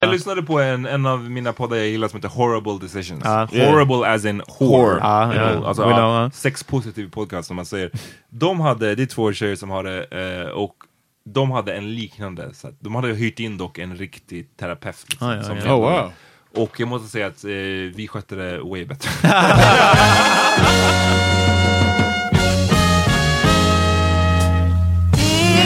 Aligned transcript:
Jag 0.00 0.10
lyssnade 0.10 0.42
på 0.42 0.60
en, 0.60 0.86
en 0.86 1.06
av 1.06 1.30
mina 1.30 1.52
poddar 1.52 1.76
jag 1.76 1.86
gillar 1.88 2.08
som 2.08 2.16
heter 2.16 2.28
Horrible 2.28 2.78
Decisions. 2.80 3.22
Ja. 3.24 3.48
Horrible 3.52 4.08
as 4.14 4.24
in 4.24 4.42
whore. 4.60 4.98
Ja. 5.00 5.34
You 5.34 5.54
know, 5.54 5.66
Alltså, 5.66 5.82
know, 5.82 5.98
ja, 5.98 6.22
ja. 6.22 6.30
sexpositiv 6.30 7.10
podcast 7.10 7.46
som 7.48 7.56
man 7.56 7.66
säger. 7.66 7.90
De 8.30 8.60
hade, 8.60 8.94
det 8.94 9.02
är 9.02 9.06
två 9.06 9.32
tjejer 9.32 9.56
som 9.56 9.70
har 9.70 9.84
det 9.84 10.04
eh, 10.44 10.48
och 10.48 10.74
de 11.24 11.50
hade 11.50 11.74
en 11.74 11.94
liknande. 11.94 12.54
Så 12.54 12.68
att 12.68 12.74
de 12.80 12.94
hade 12.94 13.08
hyrt 13.08 13.40
in 13.40 13.58
dock 13.58 13.78
en 13.78 13.96
riktig 13.96 14.56
terapeut. 14.56 15.06
Liksom, 15.08 15.28
Ah, 15.28 15.34
ja. 15.34 15.54
ledde 15.54 15.72
Oh, 15.72 15.80
wow. 15.80 16.12
Och 16.54 16.80
jag 16.80 16.88
måste 16.88 17.08
säga 17.08 17.26
att 17.26 17.44
eh, 17.44 17.50
vi 17.94 18.08
skötte 18.10 18.34
det 18.34 18.58
way 18.62 18.84
bättre. 18.84 19.10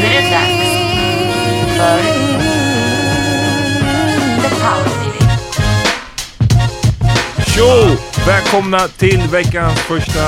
Nu 0.01 0.07
är 0.09 0.23
det 0.23 0.31
dags 0.31 0.73
för 1.77 2.42
Tjo! 7.63 7.97
Välkomna 8.27 8.79
till 8.79 9.21
veckans 9.33 9.81
första 9.81 10.21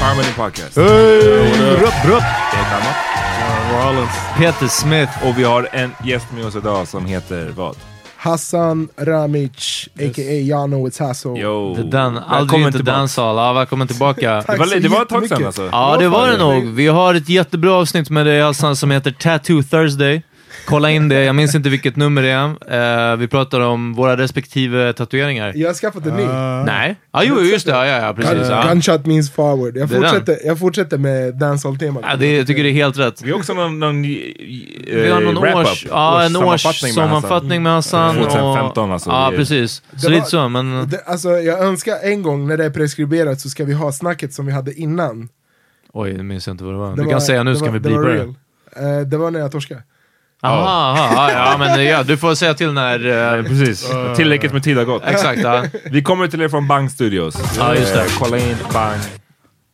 Harmony 0.00 0.28
Podcast. 0.36 0.74
Brupp, 0.74 2.02
brupp. 2.04 2.22
Det 2.52 2.58
är. 2.58 3.86
Rollins. 3.86 4.10
Peter 4.38 4.66
Smith. 4.66 5.26
Och 5.26 5.38
vi 5.38 5.44
har 5.44 5.68
en 5.72 5.90
gäst 6.04 6.26
med 6.34 6.46
oss 6.46 6.56
idag 6.56 6.88
som 6.88 7.06
heter 7.06 7.52
vad? 7.56 7.76
Hassan 8.16 8.88
Ramic, 8.96 9.88
a.k.a. 9.94 10.22
Jano 10.22 10.88
It's 10.88 11.06
Hasso. 11.06 11.36
Yo. 11.36 11.74
Det 11.74 11.82
den, 11.82 12.18
aldrig 12.18 12.60
inte 12.62 12.78
tillbaka. 12.78 13.08
Ja, 13.16 13.52
välkommen 13.52 13.88
tillbaka. 13.88 14.42
Tack 14.42 14.56
Det 14.56 14.58
var, 14.58 14.66
så 14.66 14.78
det 14.78 14.88
var 14.88 15.02
ett 15.02 15.08
tag 15.08 15.28
sedan 15.28 15.46
alltså. 15.46 15.68
Ja, 15.72 15.96
det 15.98 16.08
var 16.08 16.28
det 16.28 16.36
nog. 16.36 16.64
Vi 16.64 16.86
har 16.86 17.14
ett 17.14 17.28
jättebra 17.28 17.72
avsnitt 17.72 18.10
med 18.10 18.26
dig 18.26 18.42
Hassan 18.42 18.76
som 18.76 18.90
heter 18.90 19.10
Tattoo 19.10 19.62
Thursday. 19.62 20.22
Kolla 20.68 20.90
in 20.90 21.08
det, 21.08 21.24
jag 21.24 21.34
minns 21.36 21.54
inte 21.54 21.68
vilket 21.68 21.96
nummer 21.96 22.22
det 22.22 22.28
är. 22.30 23.10
Eh, 23.12 23.16
vi 23.16 23.28
pratar 23.28 23.60
om 23.60 23.94
våra 23.94 24.16
respektive 24.16 24.92
tatueringar. 24.92 25.52
Jag 25.56 25.68
har 25.68 25.74
skaffat 25.74 26.06
en 26.06 26.14
ny. 26.16 26.24
Nej? 26.72 26.96
Ja, 27.12 27.22
jo, 27.24 27.40
just 27.40 27.66
det. 27.66 27.72
Ja, 27.72 27.86
ja, 27.86 28.06
ja 28.06 28.14
precis. 28.14 28.32
Gun, 28.32 28.50
Ja. 28.50 28.64
Gunshot 28.68 29.06
means 29.06 29.30
forward. 29.30 29.76
Jag 29.76 29.92
är 29.92 29.96
fortsätter, 30.00 30.36
jag 30.44 30.58
fortsätter 30.58 30.98
med 30.98 31.34
dancehall-temat. 31.34 32.04
Ja, 32.08 32.16
det, 32.16 32.36
jag 32.36 32.46
tycker 32.46 32.62
det 32.62 32.68
är 32.68 32.72
helt 32.72 32.98
rätt. 32.98 33.22
Vi 33.22 33.30
har 33.30 33.38
också 33.38 33.54
någon, 33.54 33.78
någon 33.78 34.04
eh, 34.04 34.10
Vi 34.86 35.08
har 35.10 35.20
någon 35.20 35.34
wrap-up. 35.42 35.66
års, 35.72 35.86
ja, 35.90 36.22
en 36.24 36.32
med 36.32 36.42
årssammanfattning 36.42 37.62
med 37.62 37.72
Hassan. 37.72 38.14
2015 38.16 38.92
alltså. 38.92 39.10
Ja, 39.10 39.28
Det 39.30 39.34
är- 39.34 39.38
precis. 39.38 39.82
Det 39.90 39.98
Så 40.00 40.08
var- 40.08 40.14
lite 40.16 40.26
så, 40.26 40.48
men... 40.48 40.88
Det, 40.88 41.00
alltså, 41.06 41.28
jag 41.30 41.60
önskar 41.60 41.96
en 42.02 42.22
gång 42.22 42.46
när 42.48 42.56
det 42.56 42.64
är 42.64 42.70
preskriberat 42.70 43.40
så 43.40 43.48
ska 43.48 43.64
vi 43.64 43.72
ha 43.72 43.92
snacket 43.92 44.34
som 44.34 44.46
vi 44.46 44.52
hade 44.52 44.74
innan. 44.74 45.28
Oj, 45.92 46.12
det 46.12 46.22
minns 46.22 46.46
jag 46.46 46.54
inte 46.54 46.64
vad 46.64 46.74
det 46.74 46.78
var. 46.78 46.90
Det 46.90 46.96
du 46.96 47.02
var- 47.04 47.10
kan 47.10 47.20
säga 47.20 47.42
nu 47.42 47.50
det 47.50 47.56
så 47.56 47.60
var- 47.64 47.66
kan 47.72 47.82
vi 47.82 47.88
det 47.88 47.94
var 47.96 48.04
blipa 48.04 48.24
det. 48.76 48.82
real. 48.86 49.00
Eh, 49.00 49.06
det 49.06 49.16
var 49.16 49.30
när 49.30 49.40
jag 49.40 49.52
torskade. 49.52 49.82
Aha, 50.42 50.92
aha, 50.92 51.30
ja, 51.32 51.50
ja, 51.52 51.58
men 51.58 51.84
ja, 51.84 52.02
du 52.02 52.16
får 52.16 52.34
säga 52.34 52.54
till 52.54 52.72
när... 52.72 53.36
eh, 53.38 53.42
Precis, 53.44 53.90
tillräckligt 54.16 54.52
med 54.52 54.62
tid 54.62 54.76
har 54.76 54.84
gått. 54.84 55.02
Exakt, 55.06 55.40
ja. 55.42 55.64
Vi 55.90 56.02
kommer 56.02 56.28
till 56.28 56.40
er 56.42 56.48
från 56.48 56.66
Bang 56.68 56.90
Studios. 56.90 57.56
Ja, 57.58 57.74
just 57.74 57.94
det. 57.94 58.00
Eh, 58.02 58.06
Kolla 58.18 58.38
in 58.38 58.56
Bang. 58.72 59.00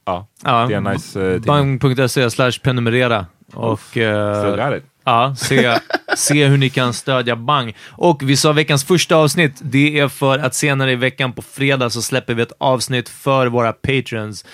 Ja, 0.06 0.26
Ja, 0.44 0.66
det 0.68 0.74
är 0.74 0.78
en 0.78 0.84
nice 0.84 1.20
uh, 1.20 1.40
tidning. 1.40 1.78
Bang.se 1.78 2.30
slash 2.30 2.52
prenumerera. 2.62 3.26
Och 3.54 3.96
eh, 3.96 4.38
Still 4.42 4.64
got 4.64 4.76
it. 4.76 4.84
ja, 5.04 5.34
se, 5.38 5.78
se 6.16 6.46
hur 6.46 6.56
ni 6.58 6.70
kan 6.70 6.92
stödja 6.92 7.36
Bang. 7.36 7.76
Och 7.90 8.20
vi 8.22 8.36
sa 8.36 8.52
veckans 8.52 8.84
första 8.84 9.16
avsnitt, 9.16 9.52
det 9.62 9.98
är 9.98 10.08
för 10.08 10.38
att 10.38 10.54
senare 10.54 10.92
i 10.92 10.96
veckan 10.96 11.32
på 11.32 11.42
fredag 11.42 11.90
så 11.90 12.02
släpper 12.02 12.34
vi 12.34 12.42
ett 12.42 12.52
avsnitt 12.58 13.08
för 13.08 13.46
våra 13.46 13.72
patrons. 13.72 14.44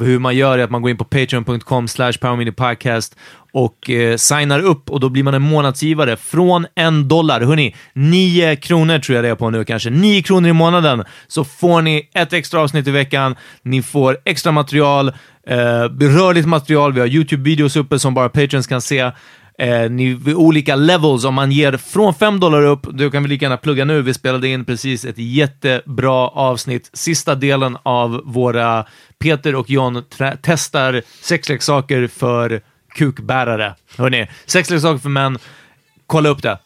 Hur 0.00 0.18
man 0.18 0.36
gör 0.36 0.58
är 0.58 0.64
att 0.64 0.70
man 0.70 0.82
går 0.82 0.90
in 0.90 0.96
på 0.96 1.04
patreon.com 1.04 1.88
slash 1.88 2.12
podcast 2.56 3.16
och 3.52 3.90
eh, 3.90 4.16
signar 4.16 4.60
upp 4.60 4.90
och 4.90 5.00
då 5.00 5.08
blir 5.08 5.22
man 5.22 5.34
en 5.34 5.42
månadsgivare 5.42 6.16
från 6.16 6.66
en 6.74 7.08
dollar. 7.08 7.40
Hörni, 7.40 7.74
nio 7.92 8.56
kronor 8.56 8.98
tror 8.98 9.16
jag 9.16 9.24
det 9.24 9.28
är 9.28 9.34
på 9.34 9.50
nu 9.50 9.64
kanske. 9.64 9.90
Nio 9.90 10.22
kronor 10.22 10.50
i 10.50 10.52
månaden 10.52 11.04
så 11.26 11.44
får 11.44 11.82
ni 11.82 12.10
ett 12.14 12.32
extra 12.32 12.60
avsnitt 12.60 12.88
i 12.88 12.90
veckan. 12.90 13.36
Ni 13.62 13.82
får 13.82 14.18
extra 14.24 14.52
material, 14.52 15.08
eh, 15.48 15.54
rörligt 16.00 16.48
material. 16.48 16.92
Vi 16.92 17.00
har 17.00 17.06
YouTube-videos 17.06 17.78
uppe 17.78 17.98
som 17.98 18.14
bara 18.14 18.28
patrons 18.28 18.66
kan 18.66 18.80
se. 18.80 19.10
Eh, 19.58 19.90
olika 20.36 20.76
levels, 20.76 21.24
om 21.24 21.34
man 21.34 21.52
ger 21.52 21.76
från 21.76 22.14
5 22.14 22.40
dollar 22.40 22.62
upp, 22.62 22.82
då 22.82 23.10
kan 23.10 23.22
vi 23.22 23.28
lika 23.28 23.44
gärna 23.44 23.56
plugga 23.56 23.84
nu. 23.84 24.02
Vi 24.02 24.14
spelade 24.14 24.48
in 24.48 24.64
precis 24.64 25.04
ett 25.04 25.18
jättebra 25.18 26.28
avsnitt, 26.28 26.90
sista 26.92 27.34
delen 27.34 27.76
av 27.82 28.22
våra 28.24 28.86
Peter 29.18 29.54
och 29.54 29.70
John 29.70 30.04
testar 30.42 31.02
sexleksaker 31.22 32.06
för 32.06 32.60
kukbärare. 32.94 33.74
Hörni, 33.96 34.28
sexleksaker 34.46 34.98
för 34.98 35.08
män, 35.08 35.38
kolla 36.06 36.28
upp 36.28 36.42
det. 36.42 36.58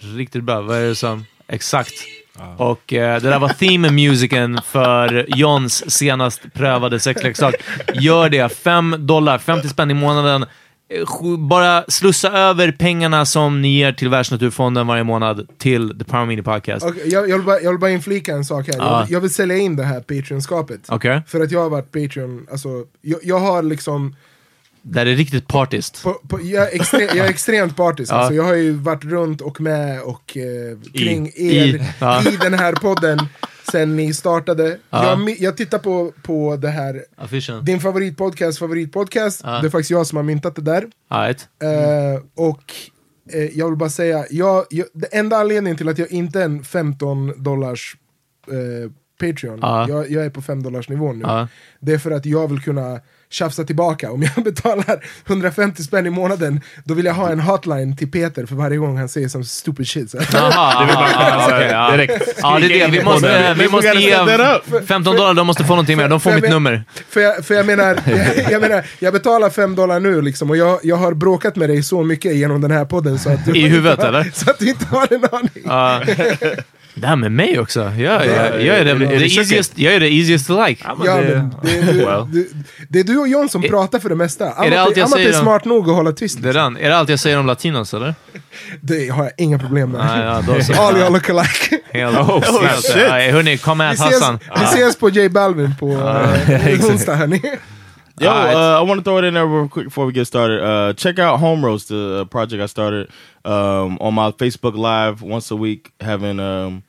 Riktigt 0.00 0.44
bra. 0.44 0.60
Vad 0.60 0.78
är 0.78 0.88
det 0.88 0.94
som... 0.94 1.24
Exakt. 1.48 1.94
Och 2.56 2.92
eh, 2.92 3.22
det 3.22 3.30
där 3.30 3.38
var 3.38 3.48
theme 3.48 3.90
musicen 3.90 4.60
för 4.66 5.26
Johns 5.28 5.90
senast 5.90 6.52
prövade 6.54 7.00
sexleksak. 7.00 7.54
Gör 7.94 8.28
det. 8.28 8.56
5 8.56 8.96
dollar, 8.98 9.38
50 9.38 9.68
spänn 9.68 9.90
i 9.90 9.94
månaden. 9.94 10.46
Eh, 10.88 11.38
Bara 11.38 11.84
slussa 11.88 12.32
över 12.32 12.72
pengarna 12.72 13.26
som 13.26 13.62
ni 13.62 13.68
ger 13.78 13.92
till 13.92 14.08
Världsnaturfonden 14.08 14.86
varje 14.86 15.04
månad 15.04 15.48
till 15.58 15.98
The 15.98 16.04
Power 16.04 16.26
Mini 16.26 16.42
Podcast. 16.42 16.86
Okej, 16.86 17.02
jag, 17.06 17.28
jag, 17.28 17.36
vill 17.36 17.46
bara, 17.46 17.60
jag 17.60 17.70
vill 17.70 17.80
bara 17.80 17.90
inflika 17.90 18.32
en 18.32 18.44
sak 18.44 18.66
här. 18.66 18.74
Ja. 18.78 19.00
Jag, 19.00 19.10
jag 19.10 19.20
vill 19.20 19.34
sälja 19.34 19.56
in 19.56 19.76
det 19.76 19.84
här 19.84 20.00
Patreon-skapet. 20.00 20.80
Okej? 20.88 21.22
För 21.26 21.40
att 21.40 21.50
jag 21.50 21.60
har 21.60 21.70
varit 21.70 21.92
Patreon, 21.92 22.46
alltså, 22.50 22.68
jag, 23.02 23.20
jag 23.22 23.38
har 23.38 23.62
liksom, 23.62 24.16
Det 24.86 24.98
här 24.98 25.06
är 25.06 25.16
riktigt 25.16 25.48
partiskt. 25.48 26.02
på, 26.02 26.12
på, 26.28 26.40
jag, 26.42 26.72
är 26.72 26.74
extre, 26.80 27.00
jag 27.00 27.16
är 27.16 27.24
extremt 27.30 27.76
partisk, 27.76 28.12
Ja. 28.12 28.16
alltså, 28.16 28.34
jag 28.34 28.42
har 28.44 28.54
ju 28.54 28.72
varit 28.72 29.04
runt 29.04 29.40
och 29.40 29.60
med 29.60 30.00
och 30.02 30.36
eh, 30.36 30.78
kring 30.94 31.26
I- 31.34 31.56
er 31.56 31.64
i- 31.76 31.82
ja. 32.00 32.22
i 32.28 32.36
den 32.36 32.54
här 32.54 32.72
podden 32.72 33.18
sen 33.70 33.96
ni 33.96 34.14
startade. 34.14 34.78
Ja. 34.90 35.04
Jag, 35.26 35.36
jag 35.40 35.56
tittar 35.56 35.78
på, 35.78 36.12
på 36.22 36.56
det 36.56 36.68
här, 36.68 37.04
Affischen. 37.16 37.64
din 37.64 37.80
favoritpodcast, 37.80 38.58
favoritpodcast, 38.58 39.40
Ja. 39.44 39.50
det 39.60 39.66
är 39.66 39.70
faktiskt 39.70 39.90
jag 39.90 40.06
som 40.06 40.16
har 40.16 40.22
myntat 40.22 40.56
det 40.56 40.62
där. 40.62 40.86
Right. 41.12 41.48
Eh, 41.62 42.22
och 42.34 42.62
eh, 43.32 43.58
jag 43.58 43.68
vill 43.68 43.78
bara 43.78 43.90
säga, 43.90 44.24
jag, 44.30 44.64
jag, 44.70 44.86
det 44.94 45.06
enda 45.06 45.36
anledningen 45.36 45.76
till 45.76 45.88
att 45.88 45.98
jag 45.98 46.12
inte 46.12 46.40
är 46.40 46.44
en 46.44 46.64
15 46.64 47.32
dollars 47.42 47.96
eh, 48.50 48.90
Patreon, 49.20 49.58
Ja. 49.62 49.88
jag, 49.88 50.10
jag 50.10 50.24
är 50.24 50.30
på 50.30 50.42
5 50.42 50.62
dollars 50.62 50.88
nivån 50.88 51.18
nu, 51.18 51.46
det 51.80 51.92
är 51.92 51.98
för 51.98 52.10
att 52.10 52.26
jag 52.26 52.48
vill 52.50 52.60
kunna 52.62 53.00
tjafsa 53.34 53.64
tillbaka. 53.64 54.10
Om 54.10 54.22
jag 54.22 54.44
betalar 54.44 55.04
150 55.26 55.82
spänn 55.82 56.06
i 56.06 56.10
månaden, 56.10 56.60
då 56.84 56.94
vill 56.94 57.06
jag 57.06 57.14
ha 57.14 57.30
en 57.30 57.40
hotline 57.40 57.96
till 57.96 58.10
Peter 58.10 58.46
för 58.46 58.54
varje 58.54 58.76
gång 58.76 58.98
han 58.98 59.08
säger 59.08 59.28
som 59.28 59.44
stupid 59.44 59.88
shit. 59.88 60.10
Så. 60.10 60.18
Jaha, 60.32 60.50
ja, 60.52 61.46
okej, 61.46 61.68
ja. 61.70 61.90
Direkt. 61.90 62.28
Ja, 62.42 62.58
det 62.58 62.66
är 62.66 62.88
det. 62.88 62.98
Vi 62.98 63.04
måste, 63.04 63.54
vi 63.58 63.68
måste 63.68 63.88
ge 63.88 64.16
15 64.86 65.16
dollar, 65.16 65.34
de 65.34 65.46
måste 65.46 65.64
få 65.64 65.72
någonting 65.72 65.96
mer. 65.96 66.08
De 66.08 66.20
får 66.20 66.32
mitt 66.32 66.50
nummer. 66.50 66.84
För 67.08 67.20
jag, 67.20 67.44
för 67.44 67.54
jag 67.54 67.66
menar, 67.66 67.84
jag, 68.06 68.52
jag 68.52 68.60
menar, 68.62 68.86
jag 68.98 69.12
betalar 69.12 69.50
5 69.50 69.74
dollar 69.74 70.00
nu 70.00 70.22
liksom, 70.22 70.50
och 70.50 70.56
jag, 70.56 70.80
jag 70.82 70.96
har 70.96 71.14
bråkat 71.14 71.56
med 71.56 71.70
dig 71.70 71.82
så 71.82 72.02
mycket 72.02 72.36
genom 72.36 72.60
den 72.60 72.70
här 72.70 72.84
podden 72.84 73.18
så 73.18 73.30
att 73.30 73.44
du, 73.44 73.56
I 73.56 73.68
huvudet, 73.68 73.98
eller? 73.98 74.30
Så 74.34 74.50
att 74.50 74.58
du 74.58 74.68
inte 74.68 74.86
har 74.86 75.08
en 75.12 75.24
aning. 75.32 75.64
det 76.94 77.06
här 77.06 77.16
med 77.16 77.32
mig 77.32 77.60
också. 77.60 77.80
Jag, 77.80 78.26
jag, 78.26 78.26
jag, 78.62 78.78
är, 78.78 78.84
det, 78.84 78.90
är 78.90 78.94
det 78.94 79.18
the 79.18 79.24
easiest, 79.24 79.78
jag 79.78 79.94
är 79.94 80.00
det 80.00 80.08
easiest 80.08 80.46
to 80.46 80.66
like. 80.66 80.84
Ja, 80.84 80.94
men 80.94 81.06
det, 81.06 81.50
det, 81.62 81.78
är 81.78 81.92
du, 81.92 81.98
well. 81.98 82.32
du, 82.32 82.50
det 82.88 83.00
är 83.00 83.04
du 83.04 83.18
och 83.18 83.28
John 83.28 83.48
som 83.48 83.62
pratar 83.62 83.98
för 83.98 84.08
det 84.08 84.14
mesta. 84.14 84.52
Amat 84.52 84.70
det 84.70 84.80
allt 84.80 84.96
jag 84.96 85.06
Amat 85.06 85.18
är 85.18 85.32
smart 85.32 85.64
nog 85.64 85.88
att 85.90 85.96
hålla 85.96 86.12
tyst. 86.12 86.42
Det 86.42 86.48
är, 86.48 86.52
den. 86.52 86.76
är 86.76 86.88
det 86.88 86.96
allt 86.96 87.08
jag 87.08 87.20
säger 87.20 87.38
om 87.38 87.46
latinos, 87.46 87.94
eller? 87.94 88.14
Det 88.80 89.08
har 89.08 89.24
jag 89.24 89.32
inga 89.38 89.58
problem 89.58 89.90
med. 89.90 90.06
Nej, 90.06 90.24
ja, 90.24 90.42
då 90.46 90.62
så. 90.62 90.72
All 90.82 90.94
y'all 90.94 91.12
look 91.12 91.30
alike. 91.30 91.80
Oh, 91.94 92.62
helt, 92.62 92.84
shit. 92.84 93.32
Hörni, 93.32 93.58
kom 93.58 93.78
Vi 93.78 93.84
med 93.84 93.94
ses, 93.94 94.20
Hassan. 94.20 94.38
vi 94.58 94.64
ses 94.64 94.96
på 94.96 95.08
J 95.08 95.28
Balvin 95.28 95.74
på 95.80 95.86
uh, 95.86 96.90
onsdag 96.90 97.14
hörni. 97.14 97.42
Yo, 98.20 98.30
uh, 98.30 98.78
I 98.78 98.82
want 98.82 98.98
to 99.00 99.04
throw 99.04 99.18
it 99.18 99.24
in 99.24 99.34
there 99.34 99.46
real 99.46 99.68
quick 99.68 99.86
before 99.86 100.06
we 100.06 100.12
get 100.12 100.26
started. 100.26 100.62
Uh, 100.62 100.92
check 100.92 101.18
out 101.18 101.40
Home 101.40 101.64
Roast, 101.64 101.88
the 101.88 102.20
uh, 102.20 102.24
project 102.26 102.62
I 102.62 102.66
started 102.66 103.10
um, 103.44 103.98
on 104.00 104.14
my 104.14 104.30
Facebook 104.30 104.76
Live 104.76 105.20
once 105.20 105.50
a 105.50 105.56
week, 105.56 105.92
having 106.00 106.38
um, 106.38 106.82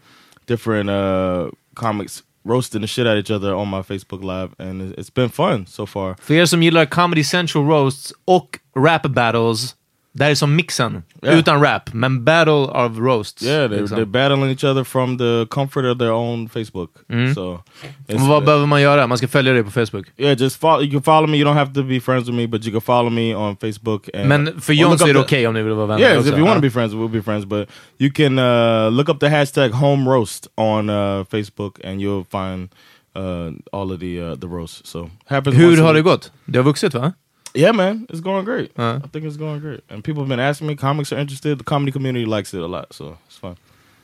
different 0.45 0.89
uh, 0.89 1.49
comics 1.75 2.21
roasting 2.43 2.81
the 2.81 2.87
shit 2.87 3.07
out 3.07 3.13
of 3.17 3.19
each 3.23 3.31
other 3.31 3.55
on 3.55 3.67
my 3.67 3.81
Facebook 3.81 4.23
Live, 4.23 4.53
and 4.59 4.81
it- 4.81 4.99
it's 4.99 5.09
been 5.09 5.29
fun 5.29 5.65
so 5.65 5.85
far. 5.87 6.15
För 6.21 6.33
er 6.41 6.45
som 6.45 6.61
gillar 6.61 6.85
Comedy 6.85 7.23
Central 7.23 7.63
roasts 7.65 8.13
och 8.27 8.59
rap 8.75 9.03
battles, 9.07 9.75
det 10.17 10.23
här 10.23 10.31
är 10.31 10.35
som 10.35 10.55
mixen. 10.55 11.03
Ja. 11.21 11.31
Utan 11.31 11.61
rap, 11.61 11.93
men 11.93 12.23
battle 12.23 12.53
of 12.53 12.97
roasts. 12.97 13.43
Yeah, 13.43 13.69
they're, 13.69 13.79
liksom. 13.79 13.97
they're 13.97 14.05
battling 14.05 14.49
each 14.49 14.63
other 14.63 14.83
from 14.83 15.17
the 15.17 15.45
comfort 15.49 15.85
of 15.85 15.97
their 15.97 16.11
own 16.11 16.49
Facebook. 16.49 16.89
So, 17.35 17.63
it's, 18.07 18.27
Vad 18.27 18.41
uh, 18.41 18.45
behöver 18.45 18.65
man 18.65 18.81
göra? 18.81 19.07
Man 19.07 19.17
ska 19.17 19.27
följa 19.27 19.53
dig 19.53 19.63
på 19.63 19.71
Facebook. 19.71 20.05
yeah, 20.17 20.41
just 20.41 20.61
follow. 20.61 20.83
You 20.83 20.91
can 20.91 21.01
follow 21.01 21.29
me. 21.29 21.37
You 21.37 21.47
don't 21.47 21.57
have 21.57 21.73
to 21.73 21.83
be 21.83 21.99
friends 21.99 22.27
with 22.27 22.35
me, 22.37 22.47
but 22.47 22.65
you 22.65 22.71
can 22.71 22.81
follow 22.81 23.09
me 23.09 23.35
on 23.35 23.57
Facebook. 23.57 24.09
And 24.13 24.29
Men 24.29 24.61
för 24.61 24.73
John 24.73 24.99
så 24.99 25.07
är 25.07 25.13
det 25.13 25.19
okej 25.19 25.47
om 25.47 25.53
ni 25.53 25.61
vill 25.61 25.73
vara 25.73 25.85
vänner 25.85 26.01
Yeah, 26.01 26.19
också. 26.19 26.31
if 26.31 26.37
you 26.37 26.45
want 26.45 26.57
to 26.57 26.61
be 26.61 26.69
friends, 26.69 26.93
we'll 26.93 27.11
be 27.11 27.21
friends. 27.21 27.45
But 27.45 27.69
you 27.97 28.11
can 28.11 28.39
uh, 28.39 28.91
look 28.91 29.09
up 29.09 29.19
the 29.19 29.29
hashtag 29.29 29.71
home 29.71 30.09
roast 30.09 30.47
on 30.55 30.89
uh, 30.89 31.25
Facebook, 31.25 31.79
and 31.85 32.01
you'll 32.01 32.25
find 32.31 32.69
uh, 33.15 33.79
all 33.79 33.91
of 33.91 33.99
the 33.99 34.21
uh, 34.21 34.35
the 34.35 34.47
roasts. 34.47 34.89
So. 34.89 35.09
Hur 35.27 35.81
har 35.81 35.93
det 35.93 36.01
gått? 36.01 36.31
Det 36.45 36.59
har 36.59 36.63
vuxit 36.63 36.93
va? 36.93 37.13
Yeah, 37.55 37.71
man, 37.75 38.05
it's 38.09 38.19
going 38.21 38.45
great. 38.45 38.71
Uh. 38.79 38.99
I 39.03 39.07
think 39.07 39.25
it's 39.25 39.37
going 39.37 39.61
great, 39.61 39.81
and 39.89 40.03
people 40.03 40.21
have 40.23 40.29
been 40.29 40.39
asking 40.49 40.67
me. 40.67 40.75
Comics 40.75 41.13
are 41.13 41.21
interested. 41.21 41.57
The 41.57 41.63
comedy 41.63 41.91
community 41.91 42.25
likes 42.25 42.53
it 42.53 42.61
a 42.61 42.67
lot, 42.67 42.93
so 42.93 43.17
it's 43.27 43.37
fun. 43.39 43.55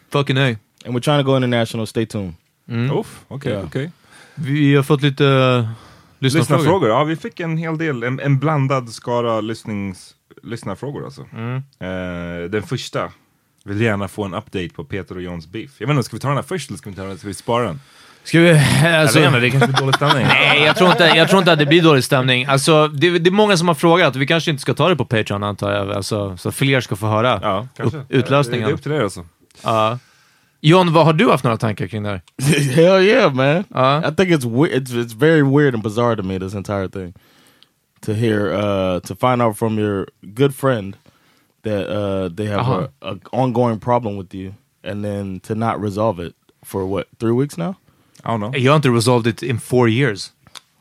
Fucking 0.10 0.36
nej. 0.36 0.58
And 0.86 0.94
we're 0.94 1.02
trying 1.04 1.20
to 1.20 1.24
go 1.32 1.36
international. 1.38 1.86
Stay 1.86 2.06
tuned. 2.06 2.34
Uff, 3.00 3.26
okej, 3.28 3.52
Ja. 3.54 3.64
okej. 3.64 3.92
Vi 4.36 4.76
har 4.76 4.84
fått 4.84 5.02
lite 5.02 5.24
uh, 5.24 5.66
lyssnarfrågor. 6.20 6.58
Lyssnarfrågor, 6.58 6.90
ja 6.90 7.04
vi 7.04 7.16
fick 7.16 7.40
en 7.40 7.58
hel 7.58 7.78
del, 7.78 8.04
en, 8.04 8.20
en 8.20 8.40
blandad 8.40 8.90
skara 8.90 9.42
lyssnings, 9.42 10.16
lyssnarfrågor 10.44 11.06
alltså. 11.06 11.26
Mm. 11.34 11.56
Eh, 11.80 12.50
den 12.50 12.64
första 12.64 13.12
vill 13.64 13.82
gärna 13.82 14.08
få 14.08 14.24
en 14.24 14.34
update 14.34 14.70
på 14.70 14.84
Peter 14.84 15.16
och 15.16 15.22
Johns 15.22 15.48
beef. 15.48 15.72
Jag 15.78 15.88
vet 15.88 15.94
inte, 15.96 16.04
ska 16.04 16.16
vi 16.16 16.20
ta 16.20 16.28
den 16.28 16.38
här 16.38 16.44
först 16.44 16.70
eller 16.70 16.78
ska 16.78 16.90
vi, 16.90 16.96
ta 16.96 17.04
den, 17.04 17.18
ska 17.18 17.28
vi 17.28 17.34
spara 17.34 17.64
den? 17.66 17.80
Ska 18.24 18.40
vi... 18.40 18.52
Alltså, 18.86 19.20
jag 19.20 19.32
vet 19.32 19.36
inte, 19.36 19.40
det 19.40 19.50
kanske 19.52 19.68
blir 19.68 19.78
dålig 19.82 19.96
stämning. 19.96 20.26
Nej, 20.28 20.64
jag 20.64 20.76
tror, 20.78 20.92
inte, 20.92 21.04
jag 21.04 21.30
tror 21.30 21.40
inte 21.40 21.52
att 21.52 21.60
det 21.60 21.66
blir 21.66 21.82
dålig 21.82 22.04
stämning. 22.04 22.46
Alltså, 22.46 22.88
det, 22.88 23.20
det 23.20 23.30
är 23.30 23.32
många 23.32 23.58
som 23.58 23.68
har 23.68 23.76
frågat. 23.76 24.16
Vi 24.16 24.28
kanske 24.28 24.52
inte 24.52 24.62
ska 24.62 24.74
ta 24.74 24.90
det 24.90 24.96
på 24.96 25.06
Patreon 25.06 25.44
antar 25.44 25.72
jag, 25.72 25.92
alltså, 25.92 26.38
så 26.38 26.52
fler 26.52 26.82
ska 26.82 26.96
få 26.96 27.08
höra 27.08 27.40
Ja, 27.42 27.68
kanske. 27.78 27.98
upp, 27.98 28.06
utlösningen. 28.10 28.66
Det 28.66 28.72
är 28.72 28.74
upp 28.74 28.84
till 28.84 28.92
er 28.92 29.02
alltså. 29.02 29.26
Ja. 29.64 30.00
John, 30.64 30.94
vad 30.94 31.06
har 31.06 31.14
du 31.14 31.30
haft 31.30 31.44
några 31.44 31.58
tankar 31.58 31.88
kring 31.88 32.04
det 32.04 32.10
här? 32.10 32.22
Hell 32.76 33.02
yeah, 33.04 33.34
man! 33.34 33.58
Uh. 33.76 34.10
I 34.10 34.16
think 34.16 34.30
it's 34.30 34.46
we- 34.46 34.72
it's 34.80 34.92
it's 35.06 35.14
very 35.20 35.42
weird 35.42 35.74
and 35.74 35.84
bizarre 35.84 36.16
to 36.16 36.24
me 36.24 36.40
this 36.40 36.54
entire 36.54 36.90
thing. 36.90 37.14
To 38.06 38.14
hear, 38.14 38.54
uh, 38.54 39.00
to 39.00 39.16
find 39.16 39.42
out 39.42 39.58
from 39.58 39.80
your 39.80 40.08
good 40.22 40.56
friend 40.56 40.96
that 41.64 41.90
uh, 41.90 42.30
they 42.36 42.48
have 42.48 42.60
Uh-huh. 42.62 42.88
a, 43.02 43.12
a 43.14 43.18
ongoing 43.32 43.80
problem 43.80 44.18
with 44.18 44.34
you, 44.36 44.54
and 44.84 45.04
then 45.04 45.40
to 45.40 45.56
not 45.56 45.82
resolve 45.82 46.20
it 46.28 46.34
for 46.64 46.86
what 46.86 47.08
three 47.20 47.32
weeks 47.34 47.58
now. 47.58 47.76
I 48.24 48.30
don't 48.32 48.40
know. 48.40 48.52
Jag 48.60 48.72
har 48.72 48.76
inte 48.76 48.90
resolved 48.90 49.28
it 49.28 49.44
in 49.44 49.60
four 49.60 49.90
years. 49.90 50.32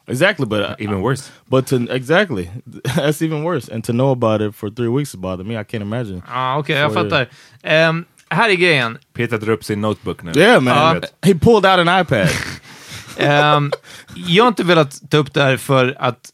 Exactly, 0.07 0.47
but 0.47 0.61
uh, 0.61 0.75
Even 0.79 1.01
worse. 1.03 1.31
but 1.47 1.67
to 1.67 1.77
exactly 1.91 2.51
that's 2.97 3.23
even 3.23 3.45
worse. 3.45 3.69
And 3.75 3.85
to 3.85 3.93
know 3.93 4.11
about 4.11 4.41
it 4.41 4.55
for 4.55 4.71
three 4.71 4.89
weeks 4.89 5.15
bothered 5.15 5.47
me. 5.47 5.55
I 5.61 5.65
can't 5.65 5.83
imagine. 5.83 6.23
Ja, 6.29 6.59
okej, 6.59 6.77
jag 6.77 6.93
Four 6.93 7.03
fattar. 7.03 7.29
Ehm, 7.63 8.05
här 8.29 8.49
är 8.51 8.55
grejen. 8.55 8.99
Peter 9.13 9.39
drar 9.39 9.53
upp 9.53 9.65
sin 9.65 9.81
notebook 9.81 10.23
nu. 10.23 10.33
Yeah, 10.37 10.61
man. 10.63 10.95
vet. 11.01 11.15
he 11.23 11.35
pulled 11.35 11.65
out 11.67 11.89
an 11.89 12.01
iPad. 12.01 12.29
Ehm, 13.19 13.71
jag 14.15 14.45
har 14.45 14.49
inte 14.49 14.65
velat 14.65 15.11
ta 15.11 15.17
upp 15.17 15.35
det 15.35 15.43
här 15.43 15.57
för 15.57 15.95
att 15.99 16.33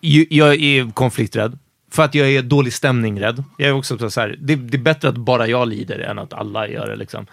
ju- 0.00 0.26
jag 0.30 0.54
är 0.54 0.92
konflikträdd. 0.92 1.58
För 1.94 2.02
att 2.02 2.14
jag 2.14 2.30
är 2.30 2.42
dålig 2.42 2.72
stämning 2.72 3.20
rädd. 3.20 3.44
Jag 3.56 3.68
är 3.68 3.72
också 3.72 4.10
så 4.10 4.20
här, 4.20 4.36
det, 4.38 4.56
det 4.56 4.76
är 4.76 4.82
bättre 4.82 5.08
att 5.08 5.16
bara 5.16 5.46
jag 5.46 5.68
lider 5.68 5.98
än 5.98 6.18
att 6.18 6.32
alla 6.32 6.68
gör 6.68 6.88
det. 6.88 6.96
Liksom. 6.96 7.26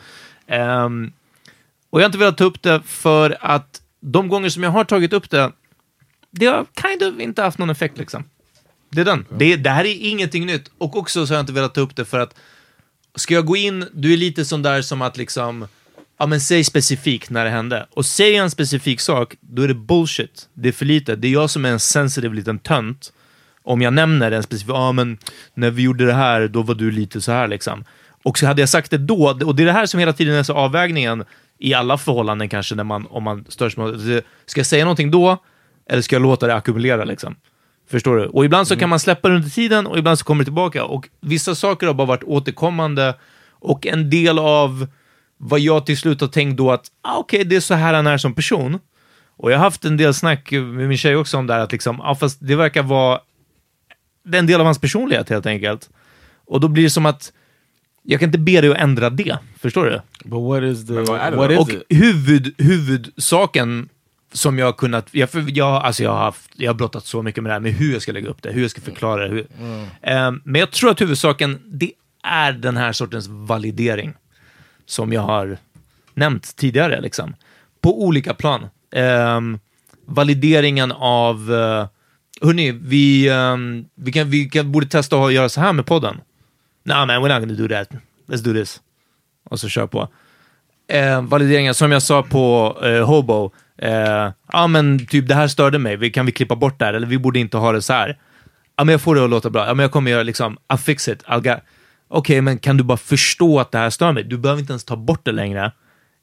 Ehm, 0.47 1.11
och 1.89 1.99
jag 1.99 2.03
har 2.03 2.09
inte 2.09 2.17
velat 2.17 2.37
ta 2.37 2.43
upp 2.43 2.61
det 2.61 2.81
för 2.85 3.37
att 3.39 3.81
de 3.99 4.27
gånger 4.27 4.49
som 4.49 4.63
jag 4.63 4.71
har 4.71 4.83
tagit 4.83 5.13
upp 5.13 5.29
det, 5.29 5.51
det 6.31 6.45
har 6.45 6.65
kind 6.81 7.03
of 7.03 7.19
inte 7.19 7.41
haft 7.41 7.57
någon 7.57 7.69
effekt. 7.69 7.97
Liksom. 7.97 8.23
Det 8.89 9.01
är 9.01 9.05
den. 9.05 9.25
Det, 9.37 9.55
det 9.55 9.69
här 9.69 9.85
är 9.85 9.95
ingenting 9.99 10.45
nytt. 10.45 10.71
Och 10.77 10.97
också 10.97 11.27
så 11.27 11.33
har 11.33 11.37
jag 11.37 11.43
inte 11.43 11.53
velat 11.53 11.73
ta 11.73 11.81
upp 11.81 11.95
det 11.95 12.05
för 12.05 12.19
att 12.19 12.35
ska 13.15 13.33
jag 13.33 13.45
gå 13.45 13.57
in, 13.57 13.85
du 13.93 14.13
är 14.13 14.17
lite 14.17 14.45
sån 14.45 14.61
där 14.61 14.81
som 14.81 15.01
att 15.01 15.17
liksom, 15.17 15.67
ja 16.17 16.25
men 16.25 16.41
säg 16.41 16.63
specifikt 16.63 17.29
när 17.29 17.45
det 17.45 17.51
hände. 17.51 17.87
Och 17.91 18.05
säger 18.05 18.37
jag 18.37 18.43
en 18.43 18.51
specifik 18.51 18.99
sak, 18.99 19.35
då 19.39 19.61
är 19.61 19.67
det 19.67 19.73
bullshit. 19.73 20.49
Det 20.53 20.67
är 20.67 20.73
för 20.73 20.85
lite. 20.85 21.15
Det 21.15 21.27
är 21.27 21.31
jag 21.31 21.49
som 21.49 21.65
är 21.65 21.69
en 21.69 21.79
sensitive 21.79 22.35
liten 22.35 22.59
tönt. 22.59 23.13
Om 23.63 23.81
jag 23.81 23.93
nämner 23.93 24.31
en 24.31 24.43
specifik, 24.43 24.75
ja 24.75 24.91
men 24.91 25.17
när 25.53 25.71
vi 25.71 25.83
gjorde 25.83 26.05
det 26.05 26.13
här, 26.13 26.47
då 26.47 26.61
var 26.61 26.75
du 26.75 26.91
lite 26.91 27.21
så 27.21 27.31
här 27.31 27.47
liksom. 27.47 27.83
Och 28.23 28.37
så 28.37 28.45
hade 28.45 28.61
jag 28.61 28.69
sagt 28.69 28.91
det 28.91 28.97
då, 28.97 29.37
och 29.45 29.55
det 29.55 29.63
är 29.63 29.65
det 29.65 29.71
här 29.71 29.85
som 29.85 29.99
hela 29.99 30.13
tiden 30.13 30.35
är 30.35 30.43
så 30.43 30.53
avvägningen 30.53 31.23
i 31.59 31.73
alla 31.73 31.97
förhållanden 31.97 32.49
kanske, 32.49 32.75
när 32.75 32.83
man, 32.83 33.07
om 33.09 33.23
man 33.23 33.45
störs 33.49 33.77
med, 33.77 34.23
ska 34.45 34.59
jag 34.59 34.65
säga 34.65 34.85
någonting 34.85 35.11
då, 35.11 35.37
Eller 35.89 36.01
ska 36.01 36.15
jag 36.15 36.23
låta 36.23 36.47
det 36.47 36.55
ackumulera 36.55 37.03
liksom? 37.03 37.35
Förstår 37.89 38.17
du? 38.17 38.25
Och 38.25 38.45
ibland 38.45 38.67
så 38.67 38.75
kan 38.75 38.89
man 38.89 38.99
släppa 38.99 39.29
det 39.29 39.35
under 39.35 39.49
tiden 39.49 39.87
och 39.87 39.97
ibland 39.97 40.19
så 40.19 40.25
kommer 40.25 40.43
det 40.43 40.45
tillbaka. 40.45 40.85
Och 40.85 41.09
vissa 41.21 41.55
saker 41.55 41.87
har 41.87 41.93
bara 41.93 42.07
varit 42.07 42.23
återkommande 42.23 43.15
och 43.49 43.87
en 43.87 44.09
del 44.09 44.39
av 44.39 44.87
vad 45.37 45.59
jag 45.59 45.85
till 45.85 45.97
slut 45.97 46.21
har 46.21 46.27
tänkt 46.27 46.57
då 46.57 46.71
att 46.71 46.85
ah, 47.01 47.17
okej, 47.17 47.43
det 47.43 47.55
är 47.55 47.59
så 47.59 47.73
här 47.73 47.93
han 47.93 48.07
är 48.07 48.17
som 48.17 48.33
person. 48.33 48.79
Och 49.37 49.51
jag 49.51 49.57
har 49.57 49.63
haft 49.63 49.85
en 49.85 49.97
del 49.97 50.13
snack 50.13 50.51
med 50.51 50.87
min 50.87 50.97
tjej 50.97 51.15
också 51.15 51.37
om 51.37 51.47
det 51.47 51.53
här, 51.53 51.59
att 51.61 51.71
liksom, 51.71 52.01
ja, 52.03 52.15
fast 52.15 52.37
det 52.41 52.55
verkar 52.55 52.83
vara 52.83 53.19
det 54.23 54.37
är 54.37 54.39
en 54.39 54.47
del 54.47 54.59
av 54.59 54.65
hans 54.65 54.79
personlighet 54.79 55.29
helt 55.29 55.45
enkelt. 55.45 55.89
Och 56.45 56.59
då 56.59 56.67
blir 56.67 56.83
det 56.83 56.89
som 56.89 57.05
att 57.05 57.33
jag 58.03 58.19
kan 58.19 58.29
inte 58.29 58.37
be 58.37 58.61
dig 58.61 58.71
att 58.71 58.77
ändra 58.77 59.09
det. 59.09 59.37
Förstår 59.59 59.85
du? 59.85 60.01
But 60.29 60.41
what 60.43 60.63
is 60.63 60.87
the... 60.87 60.93
What 60.93 61.49
då? 61.49 61.51
is 61.51 61.59
Och 61.59 61.69
it? 61.69 61.83
huvud, 61.89 62.53
huvudsaken 62.57 63.89
som 64.33 64.59
jag 64.59 64.65
har 64.65 64.73
kunnat... 64.73 65.07
Jag, 65.11 65.29
för 65.29 65.45
jag, 65.47 65.67
alltså 65.83 66.03
jag, 66.03 66.11
har 66.11 66.19
haft, 66.19 66.51
jag 66.55 66.69
har 66.69 66.75
brottat 66.75 67.05
så 67.05 67.21
mycket 67.21 67.43
med 67.43 67.49
det 67.49 67.53
här, 67.53 67.59
med 67.59 67.73
hur 67.73 67.93
jag 67.93 68.01
ska 68.01 68.11
lägga 68.11 68.29
upp 68.29 68.41
det, 68.41 68.51
hur 68.51 68.61
jag 68.61 68.71
ska 68.71 68.81
förklara 68.81 69.27
det. 69.27 69.29
Hur, 69.29 69.47
Eh, 70.01 70.31
men 70.43 70.59
jag 70.59 70.71
tror 70.71 70.91
att 70.91 71.01
huvudsaken, 71.01 71.59
det 71.65 71.91
är 72.23 72.51
den 72.51 72.77
här 72.77 72.91
sortens 72.91 73.27
validering 73.27 74.13
som 74.85 75.13
jag 75.13 75.21
har 75.21 75.57
nämnt 76.13 76.55
tidigare, 76.55 77.01
liksom. 77.01 77.35
På 77.81 78.03
olika 78.03 78.33
plan. 78.33 78.65
Ehm, 78.91 79.59
valideringen 80.05 80.91
av... 80.91 81.51
Uh, 81.51 81.85
hörni, 82.41 82.71
vi, 82.71 83.29
um, 83.29 83.85
vi, 83.95 84.11
kan, 84.11 84.29
vi 84.29 84.49
kan, 84.49 84.71
borde 84.71 84.85
testa 84.85 85.17
att 85.17 85.33
göra 85.33 85.49
så 85.49 85.61
här 85.61 85.73
med 85.73 85.85
podden. 85.85 86.21
Nah 86.83 87.05
man, 87.05 87.15
we're 87.23 87.39
not 87.39 87.49
gonna 87.49 87.67
do 87.67 87.67
that. 87.67 88.01
Let's 88.27 88.43
do 88.43 88.53
this. 88.53 88.81
Och 89.43 89.59
så 89.59 89.69
kör 89.69 89.87
på. 89.87 90.09
Eh, 90.87 91.21
valideringar, 91.21 91.73
som 91.73 91.91
jag 91.91 92.01
sa 92.01 92.23
på 92.23 92.77
eh, 92.83 93.05
Hobo. 93.05 93.51
Eh, 93.77 94.31
ja, 94.53 94.67
men 94.67 95.05
typ 95.05 95.27
det 95.27 95.35
här 95.35 95.47
störde 95.47 95.79
mig. 95.79 95.97
Vi, 95.97 96.09
kan 96.09 96.25
vi 96.25 96.31
klippa 96.31 96.55
bort 96.55 96.79
det 96.79 96.85
här? 96.85 96.93
Eller 96.93 97.07
vi 97.07 97.17
borde 97.17 97.39
inte 97.39 97.57
ha 97.57 97.71
det 97.71 97.81
så 97.81 97.93
här. 97.93 98.17
Ja, 98.75 98.83
men 98.83 98.91
jag 98.91 99.01
får 99.01 99.15
det 99.15 99.23
att 99.23 99.29
låta 99.29 99.49
bra. 99.49 99.67
Ja, 99.67 99.73
men 99.73 99.83
jag 99.83 99.91
kommer 99.91 100.11
göra 100.11 100.23
liksom, 100.23 100.57
I'll 100.67 100.77
fix 100.77 101.07
it. 101.07 101.23
I'll 101.23 101.45
get... 101.45 101.63
Okej, 102.07 102.41
men 102.41 102.57
kan 102.57 102.77
du 102.77 102.83
bara 102.83 102.97
förstå 102.97 103.59
att 103.59 103.71
det 103.71 103.77
här 103.77 103.89
stör 103.89 104.11
mig? 104.11 104.23
Du 104.23 104.37
behöver 104.37 104.59
inte 104.59 104.73
ens 104.73 104.83
ta 104.83 104.95
bort 104.95 105.25
det 105.25 105.31
längre. 105.31 105.71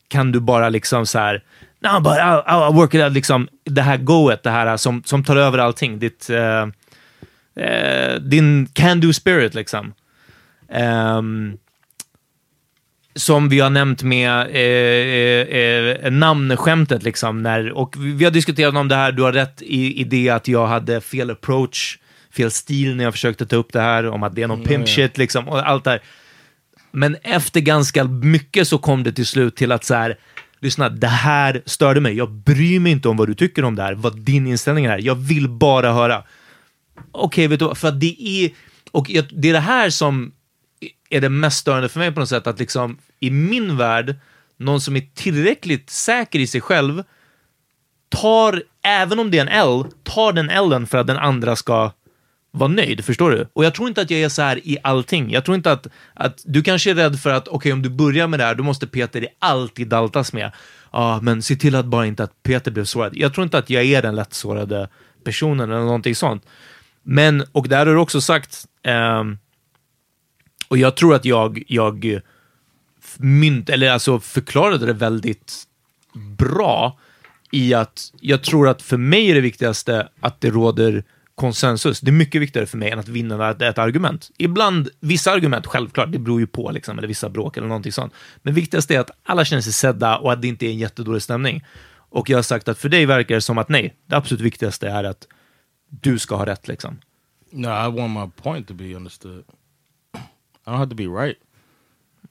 Kan 0.08 0.32
du 0.32 0.40
bara 0.40 0.68
liksom 0.68 1.06
så 1.06 1.18
här, 1.18 1.42
no, 1.80 2.00
but 2.00 2.18
I'll, 2.18 2.42
I'll 2.46 2.74
work 2.74 2.94
it 2.94 3.00
out, 3.00 3.12
liksom 3.12 3.48
det 3.64 3.82
här 3.82 3.96
goet, 3.96 4.42
det 4.42 4.50
här 4.50 4.76
som, 4.76 5.02
som 5.04 5.24
tar 5.24 5.36
över 5.36 5.58
allting. 5.58 5.98
Ditt, 5.98 6.30
eh, 6.30 6.66
eh, 7.64 8.14
din 8.20 8.66
can-do 8.66 9.12
spirit 9.12 9.54
liksom. 9.54 9.94
Ehm, 10.72 11.58
som 13.14 13.48
vi 13.48 13.60
har 13.60 13.70
nämnt 13.70 14.02
med 14.02 14.40
eh, 14.40 14.56
eh, 14.56 16.06
eh, 16.06 16.12
namnskämtet, 16.12 17.02
liksom, 17.02 17.42
när, 17.42 17.72
och 17.72 17.94
vi 17.98 18.24
har 18.24 18.30
diskuterat 18.30 18.74
om 18.74 18.88
det 18.88 18.94
här, 18.94 19.12
du 19.12 19.22
har 19.22 19.32
rätt 19.32 19.62
i, 19.62 20.00
i 20.00 20.04
det 20.04 20.28
att 20.28 20.48
jag 20.48 20.66
hade 20.66 21.00
fel 21.00 21.30
approach, 21.30 21.98
fel 22.36 22.50
stil 22.50 22.96
när 22.96 23.04
jag 23.04 23.12
försökte 23.12 23.46
ta 23.46 23.56
upp 23.56 23.72
det 23.72 23.80
här, 23.80 24.06
om 24.08 24.22
att 24.22 24.34
det 24.34 24.42
är 24.42 24.48
någon 24.48 24.64
pimp 24.64 24.88
shit, 24.88 25.18
liksom, 25.18 25.48
och 25.48 25.68
allt 25.68 25.84
det 25.84 25.90
här. 25.90 26.02
Men 26.90 27.16
efter 27.22 27.60
ganska 27.60 28.04
mycket 28.04 28.68
så 28.68 28.78
kom 28.78 29.02
det 29.02 29.12
till 29.12 29.26
slut 29.26 29.56
till 29.56 29.72
att 29.72 29.84
så 29.84 29.94
här, 29.94 30.16
lyssna, 30.60 30.88
det 30.88 31.06
här 31.06 31.62
störde 31.66 32.00
mig, 32.00 32.16
jag 32.16 32.30
bryr 32.30 32.80
mig 32.80 32.92
inte 32.92 33.08
om 33.08 33.16
vad 33.16 33.28
du 33.28 33.34
tycker 33.34 33.64
om 33.64 33.74
det 33.76 33.82
här, 33.82 33.94
vad 33.94 34.20
din 34.20 34.46
inställning 34.46 34.84
är, 34.84 34.98
jag 34.98 35.14
vill 35.14 35.48
bara 35.48 35.92
höra. 35.92 36.24
Okej, 37.12 37.46
vet 37.46 37.58
du 37.58 37.64
vad, 37.64 37.78
för 37.78 37.88
att 37.88 38.00
det 38.00 38.22
är, 38.22 38.50
och 38.90 39.10
jag, 39.10 39.24
det 39.32 39.48
är 39.48 39.52
det 39.52 39.60
här 39.60 39.90
som 39.90 40.32
är 41.10 41.20
det 41.20 41.28
mest 41.28 41.58
störande 41.58 41.88
för 41.88 42.00
mig 42.00 42.12
på 42.12 42.20
något 42.20 42.28
sätt, 42.28 42.46
att 42.46 42.58
liksom 42.58 42.98
i 43.20 43.30
min 43.30 43.76
värld, 43.76 44.16
någon 44.56 44.80
som 44.80 44.96
är 44.96 45.08
tillräckligt 45.14 45.90
säker 45.90 46.38
i 46.38 46.46
sig 46.46 46.60
själv 46.60 47.02
tar, 48.08 48.62
även 48.82 49.18
om 49.18 49.30
det 49.30 49.38
är 49.38 49.42
en 49.42 49.48
L, 49.48 49.84
tar 50.02 50.32
den 50.32 50.46
Len 50.70 50.86
för 50.86 50.98
att 50.98 51.06
den 51.06 51.16
andra 51.16 51.56
ska 51.56 51.92
vara 52.58 52.68
nöjd, 52.68 53.04
förstår 53.04 53.30
du? 53.30 53.48
Och 53.52 53.64
jag 53.64 53.74
tror 53.74 53.88
inte 53.88 54.00
att 54.00 54.10
jag 54.10 54.20
är 54.20 54.28
så 54.28 54.42
här 54.42 54.68
i 54.68 54.78
allting. 54.82 55.30
Jag 55.30 55.44
tror 55.44 55.54
inte 55.54 55.72
att, 55.72 55.86
att 56.14 56.42
du 56.44 56.62
kanske 56.62 56.90
är 56.90 56.94
rädd 56.94 57.20
för 57.20 57.30
att, 57.30 57.48
okej, 57.48 57.72
om 57.72 57.82
du 57.82 57.88
börjar 57.88 58.26
med 58.26 58.40
det 58.40 58.44
här, 58.44 58.54
då 58.54 58.64
måste 58.64 58.86
Peter 58.86 59.26
alltid 59.38 59.88
daltas 59.88 60.32
med. 60.32 60.52
Ja, 60.92 61.20
men 61.22 61.42
se 61.42 61.56
till 61.56 61.74
att 61.74 61.86
bara 61.86 62.06
inte 62.06 62.24
att 62.24 62.42
Peter 62.42 62.70
blev 62.70 62.84
sårad. 62.84 63.16
Jag 63.16 63.34
tror 63.34 63.44
inte 63.44 63.58
att 63.58 63.70
jag 63.70 63.84
är 63.84 64.02
den 64.02 64.14
lättsårade 64.14 64.88
personen 65.24 65.70
eller 65.70 65.80
någonting 65.80 66.14
sånt. 66.14 66.46
Men, 67.02 67.44
och 67.52 67.68
där 67.68 67.86
har 67.86 67.94
du 67.94 68.00
också 68.00 68.20
sagt, 68.20 68.66
ehm, 68.82 69.38
och 70.68 70.78
jag 70.78 70.96
tror 70.96 71.14
att 71.14 71.24
jag, 71.24 71.62
jag 71.66 72.20
mynt, 73.16 73.70
eller 73.70 73.90
alltså 73.90 74.20
förklarade 74.20 74.86
det 74.86 74.92
väldigt 74.92 75.64
bra 76.38 76.98
i 77.50 77.74
att 77.74 78.12
jag 78.20 78.42
tror 78.42 78.68
att 78.68 78.82
för 78.82 78.96
mig 78.96 79.30
är 79.30 79.34
det 79.34 79.40
viktigaste 79.40 80.08
att 80.20 80.40
det 80.40 80.50
råder 80.50 81.04
konsensus. 81.38 82.00
Det 82.00 82.10
är 82.10 82.12
mycket 82.12 82.42
viktigare 82.42 82.66
för 82.66 82.78
mig 82.78 82.90
än 82.90 82.98
att 82.98 83.08
vinna 83.08 83.50
ett, 83.50 83.62
ett 83.62 83.78
argument. 83.78 84.30
Ibland, 84.38 84.88
vissa 85.00 85.32
argument, 85.32 85.66
självklart, 85.66 86.12
det 86.12 86.18
beror 86.18 86.40
ju 86.40 86.46
på, 86.46 86.70
liksom, 86.70 86.98
eller 86.98 87.08
vissa 87.08 87.28
bråk 87.28 87.56
eller 87.56 87.68
någonting 87.68 87.92
sånt. 87.92 88.12
Men 88.42 88.54
viktigast 88.54 88.90
är 88.90 89.00
att 89.00 89.10
alla 89.22 89.44
känner 89.44 89.62
sig 89.62 89.72
sedda 89.72 90.18
och 90.18 90.32
att 90.32 90.42
det 90.42 90.48
inte 90.48 90.66
är 90.66 90.70
en 90.70 90.78
jättedålig 90.78 91.22
stämning. 91.22 91.64
Och 92.10 92.30
jag 92.30 92.38
har 92.38 92.42
sagt 92.42 92.68
att 92.68 92.78
för 92.78 92.88
dig 92.88 93.06
verkar 93.06 93.34
det 93.34 93.40
som 93.40 93.58
att 93.58 93.68
nej, 93.68 93.94
det 94.06 94.16
absolut 94.16 94.40
viktigaste 94.40 94.88
är 94.88 95.04
att 95.04 95.26
du 95.88 96.18
ska 96.18 96.36
ha 96.36 96.46
rätt 96.46 96.68
liksom. 96.68 96.98
No, 97.50 97.68
I 97.68 97.90
want 98.00 98.12
my 98.12 98.42
point 98.42 98.68
to 98.68 98.74
be 98.74 98.94
understood. 98.94 99.44
I 100.14 100.70
don't 100.70 100.76
have 100.76 100.90
to 100.90 100.96
be 100.96 101.04
right. 101.06 101.36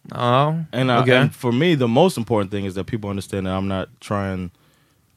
Ja, 0.10 0.64
And, 0.72 0.92
I, 0.92 0.94
okej. 0.94 1.18
and 1.18 1.36
for 1.36 1.52
me, 1.52 1.78
the 1.78 1.88
most 1.88 2.18
important 2.18 2.52
thing 2.52 2.66
is 2.66 2.74
that 2.74 2.88
people 2.88 3.10
understand 3.10 3.48
that 3.48 3.54
I'm 3.54 3.68
not 3.68 3.88
trying, 4.00 4.52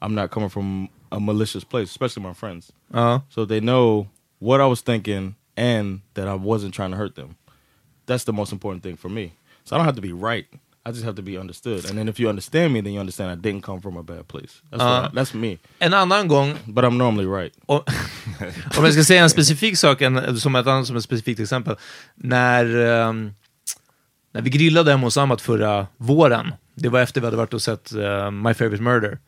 I'm 0.01 0.15
not 0.15 0.31
coming 0.31 0.49
from 0.49 0.89
a 1.11 1.19
malicious 1.19 1.63
place, 1.65 1.89
especially 1.91 2.23
my 2.27 2.33
friends. 2.33 2.71
Ja. 2.93 3.21
So 3.29 3.45
they 3.45 3.59
know 3.59 4.07
what 4.39 4.61
I 4.61 4.65
was 4.65 4.81
thinking 4.81 5.35
and 5.57 6.01
that 6.13 6.27
I 6.27 6.33
wasn't 6.35 6.73
trying 6.73 6.91
to 6.91 6.97
hurt 6.97 7.15
them. 7.15 7.35
That's 8.05 8.23
the 8.25 8.31
most 8.33 8.51
important 8.51 8.83
thing 8.83 8.97
for 8.97 9.09
me. 9.09 9.31
So 9.65 9.75
I 9.75 9.79
don't 9.79 9.85
have 9.85 9.95
to 9.95 10.01
be 10.01 10.13
right. 10.13 10.47
I 10.85 10.91
just 10.91 11.03
have 11.03 11.15
to 11.15 11.21
be 11.21 11.37
understood. 11.37 11.85
And 11.89 11.97
then 11.97 12.09
if 12.09 12.19
you 12.19 12.29
understand 12.29 12.73
me, 12.73 12.81
then 12.81 12.93
you 12.93 12.99
understand 12.99 13.29
I 13.31 13.35
didn't 13.35 13.61
come 13.63 13.81
from 13.81 13.97
a 13.97 14.03
bad 14.03 14.27
place. 14.27 14.61
That's, 14.71 14.81
Uh. 14.83 15.09
I- 15.11 15.15
that's 15.15 15.33
me. 15.35 15.57
En 15.79 15.93
annan 15.93 16.27
gång, 16.27 16.55
But 16.65 16.83
I'm 16.85 16.97
normally 16.97 17.25
right. 17.27 17.53
Och, 17.65 17.83
om 18.77 18.83
jag 18.85 18.93
ska 18.93 19.03
säga 19.03 19.23
en 19.23 19.29
specifik 19.29 19.77
sak, 19.77 20.01
en, 20.01 20.39
som 20.39 20.55
ett 20.55 20.67
annat 20.67 20.87
som 20.87 20.95
ett 20.97 21.03
specifikt 21.03 21.39
exempel. 21.39 21.75
När, 22.15 22.65
ehm, 22.77 23.33
när 24.33 24.41
vi 24.41 24.49
grillade 24.49 24.91
hemma 24.91 25.07
hos 25.07 25.17
Amat 25.17 25.41
förra 25.41 25.87
våren, 25.97 26.53
det 26.75 26.89
var 26.89 26.99
efter 27.01 27.21
vi 27.21 27.27
hade 27.27 27.37
varit 27.37 27.53
och 27.53 27.61
sett 27.61 27.91
eh, 27.93 28.31
My 28.31 28.53
Favorite 28.53 28.83
Murder. 28.83 29.19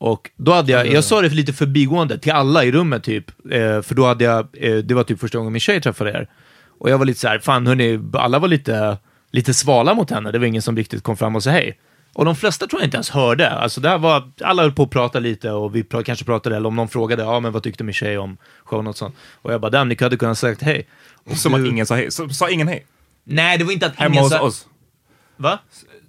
Och 0.00 0.30
då 0.36 0.52
hade 0.52 0.72
jag, 0.72 0.86
jag 0.86 1.04
sa 1.04 1.20
det 1.20 1.28
för 1.28 1.36
lite 1.36 1.52
förbigående 1.52 2.18
till 2.18 2.32
alla 2.32 2.64
i 2.64 2.72
rummet 2.72 3.04
typ, 3.04 3.30
eh, 3.50 3.82
för 3.82 3.94
då 3.94 4.06
hade 4.06 4.24
jag, 4.24 4.48
eh, 4.52 4.76
det 4.76 4.94
var 4.94 5.02
typ 5.04 5.20
första 5.20 5.38
gången 5.38 5.52
min 5.52 5.60
tjej 5.60 5.80
träffade 5.80 6.10
er. 6.10 6.28
Och 6.78 6.90
jag 6.90 6.98
var 6.98 7.04
lite 7.04 7.20
så 7.20 7.28
här, 7.28 7.38
fan 7.38 7.66
hörni, 7.66 8.00
alla 8.12 8.38
var 8.38 8.48
lite, 8.48 8.98
lite 9.30 9.54
svala 9.54 9.94
mot 9.94 10.10
henne, 10.10 10.32
det 10.32 10.38
var 10.38 10.46
ingen 10.46 10.62
som 10.62 10.76
riktigt 10.76 11.02
kom 11.02 11.16
fram 11.16 11.36
och 11.36 11.42
sa 11.42 11.50
hej. 11.50 11.78
Och 12.12 12.24
de 12.24 12.36
flesta 12.36 12.66
tror 12.66 12.80
jag 12.82 12.86
inte 12.86 12.96
ens 12.96 13.10
hörde. 13.10 13.50
Alltså 13.50 13.80
det 13.80 13.98
var, 13.98 14.30
alla 14.44 14.62
höll 14.62 14.72
på 14.72 14.82
att 14.82 14.90
prata 14.90 15.18
lite 15.18 15.50
och 15.50 15.76
vi 15.76 15.82
pra, 15.82 16.02
kanske 16.02 16.24
pratade, 16.24 16.56
eller 16.56 16.68
om 16.68 16.76
någon 16.76 16.88
frågade, 16.88 17.22
ja 17.22 17.40
men 17.40 17.52
vad 17.52 17.62
tyckte 17.62 17.84
min 17.84 17.92
tjej 17.94 18.18
om 18.18 18.36
showen 18.64 18.86
och 18.86 18.96
sånt. 18.96 19.14
Och 19.42 19.52
jag 19.52 19.60
bara, 19.60 19.70
damn, 19.70 19.88
ni 19.88 19.96
hade 20.00 20.16
kunnat 20.16 20.38
sagt 20.38 20.62
hej. 20.62 20.86
Och 21.24 21.36
Som 21.36 21.52
du- 21.52 21.62
att 21.62 21.72
ingen 21.72 21.86
sa 21.86 21.94
hej. 21.94 22.10
Så, 22.10 22.28
sa 22.28 22.50
ingen 22.50 22.68
hej? 22.68 22.86
Nej, 23.24 23.58
det 23.58 23.64
var 23.64 23.72
inte 23.72 23.86
att 23.86 23.96
Hemma 23.96 24.12
ingen 24.14 24.22
hos 24.24 24.32
sa... 24.32 24.40
oss? 24.40 24.66
Va? 25.36 25.58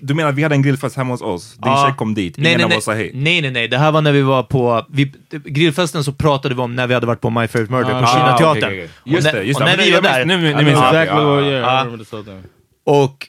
Du 0.01 0.13
menar 0.13 0.29
att 0.29 0.35
vi 0.35 0.43
hade 0.43 0.55
en 0.55 0.61
grillfest 0.61 0.95
hemma 0.97 1.13
hos 1.13 1.21
oss? 1.21 1.51
Din 1.53 1.61
Ja. 1.71 1.85
tjej 1.87 1.95
kom 1.97 2.13
dit, 2.13 2.37
nej, 2.37 2.47
ingen 2.47 2.57
nej, 2.57 2.63
av 2.63 2.69
nej. 2.69 2.77
oss 2.77 2.83
sa 2.85 2.93
hej? 2.93 3.11
Nej, 3.13 3.41
nej, 3.41 3.51
nej. 3.51 3.67
Det 3.67 3.77
här 3.77 3.91
var 3.91 4.01
när 4.01 4.11
vi 4.11 4.21
var 4.21 4.43
på... 4.43 4.85
Vi, 4.89 5.13
grillfesten 5.45 6.03
så 6.03 6.11
pratade 6.13 6.55
vi 6.55 6.61
om 6.61 6.75
när 6.75 6.87
vi 6.87 6.93
hade 6.93 7.05
varit 7.07 7.21
på 7.21 7.29
My 7.29 7.47
Favorite 7.47 7.71
Murder 7.73 7.89
på 7.89 7.95
Ah, 8.05 8.13
Kina-teatern. 8.13 8.57
okej, 8.57 8.63
okej, 8.63 8.89
okej. 9.03 9.13
Just 9.15 9.27
Och 9.27 9.33
när- 9.33 9.39
det, 9.39 9.45
just 9.45 9.59
och 9.59 9.65
det. 9.65 9.71
när 9.71 9.77
Men 9.77 9.85
vi 9.85 9.91
var 9.91 10.01
där... 10.01 10.25
nu- 10.25 10.37
minns 10.37 10.79
jag. 10.79 11.03
exactly 11.03 11.23
what, 11.25 11.43
yeah. 11.43 12.39
Och 12.83 13.27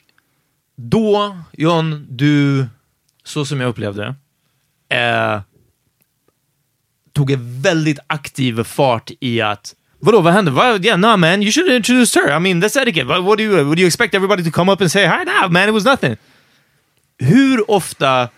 då, 0.77 1.37
John, 1.51 2.05
du, 2.09 2.65
så 3.23 3.45
som 3.45 3.61
jag 3.61 3.69
upplevde 3.69 4.15
det, 4.89 4.95
eh, 4.97 5.41
tog 7.13 7.31
en 7.31 7.61
väldigt 7.61 7.99
aktiv 8.07 8.63
fart 8.63 9.11
i 9.19 9.41
att 9.41 9.75
Vadå, 10.05 10.21
vad 10.21 10.33
hände? 10.33 10.51
Vad, 10.51 10.85
yeah, 10.85 10.99
no 10.99 11.17
man, 11.17 11.41
you 11.43 11.51
should 11.51 11.67
have 11.67 11.75
introduced 11.77 12.23
her. 12.23 12.37
I 12.37 12.39
mean, 12.39 12.63
that's 12.63 12.81
etiquette. 12.81 13.05
What, 13.07 13.23
what 13.23 13.37
do 13.37 13.43
you, 13.43 13.63
would 13.63 13.79
you 13.79 13.87
expect 13.87 14.13
everybody 14.13 14.43
to 14.43 14.51
come 14.51 14.71
up 14.71 14.81
and 14.81 14.91
say 14.91 15.05
hi? 15.07 15.23
No, 15.25 15.49
man, 15.49 15.69
it 15.69 15.73
was 15.73 15.85
nothing. 15.85 16.17
Hur 17.23 17.71
ofta 17.71 18.29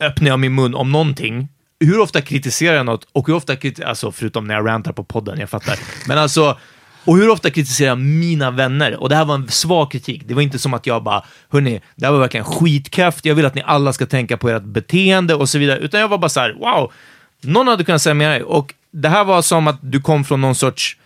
öppnar 0.00 0.28
jag 0.28 0.38
min 0.38 0.54
mun 0.54 0.74
om 0.74 0.92
någonting? 0.92 1.48
Hur 1.80 2.00
ofta 2.00 2.20
kritiserar 2.20 2.76
jag 2.76 2.86
något? 2.86 3.08
Och 3.12 3.26
hur 3.26 3.34
ofta 3.34 3.56
kritiserar, 3.56 3.88
alltså 3.88 4.12
förutom 4.12 4.46
när 4.46 4.54
jag 4.54 4.66
rantar 4.66 4.92
på 4.92 5.04
podden, 5.04 5.40
jag 5.40 5.50
fattar. 5.50 5.78
Men 6.08 6.18
alltså, 6.18 6.58
och 7.04 7.16
hur 7.16 7.28
ofta 7.28 7.50
kritiserar 7.50 7.88
jag 7.88 7.98
mina 7.98 8.50
vänner? 8.50 8.96
Och 8.96 9.08
det 9.08 9.16
här 9.16 9.24
var 9.24 9.34
en 9.34 9.48
svag 9.48 9.92
kritik. 9.92 10.22
Det 10.26 10.34
var 10.34 10.42
inte 10.42 10.58
som 10.58 10.74
att 10.74 10.86
jag 10.86 11.02
bara, 11.02 11.24
hörni, 11.50 11.80
det 11.96 12.06
här 12.06 12.12
var 12.12 12.20
verkligen 12.20 12.44
skitkraft. 12.44 13.24
Jag 13.24 13.34
vill 13.34 13.46
att 13.46 13.54
ni 13.54 13.62
alla 13.66 13.92
ska 13.92 14.06
tänka 14.06 14.36
på 14.36 14.48
ert 14.48 14.62
beteende 14.62 15.34
och 15.34 15.48
så 15.48 15.58
vidare. 15.58 15.78
Utan 15.78 16.00
jag 16.00 16.08
var 16.08 16.18
bara 16.18 16.28
så 16.28 16.40
här, 16.40 16.52
wow, 16.52 16.92
någon 17.40 17.68
hade 17.68 17.84
kunnat 17.84 18.02
säga 18.02 18.14
mer. 18.14 18.42
Och 18.42 18.74
det 18.90 19.08
här 19.08 19.24
var 19.24 19.42
som 19.42 19.66
att 19.66 19.78
du 19.80 20.00
kom 20.00 20.24
från 20.24 20.40
någon 20.40 20.54
sorts 20.54 20.96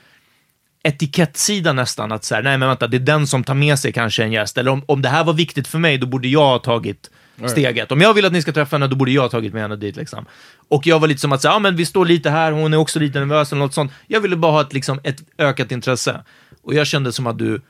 etikettsida 0.83 1.73
nästan, 1.73 2.13
att 2.13 2.25
så 2.25 2.35
här, 2.35 2.43
nej 2.43 2.59
men 2.59 2.69
vänta, 2.69 2.87
det 2.87 2.97
är 2.97 2.99
den 2.99 3.27
som 3.27 3.45
tar 3.45 3.55
med 3.55 3.79
sig 3.79 3.93
kanske 3.93 4.23
en 4.23 4.33
gäst. 4.33 4.59
Eller 4.59 4.71
om, 4.71 4.83
om 4.87 5.03
det 5.03 5.09
här 5.09 5.25
var 5.25 5.33
viktigt 5.33 5.69
för 5.69 5.79
mig, 5.79 5.99
då 5.99 6.07
borde 6.07 6.29
jag 6.29 6.41
ha 6.45 6.59
tagit 6.59 7.11
steget. 7.49 7.93
Om 7.93 8.01
jag 8.01 8.15
vill 8.15 8.25
att 8.25 8.33
ni 8.33 8.43
ska 8.43 8.53
träffa 8.53 8.77
henne, 8.77 8.87
då 8.87 8.97
borde 8.97 9.11
jag 9.11 9.23
ha 9.23 9.29
tagit 9.29 9.53
med 9.53 9.63
henne 9.63 9.77
dit. 9.77 9.97
Liksom. 9.97 10.27
Och 10.69 10.87
jag 10.87 10.99
var 11.01 11.09
lite 11.09 11.21
som 11.21 11.33
att 11.33 11.43
säga, 11.43 11.53
ja 11.53 11.59
men 11.59 11.77
vi 11.77 11.87
står 11.87 12.07
lite 12.07 12.31
här, 12.31 12.53
hon 12.53 12.73
är 12.73 12.77
också 12.77 12.99
lite 12.99 13.19
nervös 13.19 13.53
eller 13.53 13.63
något 13.63 13.75
sånt. 13.75 13.93
Jag 14.07 14.21
ville 14.21 14.37
bara 14.37 14.53
ha 14.53 14.61
ett, 14.61 14.73
liksom, 14.73 15.01
ett 15.05 15.17
ökat 15.39 15.73
intresse. 15.73 16.21
Och 16.63 16.75
jag 16.75 16.87
kände 16.87 17.13
som 17.13 17.27
att 17.27 17.39
du, 17.39 17.61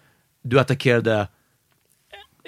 du 0.44 0.60
attackerade, 0.60 1.28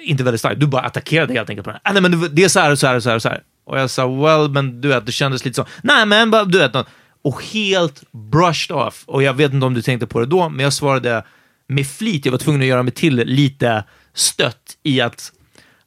inte 0.01 0.23
väldigt 0.23 0.41
starkt, 0.41 0.59
du 0.59 0.67
bara 0.67 0.81
attackerade 0.81 1.33
helt 1.33 1.49
enkelt 1.49 1.65
på 1.65 1.71
den. 1.71 1.79
Ah, 1.83 1.91
nej, 1.93 2.01
men 2.01 2.35
det- 2.35 2.43
är 2.43 2.47
så 2.49 2.59
här 2.59 2.71
och 2.71 2.79
så 2.79 2.87
här 2.87 2.95
och 2.95 3.03
så 3.03 3.09
här. 3.09 3.15
Och, 3.15 3.21
så 3.21 3.29
här. 3.29 3.41
och 3.65 3.79
jag 3.79 3.89
sa, 3.89 4.07
well, 4.07 4.49
men 4.49 4.81
du 4.81 4.87
vet, 4.87 5.05
det 5.05 5.11
kändes 5.11 5.45
lite 5.45 5.55
så, 5.55 5.65
nej 5.83 6.05
men 6.05 6.31
bara, 6.31 6.45
du 6.45 6.57
vet, 6.57 6.75
och 7.25 7.43
helt 7.43 8.03
brushed 8.11 8.77
off. 8.77 9.03
Och 9.05 9.23
jag 9.23 9.33
vet 9.33 9.53
inte 9.53 9.65
om 9.65 9.73
du 9.73 9.81
tänkte 9.81 10.07
på 10.07 10.19
det 10.19 10.25
då, 10.25 10.49
men 10.49 10.63
jag 10.63 10.73
svarade 10.73 11.23
med 11.67 11.87
flit, 11.87 12.25
jag 12.25 12.31
var 12.31 12.39
tvungen 12.39 12.61
att 12.61 12.67
göra 12.67 12.83
mig 12.83 12.93
till 12.93 13.15
lite 13.15 13.83
stött 14.13 14.77
i 14.83 15.01
att, 15.01 15.31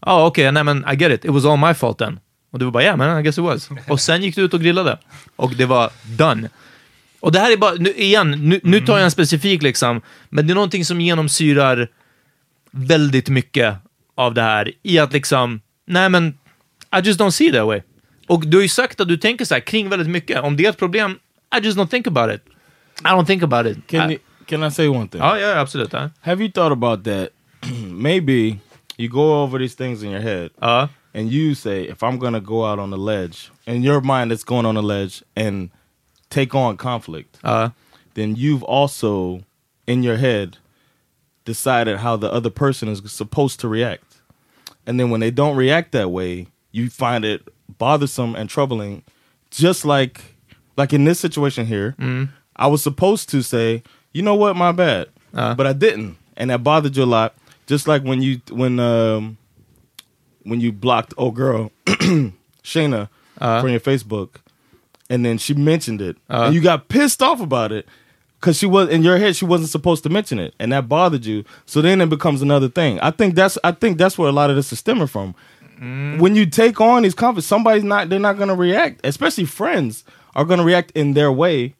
ja 0.00 0.12
ah, 0.12 0.26
okej, 0.26 0.52
nej 0.52 0.64
men 0.64 0.85
I 0.92 0.97
get 0.97 1.12
it, 1.12 1.25
it 1.25 1.30
was 1.30 1.45
all 1.45 1.59
my 1.59 1.75
fault 1.75 1.99
then. 1.99 2.21
Och 2.50 2.59
du 2.59 2.64
var 2.64 2.73
bara, 2.73 2.83
yeah 2.83 2.97
man, 2.97 3.21
I 3.21 3.23
guess 3.23 3.38
it 3.38 3.45
was. 3.45 3.71
Och 3.88 4.00
sen 4.00 4.23
gick 4.23 4.37
du 4.37 4.42
ut 4.42 4.54
och 4.54 4.61
grillade. 4.61 4.99
Och 5.37 5.54
det 5.54 5.66
var 5.66 5.90
done. 6.04 6.49
Och 7.21 7.33
det 7.33 7.38
här 7.38 7.52
är 7.52 7.57
bara, 7.57 7.75
nu, 7.75 7.92
igen, 7.92 8.30
nu, 8.30 8.61
nu 8.62 8.80
tar 8.80 8.97
jag 8.97 9.04
en 9.04 9.11
specifik 9.11 9.62
liksom, 9.62 10.00
men 10.28 10.47
det 10.47 10.52
är 10.52 10.54
någonting 10.54 10.85
som 10.85 11.00
genomsyrar 11.00 11.88
väldigt 12.71 13.28
mycket 13.28 13.76
av 14.14 14.35
det 14.35 14.42
här 14.42 14.73
i 14.83 14.99
att 14.99 15.12
liksom, 15.12 15.61
nej 15.87 16.09
men, 16.09 16.38
I 16.97 17.00
just 17.04 17.21
don't 17.21 17.30
see 17.30 17.47
it 17.47 17.54
that 17.54 17.66
way. 17.66 17.80
Och 18.26 18.47
du 18.47 18.57
har 18.57 18.62
ju 18.62 18.68
sagt 18.68 19.00
att 19.00 19.09
du 19.09 19.16
tänker 19.16 19.45
så 19.45 19.54
här 19.54 19.61
kring 19.61 19.88
väldigt 19.88 20.09
mycket. 20.09 20.40
Om 20.40 20.57
det 20.57 20.64
är 20.64 20.71
ett 20.71 20.78
problem, 20.78 21.18
I 21.52 21.61
just 21.61 21.76
don't 21.76 21.90
think 21.90 22.07
about 22.07 22.31
it. 22.31 22.43
I 23.05 23.11
don't 23.14 23.26
think 23.26 23.43
about 23.43 23.67
it. 23.67 23.87
Can 23.87 24.00
I, 24.00 24.09
you, 24.12 24.21
can 24.47 24.62
I 24.62 24.69
say 24.71 24.88
one 24.88 25.09
thing? 25.09 25.23
Oh, 25.23 25.35
ja, 25.35 25.55
ja, 25.55 25.61
absolut. 25.61 25.93
Ja. 25.93 26.11
Have 26.23 26.40
you 26.40 26.49
thought 26.50 26.73
about 26.73 27.05
that? 27.05 27.33
Maybe 27.73 28.61
you 28.97 29.09
go 29.09 29.43
over 29.43 29.59
these 29.59 29.75
things 29.75 30.02
in 30.02 30.11
your 30.11 30.21
head, 30.21 30.50
Ja. 30.61 30.88
and 31.14 31.31
you 31.31 31.55
say, 31.55 31.85
"If 31.85 32.02
I'm 32.02 32.19
gonna 32.19 32.40
go 32.40 32.64
out 32.64 32.78
on 32.78 32.90
the 32.90 32.99
ledge," 32.99 33.50
in 33.67 33.83
your 33.83 34.00
mind, 34.00 34.33
it's 34.33 34.45
going 34.45 34.67
on 34.67 34.75
the 34.75 34.83
ledge 34.83 35.23
and 35.37 35.71
take 36.31 36.55
on 36.55 36.76
conflict. 36.76 37.38
Ja. 37.45 37.71
Then 38.14 38.35
you've 38.37 38.62
also, 38.64 39.40
in 39.87 40.02
your 40.02 40.17
head, 40.17 40.59
decided 41.45 41.99
how 41.99 42.17
the 42.17 42.31
other 42.33 42.50
person 42.50 42.88
is 42.88 43.00
supposed 43.11 43.61
to 43.61 43.69
react, 43.69 44.21
and 44.87 44.99
then 44.99 45.11
when 45.11 45.21
they 45.21 45.31
don't 45.31 45.57
react 45.57 45.93
that 45.93 46.11
way, 46.11 46.49
you 46.73 46.90
find 46.90 47.25
it 47.25 47.49
bothersome 47.78 48.35
and 48.35 48.50
troubling. 48.50 49.02
Just 49.50 49.85
like, 49.85 50.37
like 50.79 50.93
in 50.93 51.05
this 51.05 51.19
situation 51.19 51.67
here, 51.67 51.95
mm-hmm. 51.99 52.33
I 52.57 52.69
was 52.69 52.83
supposed 52.83 53.29
to 53.31 53.43
say, 53.43 53.83
"You 54.13 54.23
know 54.23 54.37
what, 54.37 54.57
my 54.57 54.73
bad," 54.73 55.09
uh-huh. 55.35 55.57
but 55.57 55.67
I 55.67 55.75
didn't, 55.75 56.17
and 56.37 56.51
that 56.51 56.63
bothered 56.63 56.97
you 56.97 57.03
a 57.03 57.05
lot. 57.05 57.35
Just 57.67 57.89
like 57.89 58.03
when 58.03 58.23
you 58.23 58.41
when 58.51 58.79
um 58.79 59.37
when 60.45 60.61
you 60.61 60.73
blocked 60.73 61.13
old 61.19 61.35
girl 61.35 61.71
Shayna 62.63 63.11
uh-huh. 63.39 63.61
from 63.61 63.71
your 63.71 63.81
Facebook, 63.81 64.37
and 65.11 65.25
then 65.25 65.37
she 65.37 65.53
mentioned 65.53 66.01
it, 66.01 66.17
uh-huh. 66.31 66.45
and 66.45 66.55
you 66.55 66.63
got 66.63 66.89
pissed 66.89 67.21
off 67.21 67.43
about 67.43 67.73
it. 67.73 67.87
Because 68.41 68.57
she 68.57 68.67
was 68.67 68.89
in 68.89 69.03
your 69.03 69.19
head 69.19 69.35
she 69.35 69.45
wasn't 69.45 69.69
supposed 69.69 70.05
to 70.05 70.09
mention 70.09 70.39
it, 70.39 70.55
and 70.61 70.71
that 70.71 70.89
bothered 70.89 71.27
you. 71.27 71.45
So 71.67 71.83
then 71.83 72.01
it 72.01 72.09
becomes 72.09 72.41
another 72.41 72.69
thing. 72.69 73.01
I 73.01 73.11
think 73.11 73.35
that's 73.35 73.59
I 73.65 73.73
think 73.73 73.99
that's 73.99 74.17
where 74.17 74.29
a 74.29 74.33
lot 74.33 74.49
of 74.49 74.55
this 74.55 74.73
is 74.73 74.79
stemming 74.79 75.09
from. 75.09 75.35
Mm-hmm. 75.75 76.21
When 76.21 76.37
you 76.37 76.47
take 76.47 76.81
on 76.81 77.03
these 77.03 77.17
conflicts, 77.17 77.49
somebody's 77.49 77.83
not 77.83 78.09
they're 78.09 78.21
not 78.21 78.37
going 78.37 78.49
to 78.49 78.55
react, 78.55 79.01
especially 79.03 79.45
friends 79.45 80.05
are 80.38 80.45
going 80.45 80.59
to 80.59 80.64
react 80.64 80.90
in 80.92 81.14
their 81.14 81.33
way, 81.33 81.75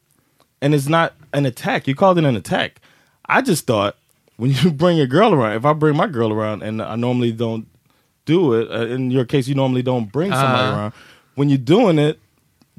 and 0.61 0.75
it's 0.75 0.89
not 0.89 1.15
an 1.33 1.47
attack. 1.47 1.87
You 1.87 1.95
called 1.95 2.19
it 2.19 2.25
an 2.25 2.37
attack. 2.37 2.81
I 3.27 3.41
just 3.41 3.67
thought 3.67 3.97
when 4.37 4.51
you 4.51 4.71
bring 4.83 4.97
your 4.99 5.07
girl 5.07 5.33
around, 5.33 5.53
if 5.57 5.65
I 5.65 5.73
bring 5.73 5.97
my 5.97 6.07
girl 6.09 6.33
around, 6.33 6.63
and 6.63 6.83
I 6.83 6.97
normally 6.97 7.33
don't 7.33 7.67
do 8.25 8.53
it. 8.55 8.71
Uh, 8.71 8.87
in 8.87 9.11
your 9.11 9.25
case, 9.25 9.49
you 9.49 9.55
normally 9.55 9.83
don't 9.83 10.11
bring 10.13 10.33
somebody 10.33 10.65
Uh-huh. 10.65 10.77
around. 10.79 10.93
When 11.37 11.49
you're 11.49 11.59
doing 11.59 11.99
it, 11.99 12.19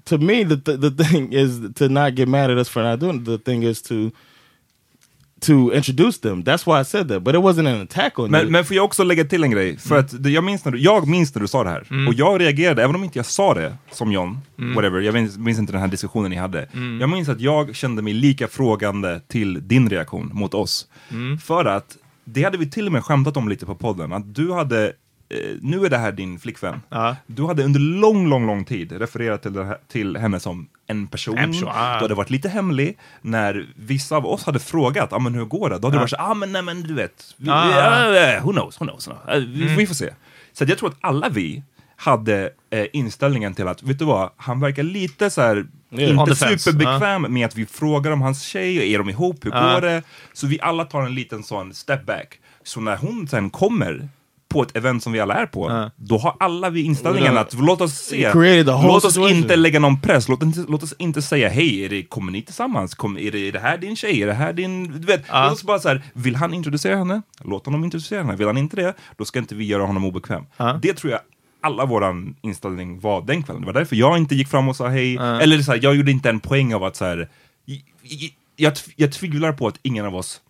to 0.05 0.17
me, 0.17 0.43
the, 0.43 0.55
the 0.57 0.77
the 0.77 0.91
thing 1.03 1.33
is 1.33 1.61
to 1.75 1.87
not 1.89 2.15
get 2.15 2.27
mad 2.27 2.51
at 2.51 2.57
us 2.57 2.67
for 2.67 2.81
not 2.83 2.99
doing 2.99 3.17
it. 3.17 3.25
The 3.25 3.37
thing 3.37 3.63
is 3.63 3.81
to 3.83 4.11
to 5.41 5.73
introduce 5.73 6.19
them. 6.19 6.43
That's 6.43 6.67
why 6.67 6.81
I 6.81 6.85
said 6.85 7.07
that, 7.07 7.23
but 7.23 7.35
it 7.35 7.41
wasn't 7.41 7.67
an 7.67 7.81
attack 7.81 8.19
on 8.19 8.31
Men, 8.31 8.41
you. 8.41 8.51
men 8.51 8.65
får 8.65 8.75
jag 8.75 8.85
också 8.85 9.03
lägga 9.03 9.25
till 9.25 9.43
en 9.43 9.51
grej? 9.51 9.77
För 9.77 9.97
att 9.97 10.23
det, 10.23 10.29
jag, 10.29 10.43
minns 10.43 10.65
när 10.65 10.71
du, 10.71 10.79
jag 10.79 11.07
minns 11.07 11.35
när 11.35 11.41
du 11.41 11.47
sa 11.47 11.63
det 11.63 11.69
här, 11.69 12.07
och 12.07 12.13
jag 12.13 12.41
reagerade, 12.41 12.83
även 12.83 12.95
om 12.95 13.03
inte 13.03 13.19
jag 13.19 13.25
sa 13.25 13.53
det 13.53 13.75
som 13.91 14.11
John, 14.11 14.37
whatever, 14.75 14.99
jag 15.01 15.13
minns, 15.13 15.37
minns 15.37 15.59
inte 15.59 15.71
den 15.71 15.81
här 15.81 15.87
diskussionen 15.87 16.31
ni 16.31 16.37
hade. 16.37 16.67
Jag 16.99 17.09
minns 17.09 17.29
att 17.29 17.41
jag 17.41 17.75
kände 17.75 18.01
mig 18.01 18.13
lika 18.13 18.47
frågande 18.47 19.21
till 19.27 19.67
din 19.67 19.89
reaktion 19.89 20.29
mot 20.33 20.53
oss. 20.53 20.87
För 21.43 21.65
att, 21.65 21.97
det 22.25 22.43
hade 22.43 22.57
vi 22.57 22.69
till 22.69 22.85
och 22.85 22.91
med 22.91 23.03
skämtat 23.03 23.37
om 23.37 23.49
lite 23.49 23.65
på 23.65 23.75
podden, 23.75 24.13
att 24.13 24.35
du 24.35 24.53
hade 24.53 24.93
nu 25.61 25.85
är 25.85 25.89
det 25.89 25.97
här 25.97 26.11
din 26.11 26.39
flickvän. 26.39 26.81
Ja. 26.89 27.15
Du 27.27 27.45
hade 27.45 27.63
under 27.63 27.79
lång, 27.79 28.27
lång, 28.29 28.47
lång 28.47 28.65
tid 28.65 28.91
refererat 28.91 29.41
till, 29.41 29.55
här, 29.63 29.77
till 29.87 30.17
henne 30.17 30.39
som 30.39 30.67
en 30.87 31.07
person. 31.07 31.37
En 31.37 31.51
person, 31.51 31.69
ah. 31.71 31.95
Du 31.97 32.01
hade 32.01 32.13
varit 32.15 32.29
lite 32.29 32.49
hemlig. 32.49 32.97
När 33.21 33.67
vissa 33.75 34.15
av 34.15 34.25
oss 34.25 34.43
hade 34.43 34.59
frågat, 34.59 35.13
ah, 35.13 35.19
men 35.19 35.35
hur 35.35 35.45
går 35.45 35.69
det? 35.69 35.77
Då 35.79 35.87
hade 35.87 35.95
du 35.97 35.99
varit 35.99 36.09
så 36.09 36.15
ah, 36.19 36.33
men 36.33 36.51
nej 36.51 36.61
men 36.61 36.81
du 36.83 36.93
vet, 36.93 37.33
vi, 37.37 37.49
Ah. 37.49 38.09
vi, 38.09 38.37
uh, 38.37 38.45
who 38.45 38.51
knows, 38.51 38.81
who 38.81 38.85
knows. 38.85 39.07
Uh, 39.07 39.15
vi, 39.35 39.75
vi 39.75 39.87
får 39.87 39.95
se. 39.95 40.13
Så 40.53 40.63
jag 40.63 40.77
tror 40.77 40.89
att 40.89 40.97
alla 41.01 41.29
vi 41.29 41.63
hade 41.95 42.49
eh, 42.69 42.85
inställningen 42.93 43.53
till 43.53 43.67
att, 43.67 43.83
vet 43.83 43.99
du 43.99 44.05
vad, 44.05 44.29
han 44.37 44.59
verkar 44.59 44.83
lite 44.83 45.29
så 45.29 45.41
här 45.41 45.65
Yeah. 45.91 46.11
Inte 46.19 46.35
superbekväm 46.35 47.33
med 47.33 47.45
att 47.45 47.55
vi 47.55 47.65
frågar 47.65 48.11
om 48.11 48.21
hans 48.21 48.41
tjej, 48.43 48.77
och 48.79 48.83
är 48.85 48.97
de 48.97 49.09
ihop, 49.09 49.45
hur 49.45 49.51
Ja. 49.51 49.73
går 49.73 49.81
det? 49.81 50.03
Så 50.33 50.47
vi 50.47 50.59
alla 50.61 50.85
tar 50.85 51.01
en 51.01 51.15
liten 51.15 51.43
sån 51.43 51.73
step 51.73 52.05
back. 52.05 52.39
Så 52.63 52.81
när 52.81 52.97
hon 52.97 53.27
sen 53.27 53.49
kommer 53.49 54.09
på 54.49 54.61
ett 54.63 54.77
event 54.77 55.03
som 55.03 55.11
vi 55.11 55.19
alla 55.19 55.33
är 55.35 55.45
på, 55.45 55.69
Ja. 55.71 55.91
då 55.95 56.17
har 56.17 56.35
alla 56.39 56.69
vi 56.69 56.81
inställningen 56.81 57.37
att 57.37 57.53
låt 57.53 57.81
oss 57.81 57.93
se, 57.93 58.33
låt 58.33 59.05
oss 59.05 59.13
situation. 59.13 59.29
inte 59.37 59.55
lägga 59.55 59.79
någon 59.79 60.01
press, 60.01 60.27
låt, 60.29 60.43
inte, 60.43 60.65
låt 60.67 60.83
oss 60.83 60.93
inte 60.97 61.21
säga 61.21 61.49
hej, 61.49 61.85
är 61.85 61.89
det, 61.89 62.03
kommer 62.03 62.31
ni 62.31 62.41
tillsammans? 62.41 62.95
Kom, 62.95 63.17
är, 63.17 63.31
det, 63.31 63.39
är 63.47 63.51
det 63.51 63.59
här 63.59 63.77
din 63.77 63.95
tjej? 63.95 64.21
Är 64.21 64.27
det 64.27 64.33
här 64.33 64.53
din... 64.53 64.91
Du 64.91 65.07
vet, 65.07 65.23
Ja. 65.27 65.43
låt 65.43 65.53
oss 65.53 65.63
bara 65.63 65.79
så 65.79 65.87
här, 65.89 66.01
vill 66.13 66.35
han 66.35 66.53
introducera 66.53 66.95
henne? 66.95 67.21
Låt 67.43 67.65
honom 67.65 67.83
introducera 67.83 68.21
henne. 68.23 68.35
Vill 68.35 68.47
han 68.47 68.57
inte 68.57 68.75
det, 68.75 68.93
då 69.17 69.25
ska 69.25 69.39
inte 69.39 69.55
vi 69.55 69.65
göra 69.65 69.83
honom 69.85 70.05
obekväm. 70.05 70.43
Ja. 70.57 70.79
Det 70.81 70.93
tror 70.93 71.11
jag 71.11 71.21
alla 71.61 71.85
våran 71.85 72.35
inställning 72.41 72.99
var 72.99 73.21
den 73.21 73.43
kvällen. 73.43 73.61
Det 73.61 73.65
var 73.65 73.73
därför 73.73 73.95
jag 73.95 74.17
inte 74.17 74.35
gick 74.35 74.47
fram 74.47 74.69
och 74.69 74.75
sa 74.75 74.87
hej. 74.87 75.15
Eller 75.17 75.61
så 75.61 75.71
här, 75.71 75.79
jag 75.83 75.95
gjorde 75.95 76.11
inte 76.11 76.29
en 76.29 76.39
poäng 76.39 76.73
av 76.73 76.83
att 76.83 76.95
så 76.95 77.05
här, 77.05 77.29
jag, 77.65 77.79
jag, 78.55 78.73
jag 78.95 79.11
tvivlar 79.11 79.51
på 79.53 79.67
att 79.67 79.79
ingen 79.81 80.05
av 80.05 80.15
oss, 80.15 80.41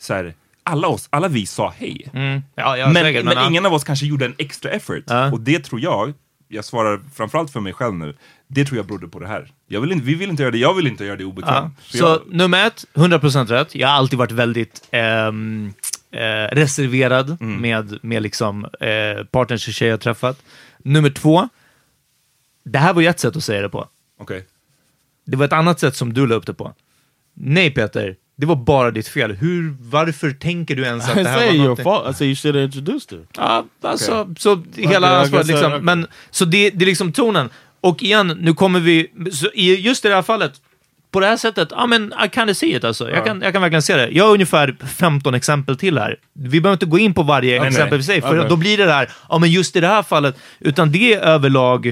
så 0.00 0.14
här, 0.14 0.34
alla 0.68 0.88
oss, 0.88 1.08
alla 1.10 1.28
vi 1.28 1.46
sa 1.46 1.74
hej. 1.76 2.08
Mm. 2.12 2.42
Ja, 2.54 2.76
ja, 2.76 2.86
men 2.86 3.02
säkert, 3.02 3.24
men, 3.24 3.36
ja. 3.36 3.48
ingen 3.48 3.66
av 3.66 3.74
oss 3.74 3.84
kanske 3.84 4.06
gjorde 4.06 4.24
en 4.24 4.34
extra 4.38 4.70
effort. 4.70 5.02
Ja. 5.06 5.32
Och 5.32 5.40
det 5.40 5.64
tror 5.64 5.80
jag, 5.80 6.12
jag 6.48 6.64
svarar 6.64 7.00
framförallt 7.14 7.50
för 7.52 7.60
mig 7.60 7.72
själv 7.72 7.94
nu, 7.94 8.16
det 8.46 8.64
tror 8.64 8.76
jag 8.76 8.86
berodde 8.86 9.08
på 9.08 9.18
det 9.18 9.26
här. 9.26 9.52
Jag 9.66 9.80
vill 9.80 9.92
inte, 9.92 10.04
vi 10.04 10.14
vill 10.14 10.30
inte 10.30 10.42
göra 10.42 10.50
det, 10.50 10.58
jag 10.58 10.74
vill 10.74 10.86
inte 10.86 11.04
göra 11.04 11.16
det 11.16 11.24
obekvämt. 11.24 11.74
Så 11.80 11.98
jag, 11.98 12.20
nummer 12.26 12.66
ett, 12.66 12.84
100% 12.94 13.46
rätt. 13.46 13.74
Jag 13.74 13.88
har 13.88 13.94
alltid 13.94 14.18
varit 14.18 14.32
väldigt 14.32 14.88
ehm, 14.90 15.72
eh, 16.10 16.54
reserverad 16.54 17.36
Mm. 17.40 17.60
med, 17.60 17.98
med 18.02 18.22
liksom, 18.22 18.64
eh, 18.64 19.24
partners 19.30 19.68
och 19.68 19.74
tjejer 19.74 19.92
jag 19.92 20.00
träffat. 20.00 20.42
Nummer 20.78 21.10
två, 21.10 21.48
det 22.64 22.78
här 22.78 22.92
var 22.92 23.02
ju 23.02 23.08
ett 23.08 23.20
sätt 23.20 23.36
att 23.36 23.44
säga 23.44 23.62
det 23.62 23.68
på. 23.68 23.88
Okej. 24.20 24.46
Det 25.26 25.36
var 25.36 25.44
ett 25.44 25.52
annat 25.52 25.80
sätt 25.80 25.96
som 25.96 26.12
du 26.12 26.26
la 26.26 26.34
upp 26.34 26.46
det 26.46 26.54
på. 26.54 26.74
Nej 27.34 27.70
Peter, 27.70 28.16
det 28.40 28.46
var 28.46 28.56
bara 28.56 28.90
ditt 28.90 29.08
fel. 29.08 29.32
Hur, 29.32 29.76
varför 29.80 30.30
tänker 30.30 30.76
du 30.76 30.82
ens 30.84 31.08
att 31.08 31.16
I 31.16 31.22
det 31.22 31.28
här 31.28 31.46
var 31.52 31.52
någonting? 31.58 31.84
fault. 31.84 32.10
I 32.10 32.14
say 32.18 32.26
you 32.26 32.36
should 32.36 32.54
have 32.54 32.64
introduced 32.64 33.18
her. 33.18 33.26
Ja, 33.36 33.64
alltså, 33.82 34.34
så 34.38 34.62
hela 34.76 35.06
Okay, 35.08 35.20
ansvaret 35.20 35.46
liksom. 35.46 35.72
uh, 35.72 35.80
Men, 35.80 36.06
så 36.30 36.44
det, 36.44 36.70
det 36.70 36.84
är 36.84 36.86
liksom 36.86 37.12
tonen. 37.12 37.48
Och 37.80 38.02
igen, 38.02 38.38
nu 38.40 38.54
kommer 38.54 38.80
vi, 38.80 39.10
så 39.32 39.46
i 39.54 39.74
just 39.80 40.04
i 40.04 40.08
det 40.08 40.14
här 40.14 40.22
fallet, 40.22 40.52
på 41.10 41.20
det 41.20 41.26
här 41.26 41.36
sättet, 41.36 41.68
ja 41.70 41.86
men 41.86 42.12
I 42.24 42.28
kind 42.34 42.50
of 42.50 42.56
see 42.56 42.76
it 42.76 42.84
alltså. 42.84 43.10
Jag, 43.10 43.24
kan, 43.24 43.42
jag 43.42 43.52
kan 43.52 43.62
verkligen 43.62 43.82
se 43.82 43.96
det. 43.96 44.08
Jag 44.08 44.24
har 44.24 44.32
ungefär 44.32 44.76
15 44.98 45.34
exempel 45.34 45.76
till 45.76 45.98
här. 45.98 46.16
Vi 46.32 46.60
behöver 46.60 46.72
inte 46.74 46.86
gå 46.86 46.98
in 46.98 47.14
på 47.14 47.22
varje 47.22 47.58
Nej, 47.60 47.68
exempel 47.68 47.98
för 47.98 48.04
sig, 48.04 48.20
för 48.20 48.38
Okej. 48.38 48.48
då 48.48 48.56
blir 48.56 48.78
det 48.78 48.84
där, 48.84 49.10
ja 49.28 49.38
men 49.38 49.50
just 49.50 49.76
i 49.76 49.80
det 49.80 49.86
här 49.86 50.02
fallet, 50.02 50.36
utan 50.60 50.92
det 50.92 51.14
är 51.14 51.20
överlag, 51.20 51.86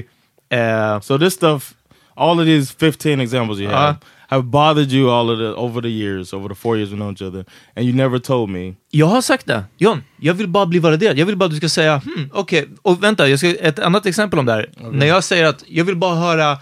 eh, 0.49 0.99
So 1.01 1.19
this 1.19 1.33
stuff, 1.33 1.73
all 2.15 2.39
of 2.39 2.45
these 2.45 2.73
15 2.79 3.19
examples 3.21 3.59
you 3.59 3.71
have, 3.71 3.95
have 4.29 4.43
bothered 4.43 4.91
you 4.91 5.09
all 5.11 5.29
of 5.29 5.39
the 5.39 5.61
over 5.61 5.81
the 5.81 5.89
years, 5.89 6.33
over 6.33 6.49
the 6.49 6.55
four 6.55 6.77
years 6.77 6.91
we 6.91 6.95
know 6.95 7.11
each 7.11 7.21
other, 7.21 7.45
and 7.75 7.85
you 7.85 7.93
never 7.95 8.19
told 8.19 8.49
me. 8.49 8.73
Jag 8.91 9.05
har 9.07 9.21
sagt 9.21 9.45
det. 9.45 9.63
John, 9.77 10.03
jag 10.19 10.33
vill 10.33 10.47
bara 10.47 10.65
bli 10.65 10.79
validerad. 10.79 11.17
Jag 11.17 11.25
vill 11.25 11.35
bara 11.35 11.45
att 11.45 11.51
du 11.51 11.57
ska 11.57 11.69
säga, 11.69 11.97
hmm, 12.05 12.29
okej, 12.33 12.67
och 12.81 13.03
vänta, 13.03 13.27
jag 13.29 13.39
ska, 13.39 13.49
ett 13.49 13.79
annat 13.79 14.05
exempel 14.05 14.39
om 14.39 14.45
det 14.45 14.53
här. 14.53 14.69
När 14.91 15.05
jag 15.05 15.23
säger 15.23 15.45
att 15.45 15.63
jag 15.67 15.85
vill 15.85 15.95
bara 15.95 16.15
höra, 16.15 16.57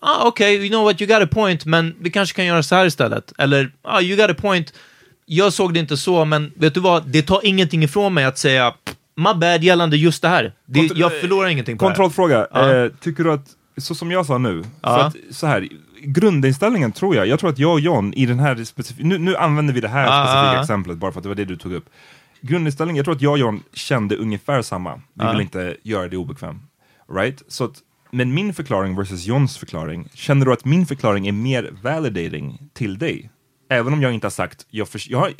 ah, 0.00 0.24
okej, 0.26 0.54
you 0.56 0.68
know 0.68 0.84
what, 0.84 1.00
you 1.00 1.08
got 1.08 1.22
a 1.22 1.28
point, 1.32 1.64
men 1.64 1.94
vi 2.00 2.10
kanske 2.10 2.36
kan 2.36 2.46
göra 2.46 2.62
så 2.62 2.74
här 2.74 2.86
istället. 2.86 3.32
Eller, 3.38 3.72
ah, 3.82 4.00
you 4.00 4.16
got 4.16 4.30
a 4.30 4.34
point, 4.40 4.72
jag 5.26 5.52
såg 5.52 5.74
det 5.74 5.80
inte 5.80 5.96
så, 5.96 6.24
men 6.24 6.52
vet 6.56 6.74
du 6.74 6.80
vad, 6.80 7.06
det 7.06 7.22
tar 7.22 7.40
ingenting 7.46 7.82
ifrån 7.82 8.14
mig 8.14 8.24
att 8.24 8.38
säga, 8.38 8.74
my 9.16 9.34
bad 9.40 9.62
gällande 9.64 9.96
just 9.96 10.22
det 10.22 10.28
här. 10.28 10.52
Det, 10.66 10.80
jag 10.94 11.20
förlorar 11.20 11.48
ingenting 11.48 11.78
på 11.78 11.84
det. 11.84 11.88
Kontrollfråga, 11.88 12.46
Ja. 12.52 12.74
eh, 12.74 12.90
tycker 13.00 13.24
du 13.24 13.32
att, 13.32 13.46
så 13.78 13.94
som 13.94 14.10
jag 14.10 14.26
sa 14.26 14.38
nu, 14.38 14.62
för 14.62 14.70
Ja. 14.82 15.04
att 15.04 15.16
så 15.30 15.46
här, 15.46 15.68
grundinställningen 16.06 16.92
tror 16.92 17.16
jag, 17.16 17.26
jag 17.26 17.38
tror 17.40 17.50
att 17.50 17.58
jag 17.58 17.72
och 17.72 17.80
John 17.80 18.12
i 18.14 18.26
den 18.26 18.38
här 18.38 18.64
specifika, 18.64 19.06
nu, 19.08 19.18
nu 19.18 19.36
använder 19.36 19.74
vi 19.74 19.80
det 19.80 19.88
här 19.88 20.04
Ja, 20.06 20.24
specifika 20.24 20.46
ja, 20.46 20.54
ja. 20.54 20.60
exemplet 20.60 20.98
bara 20.98 21.12
för 21.12 21.18
att 21.18 21.22
det 21.22 21.28
var 21.28 21.36
det 21.36 21.44
du 21.44 21.56
tog 21.56 21.72
upp. 21.72 21.84
grundinställningen, 22.40 22.96
jag 22.96 23.04
tror 23.04 23.14
att 23.14 23.22
jag 23.22 23.32
och 23.32 23.38
John 23.38 23.62
kände 23.72 24.16
ungefär 24.16 24.62
samma. 24.62 24.94
Vi 24.96 25.00
Ja. 25.24 25.32
vill 25.32 25.40
inte 25.40 25.76
göra 25.82 26.08
det 26.08 26.16
obekväm. 26.16 26.60
Right? 27.12 27.42
Så 27.48 27.64
att, 27.64 27.76
men 28.10 28.34
min 28.34 28.54
förklaring 28.54 28.96
versus 28.96 29.26
Johns 29.26 29.58
förklaring, 29.58 30.08
känner 30.14 30.46
du 30.46 30.52
att 30.52 30.64
min 30.64 30.86
förklaring 30.86 31.26
är 31.28 31.32
mer 31.32 31.70
validating 31.82 32.58
till 32.72 32.98
dig? 32.98 33.30
Även 33.70 33.92
om 33.92 34.02
jag 34.02 34.12
inte 34.14 34.26
har 34.26 34.30
sagt, 34.30 34.66
jag, 34.70 34.88
för, 34.88 35.00
jag 35.08 35.18
har, 35.18 35.30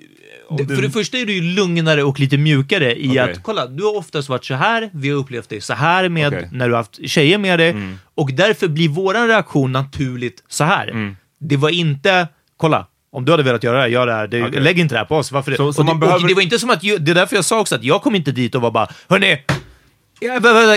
Det, 0.56 0.64
du- 0.64 0.74
För 0.76 0.82
det 0.82 0.90
första 0.90 1.18
är 1.18 1.26
du 1.26 1.32
ju 1.32 1.42
lugnare 1.42 2.02
och 2.02 2.20
lite 2.20 2.37
mjukare 2.38 2.96
i 3.00 3.08
Okej. 3.08 3.18
att, 3.18 3.42
kolla, 3.42 3.66
du 3.66 3.82
har 3.84 3.96
oftast 3.96 4.28
varit 4.28 4.44
så 4.44 4.54
här, 4.54 4.90
vi 4.92 5.08
har 5.10 5.16
upplevt 5.16 5.48
dig 5.48 5.60
så 5.60 5.74
här 5.74 6.08
med 6.08 6.28
Okej. 6.28 6.48
när 6.52 6.66
du 6.68 6.72
har 6.74 6.78
haft 6.78 7.08
tjejer 7.08 7.38
med 7.38 7.58
dig, 7.58 7.70
Mm. 7.70 7.98
och 8.14 8.30
därför 8.32 8.68
blir 8.68 8.88
våran 8.88 9.28
reaktion 9.28 9.72
naturligt 9.72 10.42
så 10.48 10.64
här. 10.64 10.88
Mm. 10.88 11.16
Det 11.40 11.56
var 11.56 11.70
inte, 11.70 12.28
kolla, 12.56 12.87
om 13.12 13.24
du 13.24 13.30
hade 13.32 13.42
velat 13.42 13.62
göra 13.64 13.76
det 13.76 13.82
här, 13.82 13.88
gör 13.88 14.06
det 14.06 14.12
här. 14.12 14.26
Det, 14.26 14.42
Okej. 14.46 14.60
Lägg 14.60 14.78
inte 14.78 14.94
det 14.94 14.98
här 14.98 15.04
på 15.04 15.16
oss. 15.16 15.32
Varför 15.32 15.50
det? 15.50 15.56
Så- 15.56 15.72
så 15.72 15.80
och, 15.80 15.87
man 15.87 15.96
det, 15.96 16.00
behöver- 16.00 16.22
och 16.22 16.28
det 16.28 16.34
var 16.34 16.42
inte 16.42 16.58
som 16.58 16.70
att, 16.70 16.80
det 16.80 16.88
är 16.94 16.98
därför 17.14 17.37
jag 17.37 17.44
sa 17.44 17.60
också 17.60 17.74
att 17.74 17.84
jag 17.84 18.02
kom 18.02 18.14
inte 18.14 18.32
dit 18.32 18.54
och 18.54 18.62
var 18.62 18.70
bara, 18.70 18.88
hörni, 19.08 19.42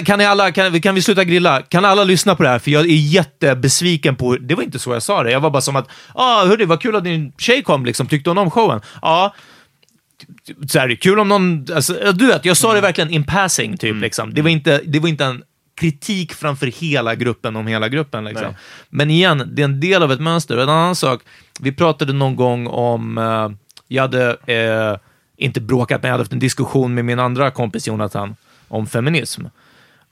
Kan, 0.05 0.19
ni 0.19 0.25
alla, 0.25 0.51
kan, 0.51 0.81
kan 0.81 0.95
vi 0.95 1.01
sluta 1.01 1.23
grilla? 1.23 1.61
Kan 1.61 1.85
alla 1.85 2.03
lyssna 2.03 2.35
på 2.35 2.43
det 2.43 2.49
här? 2.49 2.59
För 2.59 2.71
jag 2.71 2.81
är 2.81 2.95
jättebesviken 2.95 4.15
på... 4.15 4.37
Det 4.37 4.55
var 4.55 4.63
inte 4.63 4.79
så 4.79 4.93
jag 4.93 5.03
sa 5.03 5.23
det. 5.23 5.31
Jag 5.31 5.39
var 5.39 5.49
bara 5.49 5.61
som 5.61 5.75
att, 5.75 5.89
ah, 6.13 6.45
hörni, 6.45 6.65
vad 6.65 6.81
kul 6.81 6.95
att 6.95 7.03
din 7.03 7.33
tjej 7.37 7.63
kom, 7.63 7.85
liksom. 7.85 8.07
tyckte 8.07 8.29
hon 8.29 8.37
om 8.37 8.51
showen? 8.51 8.81
Ja. 9.01 9.35
Så 10.67 10.79
här, 10.79 10.95
kul 10.95 11.19
om 11.19 11.27
någon... 11.27 11.65
Alltså, 11.75 12.11
du 12.13 12.27
vet, 12.27 12.45
jag 12.45 12.57
sa 12.57 12.73
det 12.73 12.81
verkligen 12.81 13.09
in 13.09 13.23
passing, 13.23 13.77
typ. 13.77 13.95
Liksom. 13.95 14.33
Det, 14.33 14.41
var 14.41 14.49
inte, 14.49 14.81
det 14.85 14.99
var 14.99 15.09
inte 15.09 15.25
en 15.25 15.43
kritik 15.75 16.33
framför 16.33 16.67
hela 16.67 17.15
gruppen 17.15 17.55
om 17.55 17.67
hela 17.67 17.89
gruppen. 17.89 18.25
Liksom. 18.25 18.53
Men 18.89 19.09
igen, 19.09 19.51
det 19.53 19.61
är 19.61 19.65
en 19.65 19.79
del 19.79 20.03
av 20.03 20.11
ett 20.11 20.21
mönster. 20.21 20.57
En 20.57 20.69
annan 20.69 20.95
sak, 20.95 21.21
vi 21.59 21.71
pratade 21.71 22.13
någon 22.13 22.35
gång 22.35 22.67
om... 22.67 23.17
Eh, 23.17 23.49
jag 23.87 24.01
hade 24.01 24.37
eh, 24.45 24.99
inte 25.37 25.61
bråkat, 25.61 26.01
men 26.01 26.09
jag 26.09 26.13
hade 26.13 26.21
haft 26.21 26.33
en 26.33 26.39
diskussion 26.39 26.93
med 26.93 27.05
min 27.05 27.19
andra 27.19 27.51
kompis 27.51 27.87
Jonathan 27.87 28.35
om 28.67 28.87
feminism. 28.87 29.45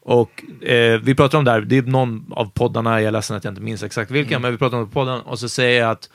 Och 0.02 0.44
eh, 0.62 1.00
vi 1.00 1.16
pratade 1.16 1.38
om 1.38 1.46
det 1.46 1.52
här, 1.52 1.62
det 1.62 1.78
är 1.78 1.82
någon 1.82 2.26
av 2.32 2.46
poddarna, 2.46 3.02
jag 3.02 3.08
är 3.08 3.12
ledsen 3.12 3.38
att 3.38 3.44
jag 3.44 3.52
inte 3.52 3.62
minns 3.62 3.84
exakt 3.84 4.12
vilken, 4.12 4.42
men 4.42 4.52
vi 4.52 4.58
pratade 4.58 4.82
om 4.82 4.90
podden 4.90 5.22
och 5.22 5.40
så 5.40 5.50
säger 5.50 5.82
jag 5.82 5.92
att 5.92 6.10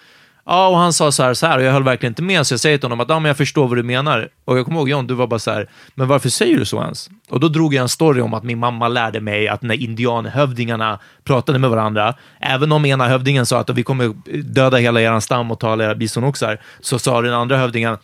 Ja, 0.44 0.68
och 0.68 0.76
han 0.76 0.92
sa 0.92 1.12
så 1.12 1.22
här, 1.22 1.34
så 1.34 1.46
här 1.46 1.58
och 1.58 1.64
jag 1.64 1.72
höll 1.72 1.82
verkligen 1.82 2.10
inte 2.10 2.22
med, 2.22 2.46
så 2.46 2.52
jag 2.52 2.60
säger 2.60 2.78
till 2.78 2.84
honom 2.84 3.00
att 3.00 3.08
ja, 3.08 3.18
men 3.18 3.28
jag 3.28 3.36
förstår 3.36 3.68
vad 3.68 3.76
du 3.78 3.82
menar. 3.82 4.28
Och 4.44 4.58
jag 4.58 4.64
kommer 4.64 4.78
ihåg 4.78 4.88
John, 4.88 5.06
du 5.06 5.14
var 5.14 5.26
bara 5.26 5.38
så 5.38 5.50
här, 5.50 5.68
men 5.94 6.08
varför 6.08 6.28
säger 6.28 6.58
du 6.58 6.64
så 6.64 6.82
ens? 6.82 7.10
Och 7.28 7.40
då 7.40 7.48
drog 7.48 7.74
jag 7.74 7.82
en 7.82 7.88
story 7.88 8.20
om 8.20 8.34
att 8.34 8.42
min 8.42 8.58
mamma 8.58 8.88
lärde 8.88 9.20
mig 9.20 9.48
att 9.48 9.62
när 9.62 9.74
indianhövdingarna 9.74 10.98
pratade 11.24 11.58
med 11.58 11.70
varandra, 11.70 12.14
även 12.40 12.72
om 12.72 12.84
ena 12.84 13.08
hövdingen 13.08 13.46
sa 13.46 13.58
att 13.58 13.70
vi 13.70 13.82
kommer 13.82 14.14
döda 14.42 14.76
hela 14.76 15.00
er 15.00 15.20
stam 15.20 15.50
och 15.50 15.60
ta 15.60 15.72
alla 15.72 15.84
era 15.84 15.94
bisonoxar, 15.94 16.60
så 16.80 16.98
sa 16.98 17.20
den 17.20 17.34
andra 17.34 17.56
hövdingen, 17.56 17.96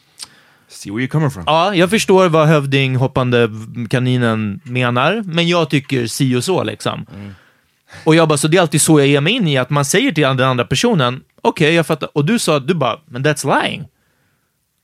See 0.68 0.90
where 0.90 1.00
you're 1.04 1.08
coming 1.10 1.30
from. 1.30 1.42
Ja, 1.46 1.74
jag 1.74 1.90
förstår 1.90 2.28
vad 2.28 2.48
hövding 2.48 2.96
hoppande 2.96 3.50
kaninen 3.90 4.60
menar, 4.64 5.22
men 5.24 5.48
jag 5.48 5.70
tycker 5.70 6.06
si 6.06 6.36
och 6.36 6.44
så 6.44 6.64
liksom. 6.64 7.06
Och 8.04 8.14
jag 8.14 8.28
bara, 8.28 8.38
så 8.38 8.48
det 8.48 8.56
är 8.56 8.60
alltid 8.60 8.80
så 8.80 9.00
jag 9.00 9.06
ger 9.08 9.20
mig 9.20 9.32
in 9.32 9.48
i, 9.48 9.56
att 9.58 9.70
man 9.70 9.84
säger 9.84 10.12
till 10.12 10.22
den 10.22 10.40
andra 10.40 10.64
personen, 10.64 11.20
okej, 11.42 11.74
jag 11.74 11.86
fattar. 11.86 12.08
Och 12.14 12.24
du 12.24 12.38
sa, 12.38 12.58
du 12.58 12.74
bara, 12.74 12.98
men 13.06 13.24
that's 13.24 13.62
lying. 13.62 13.84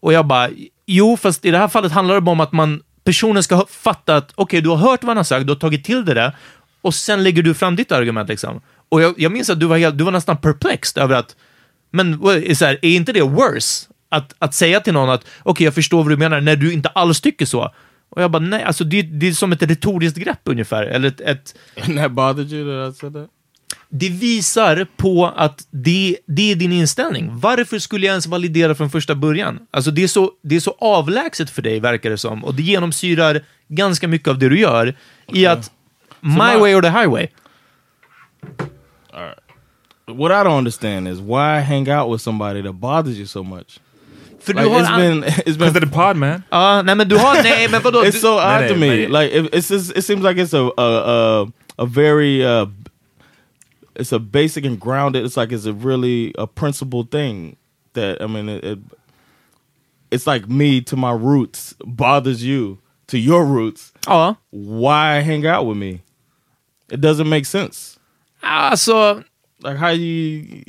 Och 0.02 0.12
jag 0.12 0.26
bara, 0.26 0.48
jo, 0.86 1.16
fast 1.16 1.44
i 1.44 1.50
det 1.50 1.58
här 1.58 1.68
fallet 1.68 1.92
handlar 1.92 2.14
det 2.14 2.20
bara 2.20 2.32
om 2.32 2.40
att 2.40 2.52
man, 2.52 2.82
personen 3.04 3.42
ska 3.42 3.54
ha- 3.54 3.66
fatta 3.70 4.16
att, 4.16 4.32
okej, 4.34 4.60
du 4.60 4.68
har 4.68 4.76
hört 4.76 5.02
vad 5.02 5.08
han 5.08 5.16
har 5.16 5.24
sagt, 5.24 5.46
du 5.46 5.52
har 5.52 5.58
tagit 5.60 5.84
till 5.84 6.04
det 6.04 6.14
där, 6.14 6.36
och 6.82 6.94
sen 6.94 7.22
lägger 7.22 7.42
du 7.42 7.54
fram 7.54 7.76
ditt 7.76 7.92
argument 7.92 8.28
liksom. 8.28 8.60
Och 8.88 9.02
jag, 9.02 9.14
jag 9.16 9.32
minns 9.32 9.50
att 9.50 9.60
du 9.60 9.66
var, 9.66 9.78
helt, 9.78 9.98
du 9.98 10.04
var 10.04 10.12
nästan 10.12 10.36
perplexed 10.36 11.02
över 11.02 11.14
att, 11.16 11.36
men 11.90 12.12
är, 12.12 12.54
så 12.54 12.64
här, 12.64 12.78
är 12.82 12.90
inte 12.96 13.12
det 13.12 13.22
worse? 13.22 13.86
Att, 14.12 14.34
att 14.38 14.54
säga 14.54 14.80
till 14.80 14.92
någon 14.92 15.10
att, 15.10 15.24
okej, 15.42 15.64
jag 15.64 15.74
förstår 15.74 16.02
vad 16.02 16.12
du 16.12 16.16
menar, 16.16 16.40
när 16.40 16.56
du 16.56 16.72
inte 16.72 16.88
alls 16.88 17.20
tycker 17.20 17.46
så. 17.46 17.74
Och 18.08 18.22
jag 18.22 18.30
bara, 18.30 18.42
nej, 18.42 18.64
alltså 18.64 18.84
det, 18.84 19.02
det 19.02 19.28
är 19.28 19.32
som 19.32 19.52
ett 19.52 19.62
retoriskt 19.62 20.18
grepp 20.18 20.40
ungefär, 20.44 20.82
eller 20.82 21.08
ett, 21.08 21.20
ett 21.20 21.54
bothered 22.10 22.52
you 22.52 22.86
that 22.86 22.96
I 22.96 22.98
said 22.98 23.12
that? 23.12 23.30
det 23.94 24.08
visar 24.08 24.86
på 24.96 25.32
att 25.36 25.66
det, 25.70 26.16
det 26.26 26.52
är 26.52 26.56
din 26.56 26.72
inställning. 26.72 27.30
Varför 27.32 27.78
skulle 27.78 28.06
jag 28.06 28.12
ens 28.12 28.26
validera 28.26 28.74
från 28.74 28.90
första 28.90 29.14
början? 29.14 29.58
Alltså 29.70 29.90
det 29.90 30.02
är, 30.02 30.08
så, 30.08 30.30
det 30.42 30.56
är 30.56 30.60
så 30.60 30.76
avlägset 30.78 31.50
för 31.50 31.62
dig, 31.62 31.80
verkar 31.80 32.10
det 32.10 32.18
som. 32.18 32.44
Och 32.44 32.54
det 32.54 32.62
genomsyrar 32.62 33.42
ganska 33.68 34.08
mycket 34.08 34.28
av 34.28 34.38
det 34.38 34.48
du 34.48 34.60
gör 34.60 34.94
i 35.32 35.46
att 35.46 35.70
my 36.20 36.30
my- 36.30 36.60
way 36.60 36.74
or 36.74 36.82
the 36.82 36.88
highway. 36.88 37.28
What 40.06 40.30
I 40.30 40.48
don't 40.48 40.58
understand 40.58 41.08
is 41.08 41.18
why 41.18 41.60
hang 41.60 41.90
out 41.90 42.14
with 42.14 42.22
somebody 42.22 42.62
that 42.62 42.74
bothers 42.74 43.16
you 43.16 43.26
so 43.26 43.42
much? 43.42 43.80
För 44.44 44.54
Like, 44.54 44.64
du 44.64 44.70
har... 44.70 44.80
it's 44.80 44.88
an- 44.90 45.00
been 45.00 45.24
it's 45.46 45.56
been 45.56 45.72
Because 45.72 45.80
the 45.80 45.86
pod 45.86 46.16
man. 46.16 46.42
Ja, 46.50 46.82
nej 46.82 46.94
men 46.96 47.08
du 47.08 47.16
har... 47.16 47.42
Nej, 47.42 47.68
men 47.68 47.82
vadå? 47.82 48.02
it's 48.04 48.20
so 48.20 48.38
odd 48.38 48.60
nej, 48.60 48.68
to 48.68 48.74
me. 48.76 48.86
nej. 48.88 49.08
Like 49.08 49.32
it, 49.32 49.54
it's 49.54 49.70
just, 49.70 49.96
it 49.96 50.04
seems 50.04 50.22
like 50.22 50.36
it's 50.42 50.52
a 50.54 50.70
a 50.78 51.42
a, 51.42 51.46
a 51.78 51.86
very 51.86 52.44
uh, 52.44 52.66
it's 53.94 54.12
a 54.12 54.18
basic 54.18 54.64
and 54.66 54.80
grounded. 54.80 55.24
It's 55.24 55.36
like 55.36 55.52
it's 55.52 55.66
a 55.66 55.72
really 55.72 56.32
a 56.38 56.46
principle 56.46 57.04
thing 57.04 57.56
that 57.92 58.20
I 58.20 58.26
mean 58.26 58.48
it, 58.48 58.64
it. 58.64 58.78
It's 60.10 60.26
like 60.26 60.48
me 60.48 60.80
to 60.82 60.96
my 60.96 61.12
roots 61.12 61.74
bothers 61.84 62.42
you 62.44 62.78
to 63.06 63.18
your 63.18 63.44
roots. 63.46 63.92
ja. 64.08 64.34
Why 64.50 65.20
hang 65.20 65.46
out 65.46 65.66
with 65.66 65.76
me? 65.78 66.00
It 66.90 67.00
doesn't 67.00 67.28
make 67.28 67.46
sense. 67.46 67.98
Ah, 68.42 68.70
alltså... 68.70 69.24
Like 69.64 69.76
how 69.76 69.90
you, 69.90 70.64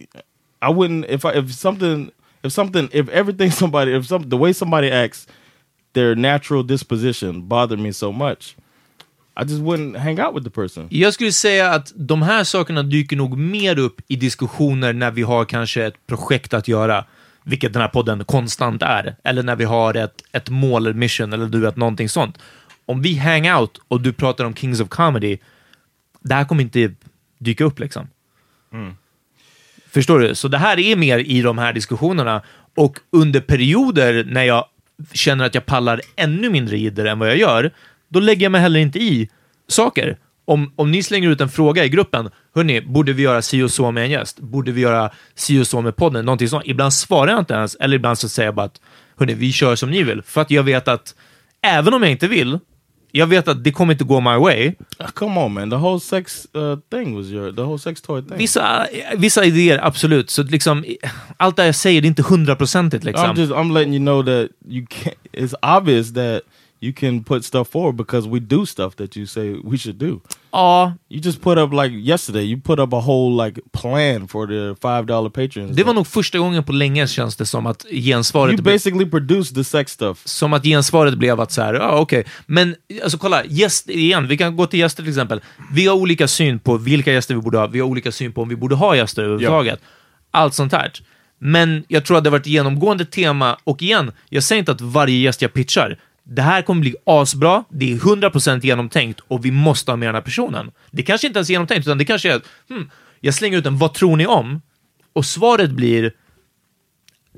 I 0.62 0.70
wouldn't 0.70 1.06
if 1.10 1.26
I 1.26 1.32
if 1.32 1.52
something 1.52 2.12
if 2.44 2.54
something 2.54 2.90
if 2.92 3.10
everything 3.10 3.52
somebody 3.62 3.98
if 3.98 4.08
some 4.08 4.30
the 4.30 4.38
way 4.38 4.54
somebody 4.54 4.92
acts, 4.92 5.28
their 5.94 6.16
natural 6.16 6.68
disposition 6.68 7.48
bothered 7.48 7.80
me 7.80 7.94
so 7.94 8.12
much, 8.12 8.56
I 9.36 9.44
just 9.44 9.62
wouldn't 9.62 9.98
hang 9.98 10.20
out 10.20 10.36
with 10.36 10.44
the 10.44 10.52
person. 10.52 10.88
Jag 10.92 11.14
skulle 11.14 11.32
säga 11.32 11.72
att 11.72 11.94
de 11.96 12.22
här 12.22 12.44
sakerna 12.44 12.84
dyker 12.84 13.16
nog 13.16 13.38
mer 13.38 13.80
upp 13.80 14.02
i 14.08 14.16
diskussioner 14.16 14.94
när 14.94 15.12
vi 15.12 15.22
har 15.22 15.46
kanske 15.46 15.86
ett 15.86 16.08
projekt 16.08 16.54
att 16.54 16.68
göra, 16.68 17.06
vilket 17.44 17.74
den 17.74 17.82
här 17.82 17.90
podden 17.90 18.26
konstant 18.26 18.82
är, 18.82 19.16
eller 19.24 19.44
när 19.44 19.56
vi 19.56 19.64
har 19.64 19.94
ett, 19.94 20.24
ett 20.32 20.50
mål, 20.50 20.86
eller 20.86 20.96
mission, 20.96 21.34
eller 21.34 21.48
du 21.48 21.60
vet, 21.60 21.76
någonting 21.76 22.10
sånt. 22.10 22.38
Om 22.86 23.02
vi 23.02 23.18
hang 23.18 23.52
out 23.52 23.80
och 23.88 24.02
du 24.02 24.14
pratar 24.14 24.46
om 24.46 24.56
Kings 24.56 24.82
of 24.82 24.90
Comedy, 24.90 25.38
det 26.20 26.36
här 26.36 26.46
kommer 26.46 26.64
inte 26.64 26.92
dyka 27.40 27.64
upp 27.64 27.80
liksom. 27.80 28.08
Förstår 29.94 30.20
du? 30.20 30.36
Så 30.36 30.48
det 30.48 30.58
här 30.58 30.80
är 30.80 30.96
mer 30.96 31.20
i 31.20 31.42
de 31.42 31.58
här 31.58 31.74
diskussionerna 31.74 32.42
och 32.76 33.00
under 33.12 33.40
perioder 33.40 34.24
när 34.24 34.44
jag 34.44 34.66
känner 35.14 35.46
att 35.46 35.56
jag 35.56 35.66
pallar 35.66 36.02
ännu 36.16 36.50
mindre 36.50 36.78
jidder 36.78 37.06
än 37.06 37.20
vad 37.20 37.30
jag 37.30 37.38
gör, 37.38 37.72
då 38.10 38.20
lägger 38.20 38.46
jag 38.46 38.52
mig 38.52 38.62
heller 38.62 38.80
inte 38.80 39.00
i 39.00 39.30
saker. 39.68 40.18
Om, 40.46 40.74
om 40.76 40.92
ni 40.92 41.04
slänger 41.04 41.30
ut 41.30 41.42
en 41.42 41.50
fråga 41.50 41.86
i 41.86 41.90
gruppen, 41.90 42.30
hörni, 42.56 42.82
borde 42.82 43.14
vi 43.14 43.24
göra 43.24 43.42
si 43.42 43.62
och 43.62 43.72
så 43.72 43.92
med 43.92 44.04
en 44.04 44.12
gäst? 44.12 44.40
Borde 44.40 44.72
vi 44.72 44.82
göra 44.82 45.12
si 45.36 45.62
och 45.62 45.68
så 45.68 45.82
med 45.82 45.96
podden? 45.96 46.26
Någonting 46.26 46.48
sånt. 46.48 46.64
Ibland 46.68 46.94
svarar 46.94 47.32
jag 47.32 47.40
inte 47.40 47.54
ens, 47.54 47.76
eller 47.76 47.96
ibland 47.96 48.18
så 48.18 48.30
säger 48.30 48.48
jag 48.48 48.56
bara 48.56 48.66
att, 48.66 48.82
hörni, 49.18 49.34
vi 49.34 49.52
kör 49.52 49.76
som 49.76 49.92
ni 49.92 50.04
vill. 50.04 50.22
För 50.22 50.42
att 50.42 50.52
jag 50.52 50.64
vet 50.64 50.88
att, 50.88 51.16
även 51.62 51.94
om 51.94 52.04
jag 52.04 52.12
inte 52.12 52.28
vill, 52.28 52.60
jag 53.16 53.28
vet 53.28 53.48
att 53.48 53.64
det 53.64 53.72
kommer 53.72 53.94
inte 53.94 54.04
gå 54.04 54.20
my 54.22 54.38
way. 54.38 54.68
Uh, 54.68 55.08
Come 55.14 55.40
on, 55.40 55.54
man! 55.54 55.70
The 55.70 55.76
whole 55.76 56.00
sex 56.00 56.48
uh, 56.56 56.76
thing 56.92 57.16
was 57.16 57.32
your 57.32 57.52
the 57.52 57.62
whole 57.62 57.80
sex 57.80 58.02
toy 58.02 58.22
thing. 58.22 58.38
Vissa, 58.38 58.88
vissa 59.18 59.46
idéer, 59.46 59.80
absolut. 59.84 60.30
Så 60.30 60.44
liksom, 60.44 60.86
allt 61.38 61.56
det 61.56 61.66
jag 61.66 61.76
säger, 61.76 62.02
det 62.02 62.06
är 62.06 62.10
inte 62.10 62.24
hundraprocentigt. 62.24 63.04
Liksom. 63.04 63.26
I'm 63.26 63.40
just 63.40 63.52
I'm 63.52 63.74
letting 63.74 63.94
you 63.94 64.00
know 64.00 64.24
that 64.24 64.50
you 64.68 64.86
can't. 64.86 65.14
It's 65.34 65.78
obvious 65.78 66.14
that 66.14 66.42
you 66.84 66.94
can 66.94 67.24
put 67.24 67.46
stuff 67.46 67.70
forward 67.70 67.96
because 67.96 68.30
we 68.30 68.40
do 68.40 68.66
stuff 68.66 68.96
that 68.96 69.18
you 69.18 69.28
say 69.28 69.54
we 69.64 69.78
should 69.78 69.98
do. 70.00 70.20
Ja, 70.52 70.94
You 71.10 71.22
just 71.24 71.42
put 71.42 71.58
up 71.58 71.74
like 71.74 71.96
yesterday. 71.96 72.44
You 72.44 72.62
put 72.62 72.80
up 72.80 72.94
a 72.94 73.00
whole 73.00 73.46
like 73.46 73.62
plan 73.72 74.28
for 74.28 74.48
the 74.48 74.76
five 74.82 75.06
dollar 75.06 75.30
patrons. 75.30 75.76
det 75.76 75.84
var 75.84 75.94
nog 75.94 76.08
första 76.08 76.38
gången 76.38 76.64
på 76.64 76.72
länge 76.72 77.08
känns 77.08 77.36
det 77.36 77.46
som 77.46 77.66
att 77.66 77.86
gensvaret, 77.92 78.54
you 78.54 78.64
basically 78.64 79.06
produced 79.06 79.56
the 79.56 79.64
sex 79.64 79.92
stuff. 79.92 80.22
som 80.26 80.54
att 80.54 80.64
gensvaret 80.64 81.18
blev 81.18 81.40
att 81.40 81.52
så 81.52 81.62
här, 81.62 81.74
ja 81.74 82.00
okej. 82.00 82.26
Men 82.46 82.76
alltså 83.04 83.18
kolla, 83.18 83.46
gäst, 83.46 83.90
igen, 83.90 84.28
vi 84.28 84.38
kan 84.38 84.56
gå 84.56 84.66
till 84.66 84.80
gäster 84.80 85.04
till 85.04 85.12
exempel. 85.12 85.42
Vi 85.74 85.88
har 85.88 85.96
olika 85.96 86.28
syn 86.28 86.60
på 86.60 86.78
vilka 86.78 87.14
gäster 87.14 87.36
vi 87.36 87.42
borde 87.42 87.58
ha, 87.58 87.68
vi 87.68 87.80
har 87.80 87.88
olika 87.88 88.12
syn 88.12 88.32
på 88.32 88.42
om 88.42 88.50
vi 88.50 88.56
borde 88.56 88.76
ha 88.76 88.96
gäster 88.96 89.24
överhuvudtaget. 89.24 89.80
Allt 90.32 90.54
sånt 90.54 90.72
här. 90.72 90.92
Men 91.40 91.84
jag 91.88 92.06
tror 92.06 92.18
att 92.18 92.24
det 92.24 92.30
har 92.30 92.32
varit 92.32 92.46
ett 92.46 92.48
genomgående 92.48 93.06
tema, 93.06 93.58
och 93.64 93.82
igen, 93.82 94.12
jag 94.30 94.44
säger 94.44 94.60
inte 94.60 94.72
att 94.72 94.82
varje 94.82 95.18
gäst 95.18 95.42
jag 95.42 95.54
pitchar, 95.54 95.98
det 96.24 96.42
här 96.42 96.62
kommer 96.62 96.82
bli 96.82 96.96
asbra, 97.06 97.64
det 97.70 97.92
är 97.94 97.98
100% 97.98 98.66
genomtänkt 98.66 99.20
och 99.28 99.46
vi 99.46 99.52
måste 99.52 99.92
ha 99.92 99.96
med 99.96 100.08
den 100.08 100.16
här 100.16 100.22
personen. 100.22 100.72
Det 100.92 101.04
kanske 101.04 101.28
inte 101.28 101.38
ens 101.38 101.50
är 101.50 101.54
genomtänkt, 101.54 101.88
utan 101.88 101.98
det 101.98 102.06
kanske 102.06 102.34
är, 102.34 102.42
hmm, 102.70 102.90
jag 103.20 103.34
slänger 103.34 103.58
ut 103.58 103.66
en 103.66 103.78
vad 103.78 103.94
tror 103.94 104.18
ni 104.18 104.26
om? 104.28 104.62
Och 105.14 105.26
svaret 105.26 105.72
blir, 105.72 106.14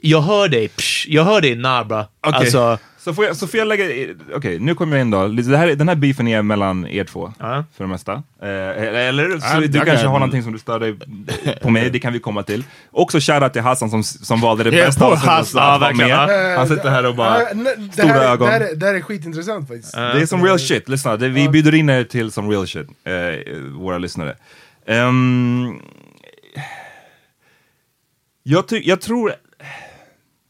Jag 0.02 0.22
hör 0.22 0.48
dig, 0.48 0.68
psh, 0.68 1.08
jag 1.10 1.24
hör 1.24 1.42
dig 1.42 1.56
Nabra. 1.56 2.08
Okej, 2.28 2.40
Alltså, 2.40 2.78
så, 3.06 3.14
får 3.14 3.26
jag, 3.26 3.36
så 3.36 3.48
får 3.48 3.58
jag 3.58 3.68
lägga... 3.68 4.14
Okej, 4.36 4.60
nu 4.60 4.76
kommer 4.76 4.98
jag 4.98 5.02
in 5.02 5.12
då. 5.12 5.28
Det 5.28 5.58
här, 5.58 5.68
den 5.76 5.88
här 5.88 5.96
beefen 5.96 6.28
är 6.28 6.42
mellan 6.42 6.88
er 6.88 7.04
två, 7.04 7.34
Ja. 7.40 7.64
för 7.78 7.84
det 7.84 7.88
mesta. 7.88 8.14
Eh, 8.42 8.50
eller 8.50 9.40
så 9.40 9.48
Ja, 9.54 9.60
du 9.60 9.68
kanske 9.74 9.96
kan- 9.96 10.06
har 10.12 10.20
någonting 10.20 10.44
som 10.44 10.54
du 10.54 10.60
stör 10.60 10.80
dig 10.80 10.96
på 11.62 11.70
mig, 11.70 11.90
det 11.90 12.00
kan 12.00 12.14
vi 12.14 12.20
komma 12.20 12.44
till. 12.44 12.64
Också 12.92 13.18
shoutout 13.22 13.54
till 13.54 13.62
Hassan 13.62 13.90
som, 13.90 14.04
som 14.04 14.42
valde 14.42 14.64
det 14.64 14.72
bästa 14.72 15.06
avsnittet 15.06 15.30
Hassan. 15.30 15.74
att 15.74 15.82
vara 15.82 15.94
med. 15.94 16.58
Han 16.58 16.68
sitter 16.68 16.90
här 16.90 17.06
och 17.06 17.16
bara... 17.16 17.40
Ja, 17.42 17.48
nej, 17.54 17.76
det, 17.78 17.92
stora 17.94 18.08
här, 18.08 18.32
ögon. 18.34 18.48
Det, 18.48 18.54
här, 18.54 18.62
är- 18.62 18.76
det 18.76 18.86
här 18.86 18.94
är 18.94 19.02
skitintressant 19.02 19.68
faktiskt. 19.68 19.94
Det 19.94 20.00
är 20.22 20.26
som 20.26 20.44
real 20.46 20.60
shit, 20.60 20.90
lyssna. 20.90 21.18
Det, 21.18 21.30
vi 21.30 21.50
bjuder 21.50 21.76
in 21.76 21.90
er 21.90 22.04
till 22.04 22.32
som 22.32 22.50
real 22.52 22.68
shit, 22.68 22.88
eh, 23.04 23.60
våra 23.80 23.98
lyssnare. 23.98 24.36
Ehm, 24.88 25.80
jag, 28.44 28.68
ty- 28.68 28.82
jag 28.86 29.02
tror, 29.02 29.34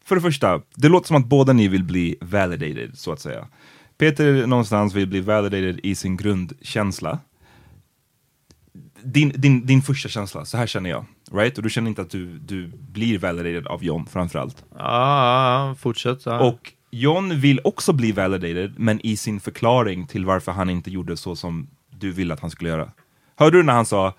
för 0.06 0.16
det 0.16 0.22
första, 0.22 0.62
det 0.76 0.90
låter 0.90 1.08
som 1.08 1.18
att 1.18 1.26
båda 1.26 1.54
ni 1.54 1.68
vill 1.68 1.84
bli 1.84 2.16
validated, 2.22 2.98
så 2.98 3.12
att 3.12 3.20
säga. 3.20 3.48
Peter 3.98 4.48
någonstans 4.48 4.94
vill 4.94 5.08
bli 5.08 5.20
validated 5.20 5.80
i 5.84 5.96
sin 5.96 6.18
grundkänsla. 6.18 7.20
Din, 9.04 9.34
din, 9.36 9.66
din 9.66 9.82
första 9.82 10.10
känsla, 10.10 10.46
så 10.46 10.58
här 10.58 10.68
känner 10.68 10.90
jag. 10.90 11.06
Right? 11.32 11.58
Och 11.58 11.64
du 11.64 11.70
känner 11.70 11.90
inte 11.90 12.02
att 12.02 12.10
du, 12.10 12.40
du 12.40 12.68
blir 12.68 13.20
validated 13.20 13.68
av 13.68 13.84
John 13.84 14.06
framförallt. 14.06 14.66
ja, 14.78 15.68
ja, 15.68 15.76
fortsätt. 15.76 16.26
Ja. 16.26 16.40
Och 16.40 16.74
John 16.92 17.40
vill 17.40 17.60
också 17.64 17.94
bli 17.94 18.12
validated, 18.12 18.74
men 18.78 19.06
i 19.06 19.18
sin 19.18 19.40
förklaring 19.40 20.08
till 20.08 20.26
varför 20.26 20.52
han 20.52 20.70
inte 20.70 20.92
gjorde 20.92 21.18
så 21.18 21.36
som 21.36 21.68
du 21.90 22.12
ville 22.12 22.34
att 22.34 22.40
han 22.40 22.52
skulle 22.52 22.70
göra. 22.70 22.92
Hörde 23.36 23.58
du 23.58 23.64
när 23.64 23.74
han 23.74 23.86
sa 23.86 24.14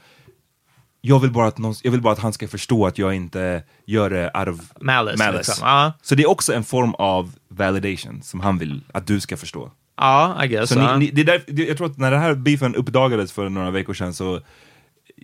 jag 1.07 1.19
vill, 1.21 1.31
bara 1.31 1.47
att 1.49 1.59
någon, 1.59 1.75
jag 1.83 1.91
vill 1.91 2.01
bara 2.03 2.13
att 2.13 2.19
han 2.19 2.33
ska 2.33 2.49
förstå 2.49 2.87
att 2.87 2.99
jag 2.99 3.15
inte 3.15 3.63
gör 3.87 4.11
det 4.11 4.31
out 4.39 4.49
of 4.49 4.61
Malice, 4.81 5.33
liksom. 5.33 5.55
Ja. 5.61 5.93
Så 6.03 6.15
det 6.15 6.23
är 6.23 6.31
också 6.31 6.53
en 6.55 6.65
form 6.65 6.95
av 6.95 7.33
validation 7.49 8.23
som 8.23 8.41
han 8.41 8.59
vill 8.59 8.81
att 8.93 9.07
du 9.07 9.21
ska 9.21 9.37
förstå. 9.37 9.71
ja, 9.97 10.45
I 10.45 10.49
guess. 10.49 10.69
Så 10.69 10.81
ni, 10.97 10.99
ni, 10.99 11.11
det 11.11 11.21
är 11.21 11.25
där, 11.25 11.43
jag 11.69 11.77
tror 11.77 11.87
att 11.91 11.99
när 11.99 12.11
det 12.11 12.19
här 12.19 12.35
beefen 12.35 12.75
uppdagades 12.75 13.33
för 13.33 13.49
några 13.49 13.71
veckor 13.71 13.95
sedan 13.95 14.15
så 14.15 14.41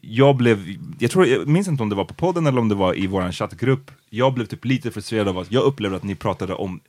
jag 0.02 0.36
blev, 0.36 0.76
jag 0.98 1.10
tror, 1.10 1.26
jag 1.26 1.46
minns 1.48 1.68
inte 1.68 1.82
om 1.82 1.88
det 1.88 1.94
var 1.94 2.04
på 2.04 2.14
podden 2.14 2.46
eller 2.46 2.58
om 2.60 2.68
det 2.68 2.74
var 2.74 2.98
i 2.98 3.06
vår 3.06 3.32
chattgrupp, 3.32 3.90
jag 4.10 4.34
blev 4.34 4.46
typ 4.46 4.64
lite 4.64 4.90
frustrerad 4.90 5.28
av 5.28 5.38
att 5.38 5.52
jag 5.52 5.62
upplevde 5.62 5.96
att 5.96 6.02
ni 6.02 6.14
pratade 6.14 6.54
om 6.54 6.80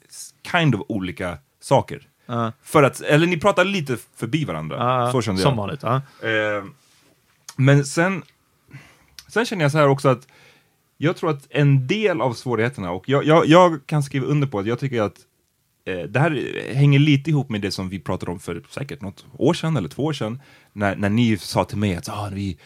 kind 0.51 0.75
of 0.75 0.81
olika 0.87 1.37
saker. 1.61 2.07
Ja. 2.25 2.51
För 2.63 2.83
att, 2.83 3.01
eller 3.01 3.27
ni 3.27 3.37
pratade 3.37 3.69
lite 3.69 3.97
förbi 4.15 4.45
varandra, 4.45 4.77
Ja, 4.79 5.11
så 5.11 5.21
kände 5.21 5.41
som 5.41 5.49
jag. 5.49 5.57
vanligt. 5.57 5.79
Ja. 5.83 5.95
Eh, 5.95 6.63
men 7.55 7.85
sen, 7.85 8.23
sen 9.33 9.45
känner 9.45 9.63
jag 9.65 9.71
så 9.71 9.77
här 9.77 9.87
också 9.87 10.09
att 10.09 10.27
jag 10.97 11.17
tror 11.17 11.29
att 11.29 11.47
en 11.49 11.87
del 11.87 12.21
av 12.21 12.33
svårigheterna, 12.33 12.91
och 12.91 13.09
jag, 13.09 13.25
jag, 13.25 13.45
jag 13.45 13.85
kan 13.85 14.03
skriva 14.03 14.25
under 14.25 14.47
på 14.47 14.59
att 14.59 14.65
jag 14.65 14.79
tycker 14.79 15.01
att 15.01 15.17
eh, 15.85 15.97
det 16.09 16.19
här 16.19 16.59
hänger 16.73 16.99
lite 16.99 17.29
ihop 17.29 17.49
med 17.49 17.61
det 17.61 17.71
som 17.71 17.89
vi 17.89 17.99
pratade 17.99 18.31
om 18.31 18.39
för 18.39 18.63
säkert 18.69 19.01
något 19.01 19.25
år 19.37 19.53
sedan 19.53 19.77
eller 19.77 19.89
två 19.89 20.03
år 20.03 20.13
sedan, 20.13 20.41
när, 20.73 20.95
när 20.95 21.09
ni 21.09 21.37
sa 21.37 21.63
till 21.65 21.77
mig 21.77 21.95
att 21.95 22.09
ah, 22.09 22.29
vi, 22.33 22.57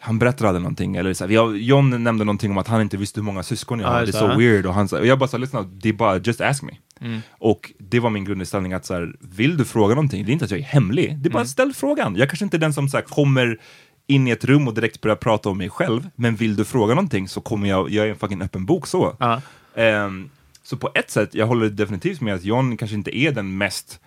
han 0.00 0.18
berättade 0.18 0.58
någonting, 0.58 0.96
eller 0.96 1.14
så 1.14 1.24
här, 1.24 1.28
vi 1.28 1.36
har, 1.36 1.54
John 1.54 2.04
nämnde 2.04 2.24
någonting 2.24 2.50
om 2.50 2.58
att 2.58 2.68
han 2.68 2.80
inte 2.80 2.96
visste 2.96 3.20
hur 3.20 3.24
många 3.24 3.42
syskon 3.42 3.80
jag 3.80 3.88
Ja, 3.88 3.92
har, 3.92 4.00
det 4.02 4.08
är 4.08 4.12
så 4.12 4.26
det. 4.28 4.36
weird, 4.36 4.66
och, 4.66 4.74
han, 4.74 4.88
och 4.92 5.06
jag 5.06 5.18
bara 5.18 5.28
sa, 5.28 5.36
lyssna, 5.36 5.62
det 5.62 5.88
är 5.88 5.92
bara 5.92 6.18
just 6.18 6.40
ask 6.40 6.62
me. 6.62 6.72
Mm. 7.00 7.20
Och 7.30 7.72
det 7.78 8.00
var 8.00 8.10
min 8.10 8.24
grundinställning 8.24 8.72
att 8.72 8.84
så 8.86 8.94
här, 8.94 9.14
vill 9.20 9.56
du 9.56 9.64
fråga 9.64 9.94
någonting, 9.94 10.24
det 10.24 10.30
är 10.30 10.32
inte 10.32 10.44
att 10.44 10.50
jag 10.50 10.60
är 10.60 10.64
hemlig, 10.64 11.18
det 11.18 11.28
är 11.28 11.30
bara 11.30 11.38
Mm. 11.38 11.48
ställ 11.48 11.72
frågan. 11.72 12.16
Jag 12.16 12.28
kanske 12.28 12.44
inte 12.44 12.56
är 12.56 12.58
den 12.58 12.72
som 12.72 12.88
så 12.88 12.96
här, 12.96 13.04
kommer 13.04 13.60
in 14.06 14.28
i 14.28 14.30
ett 14.30 14.44
rum 14.44 14.68
och 14.68 14.74
direkt 14.74 15.00
börjar 15.00 15.16
prata 15.16 15.48
om 15.48 15.58
mig 15.58 15.70
själv, 15.70 16.10
men 16.14 16.36
vill 16.36 16.56
du 16.56 16.64
fråga 16.64 16.94
någonting 16.94 17.28
så 17.28 17.40
kommer 17.40 17.68
jag, 17.68 17.90
jag 17.90 18.06
är 18.06 18.10
en 18.10 18.16
fucking 18.16 18.42
öppen 18.42 18.66
bok 18.66 18.86
så. 18.86 19.16
Ja. 19.18 19.42
Ehm, 19.74 20.30
så 20.62 20.76
på 20.76 20.90
ett 20.94 21.10
sätt, 21.10 21.34
jag 21.34 21.46
håller 21.46 21.70
definitivt 21.70 22.20
med 22.20 22.34
att 22.34 22.44
John 22.44 22.76
kanske 22.76 22.96
inte 22.96 23.16
är 23.16 23.32
den 23.32 23.58
mest 23.58 24.00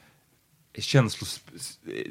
känslos, 0.77 1.41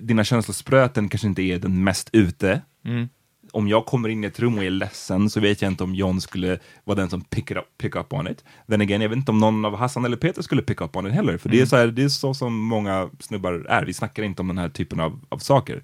dina 0.01 0.25
känslospröten 0.25 1.09
kanske 1.09 1.29
inte 1.29 1.42
är 1.42 1.59
den 1.59 1.85
mest 1.85 2.11
ute. 2.12 2.62
Mm. 2.85 3.09
Om 3.53 3.68
jag 3.68 3.87
kommer 3.87 4.09
in 4.09 4.25
i 4.25 4.27
ett 4.27 4.40
rum 4.40 4.59
och 4.59 4.64
är 4.64 4.71
ledsen 4.71 5.31
så 5.31 5.40
vet 5.40 5.62
jag 5.62 5.71
inte 5.71 5.85
om 5.85 5.95
John 5.95 6.21
skulle 6.21 6.59
vara 6.85 6.97
den 6.97 7.11
som 7.11 7.21
pick, 7.21 7.51
up, 7.51 7.64
pick 7.79 7.97
up 7.97 8.12
on 8.12 8.29
it. 8.29 8.45
Then 8.66 8.81
again, 8.81 9.01
jag 9.01 9.09
vet 9.09 9.16
inte 9.16 9.31
om 9.31 9.38
någon 9.38 9.64
av 9.64 9.77
Hassan 9.77 10.05
eller 10.05 10.16
Peter 10.16 10.42
skulle 10.42 10.62
pick 10.62 10.81
up 10.81 10.97
on 10.97 11.07
it 11.07 11.12
heller. 11.12 11.38
För 11.38 11.49
det, 11.49 11.61
är 11.61 11.66
så 11.66 11.77
här, 11.77 11.87
det 11.87 12.03
är 12.03 12.09
så 12.09 12.35
som 12.35 12.55
många 12.55 13.11
snubbar 13.21 13.66
är. 13.68 13.85
Vi 13.85 13.95
snackar 13.95 14.23
inte 14.23 14.42
om 14.42 14.49
den 14.49 14.59
här 14.59 14.68
typen 14.68 15.01
av, 15.01 15.21
av 15.29 15.38
saker. 15.38 15.83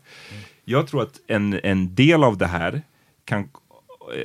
Jag 0.68 0.86
tror 0.86 1.02
att 1.02 1.20
en, 1.26 1.60
en 1.62 1.94
del 1.94 2.24
av 2.24 2.38
det 2.38 2.46
här 2.46 2.82
kan, 3.24 3.48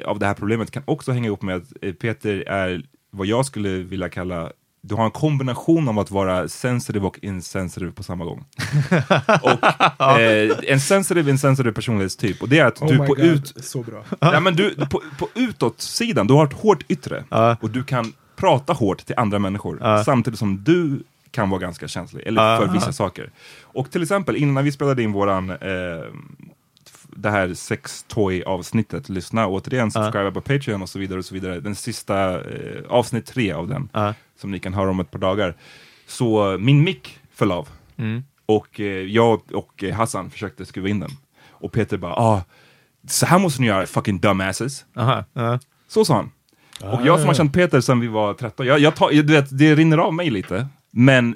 av 0.06 0.20
det 0.20 0.26
här 0.26 0.34
problemet 0.34 0.72
kan 0.72 0.84
också 0.86 1.12
hänga 1.12 1.26
ihop 1.26 1.42
med 1.42 1.56
att 1.56 1.74
eh, 1.82 1.94
Peter 1.94 2.44
är 2.48 2.84
vad 3.12 3.28
jag 3.28 3.46
skulle 3.46 3.70
vilja 3.70 4.10
kalla 4.10 4.52
du 4.82 4.96
har 4.96 5.06
en 5.06 5.12
kombination 5.12 5.88
av 5.88 6.00
att 6.00 6.12
vara 6.12 6.48
sensitive 6.48 7.06
och 7.06 7.20
insensitive 7.22 7.92
på 7.92 8.04
samma 8.04 8.26
gång. 8.26 8.46
och, 9.42 10.20
eh, 10.20 10.52
en 10.68 10.80
sensitive, 10.80 11.32
insensitive 11.32 11.74
personlighetstyp, 11.74 12.42
och 12.42 12.50
det 12.50 12.60
är 12.60 12.66
att 12.66 12.82
Oh 12.82 12.88
du 12.88 12.98
på 12.98 13.06
God, 13.06 13.20
ut... 13.20 13.54
så 13.58 13.84
bra. 13.84 14.04
Ja, 14.20 14.40
men 14.40 14.56
du, 14.56 14.76
på, 14.76 15.02
på 15.20 15.30
utåt-sidan, 15.36 16.28
du 16.28 16.34
har 16.34 16.46
ett 16.46 16.54
hårt 16.54 16.84
yttre, 16.88 17.24
Ja. 17.30 17.58
och 17.62 17.70
du 17.70 17.84
kan 17.84 18.14
prata 18.36 18.74
hårt 18.74 19.06
till 19.06 19.16
andra 19.18 19.40
människor, 19.40 19.78
Ja. 19.82 20.04
samtidigt 20.04 20.40
som 20.40 20.64
du 20.64 21.04
kan 21.34 21.50
vara 21.50 21.62
ganska 21.62 21.88
känslig, 21.88 22.28
eller 22.28 22.52
Ja. 22.54 22.58
för 22.62 22.68
vissa 22.74 22.92
saker. 22.94 23.32
Och 23.62 23.92
till 23.92 24.02
exempel, 24.02 24.36
innan 24.36 24.64
vi 24.64 24.72
spelade 24.72 25.04
in 25.04 25.12
våran 25.12 25.50
eh, 25.50 25.58
det 27.16 27.30
här 27.30 27.54
sex 27.54 28.06
toy 28.08 28.44
avsnittet, 28.44 29.10
lyssna 29.10 29.48
återigen, 29.48 29.92
subscribe 29.92 30.32
på 30.32 30.42
Patreon 30.42 30.82
och 30.82 30.90
så 30.90 31.00
vidare 31.00 31.20
och 31.20 31.26
så 31.26 31.34
vidare. 31.34 31.60
Den 31.60 31.76
sista 31.76 32.34
eh, 32.52 32.82
avsnitt 32.90 33.26
tre 33.26 33.52
av 33.52 33.68
den, 33.68 33.90
Ja. 33.94 34.14
som 34.40 34.52
ni 34.52 34.60
kan 34.60 34.74
höra 34.74 34.90
om 34.90 35.00
ett 35.00 35.12
par 35.12 35.20
dagar. 35.20 35.56
Så 36.08 36.58
min 36.60 36.84
mick 36.84 37.20
föll 37.34 37.52
av. 37.52 37.68
Mm. 37.98 38.24
Och 38.46 38.80
eh, 38.80 38.86
jag 38.86 39.42
och 39.54 39.84
eh, 39.84 39.94
Hassan 39.96 40.30
försökte 40.30 40.66
skruva 40.66 40.90
in 40.90 41.00
den. 41.00 41.12
Och 41.50 41.72
Peter 41.72 41.98
bara, 41.98 42.14
ah, 42.14 42.42
så 43.08 43.26
här 43.26 43.40
måste 43.40 43.62
ni 43.62 43.68
göra 43.68 43.86
fucking 43.86 44.20
dumbasses. 44.20 44.86
Aha. 44.96 45.24
Ja. 45.34 45.60
Så 45.88 46.06
sa 46.06 46.14
han. 46.16 46.32
Och 46.94 47.06
jag 47.06 47.20
som 47.20 47.28
har 47.28 47.34
känt 47.36 47.54
Peter 47.54 47.82
sedan 47.82 48.00
vi 48.00 48.08
var 48.08 48.34
13, 48.34 48.66
jag, 48.66 48.80
jag 48.80 48.96
tar, 48.96 49.10
du 49.12 49.34
vet, 49.34 49.58
det 49.58 49.76
rinner 49.76 49.98
av 49.98 50.14
mig 50.14 50.30
lite. 50.30 50.68
Men 50.96 51.36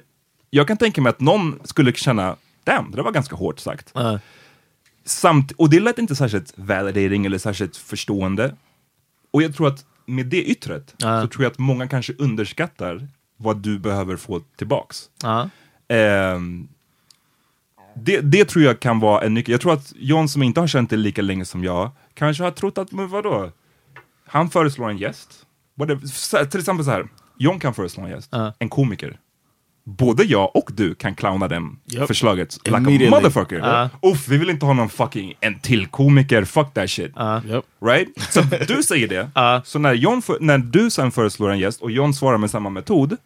jag 0.49 0.67
kan 0.67 0.77
tänka 0.77 1.01
mig 1.01 1.09
att 1.09 1.19
någon 1.19 1.59
skulle 1.63 1.93
känna, 1.93 2.35
damn, 2.63 2.91
det 2.91 2.97
där 2.97 3.03
var 3.03 3.11
ganska 3.11 3.35
hårt 3.35 3.59
sagt. 3.59 3.91
Ja. 3.93 4.19
Samt, 5.05 5.51
och 5.51 5.69
det 5.69 5.79
lät 5.79 5.99
inte 5.99 6.15
särskilt 6.15 6.53
validating 6.55 7.25
eller 7.25 7.37
särskilt 7.37 7.77
förstående. 7.77 8.55
Och 9.31 9.41
jag 9.43 9.55
tror 9.55 9.67
att 9.67 9.85
med 10.05 10.25
det 10.25 10.43
yttret 10.43 10.93
Ja. 10.97 11.21
så 11.21 11.27
tror 11.27 11.43
jag 11.43 11.51
att 11.51 11.59
många 11.59 11.87
kanske 11.87 12.13
underskattar 12.17 13.07
vad 13.37 13.57
du 13.57 13.79
behöver 13.79 14.17
få 14.17 14.39
tillbaks. 14.55 15.09
Ja. 15.23 15.49
Ehm, 15.87 16.67
det, 17.95 18.21
det 18.21 18.45
tror 18.45 18.63
jag 18.65 18.79
kan 18.79 18.99
vara 18.99 19.21
en 19.25 19.33
nyckel. 19.33 19.51
Jag 19.51 19.61
tror 19.61 19.73
att 19.73 19.93
John 19.95 20.29
som 20.29 20.43
inte 20.43 20.59
har 20.59 20.67
känt 20.67 20.89
det 20.89 20.97
lika 20.97 21.21
länge 21.21 21.45
som 21.45 21.63
jag 21.63 21.91
kanske 22.13 22.43
har 22.43 22.51
trott 22.51 22.77
att, 22.77 22.91
men 22.91 23.07
vadå? 23.07 23.51
Han 24.25 24.49
föreslår 24.49 24.89
en 24.89 24.97
gäst. 24.97 25.45
Whatever. 25.75 26.45
Till 26.45 26.59
exempel 26.59 26.85
så 26.85 26.91
här, 26.91 27.07
John 27.37 27.59
kan 27.59 27.73
föreslå 27.73 28.03
en 28.03 28.09
gäst, 28.09 28.29
Ja. 28.31 28.53
en 28.59 28.69
komiker. 28.69 29.19
Både 29.89 30.23
jag 30.23 30.55
och 30.55 30.69
du 30.73 30.95
kan 30.95 31.15
clowna 31.15 31.47
den 31.47 31.79
Yep. 31.93 32.07
förslaget 32.07 32.57
like 32.65 32.77
a 32.77 33.09
motherfucker. 33.09 33.57
Ja. 33.57 33.89
Uff, 34.11 34.27
vi 34.27 34.37
vill 34.37 34.49
inte 34.49 34.65
ha 34.65 34.73
någon 34.73 34.89
fucking, 34.89 35.33
en 35.39 35.59
till 35.59 35.87
komiker, 35.87 36.43
fuck 36.43 36.73
that 36.73 36.89
shit. 36.89 37.11
Ja. 37.15 37.41
Yep. 37.49 37.63
Right? 37.85 38.07
Så 38.29 38.41
du 38.75 38.83
säger 38.83 39.07
det, 39.07 39.29
Ja. 39.35 39.61
så 39.65 39.79
när, 39.79 39.93
John 39.93 40.21
för, 40.21 40.37
när 40.41 40.57
du 40.57 40.89
sen 40.89 41.11
föreslår 41.11 41.49
en 41.49 41.59
gäst 41.59 41.81
och 41.81 41.91
John 41.91 42.13
svarar 42.13 42.37
med 42.37 42.49
samma 42.49 42.69
metod, 42.69 43.17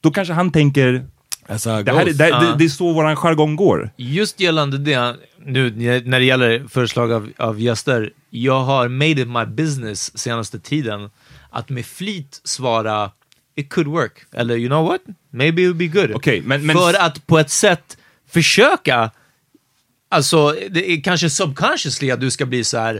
då 0.00 0.10
kanske 0.10 0.34
han 0.34 0.52
tänker, 0.52 1.06
how 1.48 1.56
it 1.56 1.64
det, 1.64 1.70
här, 1.70 2.00
är- 2.00 2.04
goes. 2.04 2.16
det, 2.18 2.24
det, 2.24 2.54
det 2.58 2.64
är 2.64 2.68
så 2.68 2.92
våran 2.92 3.16
jargong 3.16 3.56
går. 3.56 3.90
Just 3.96 4.40
gällande 4.40 4.78
det, 4.78 5.16
nu 5.44 5.70
när 6.04 6.18
det 6.18 6.24
gäller 6.24 6.64
förslag 6.68 7.12
av, 7.12 7.30
av 7.38 7.60
gäster, 7.60 8.10
jag 8.30 8.60
har 8.60 8.88
made 8.88 9.10
it 9.22 9.28
my 9.28 9.44
business 9.46 10.18
senaste 10.18 10.58
tiden 10.60 11.10
att 11.50 11.68
med 11.68 11.86
flit 11.86 12.40
svara 12.44 13.10
it 13.58 13.68
could 13.68 13.86
work, 13.86 14.26
eller 14.32 14.56
you 14.56 14.68
know 14.68 14.86
what, 14.88 15.00
maybe 15.30 15.62
it 15.62 15.68
would 15.68 15.76
be 15.76 15.86
good. 15.86 16.10
Okej, 16.14 16.42
men- 16.44 16.66
men- 16.66 16.76
För 16.76 16.94
att 16.94 17.26
på 17.26 17.38
ett 17.38 17.50
sätt 17.50 17.96
försöka, 18.30 19.10
alltså 20.08 20.54
det 20.70 20.90
är 20.92 21.00
kanske 21.00 21.30
subconsciously 21.30 22.10
att 22.10 22.20
du 22.20 22.30
ska 22.30 22.46
bli 22.46 22.64
så 22.64 22.78
här. 22.78 22.92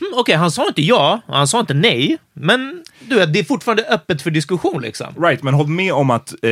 Hmm, 0.00 0.08
Okej, 0.14 0.34
han 0.34 0.50
sa 0.50 0.66
inte 0.68 0.82
ja, 0.82 1.20
han 1.28 1.48
sa 1.48 1.60
inte 1.60 1.74
nej, 1.74 2.18
men 2.32 2.82
du 3.08 3.14
vet, 3.14 3.32
det 3.32 3.38
är 3.38 3.44
fortfarande 3.44 3.84
öppet 3.84 4.22
för 4.22 4.30
diskussion 4.30 4.82
liksom. 4.82 5.06
Right, 5.22 5.42
men 5.42 5.54
håll 5.54 5.66
med 5.68 5.92
om 5.92 6.10
att, 6.10 6.32
eh, 6.32 6.50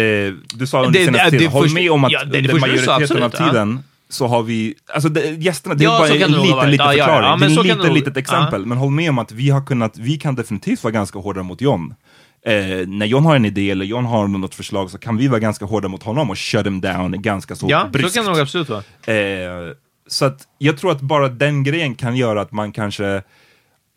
du 0.54 0.66
sa 0.66 0.84
under 0.86 1.04
senaste 1.04 1.30
tiden, 1.30 1.48
håll 1.48 1.70
med 1.70 1.90
om 1.90 2.04
att 2.04 2.12
ja, 2.12 2.24
det 2.24 2.40
det 2.40 2.54
majoriteten 2.60 3.22
av 3.22 3.30
tiden 3.30 3.80
så 4.10 4.26
har 4.26 4.42
vi, 4.42 4.74
alltså 4.86 5.08
det, 5.08 5.20
gästerna, 5.30 5.74
det 5.74 5.84
är 5.84 5.88
Ja, 5.88 5.98
bara 5.98 6.08
en 6.08 6.14
liten, 6.32 6.70
liten 6.70 6.86
Ja, 6.86 6.92
förklaring. 6.92 7.28
ja, 7.56 7.62
det 7.64 7.68
är 7.70 7.72
ett 7.72 7.78
nog- 7.86 7.94
litet 7.94 8.16
exempel, 8.16 8.66
men 8.66 8.78
håll 8.78 8.90
med 8.90 9.10
om 9.10 9.18
att 9.18 9.32
vi 9.32 9.50
har 9.50 9.66
kunnat, 9.66 9.98
vi 9.98 10.18
kan 10.18 10.34
definitivt 10.34 10.84
vara 10.84 10.92
ganska 10.92 11.18
hårda 11.18 11.42
mot 11.42 11.60
John. 11.60 11.94
Eh, 12.42 12.86
när 12.88 13.06
John 13.06 13.24
har 13.24 13.36
en 13.36 13.44
idé 13.44 13.70
eller 13.70 13.84
John 13.84 14.04
har 14.04 14.28
något 14.28 14.54
förslag 14.54 14.90
så 14.90 14.98
kan 14.98 15.16
vi 15.16 15.28
vara 15.28 15.40
ganska 15.40 15.64
hårda 15.64 15.88
mot 15.88 16.02
honom 16.02 16.30
och 16.30 16.38
shut 16.38 16.66
him 16.66 16.80
down 16.80 17.22
ganska 17.22 17.54
så 17.56 17.66
Ja, 17.70 17.88
bryskt. 17.92 18.08
så 18.08 18.14
kan 18.14 18.24
det 18.24 18.30
nog 18.30 18.40
absolut 18.40 18.68
vara. 18.68 19.14
Eh, 19.18 19.72
så 20.06 20.24
att 20.24 20.48
jag 20.58 20.78
tror 20.78 20.92
att 20.92 21.00
bara 21.00 21.28
den 21.28 21.64
grejen 21.64 21.94
kan 21.94 22.16
göra 22.16 22.40
att 22.40 22.52
man 22.52 22.72
kanske, 22.72 23.22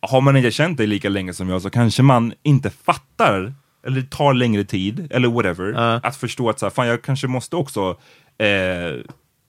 har 0.01 0.21
man 0.21 0.37
inte 0.37 0.51
känt 0.51 0.77
dig 0.77 0.87
lika 0.87 1.09
länge 1.09 1.33
som 1.33 1.49
jag, 1.49 1.61
så 1.61 1.69
kanske 1.69 2.03
man 2.03 2.33
inte 2.43 2.69
fattar 2.69 3.53
eller 3.87 4.01
tar 4.01 4.33
längre 4.33 4.63
tid, 4.63 5.07
eller 5.11 5.27
whatever, 5.27 5.73
att 6.05 6.15
förstå 6.15 6.49
att 6.49 6.59
så 6.59 6.65
här, 6.65 6.71
fan 6.71 6.87
jag 6.87 7.01
kanske 7.01 7.27
måste 7.27 7.55
också 7.55 7.89
eh, 8.37 9.01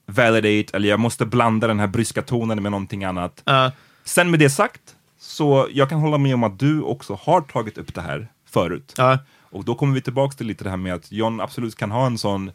validate, 0.07 0.77
eller 0.77 0.89
jag 0.89 1.01
måste 1.01 1.27
blanda 1.27 1.67
den 1.67 1.81
här 1.81 1.87
bryska 1.87 2.23
tonen 2.23 2.63
med 2.63 2.73
någonting 2.73 3.05
annat. 3.05 3.43
Sen 4.05 4.31
med 4.31 4.41
det 4.41 4.51
sagt, 4.51 4.81
så 5.21 5.69
jag 5.73 5.89
kan 5.89 6.01
hålla 6.01 6.19
med 6.19 6.35
om 6.35 6.45
att 6.45 6.59
du 6.59 6.83
också 6.83 7.19
har 7.23 7.41
tagit 7.41 7.79
upp 7.79 7.95
det 7.95 8.01
här 8.01 8.29
förut. 8.53 8.95
Och 9.41 9.65
då 9.65 9.75
kommer 9.75 9.95
vi 9.95 10.01
tillbaka 10.01 10.37
till 10.37 10.47
lite 10.47 10.65
det 10.65 10.71
här 10.71 10.77
med 10.77 10.95
att 10.95 11.13
John 11.13 11.41
absolut 11.41 11.75
kan 11.77 11.91
ha 11.91 12.07
en 12.07 12.19
sån, 12.19 12.51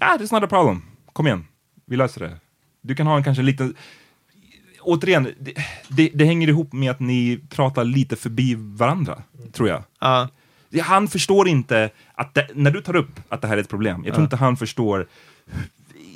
ah, 0.00 0.16
it's 0.16 0.32
not 0.34 0.42
a 0.42 0.46
problem, 0.46 0.82
kom 1.12 1.26
igen, 1.26 1.44
vi 1.86 1.96
löser 1.96 2.20
det. 2.20 2.36
Du 2.80 2.94
kan 2.94 3.06
ha 3.06 3.16
en 3.16 3.24
kanske 3.24 3.42
lite, 3.42 3.72
återigen, 4.80 5.28
det, 5.40 5.52
det, 5.88 6.10
det 6.14 6.24
hänger 6.24 6.48
ihop 6.48 6.72
med 6.72 6.90
att 6.90 7.00
ni 7.00 7.40
pratar 7.50 7.84
lite 7.84 8.16
förbi 8.16 8.54
varandra, 8.58 9.22
tror 9.52 9.68
jag. 9.68 9.82
Det- 10.70 10.80
Han 10.80 11.08
förstår 11.08 11.48
inte 11.48 11.90
att 12.14 12.34
det, 12.34 12.48
när 12.54 12.70
du 12.70 12.80
tar 12.80 12.96
upp 12.96 13.20
att 13.28 13.42
det 13.42 13.48
här 13.48 13.56
är 13.56 13.60
ett 13.60 13.68
problem, 13.68 14.02
jag 14.04 14.14
tror 14.14 14.22
Ja. 14.22 14.26
inte 14.26 14.36
han 14.36 14.56
förstår 14.56 15.06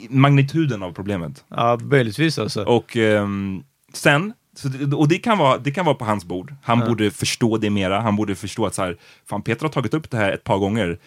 magnituden 0.08 0.82
av 0.82 0.92
problemet. 0.92 1.44
Ja, 1.48 1.78
möjligtvis 1.82 2.38
alltså. 2.38 2.64
Och 2.64 2.96
ehm, 2.96 3.62
sen, 3.92 4.32
så, 4.56 4.68
och 4.96 5.08
det 5.08 5.18
kan, 5.18 5.38
vara, 5.38 5.58
det 5.58 5.70
kan 5.70 5.84
vara 5.84 5.94
på 5.94 6.04
hans 6.04 6.24
bord. 6.24 6.54
Han 6.62 6.78
Ja. 6.80 6.86
borde 6.86 7.10
förstå 7.10 7.56
det 7.56 7.70
mera. 7.70 8.00
Han 8.00 8.16
borde 8.16 8.34
förstå 8.34 8.66
att 8.66 8.74
så 8.74 8.82
här, 8.82 8.96
fan 9.26 9.42
Peter 9.42 9.62
har 9.62 9.68
tagit 9.72 9.94
upp 9.94 10.10
det 10.10 10.16
här 10.16 10.32
ett 10.32 10.44
par 10.44 10.58
gånger. 10.58 10.98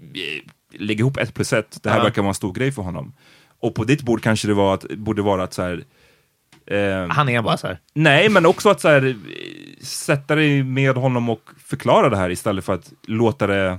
Eh, 0.00 0.50
Lägg 0.80 1.00
ihop 1.00 1.16
ett 1.16 1.34
plus 1.34 1.52
ett. 1.52 1.78
Det 1.82 1.90
här 1.90 1.96
Ja. 1.98 2.02
verkar 2.02 2.22
vara 2.22 2.28
en 2.28 2.34
stor 2.34 2.52
grej 2.52 2.72
för 2.72 2.82
honom. 2.82 3.12
Och 3.60 3.74
på 3.74 3.84
ditt 3.84 4.02
bord 4.02 4.22
kanske 4.22 4.48
det 4.48 4.54
var 4.54 4.74
att, 4.74 4.84
borde 4.90 5.22
vara 5.22 5.42
att 5.42 5.54
så 5.54 5.62
här, 5.62 5.84
ehm, 6.66 7.10
Han 7.10 7.28
är 7.28 7.42
bara 7.42 7.56
så 7.56 7.66
här. 7.66 7.78
Nej, 7.94 8.28
men 8.28 8.46
också 8.46 8.68
att 8.70 8.80
så 8.80 8.88
här, 8.88 9.06
eh, 9.06 9.14
sätta 9.82 10.34
dig 10.34 10.62
med 10.62 10.94
honom 10.96 11.28
och 11.28 11.40
förklara 11.64 12.08
det 12.08 12.16
här 12.16 12.30
istället 12.30 12.64
för 12.64 12.74
att 12.74 12.92
låta 13.06 13.46
det 13.46 13.78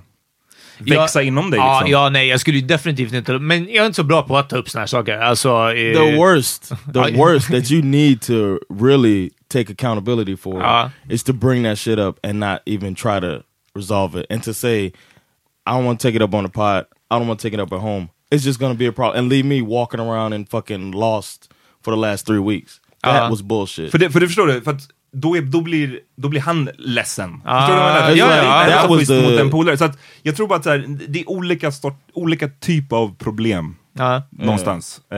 växa 0.79 1.21
Ja, 1.21 1.27
inom 1.27 1.51
dig. 1.51 1.59
Ja, 1.59 1.79
liksom. 1.79 1.91
ja, 1.91 2.09
nej, 2.09 2.27
jag 2.27 2.39
skulle 2.39 2.61
definitivt 2.61 3.13
inte... 3.13 3.39
Men 3.39 3.65
jag 3.65 3.75
är 3.75 3.85
inte 3.85 3.95
så 3.95 4.03
bra 4.03 4.21
på 4.23 4.37
att 4.37 4.49
ta 4.49 4.57
upp 4.57 4.69
såna 4.69 4.79
här 4.79 4.87
saker. 4.87 5.17
Alltså, 5.17 5.49
eh, 5.73 5.93
the 5.97 6.15
worst, 6.17 6.69
the 6.93 7.11
worst 7.17 7.47
that 7.51 7.71
you 7.71 7.81
need 7.83 8.21
to 8.21 8.59
really 8.79 9.29
take 9.47 9.71
accountability 9.71 10.37
for 10.37 10.61
Ja. 10.61 10.91
is 11.09 11.23
to 11.23 11.33
bring 11.33 11.63
that 11.63 11.79
shit 11.79 11.99
up 11.99 12.19
and 12.25 12.39
not 12.39 12.59
even 12.65 12.95
try 12.95 13.19
to 13.21 13.41
resolve 13.75 14.19
it 14.21 14.25
and 14.31 14.43
to 14.43 14.53
say, 14.53 14.85
I 14.85 15.71
don't 15.71 15.85
want 15.85 15.99
to 15.99 16.07
take 16.07 16.15
it 16.15 16.21
up 16.21 16.33
on 16.33 16.43
the 16.43 16.49
pod. 16.51 16.85
I 17.11 17.15
don't 17.15 17.27
want 17.27 17.39
to 17.39 17.43
take 17.49 17.53
it 17.55 17.59
up 17.61 17.73
at 17.73 17.79
home. 17.81 18.07
It's 18.31 18.45
just 18.45 18.59
to 18.59 18.73
be 18.73 18.87
a 18.87 18.91
problem 18.91 19.19
and 19.19 19.29
leave 19.31 19.45
me 19.45 19.61
walking 19.61 19.99
around 19.99 20.33
and 20.33 20.49
fucking 20.49 20.91
lost 20.91 21.49
for 21.83 21.91
the 21.95 21.99
last 21.99 22.25
three 22.27 22.39
weeks. 22.39 22.79
That 23.03 23.15
Ja. 23.15 23.29
was 23.29 23.41
bullshit. 23.41 23.91
För 23.91 23.97
det, 23.97 24.09
för 24.11 24.19
det 24.19 24.27
förstår 24.27 24.47
du, 24.47 24.61
för 24.61 24.71
att 24.71 24.81
då, 25.12 25.38
är, 25.38 25.41
då, 25.41 25.62
blir, 25.62 26.00
då 26.15 26.30
blir 26.30 26.41
han 26.41 26.69
ledsen. 26.78 27.41
Ah, 27.45 27.60
förstår 27.62 27.76
du 27.76 27.82
vad 27.82 27.89
jag 27.89 27.95
menar? 27.95 28.10
ja, 28.10 28.36
Jag- 28.36 28.45
ja, 28.45 28.62
jag- 28.63 28.72
that 28.72 28.82
jag- 28.82 28.89
was 28.89 29.00
schysst 29.00 29.12
the- 29.12 29.22
mot 29.32 29.39
en 29.39 29.50
polare. 29.50 29.78
Så 29.78 29.86
att 29.86 29.98
jag 30.24 30.36
tror 30.36 30.48
bara 30.48 30.56
att 30.60 30.63
så 30.63 30.69
här, 30.69 30.86
det 31.08 31.19
är 31.19 31.30
olika, 31.30 31.72
sort, 31.72 32.00
olika 32.13 32.48
typer 32.60 32.95
av 32.95 33.15
problem. 33.15 33.76
Ja. 33.93 34.24
Någonstans. 34.30 35.02
Eh, 35.12 35.17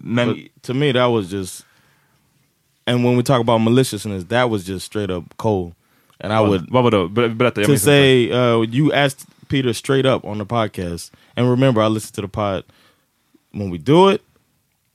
men 0.00 0.28
But 0.28 0.38
to 0.62 0.74
me, 0.74 0.92
that 0.92 1.10
was 1.10 1.30
just. 1.32 1.66
And 2.86 3.04
when 3.04 3.16
we 3.16 3.22
talk 3.22 3.40
about 3.40 3.60
maliciousness, 3.60 4.28
that 4.28 4.50
was 4.50 4.68
just 4.68 4.86
straight 4.86 5.10
up 5.10 5.24
cold. 5.36 5.72
And 6.24 6.32
I 6.32 6.36
would. 6.36 6.66
vad 6.70 6.84
vadå? 6.84 7.08
Ber- 7.08 7.28
berätta, 7.28 7.60
jag 7.60 7.70
To 7.70 7.76
say 7.78 8.32
uh, 8.32 8.64
you 8.74 8.92
asked 8.94 9.26
Peter 9.48 9.72
straight 9.72 10.06
up 10.06 10.24
on 10.24 10.38
the 10.38 10.44
podcast, 10.44 11.12
and 11.36 11.50
remember, 11.50 11.86
I 11.86 11.88
listened 11.94 12.14
to 12.14 12.22
the 12.22 12.28
pod 12.28 12.62
when 13.54 13.72
we 13.72 13.78
do 13.78 14.12
it, 14.12 14.20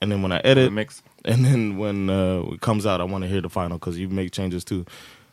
and 0.01 0.11
then 0.11 0.21
when 0.21 0.31
I 0.31 0.41
edit, 0.43 0.73
mix. 0.73 1.03
And 1.27 1.43
then 1.43 1.77
when 1.77 2.09
uh, 2.09 2.41
it 2.53 2.61
comes 2.61 2.85
out, 2.85 3.01
I 3.01 3.03
want 3.03 3.23
to 3.23 3.29
hear 3.29 3.41
the 3.41 3.49
final 3.49 3.77
because 3.77 3.99
you 3.99 4.07
make 4.07 4.31
changes 4.31 4.63
too. 4.63 4.85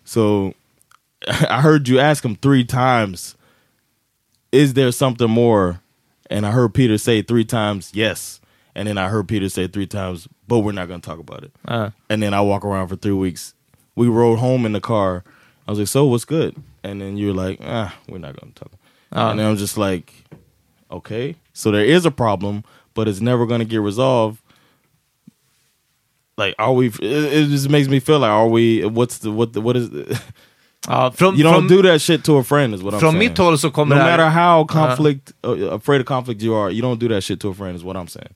So 0.05 0.55
I 1.29 1.63
heard 1.63 1.89
you 1.89 2.01
ask 2.01 2.25
him 2.25 2.35
three 2.35 2.65
times, 2.65 3.37
"Is 4.53 4.75
there 4.75 4.93
something 4.93 5.31
more?" 5.31 5.81
And 6.29 6.45
I 6.45 6.51
heard 6.51 6.75
Peter 6.75 6.99
say 6.99 7.23
three 7.23 7.45
times, 7.45 7.93
"Yes." 7.95 8.41
And 8.75 8.89
then 8.89 8.99
I 8.99 9.09
heard 9.09 9.29
Peter 9.29 9.49
say 9.49 9.69
three 9.69 9.87
times, 9.87 10.27
"But 10.49 10.61
we're 10.61 10.73
not 10.73 10.89
going 10.89 11.01
to 11.01 11.09
talk 11.09 11.21
about 11.21 11.45
it." 11.45 11.53
Uh. 11.67 11.91
And 12.11 12.21
then 12.21 12.35
I 12.35 12.41
walk 12.41 12.65
around 12.65 12.89
for 12.89 12.97
three 12.97 13.13
weeks. 13.13 13.55
We 13.95 14.09
rode 14.09 14.41
home 14.41 14.67
in 14.67 14.73
the 14.73 14.81
car. 14.81 15.23
I 15.69 15.71
was 15.71 15.79
like, 15.79 15.89
"So 15.89 16.07
what's 16.07 16.25
good?" 16.25 16.57
And 16.83 17.01
then 17.01 17.17
you're 17.17 17.35
like, 17.35 17.61
"Ah, 17.63 17.97
we're 18.09 18.19
not 18.19 18.39
going 18.39 18.53
to 18.53 18.65
talk." 18.65 18.73
Uh. 19.13 19.31
And 19.31 19.39
then 19.39 19.47
I'm 19.47 19.57
just 19.57 19.79
like, 19.79 20.13
"Okay, 20.91 21.37
so 21.53 21.71
there 21.71 21.85
is 21.85 22.05
a 22.05 22.11
problem, 22.11 22.65
but 22.95 23.07
it's 23.07 23.21
never 23.21 23.47
going 23.47 23.61
to 23.61 23.65
get 23.65 23.81
resolved." 23.81 24.41
Like, 26.37 26.55
are 26.59 26.73
we? 26.75 26.87
It, 26.89 27.03
it 27.03 27.49
just 27.51 27.69
makes 27.71 27.89
me 27.89 28.01
feel 28.01 28.19
like, 28.19 28.31
are 28.31 28.49
we? 28.49 28.85
What's 28.85 29.19
the 29.19 29.31
what? 29.31 29.53
The, 29.53 29.61
what 29.61 29.77
is? 29.77 29.91
The, 29.91 30.19
Ja, 30.89 31.11
från, 31.17 31.37
you 31.37 31.45
don't 31.45 31.55
från, 31.55 31.69
do 31.69 31.83
that 31.83 32.01
shit 32.03 32.25
to 32.25 32.39
a 32.39 32.43
friend, 32.45 32.75
is 32.75 32.83
what 32.83 32.95
I'm 32.95 33.01
från 33.01 33.13
saying. 33.13 33.19
mitt 33.29 33.39
håll 33.39 33.59
så 33.59 33.71
kommer 33.71 33.97
no 33.97 34.03
det 34.03 34.11
här- 34.11 34.19
matter 34.19 34.31
how 34.31 34.59
Ja. 34.61 34.67
conflict, 34.67 35.33
uh, 35.47 35.73
afraid 35.75 36.01
of 36.01 36.07
conflict 36.07 36.43
you 36.43 36.55
are, 36.55 36.71
you 36.73 36.83
don't 36.83 36.99
do 36.99 37.09
that 37.09 37.25
shit 37.25 37.41
to 37.41 37.51
a 37.51 37.55
friend, 37.55 37.77
is 37.77 37.83
what 37.83 37.97
I'm 37.97 38.07
saying. 38.09 38.35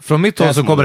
Från 0.00 0.20
mitt 0.20 0.38
håll 0.38 0.54
så 0.54 0.62
kommer 0.64 0.84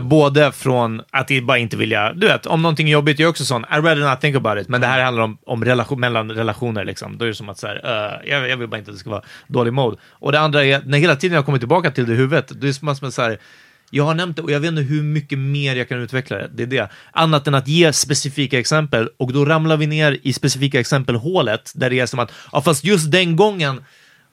Både 0.00 0.52
från 0.52 1.02
att 1.10 1.28
det 1.28 1.40
bara 1.40 1.58
inte 1.58 1.76
vilja, 1.76 2.12
du 2.12 2.26
vet, 2.26 2.46
om 2.46 2.62
någonting 2.62 2.88
är 2.88 2.92
jobbigt, 2.92 3.18
jag 3.18 3.26
är 3.26 3.30
också 3.30 3.44
sån, 3.44 3.64
I 3.64 3.76
rather 3.76 4.10
not 4.10 4.20
think 4.20 4.36
about 4.36 4.58
it, 4.58 4.68
men 4.68 4.80
det 4.80 4.86
här 4.86 5.04
handlar 5.04 5.22
om, 5.22 5.38
om 5.46 5.64
relation, 5.64 6.00
mellan 6.00 6.30
relationer 6.30 6.84
liksom. 6.84 7.18
Då 7.18 7.24
är 7.24 7.28
det 7.28 7.34
som 7.34 7.48
att 7.48 7.58
så 7.58 7.66
här, 7.66 7.76
uh, 7.76 8.30
jag, 8.30 8.48
jag 8.48 8.56
vill 8.56 8.68
bara 8.68 8.78
inte 8.78 8.90
att 8.90 8.96
det 8.96 9.00
ska 9.00 9.10
vara 9.10 9.22
dålig 9.46 9.72
mode. 9.72 9.96
Och 10.10 10.32
det 10.32 10.40
andra 10.40 10.64
är, 10.64 10.82
när 10.86 10.98
hela 10.98 11.16
tiden 11.16 11.34
jag 11.34 11.44
kommer 11.44 11.58
tillbaka 11.58 11.90
till 11.90 12.06
det 12.06 12.12
i 12.12 12.16
huvudet, 12.16 12.52
det 12.60 12.68
är 12.68 12.72
som 12.72 12.88
att 12.88 13.14
så 13.14 13.22
här, 13.22 13.38
jag 13.90 14.04
har 14.04 14.14
nämnt 14.14 14.36
det 14.36 14.42
och 14.42 14.50
jag 14.50 14.60
vet 14.60 14.68
inte 14.68 14.82
hur 14.82 15.02
mycket 15.02 15.38
mer 15.38 15.76
jag 15.76 15.88
kan 15.88 16.02
utveckla 16.02 16.36
det. 16.36 16.48
Det 16.54 16.62
är 16.62 16.66
det. 16.66 16.88
Annat 17.12 17.46
än 17.46 17.54
att 17.54 17.68
ge 17.68 17.92
specifika 17.92 18.58
exempel 18.58 19.08
och 19.16 19.32
då 19.32 19.44
ramlar 19.44 19.76
vi 19.76 19.86
ner 19.86 20.18
i 20.22 20.32
specifika 20.32 20.80
exempelhålet 20.80 21.72
där 21.74 21.90
det 21.90 22.00
är 22.00 22.06
som 22.06 22.18
att, 22.18 22.32
ja 22.52 22.62
fast 22.62 22.84
just 22.84 23.10
den 23.10 23.36
gången, 23.36 23.84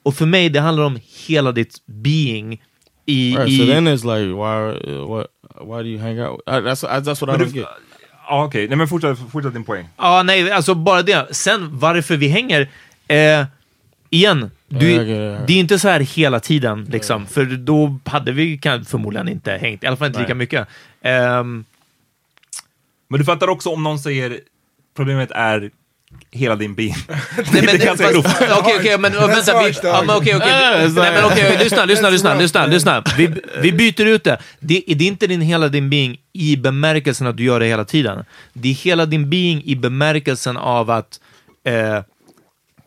och 0.02 0.14
för 0.14 0.26
mig 0.26 0.48
det 0.48 0.60
handlar 0.60 0.84
om 0.84 0.98
hela 1.26 1.52
ditt 1.52 1.86
being 1.86 2.62
i... 3.06 3.36
Right, 3.36 3.48
i 3.48 3.58
so 3.58 3.66
then 3.66 3.88
it's 3.88 4.04
like, 4.04 4.32
why, 4.34 4.90
uh, 4.92 5.06
what, 5.08 5.26
why 5.60 5.82
do 5.82 5.88
you 5.88 5.98
hang 5.98 6.18
out? 6.20 6.40
I, 6.46 6.60
that's 6.60 6.84
I, 6.84 7.00
that's 7.00 7.20
what 7.22 7.30
I 7.36 7.38
don't 7.42 7.52
du- 7.52 7.60
get. 7.60 7.68
Ja, 8.28 8.44
okej. 8.44 8.68
Nej, 8.68 8.76
men 8.78 8.88
fortsätt, 8.88 9.18
fortsätt 9.32 9.52
din 9.54 9.64
poäng. 9.64 9.88
Ja, 9.96 10.22
nej, 10.22 10.50
alltså 10.50 10.74
bara 10.74 11.02
det. 11.02 11.34
Sen 11.36 11.68
varför 11.78 12.16
vi 12.16 12.28
hänger. 12.28 12.68
Eh, 13.08 13.44
igen, 14.10 14.50
du, 14.68 14.90
Ja, 14.92 15.02
okej, 15.02 15.10
ja. 15.16 15.38
det 15.46 15.52
är 15.52 15.58
inte 15.60 15.78
så 15.78 15.88
här 15.88 16.00
hela 16.00 16.40
tiden, 16.40 16.84
liksom, 16.90 17.26
för 17.26 17.44
då 17.44 17.98
hade 18.04 18.32
vi 18.32 18.58
kan, 18.58 18.84
förmodligen 18.84 19.28
inte 19.28 19.52
hängt, 19.52 19.84
i 19.84 19.86
alla 19.86 19.96
fall 19.96 20.06
inte 20.06 20.18
lika 20.20 20.34
Nej. 20.34 20.38
mycket. 20.38 20.68
Ehm, 21.02 21.64
Men 23.08 23.18
du 23.18 23.24
fattar 23.24 23.48
också 23.48 23.68
om 23.70 23.82
någon 23.82 23.98
säger 23.98 24.40
problemet 24.96 25.30
är 25.30 25.70
hela 26.34 26.56
din 26.56 26.74
bil. 26.74 26.94
Nej, 27.08 27.46
men, 27.52 27.64
det 27.64 27.72
är 27.72 27.86
ganska 27.86 28.12
grovt. 28.12 28.26
Okej, 28.58 28.76
okej, 28.78 28.98
men 28.98 29.12
vänta. 29.12 29.62
Vi, 29.64 29.74
ja, 29.82 30.02
men 30.06 30.16
okej, 30.16 30.36
okej. 30.36 30.48
Ja, 30.50 30.88
Nej, 30.88 31.12
men 31.12 31.24
okej, 31.24 31.58
lyssna, 31.58 31.84
lyssna, 31.84 32.10
lyssna, 32.10 32.34
lyssna, 32.34 32.66
lyssna. 32.66 33.02
Vi, 33.16 33.34
vi 33.60 33.72
byter 33.72 34.06
ut 34.06 34.24
det. 34.24 34.38
det. 34.60 34.84
Det 34.86 35.04
är 35.04 35.08
inte 35.08 35.26
din 35.26 35.40
hela 35.40 35.68
din 35.68 35.90
being 35.90 36.16
i 36.32 36.56
bemärkelsen 36.56 37.26
att 37.26 37.36
du 37.36 37.44
gör 37.44 37.60
det 37.60 37.66
hela 37.66 37.84
tiden. 37.84 38.24
Det 38.52 38.68
är 38.68 38.74
hela 38.74 39.06
din 39.06 39.30
being 39.30 39.62
i 39.64 39.76
bemärkelsen 39.76 40.56
av 40.56 40.90
att 40.90 41.20
eh, 41.64 42.00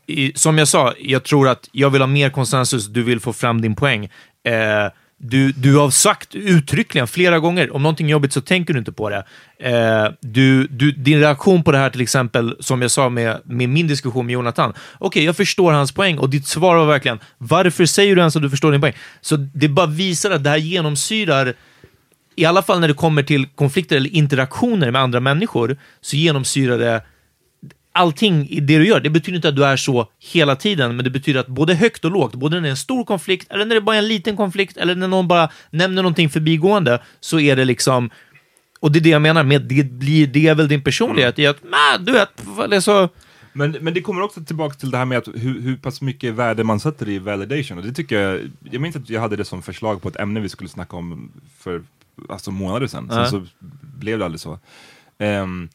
i, 0.08 0.32
som 0.36 0.58
jag 0.58 0.68
sa, 0.68 0.94
jag 1.00 1.24
tror 1.24 1.48
att 1.48 1.70
jag 1.72 1.90
vill 1.90 2.02
ha 2.02 2.08
mer 2.08 2.30
konsensus, 2.30 2.88
du 2.88 3.04
vill 3.04 3.20
få 3.20 3.34
fram 3.34 3.62
din 3.62 3.76
poäng. 3.76 4.06
Eh, 4.44 4.92
du, 5.20 5.52
du 5.52 5.76
har 5.76 5.90
sagt 5.90 6.36
uttryckligen 6.36 7.08
flera 7.08 7.40
gånger, 7.40 7.76
om 7.76 7.84
någonting 7.84 8.08
är 8.08 8.12
jobbigt 8.12 8.34
så 8.34 8.42
tänker 8.42 8.74
du 8.74 8.80
inte 8.80 8.92
på 8.92 9.10
det. 9.10 9.26
Eh, 9.60 10.12
du, 10.20 10.68
du, 10.68 10.92
din 10.92 11.20
reaktion 11.20 11.64
på 11.64 11.72
det 11.72 11.78
här 11.78 11.90
till 11.90 12.02
exempel, 12.02 12.56
som 12.60 12.82
jag 12.82 12.92
sa 12.92 13.10
med, 13.10 13.42
med 13.46 13.70
min 13.70 13.88
diskussion 13.88 14.26
med 14.26 14.34
Jonathan. 14.34 14.74
Okej, 15.00 15.24
jag 15.24 15.38
förstår 15.38 15.72
hans 15.72 15.92
poäng 15.92 16.18
och 16.18 16.30
ditt 16.30 16.48
svar 16.48 16.76
var 16.76 16.86
verkligen, 16.86 17.20
varför 17.38 17.86
säger 17.86 18.16
du 18.16 18.20
ens 18.20 18.36
att 18.36 18.42
du 18.42 18.50
förstår 18.50 18.72
din 18.72 18.82
poäng? 18.82 18.96
Så 19.22 19.36
det 19.36 19.68
bara 19.68 19.86
visar 19.86 20.32
att 20.32 20.44
det 20.44 20.50
här 20.50 20.58
genomsyrar 20.58 21.54
i 22.36 22.46
alla 22.46 22.62
fall 22.62 22.80
när 22.80 22.88
det 22.88 22.94
kommer 22.94 23.24
till 23.24 23.46
konflikter 23.46 23.96
eller 23.96 24.10
interaktioner 24.10 24.92
med 24.92 25.02
andra 25.02 25.20
människor, 25.20 25.78
så 26.02 26.16
genomsyrar 26.16 26.78
det 26.78 27.02
allting 27.98 28.50
i 28.50 28.60
det 28.60 28.78
du 28.78 28.88
gör. 28.88 29.00
Det 29.00 29.10
betyder 29.10 29.36
inte 29.36 29.50
att 29.50 29.56
du 29.56 29.66
är 29.66 29.78
så 29.78 30.08
hela 30.34 30.56
tiden, 30.56 30.96
men 30.96 31.04
det 31.04 31.10
betyder 31.12 31.40
att 31.40 31.48
både 31.48 31.74
högt 31.76 32.06
och 32.06 32.12
lågt, 32.12 32.36
både 32.36 32.56
när 32.56 32.62
det 32.62 32.68
är 32.68 32.72
en 32.72 32.78
stor 32.78 33.04
konflikt, 33.06 33.52
eller 33.52 33.66
när 33.66 33.76
det 33.76 33.82
bara 33.82 33.96
är 33.96 34.00
en 34.00 34.08
liten 34.08 34.38
konflikt, 34.38 34.78
eller 34.78 34.96
när 34.96 35.08
någon 35.08 35.28
bara 35.28 35.50
nämner 35.70 36.02
någonting 36.04 36.30
förbigående, 36.30 37.00
så 37.20 37.40
är 37.40 37.56
det 37.56 37.66
liksom 37.66 38.10
och 38.80 38.92
det 38.92 39.00
är 39.00 39.02
det 39.02 39.10
jag 39.10 39.22
menar 39.22 39.44
med 39.44 39.62
det 39.62 39.84
blir 39.84 40.28
det 40.28 40.48
är 40.48 40.56
väl 40.56 40.68
din 40.68 40.84
personlighet 40.84 41.40
i 41.40 41.48
att, 41.48 41.64
nah, 41.64 42.00
du 42.00 42.12
vet, 42.12 42.30
alltså, 42.74 43.10
Men, 43.54 43.72
men 43.82 43.94
det 43.94 44.02
kommer 44.02 44.22
också 44.22 44.44
tillbaka 44.44 44.76
till 44.76 44.92
det 44.92 44.98
här 44.98 45.06
med 45.06 45.18
att 45.18 45.28
hur, 45.28 45.62
hur 45.62 45.78
pass 45.78 46.02
mycket 46.02 46.34
värde 46.34 46.64
man 46.64 46.80
sätter 46.80 47.10
i 47.10 47.20
validation. 47.20 47.78
Och 47.78 47.84
det 47.84 47.94
tycker 47.94 48.20
jag, 48.22 48.52
jag 48.72 48.82
minns 48.82 48.96
att 48.96 49.10
jag 49.10 49.22
hade 49.22 49.36
det 49.36 49.46
som 49.46 49.62
förslag 49.62 50.02
på 50.02 50.10
ett 50.10 50.20
ämne 50.20 50.40
vi 50.40 50.50
skulle 50.50 50.70
snacka 50.70 50.96
om 50.98 51.32
för 51.60 51.82
alltså, 52.30 52.52
månader 52.52 52.88
sedan. 52.88 53.08
Sen 53.10 53.18
Ja. 53.18 53.30
så 53.30 53.46
blev 53.82 54.20
det 54.20 54.26
aldrig 54.26 54.40
så. 54.42 54.60
Ehm, 55.18 55.70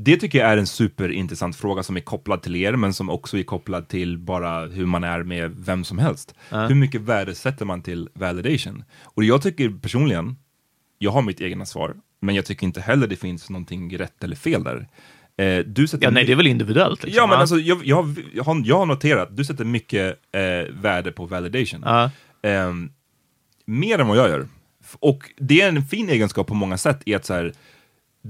det 0.00 0.16
tycker 0.16 0.38
jag 0.38 0.48
är 0.50 0.56
en 0.56 0.66
superintressant 0.66 1.56
fråga 1.56 1.82
som 1.82 1.96
är 1.96 2.00
kopplad 2.00 2.42
till 2.42 2.56
er, 2.56 2.72
men 2.76 2.94
som 2.94 3.10
också 3.10 3.38
är 3.38 3.42
kopplad 3.42 3.88
till 3.88 4.18
bara 4.18 4.66
hur 4.66 4.86
man 4.86 5.04
är 5.04 5.22
med 5.22 5.50
vem 5.58 5.84
som 5.84 5.98
helst. 5.98 6.34
Ja. 6.50 6.66
Hur 6.66 6.74
mycket 6.74 7.00
värde 7.00 7.34
sätter 7.34 7.64
man 7.64 7.82
till 7.82 8.08
validation? 8.14 8.84
Och 9.02 9.24
jag 9.24 9.42
tycker 9.42 9.70
personligen, 9.82 10.36
jag 10.98 11.10
har 11.10 11.22
mitt 11.22 11.40
egna 11.40 11.66
svar, 11.66 11.94
men 12.20 12.34
jag 12.34 12.44
tycker 12.44 12.66
inte 12.66 12.80
heller 12.80 13.06
det 13.06 13.16
finns 13.16 13.50
någonting 13.50 13.98
rätt 13.98 14.24
eller 14.24 14.36
fel 14.36 14.64
där. 14.64 14.88
Eh, 15.36 15.64
du 15.66 15.86
sätter 15.86 16.04
ja 16.06 16.10
nej, 16.10 16.24
det 16.24 16.32
är 16.32 16.36
väl 16.36 16.46
individuellt. 16.46 17.02
Liksom, 17.02 17.16
Ja, 17.22 17.26
men 17.26 17.38
alltså, 17.38 17.56
jag, 17.56 17.84
jag, 17.86 17.96
har- 18.02 18.14
jag, 18.34 18.44
har, 18.44 18.62
jag 18.64 18.78
har 18.78 18.86
noterat, 18.86 19.36
du 19.36 19.44
sätter 19.44 19.64
mycket 19.64 20.18
eh, 20.32 20.74
värde 20.74 21.12
på 21.12 21.26
validation. 21.26 21.82
Ja. 21.84 22.10
Ehm, 22.42 22.90
mer 23.64 23.98
än 23.98 24.08
vad 24.08 24.16
jag 24.16 24.28
gör. 24.28 24.48
Och 25.00 25.30
det 25.36 25.60
är 25.60 25.68
en 25.68 25.82
fin 25.84 26.08
egenskap 26.08 26.46
på 26.46 26.54
många 26.54 26.78
sätt 26.78 27.00
i 27.06 27.14
att 27.14 27.24
så 27.24 27.34
här, 27.34 27.52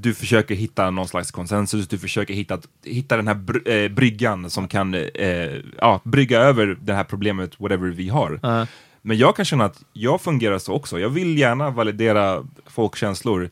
du 0.03 0.15
försöker 0.15 0.55
hitta 0.55 0.91
någon 0.91 1.09
slags 1.09 1.31
konsensus, 1.31 1.89
du 1.89 1.99
försöker 1.99 2.35
hitta, 2.35 2.61
hitta 2.85 3.17
den 3.17 3.29
här 3.29 3.35
br 3.35 3.69
eh, 3.71 3.89
bryggan 3.89 4.51
som 4.51 4.69
kan 4.69 4.95
eh, 4.95 5.61
ja, 5.79 6.01
brygga 6.05 6.41
över 6.41 6.79
det 6.81 6.95
här 6.95 7.05
problemet, 7.05 7.61
whatever 7.61 7.89
vi 7.89 8.09
har. 8.09 8.41
Ja. 8.43 8.67
Men 9.03 9.19
jag 9.19 9.37
kan 9.37 9.45
känna 9.45 9.65
att 9.65 9.83
jag 9.93 10.21
fungerar 10.21 10.59
så 10.59 10.73
också. 10.73 10.99
Jag 10.99 11.09
vill 11.09 11.39
gärna 11.39 11.71
validera 11.71 12.47
folks 12.67 13.01
känslor 13.01 13.51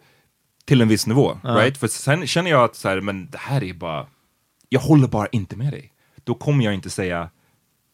till 0.64 0.80
en 0.80 0.88
viss 0.88 1.06
nivå. 1.06 1.38
Ja. 1.42 1.50
Right? 1.50 1.78
För 1.78 1.88
sen 1.88 2.26
känner 2.26 2.50
jag 2.50 2.64
att 2.64 2.76
så 2.76 2.88
här, 2.88 3.00
men 3.00 3.30
det 3.30 3.38
här 3.38 3.64
är 3.64 3.74
bara, 3.74 4.06
jag 4.68 4.80
håller 4.80 5.08
bara 5.08 5.26
inte 5.26 5.56
med 5.56 5.72
dig. 5.72 5.92
Då 6.24 6.34
kommer 6.34 6.64
jag 6.64 6.74
inte 6.74 6.90
säga, 6.90 7.30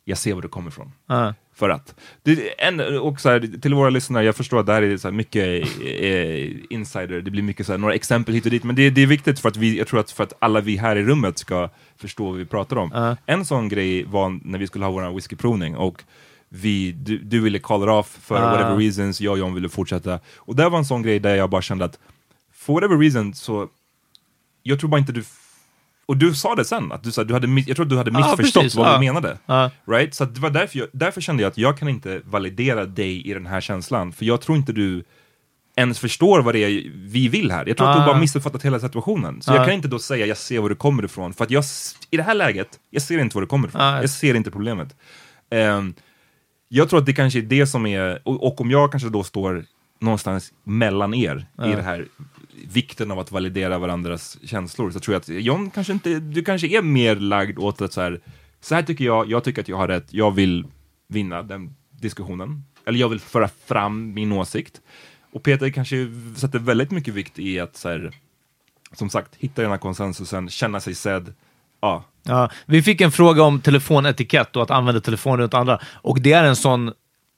jag 0.04 0.18
ser 0.18 0.34
var 0.34 0.42
du 0.42 0.48
kommer 0.48 0.70
ifrån. 0.70 0.92
Ja. 1.06 1.34
För 1.62 1.68
att, 1.68 1.94
det, 2.22 2.62
en, 2.62 2.80
och 2.98 3.20
så 3.20 3.28
här, 3.30 3.60
till 3.60 3.74
våra 3.74 3.90
lyssnare, 3.90 4.24
jag 4.24 4.36
förstår 4.36 4.60
att 4.60 4.66
det 4.66 4.72
här 4.72 4.82
är 4.82 4.96
så 4.96 5.08
här 5.08 5.12
mycket 5.12 5.68
eh, 5.82 6.72
insider, 6.76 7.20
det 7.20 7.30
blir 7.30 7.42
mycket 7.42 7.66
så 7.66 7.72
här, 7.72 7.78
några 7.78 7.94
exempel 7.94 8.34
hit 8.34 8.44
och 8.44 8.50
dit, 8.50 8.64
men 8.64 8.76
det, 8.76 8.90
det 8.90 9.02
är 9.02 9.06
viktigt 9.06 9.40
för 9.40 9.48
att 9.48 9.56
vi, 9.56 9.78
jag 9.78 9.86
tror 9.86 10.00
att 10.00 10.10
för 10.10 10.24
att 10.24 10.32
alla 10.38 10.60
vi 10.60 10.76
här 10.76 10.96
i 10.96 11.04
rummet 11.04 11.38
ska 11.38 11.68
förstå 11.96 12.24
vad 12.24 12.36
vi 12.36 12.44
pratar 12.44 12.76
om. 12.76 12.90
Ja. 12.94 13.16
En 13.26 13.44
sån 13.44 13.68
grej 13.68 14.04
var 14.04 14.40
när 14.44 14.58
vi 14.58 14.66
skulle 14.66 14.84
ha 14.84 14.92
vår 14.92 15.14
whiskyprovning 15.14 15.76
och 15.76 16.02
vi, 16.48 16.92
du, 16.92 17.18
du 17.18 17.40
ville 17.40 17.58
call 17.58 17.82
it 17.82 17.88
off 17.88 18.18
för 18.22 18.34
Ah. 18.36 18.50
whatever 18.50 18.76
reasons, 18.76 19.20
jag 19.20 19.32
och 19.32 19.38
John 19.38 19.54
ville 19.54 19.68
fortsätta. 19.68 20.20
Och 20.36 20.56
det 20.56 20.68
var 20.68 20.78
en 20.78 20.84
sån 20.84 21.02
grej 21.02 21.18
där 21.18 21.34
jag 21.34 21.50
bara 21.50 21.62
kände 21.62 21.84
att 21.84 21.98
for 22.52 22.74
whatever 22.74 22.98
reason 22.98 23.34
så, 23.34 23.68
jag 24.62 24.80
tror 24.80 24.90
bara 24.90 24.98
inte 24.98 25.12
du 25.12 25.24
och 26.06 26.16
du 26.16 26.34
sa 26.34 26.54
det 26.54 26.64
sen, 26.64 26.92
att 26.92 27.02
du, 27.02 27.12
sa, 27.12 27.24
du 27.24 27.34
hade, 27.34 27.46
jag 27.66 27.76
tror 27.76 27.86
att 27.86 27.90
du 27.90 27.96
hade 27.96 28.10
missförstått 28.10 28.62
precis. 28.62 28.74
vad 28.74 28.88
Ja. 28.88 28.92
du 28.92 28.98
menade. 29.00 29.38
Ja. 29.46 29.70
Right? 29.86 30.14
Så 30.14 30.24
det 30.24 30.40
var 30.40 30.50
därför, 30.50 30.78
jag, 30.78 30.88
därför 30.92 31.20
kände 31.20 31.42
jag 31.42 31.50
att 31.50 31.58
jag 31.58 31.78
kan 31.78 31.88
inte 31.88 32.20
validera 32.24 32.84
dig 32.86 33.26
i 33.30 33.34
den 33.34 33.46
här 33.46 33.60
känslan, 33.60 34.12
för 34.12 34.24
jag 34.24 34.40
tror 34.40 34.58
inte 34.58 34.72
du 34.72 35.04
ens 35.76 35.98
förstår 35.98 36.42
vad 36.42 36.54
det 36.54 36.58
är 36.64 36.90
vi 36.94 37.28
vill 37.28 37.50
här. 37.50 37.66
Jag 37.66 37.76
tror 37.76 37.90
att 37.90 37.96
Ah. 37.96 38.00
du 38.00 38.06
bara 38.06 38.18
missuppfattat 38.20 38.62
hela 38.64 38.80
situationen. 38.80 39.42
Så 39.42 39.52
Ah. 39.52 39.56
jag 39.56 39.64
kan 39.64 39.74
inte 39.74 39.88
då 39.88 39.98
säga 39.98 40.26
jag 40.26 40.36
ser 40.36 40.60
var 40.60 40.68
du 40.68 40.74
kommer 40.74 41.04
ifrån, 41.04 41.32
för 41.32 41.44
att 41.44 41.50
jag, 41.50 41.64
i 42.10 42.16
det 42.16 42.22
här 42.22 42.34
läget, 42.34 42.68
jag 42.90 43.02
ser 43.02 43.18
inte 43.18 43.36
var 43.36 43.40
du 43.42 43.46
kommer 43.46 43.68
ifrån. 43.68 43.80
Ah. 43.82 44.00
Jag 44.00 44.10
ser 44.10 44.34
inte 44.34 44.50
problemet. 44.50 44.96
Ehm, 45.50 45.94
jag 46.68 46.88
tror 46.88 46.98
att 47.00 47.06
det 47.06 47.12
kanske 47.12 47.38
är 47.38 47.42
det 47.42 47.66
som 47.66 47.86
är, 47.86 48.20
och, 48.28 48.46
och 48.46 48.60
om 48.60 48.70
jag 48.70 48.90
kanske 48.90 49.08
då 49.08 49.22
står 49.24 49.64
någonstans 50.00 50.52
mellan 50.64 51.14
er 51.14 51.46
i 51.64 51.70
det 51.72 51.82
här 51.82 52.06
vikten 52.68 53.10
av 53.10 53.18
att 53.18 53.32
validera 53.32 53.78
varandras 53.78 54.38
känslor, 54.44 54.90
så 54.90 55.00
tror 55.00 55.14
jag 55.14 55.20
att 55.20 55.44
John 55.44 55.70
kanske 55.70 55.92
inte, 55.92 56.20
du 56.20 56.44
kanske 56.44 56.66
är 56.66 56.82
mer 56.82 57.16
lagd 57.16 57.58
åt 57.58 57.80
att 57.80 57.92
så 57.92 58.00
här, 58.00 58.20
så 58.60 58.74
här 58.74 58.82
tycker 58.82 59.04
jag, 59.04 59.30
jag 59.30 59.44
tycker 59.44 59.62
att 59.62 59.68
jag 59.68 59.76
har 59.76 59.88
rätt, 59.88 60.06
jag 60.10 60.30
vill 60.30 60.66
vinna 61.08 61.42
den 61.42 61.76
diskussionen. 61.90 62.64
Eller 62.86 62.98
jag 62.98 63.08
vill 63.08 63.20
föra 63.20 63.48
fram 63.66 64.14
min 64.14 64.32
åsikt. 64.32 64.80
Och 65.32 65.42
Peter 65.42 65.70
kanske 65.70 65.96
sätter 66.36 66.58
väldigt 66.58 66.90
mycket 66.90 67.14
vikt 67.14 67.38
i 67.38 67.60
att 67.60 67.76
så 67.76 67.88
här, 67.88 68.10
som 68.92 69.10
sagt, 69.10 69.34
hitta 69.38 69.62
den 69.62 69.70
här 69.70 69.78
konsensusen, 69.78 70.48
känna 70.48 70.80
sig 70.80 70.94
sedd. 70.94 71.34
Ja, 71.80 72.04
Ja, 72.24 72.50
vi 72.66 72.82
fick 72.82 73.00
en 73.00 73.12
fråga 73.12 73.42
om 73.42 73.60
telefonetikett 73.60 74.56
och 74.56 74.62
att 74.62 74.70
använda 74.70 75.00
telefon 75.00 75.38
runt 75.38 75.54
andra. 75.54 75.80
Och 75.92 76.20
det 76.20 76.32
är 76.32 76.44
en 76.44 76.56
sån... 76.56 76.92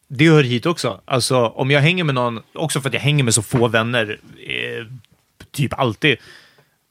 Det 0.08 0.28
hör 0.28 0.42
hit 0.42 0.66
också. 0.66 1.00
Alltså, 1.04 1.46
om 1.46 1.70
jag 1.70 1.80
hänger 1.80 2.04
med 2.04 2.14
någon, 2.14 2.40
också 2.52 2.80
för 2.80 2.88
att 2.88 2.94
jag 2.94 3.00
hänger 3.00 3.24
med 3.24 3.34
så 3.34 3.42
få 3.42 3.68
vänner, 3.68 4.18
eh, 4.46 4.86
typ 5.54 5.78
alltid. 5.78 6.16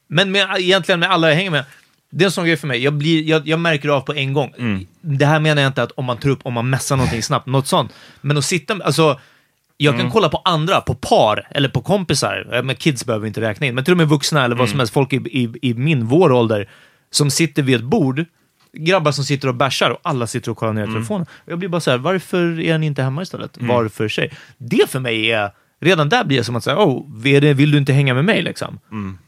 Men 0.07 0.32
med, 0.32 0.47
egentligen 0.59 0.99
med 0.99 1.11
alla 1.11 1.30
jag 1.30 1.36
hänger 1.36 1.51
med. 1.51 1.66
Det 2.09 2.24
är 2.24 2.26
en 2.26 2.32
sån 2.32 2.45
grej 2.45 2.57
för 2.57 2.68
mig. 2.68 2.84
Jag, 2.84 2.93
blir, 2.93 3.24
jag, 3.24 3.47
jag 3.47 3.59
märker 3.59 3.89
av 3.89 4.01
på 4.01 4.14
en 4.14 4.34
gång. 4.34 4.53
Det 5.01 5.26
här 5.26 5.39
menar 5.39 5.61
jag 5.61 5.70
inte 5.70 5.84
att 5.84 5.91
om 5.91 6.05
man 6.05 6.18
tar 6.18 6.30
upp, 6.30 6.39
om 6.43 6.53
man 6.53 6.70
messar 6.70 6.95
någonting 6.95 7.24
snabbt, 7.24 7.45
något 7.45 7.68
sånt. 7.68 7.93
Men 8.22 8.38
att 8.38 8.45
sitta 8.45 8.76
med, 8.76 8.86
alltså, 8.86 9.20
jag 9.78 9.97
kan 9.99 10.11
kolla 10.11 10.30
på 10.30 10.41
andra, 10.45 10.82
på 10.82 10.93
par 10.95 11.47
eller 11.51 11.70
på 11.70 11.82
kompisar. 11.82 12.61
Men 12.64 12.76
kids 12.76 13.05
behöver 13.05 13.28
inte 13.28 13.41
räkna 13.41 13.68
in, 13.68 13.76
men 13.76 13.84
till 13.84 13.93
och 13.93 13.97
med 13.97 14.07
vuxna 14.07 14.45
eller 14.45 14.55
vad 14.55 14.70
som 14.70 14.80
helst, 14.80 14.93
folk 14.93 15.14
i, 15.14 15.16
i, 15.16 15.53
i 15.61 15.74
min, 15.74 16.05
vår 16.05 16.32
ålder, 16.32 16.70
som 17.11 17.32
sitter 17.32 17.64
vid 17.64 17.76
ett 17.76 17.84
bord, 17.84 18.26
grabbar 18.78 19.11
som 19.11 19.24
sitter 19.24 19.47
och 19.47 19.55
bärsar 19.55 19.89
och 19.89 19.99
alla 20.03 20.28
sitter 20.28 20.51
och 20.51 20.57
kollar 20.57 20.74
ner 20.74 20.84
i 20.84 20.86
telefonen. 20.93 21.28
Och 21.45 21.51
jag 21.51 21.59
blir 21.59 21.70
bara 21.70 21.82
så 21.82 21.91
här, 21.91 21.97
varför 21.97 22.59
är 22.59 22.78
ni 22.78 22.86
inte 22.86 23.03
hemma 23.03 23.22
istället? 23.22 23.57
Var 23.68 23.88
för 23.88 24.07
sig? 24.07 24.32
Det 24.57 24.89
för 24.89 24.99
mig 24.99 25.32
är, 25.32 25.51
redan 25.84 26.09
där 26.09 26.23
blir 26.23 26.38
det 26.38 26.43
som 26.43 26.55
att 26.55 26.63
säga, 26.63 26.77
oh, 26.77 27.13
vill 27.53 27.71
du 27.71 27.77
inte 27.77 27.93
hänga 27.93 28.13
med 28.13 28.25
mig 28.25 28.41
liksom? 28.41 28.79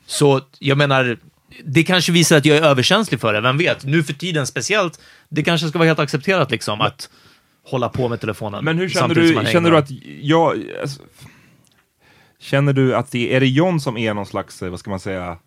Så 0.05 0.41
jag 0.59 0.77
menar, 0.77 1.17
det 1.65 1.83
kanske 1.83 2.11
visar 2.11 2.37
att 2.37 2.45
jag 2.45 2.57
är 2.57 2.61
överkänslig 2.61 3.19
för 3.19 3.33
det, 3.33 3.41
vem 3.41 3.57
vet? 3.57 3.85
Nu 3.85 4.03
för 4.03 4.13
tiden 4.13 4.47
speciellt, 4.47 4.99
det 5.29 5.43
kanske 5.43 5.67
ska 5.67 5.79
vara 5.79 5.87
helt 5.87 5.99
accepterat 5.99 6.51
liksom 6.51 6.81
att 6.81 7.09
hålla 7.63 7.89
på 7.89 8.09
med 8.09 8.21
telefonen. 8.21 8.65
Men 8.65 8.77
hur 8.77 8.89
känner 8.89 9.15
du, 9.15 9.45
känner 9.51 9.71
du 9.71 9.77
att 9.77 9.91
jag... 10.21 10.63
Alltså, 10.81 11.01
känner 12.39 12.73
du 12.73 12.95
att 12.95 13.11
det 13.11 13.35
är 13.35 13.39
det 13.39 13.47
John 13.47 13.79
som 13.79 13.97
är 13.97 14.13
någon 14.13 14.25
slags, 14.25 14.61
eh, 14.61 14.69
vad 14.69 14.79
ska 14.79 14.89
man 14.89 14.99
säga, 14.99 15.37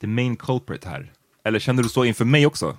the 0.00 0.06
main 0.06 0.36
culprit 0.36 0.84
här? 0.84 1.12
Eller 1.44 1.58
känner 1.58 1.82
du 1.82 1.88
så 1.88 2.04
inför 2.04 2.24
mig 2.24 2.46
också? 2.46 2.76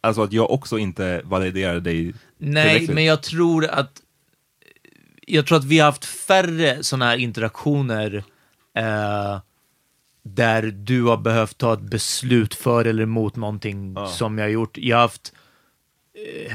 Alltså 0.00 0.22
att 0.22 0.32
jag 0.32 0.50
också 0.50 0.78
inte 0.78 1.20
validerar 1.24 1.80
dig 1.80 2.14
Nej, 2.38 2.88
men 2.88 3.04
jag 3.04 3.22
tror 3.22 3.66
att 3.66 4.02
jag 5.26 5.46
tror 5.46 5.58
att 5.58 5.64
vi 5.64 5.78
har 5.78 5.86
haft 5.86 6.04
färre 6.04 6.82
sådana 6.82 7.04
här 7.04 7.16
interaktioner 7.16 8.24
eh, 8.76 9.40
där 10.22 10.62
du 10.62 11.02
har 11.02 11.16
behövt 11.16 11.58
ta 11.58 11.72
ett 11.74 11.80
beslut 11.80 12.54
för 12.54 12.84
eller 12.84 13.02
emot 13.02 13.36
någonting 13.36 13.96
som 14.08 14.38
jag 14.38 14.44
har 14.44 14.50
gjort. 14.50 14.78
Jag 14.78 14.96
har 14.96 15.02
haft 15.02 15.32
eh, 16.46 16.52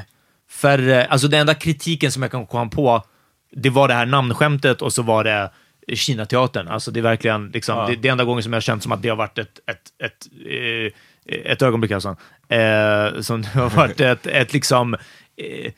färre, 0.50 1.06
alltså 1.06 1.28
den 1.28 1.40
enda 1.40 1.54
kritiken 1.54 2.12
som 2.12 2.22
jag 2.22 2.32
kan 2.32 2.46
komma 2.46 2.70
på, 2.70 3.04
det 3.52 3.70
var 3.70 3.88
det 3.88 3.94
här 3.94 4.06
namnskämtet 4.06 4.82
och 4.82 4.94
så 4.94 5.02
var 5.02 5.24
det 5.24 5.52
Kinateatern. 5.96 6.68
Alltså 6.68 6.92
det 6.92 7.00
är 7.00 7.02
verkligen 7.02 7.50
liksom, 7.50 7.78
Ja. 7.78 7.88
det, 7.88 7.96
det 7.96 8.08
är 8.08 8.12
enda 8.12 8.24
gången 8.24 8.44
som 8.44 8.54
jag 8.54 8.58
har 8.58 8.62
känt 8.62 8.84
som 8.84 8.92
att 8.92 9.02
det 9.02 9.10
har 9.10 9.16
varit 9.16 9.38
ett, 9.38 9.60
ett, 9.68 10.04
ett, 10.04 10.28
eh, 11.26 11.52
ett 11.52 11.62
ögonblick 11.62 11.92
alltså. 11.92 12.10
Eh, 12.50 13.22
som 13.22 13.42
det 13.42 13.48
har 13.48 13.70
varit 13.70 14.00
ett, 14.00 14.28
ett 14.28 14.54
liksom 14.54 14.94
eh, 15.38 15.72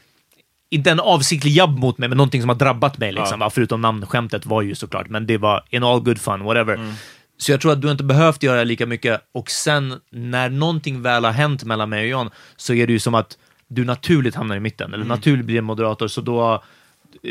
inte 0.74 0.92
en 0.92 1.00
avsiktlig 1.00 1.52
jabb 1.52 1.78
mot 1.80 1.98
mig, 1.98 2.10
men 2.10 2.18
någonting 2.18 2.42
som 2.42 2.50
har 2.50 2.56
drabbat 2.56 2.98
mig. 2.98 3.12
Liksom, 3.12 3.42
Ja. 3.42 3.50
Förutom 3.50 3.82
namnskämtet 3.82 4.46
var 4.46 4.62
ju 4.62 4.76
såklart, 4.76 5.10
men 5.10 5.28
det 5.28 5.38
var 5.38 5.64
in 5.70 5.84
all 5.84 6.00
good 6.02 6.22
fun, 6.22 6.44
whatever. 6.44 6.74
Mm. 6.76 6.94
Så 7.38 7.52
jag 7.52 7.62
tror 7.62 7.72
att 7.72 7.82
du 7.82 7.92
inte 7.92 8.04
behövt 8.04 8.44
göra 8.44 8.64
lika 8.64 8.86
mycket 8.86 9.22
och 9.34 9.50
sen 9.52 10.00
när 10.12 10.50
någonting 10.50 11.02
väl 11.02 11.26
har 11.26 11.32
hänt 11.32 11.64
mellan 11.64 11.90
mig 11.90 12.04
och 12.04 12.10
John 12.10 12.30
så 12.58 12.74
är 12.74 12.88
det 12.88 12.94
ju 12.94 13.00
som 13.00 13.16
att 13.16 13.38
du 13.68 13.86
naturligt 13.86 14.36
hamnar 14.36 14.56
i 14.56 14.60
mitten, 14.60 14.94
eller 14.94 15.06
naturligt 15.06 15.46
blir 15.46 15.58
en 15.58 15.64
moderator, 15.64 16.08
så 16.08 16.22
då... 16.22 16.54
Eh, 16.54 16.60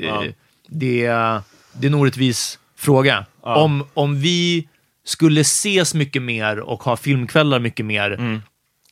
Ja. 0.05 0.25
det, 0.69 1.05
är- 1.07 1.41
det 1.73 1.87
är 1.87 1.91
en 1.91 1.95
orättvis 1.95 2.59
fråga. 2.77 3.27
Ja. 3.43 3.57
Om, 3.57 3.85
om 3.95 4.21
vi 4.21 4.69
skulle 5.05 5.41
ses 5.41 5.95
mycket 5.95 6.23
mer 6.23 6.59
och 6.61 6.83
ha 6.83 6.97
filmkvällar 6.97 7.59
mycket 7.59 7.87
mer 7.87 8.11
Mm. 8.11 8.43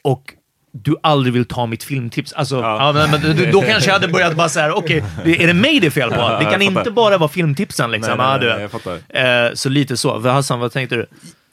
och 0.03 0.35
du 0.73 0.97
aldrig 1.03 1.33
vill 1.35 1.45
ta 1.45 1.67
mitt 1.67 1.83
filmtips. 1.85 2.33
Alltså, 2.33 2.61
ja. 2.61 2.93
men, 2.95 3.11
men, 3.11 3.53
då- 3.53 3.63
kanske 3.63 3.89
jag 3.91 3.93
hade 3.95 4.09
börjat 4.09 4.37
bara 4.37 4.49
såhär, 4.49 4.73
okej, 4.73 5.05
det- 5.25 5.43
är 5.43 5.47
det 5.47 5.55
mig 5.55 5.81
det 5.81 5.87
är 5.87 5.91
fel 5.91 6.09
på? 6.11 6.17
Ja, 6.17 6.39
Det 6.39 6.45
kan 6.51 6.63
inte 6.63 6.91
bara 6.91 7.19
vara 7.19 7.29
filmtipsen 7.29 7.91
liksom. 7.91 8.19
Nej, 8.19 8.39
nej, 8.39 8.49
Ja, 8.49 8.55
nej, 8.55 8.63
jag 8.63 8.71
fattar. 8.71 9.49
Eh, 9.49 9.55
så 9.55 9.69
lite 9.69 9.97
så. 9.97 10.19
Hassan, 10.19 10.61
vad 10.61 10.73
tänkte 10.73 10.97
du? 10.97 11.07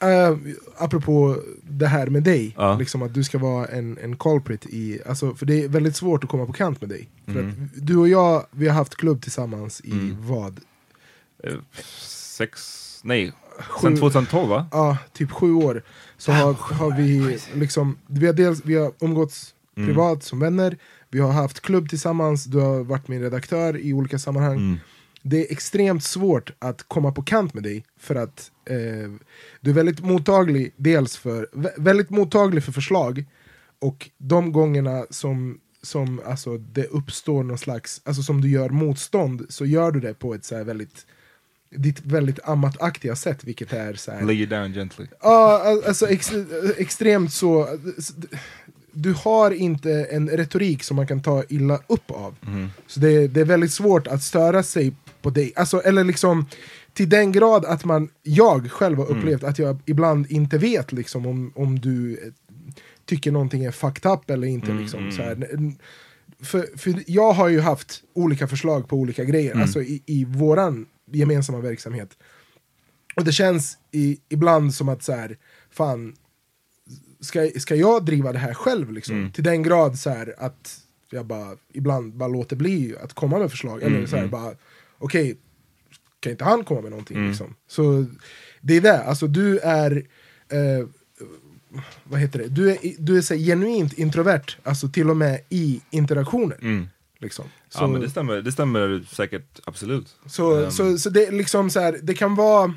Uh, 0.06 0.36
apropå 0.78 1.36
det 1.62 1.86
här 1.86 2.06
med 2.06 2.22
dig, 2.22 2.54
Ja. 2.56 2.76
liksom 2.78 3.02
att 3.02 3.14
du 3.14 3.24
ska 3.24 3.38
vara 3.38 3.66
en, 3.66 3.98
en 4.02 4.16
culprit 4.16 4.66
i, 4.66 5.00
alltså, 5.08 5.34
för 5.34 5.46
det 5.46 5.64
är 5.64 5.68
väldigt 5.68 5.96
svårt 5.96 6.24
att 6.24 6.30
komma 6.30 6.46
på 6.46 6.52
kant 6.52 6.80
med 6.80 6.90
dig. 6.90 7.08
För 7.24 7.32
Mm. 7.32 7.48
att 7.50 7.86
du 7.86 7.96
och 7.96 8.08
jag, 8.08 8.46
vi 8.50 8.68
har 8.68 8.74
haft 8.74 8.96
klubb 8.96 9.22
tillsammans 9.22 9.80
i 9.84 9.90
Mm. 9.92 10.16
vad? 10.20 10.60
Eh, 11.44 11.52
Sex, 12.02 12.60
nej, 13.04 13.32
Sju- 13.68 13.80
sen 13.82 13.96
2012 13.96 14.48
va? 14.48 14.66
Ja, 14.72 14.96
typ 15.12 15.30
sju 15.30 15.52
år. 15.54 15.82
Så 16.18 16.32
har, 16.32 16.52
har 16.54 16.96
vi 16.96 17.38
liksom, 17.54 17.98
vi 18.06 18.26
har, 18.26 18.32
dels, 18.32 18.64
vi 18.64 18.74
har 18.74 18.92
umgåtts 19.00 19.54
Mm. 19.76 19.88
privat 19.88 20.22
som 20.22 20.38
vänner, 20.40 20.76
vi 21.10 21.18
har 21.18 21.32
haft 21.32 21.60
klubb 21.60 21.88
tillsammans, 21.88 22.44
du 22.44 22.58
har 22.58 22.84
varit 22.84 23.08
min 23.08 23.20
redaktör 23.22 23.76
i 23.76 23.92
olika 23.92 24.18
sammanhang. 24.18 24.56
Mm. 24.56 24.76
Det 25.22 25.36
är 25.48 25.52
extremt 25.52 26.04
svårt 26.04 26.50
att 26.58 26.82
komma 26.88 27.12
på 27.12 27.22
kant 27.22 27.54
med 27.54 27.62
dig 27.62 27.84
för 28.00 28.14
att 28.14 28.50
eh, 28.64 28.76
du 29.60 29.70
är 29.70 29.74
väldigt 29.74 30.00
mottaglig 30.04 30.72
dels 30.76 31.16
för, 31.16 31.48
vä- 31.52 31.74
väldigt 31.76 32.10
mottaglig 32.10 32.64
för 32.64 32.72
förslag 32.72 33.24
och 33.78 34.10
de 34.18 34.52
gångerna 34.52 35.06
som, 35.10 35.58
som 35.82 36.20
alltså, 36.26 36.58
det 36.58 36.84
uppstår 36.84 37.42
någon 37.42 37.58
slags, 37.58 38.00
alltså 38.04 38.22
som 38.22 38.40
du 38.40 38.50
gör 38.50 38.68
motstånd 38.68 39.46
så 39.48 39.64
gör 39.66 39.90
du 39.92 40.00
det 40.00 40.14
på 40.14 40.34
ett 40.34 40.44
så 40.44 40.56
här 40.56 40.64
väldigt 40.64 41.06
ditt 41.70 42.00
väldigt 42.04 42.38
amataktiga 42.44 43.16
sätt 43.16 43.44
vilket 43.44 43.72
är 43.72 43.94
så 43.94 44.10
här, 44.12 44.22
Lay 44.22 44.36
you 44.36 44.46
down 44.46 44.72
gently. 44.72 45.06
Ja, 45.22 45.62
al- 45.66 45.84
alltså 45.86 46.08
ex, 46.08 46.30
extremt 46.76 47.32
så. 47.32 47.68
Du 48.92 49.12
har 49.12 49.50
inte 49.50 49.92
en 50.10 50.28
retorik 50.30 50.82
som 50.82 50.96
man 50.96 51.06
kan 51.06 51.22
ta 51.22 51.44
illa 51.48 51.80
upp 51.86 52.10
av. 52.10 52.34
Mhm. 52.40 52.70
Så 52.86 53.00
det, 53.00 53.28
det 53.28 53.40
är 53.40 53.44
väldigt 53.44 53.72
svårt 53.72 54.06
att 54.06 54.22
störa 54.22 54.62
sig 54.62 54.92
på 55.22 55.30
dig. 55.30 55.52
Alltså, 55.56 55.80
eller 55.80 56.04
liksom 56.04 56.46
till 56.92 57.08
den 57.08 57.32
grad 57.32 57.64
att 57.64 57.84
man, 57.84 58.08
jag 58.22 58.70
själv 58.70 58.98
har 58.98 59.06
Mm. 59.06 59.18
upplevt 59.18 59.44
att 59.44 59.58
jag 59.58 59.78
ibland 59.86 60.26
inte 60.30 60.58
vet 60.58 60.92
liksom, 60.92 61.26
om, 61.26 61.52
om 61.54 61.78
du 61.80 62.12
eh, 62.12 62.32
tycker 63.06 63.32
någonting 63.32 63.64
är 63.64 63.70
fucked 63.70 64.12
up 64.12 64.30
eller 64.30 64.46
inte. 64.46 64.70
Mm, 64.70 64.82
liksom, 64.82 65.00
mm. 65.00 65.12
så 65.12 65.22
här. 65.22 65.48
För, 66.42 66.66
för 66.78 66.94
jag 67.06 67.32
har 67.32 67.48
ju 67.48 67.60
haft 67.60 68.02
olika 68.14 68.48
förslag 68.48 68.88
på 68.88 68.96
olika 68.96 69.24
grejer, 69.24 69.50
Mm. 69.50 69.62
alltså 69.62 69.82
i, 69.82 70.02
i 70.06 70.24
våran 70.24 70.86
gemensamma 71.12 71.58
verksamhet. 71.60 72.18
Och 73.16 73.24
det 73.24 73.32
känns 73.32 73.78
i, 73.90 74.20
ibland 74.28 74.74
som 74.74 74.88
att 74.88 75.02
så 75.02 75.12
här, 75.12 75.36
fan, 75.70 76.16
ska, 77.20 77.50
ska 77.56 77.74
jag 77.74 78.04
driva 78.04 78.32
det 78.32 78.38
här 78.38 78.54
själv 78.54 78.92
liksom? 78.92 79.16
Mm. 79.16 79.32
Till 79.32 79.44
den 79.44 79.62
grad 79.62 79.98
så 79.98 80.10
här, 80.10 80.34
att 80.38 80.80
jag 81.10 81.26
bara 81.26 81.56
ibland 81.72 82.14
bara 82.14 82.28
låter 82.28 82.56
bli 82.56 82.96
att 83.02 83.12
komma 83.12 83.38
med 83.38 83.50
förslag. 83.50 83.82
Mm, 83.82 83.94
Eller 83.94 84.06
så 84.06 84.16
här, 84.16 84.22
mm. 84.22 84.30
bara, 84.30 84.54
okej, 84.98 85.36
kan 86.20 86.32
inte 86.32 86.44
han 86.44 86.64
komma 86.64 86.80
med 86.80 86.90
någonting 86.90 87.16
Mm. 87.16 87.28
liksom? 87.28 87.54
Så 87.68 88.06
det 88.60 88.76
är 88.76 88.80
det, 88.80 89.02
alltså 89.02 89.26
du 89.26 89.58
är 89.58 90.06
eh, 90.48 90.86
vad 92.04 92.20
heter 92.20 92.38
det? 92.38 92.48
Du 92.48 92.70
är, 92.70 92.78
du 92.98 93.18
är 93.18 93.22
så 93.22 93.34
genuint 93.34 93.92
introvert, 93.92 94.56
alltså 94.62 94.88
till 94.88 95.10
och 95.10 95.16
med 95.16 95.40
i 95.48 95.80
interaktioner. 95.90 96.88
Liksom. 97.20 97.44
Ja 97.74 97.78
Så- 97.80 97.86
men 97.86 98.00
det 98.00 98.10
stämmer, 98.10 98.34
det 98.42 98.52
stämmer 98.52 99.04
säkert, 99.10 99.60
absolut. 99.64 100.16
så, 100.26 100.64
Ehm, 100.64 100.70
så, 100.70 100.98
så 100.98 101.10
det 101.10 101.30
liksom 101.30 101.70
så 101.70 101.80
här, 101.80 101.98
det 102.02 102.14
kan 102.14 102.34
vara 102.34 102.74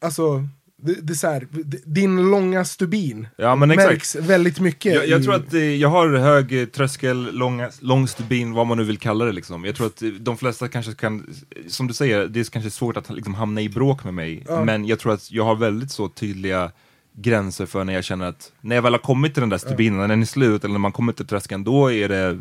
Alltså, 0.00 0.48
det, 0.82 0.94
det 1.02 1.14
så 1.14 1.26
här, 1.26 1.46
din 1.84 2.30
långa 2.30 2.64
stubin 2.64 3.28
Ja, 3.36 3.56
men 3.56 3.70
exakt. 3.70 3.90
märks 3.90 4.16
väldigt 4.16 4.60
mycket 4.60 4.94
Jag, 4.94 5.08
jag 5.08 5.20
i, 5.20 5.24
tror 5.24 5.34
att 5.34 5.54
eh, 5.54 5.60
jag 5.60 5.88
har 5.88 6.08
hög 6.08 6.72
tröskel, 6.72 7.28
långa, 7.32 7.70
lång 7.80 8.08
stubin, 8.08 8.52
vad 8.52 8.66
man 8.66 8.78
nu 8.78 8.84
vill 8.84 8.98
kalla 8.98 9.24
det 9.24 9.32
liksom. 9.32 9.64
Jag 9.64 9.74
tror 9.76 9.86
att 9.86 10.02
eh, 10.02 10.08
de 10.08 10.36
flesta 10.36 10.68
kanske 10.68 10.92
kan, 10.94 11.34
som 11.68 11.86
du 11.86 11.94
säger, 11.94 12.26
det 12.26 12.40
är 12.40 12.44
kanske 12.44 12.70
svårt 12.70 12.96
att 12.96 13.10
liksom, 13.10 13.34
hamna 13.34 13.60
i 13.60 13.68
bråk 13.68 14.04
med 14.04 14.14
mig. 14.14 14.44
Ja. 14.48 14.64
Men 14.64 14.84
jag 14.86 14.98
tror 14.98 15.12
att 15.12 15.30
jag 15.32 15.44
har 15.44 15.54
väldigt 15.56 15.90
så 15.90 16.08
tydliga 16.08 16.72
gränser 17.16 17.66
för 17.66 17.84
när 17.84 17.92
jag 17.92 18.04
känner 18.04 18.26
att, 18.26 18.52
när 18.60 18.76
jag 18.76 18.82
väl 18.82 18.92
har 18.92 18.98
kommit 18.98 19.34
till 19.34 19.40
den 19.40 19.50
där 19.50 19.58
stubinen, 19.58 19.98
när 19.98 20.08
den 20.08 20.22
är 20.22 20.26
slut, 20.26 20.64
eller 20.64 20.72
när 20.72 20.78
man 20.78 20.92
kommer 20.92 21.12
till 21.12 21.26
tröskeln, 21.26 21.64
då 21.64 21.92
är 21.92 22.08
det, 22.08 22.38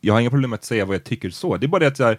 jag 0.00 0.14
har 0.14 0.20
inga 0.20 0.30
problem 0.30 0.50
med 0.50 0.56
att 0.56 0.64
säga 0.64 0.84
vad 0.84 0.94
jag 0.94 1.04
tycker 1.04 1.30
så. 1.30 1.56
Det 1.56 1.66
är 1.66 1.68
bara 1.68 1.78
det 1.78 1.86
att 1.86 1.98
jag, 1.98 2.16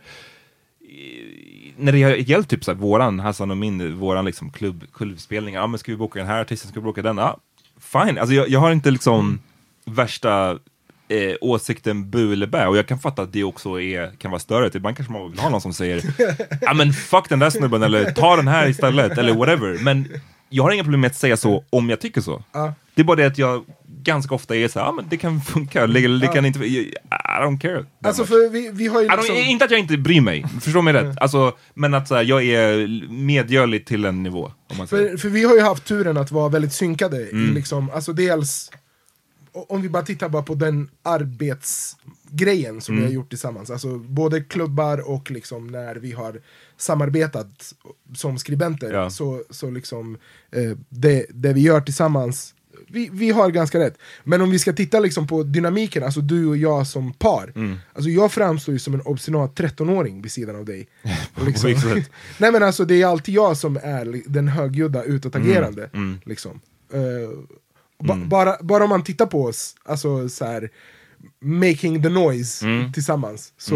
när 1.77 1.91
det 1.91 2.03
har 2.03 2.11
gällt 2.11 2.49
typ 2.49 2.63
såhär, 2.63 2.77
våran, 2.77 3.19
Hassan 3.19 3.51
och 3.51 3.57
min, 3.57 3.97
våran 3.97 4.25
liksom 4.25 4.51
klubb, 4.51 4.83
klubbspelningar, 4.93 5.61
ja 5.61 5.67
men 5.67 5.79
ska 5.79 5.91
vi 5.91 5.97
boka 5.97 6.19
den 6.19 6.27
här 6.27 6.41
artisten, 6.41 6.71
ska 6.71 6.79
vi 6.79 6.83
boka 6.83 7.01
den? 7.01 7.17
Ja, 7.17 7.37
fine, 7.79 8.17
alltså 8.17 8.33
jag, 8.33 8.49
jag 8.49 8.59
har 8.59 8.71
inte 8.71 8.91
liksom 8.91 9.39
värsta 9.85 10.59
eh, 11.07 11.35
åsikten 11.41 12.09
bu 12.09 12.33
eller 12.33 12.47
bä, 12.47 12.67
och 12.67 12.77
jag 12.77 12.87
kan 12.87 12.99
fatta 12.99 13.21
att 13.21 13.33
det 13.33 13.43
också 13.43 13.81
är, 13.81 14.11
kan 14.17 14.31
vara 14.31 14.39
störigt, 14.39 14.75
ibland 14.75 14.97
kanske 14.97 15.13
man 15.13 15.31
vill 15.31 15.39
ha 15.39 15.49
någon 15.49 15.61
som 15.61 15.73
säger 15.73 16.03
ja 16.61 16.73
men 16.73 16.93
fuck 16.93 17.29
den 17.29 17.39
där 17.39 17.49
snubben, 17.49 17.83
eller 17.83 18.11
ta 18.11 18.35
den 18.35 18.47
här 18.47 18.67
istället, 18.67 19.17
eller 19.17 19.33
whatever, 19.33 19.77
men 19.83 20.07
jag 20.51 20.63
har 20.63 20.71
inga 20.71 20.83
problem 20.83 21.01
med 21.01 21.07
att 21.07 21.15
säga 21.15 21.37
så 21.37 21.63
om 21.69 21.89
jag 21.89 21.99
tycker 21.99 22.21
så. 22.21 22.43
Ja. 22.51 22.73
Det 22.95 23.01
är 23.01 23.05
bara 23.05 23.15
det 23.15 23.25
att 23.25 23.37
jag 23.37 23.65
ganska 24.03 24.35
ofta 24.35 24.55
är 24.55 24.67
såhär, 24.67 24.85
ja 24.85 24.91
men 24.91 25.05
det 25.09 25.17
kan 25.17 25.41
funka, 25.41 25.87
det, 25.87 26.19
det 26.19 26.27
kan 26.27 26.45
inte, 26.45 26.59
I 26.59 26.93
don't 27.11 27.59
care. 27.59 27.85
Alltså 28.03 28.25
för 28.25 28.49
vi, 28.49 28.71
vi 28.73 28.87
har 28.87 29.01
ju 29.01 29.07
I 29.07 29.09
liksom, 29.17 29.35
inte 29.35 29.65
att 29.65 29.71
jag 29.71 29.79
inte 29.79 29.97
bryr 29.97 30.21
mig, 30.21 30.45
förstå 30.61 30.81
mig 30.81 30.93
rätt. 30.93 31.17
Alltså, 31.21 31.53
men 31.73 31.93
att 31.93 32.07
så 32.07 32.15
här, 32.15 32.23
jag 32.23 32.43
är 32.43 32.87
medgörlig 33.11 33.85
till 33.85 34.05
en 34.05 34.23
nivå. 34.23 34.51
För, 34.87 35.17
för 35.17 35.29
vi 35.29 35.43
har 35.43 35.55
ju 35.55 35.61
haft 35.61 35.85
turen 35.85 36.17
att 36.17 36.31
vara 36.31 36.49
väldigt 36.49 36.73
synkade 36.73 37.17
i 37.17 37.31
Mm. 37.31 37.53
liksom, 37.55 37.89
alltså 37.89 38.13
dels 38.13 38.71
om 39.53 39.81
vi 39.81 39.89
bara 39.89 40.03
tittar 40.03 40.29
bara 40.29 40.43
på 40.43 40.55
den 40.55 40.89
arbetsgrejen 42.31 42.81
som 42.81 42.93
Mm. 42.95 43.03
vi 43.03 43.07
har 43.11 43.13
gjort 43.15 43.29
tillsammans, 43.29 43.69
alltså 43.71 43.97
både 43.97 44.41
klubbar 44.41 45.09
och 45.09 45.31
liksom 45.31 45.67
när 45.67 45.95
vi 45.95 46.11
har 46.11 46.41
samarbetat 46.77 47.73
som 48.15 48.37
skribenter, 48.37 48.93
Ja. 48.93 49.09
så, 49.09 49.43
så 49.49 49.69
liksom 49.71 50.17
eh, 50.51 50.77
det, 50.89 51.25
det 51.29 51.53
vi 51.53 51.61
gör 51.61 51.81
tillsammans, 51.81 52.53
vi, 52.87 53.09
vi 53.13 53.29
har 53.31 53.51
ganska 53.51 53.79
rätt. 53.79 53.97
Men 54.23 54.41
om 54.41 54.51
vi 54.51 54.59
ska 54.59 54.73
titta 54.73 54.99
liksom 54.99 55.27
på 55.27 55.43
dynamiken, 55.43 56.03
alltså 56.03 56.21
du 56.21 56.47
och 56.47 56.57
jag 56.57 56.87
som 56.87 57.13
par, 57.13 57.51
Mm. 57.55 57.77
alltså 57.93 58.09
jag 58.09 58.31
framstår 58.31 58.73
ju 58.73 58.79
som 58.79 58.93
en 58.93 59.01
obstinat 59.01 59.55
13-åring 59.55 60.21
vid 60.21 60.31
sidan 60.31 60.55
av 60.55 60.65
dig. 60.65 60.87
Liksom? 61.45 61.71
Nej 62.37 62.51
men 62.51 62.63
alltså 62.63 62.85
det 62.85 63.01
är 63.01 63.05
alltid 63.05 63.35
jag 63.35 63.57
som 63.57 63.77
är 63.77 64.21
den 64.25 64.47
högljudda 64.47 65.03
utåtagerande. 65.03 65.89
Mm, 65.93 66.05
mm. 66.07 66.19
Liksom. 66.25 66.59
Eh, 66.93 67.29
ba, 68.07 68.15
bara, 68.15 68.57
bara 68.61 68.83
om 68.83 68.89
man 68.89 69.03
tittar 69.03 69.25
på 69.25 69.43
oss, 69.45 69.75
alltså 69.83 70.29
så 70.29 70.45
här, 70.45 70.69
making 71.39 72.03
the 72.03 72.09
noise 72.09 72.65
Mm. 72.65 72.93
tillsammans. 72.93 73.53
Så, 73.57 73.75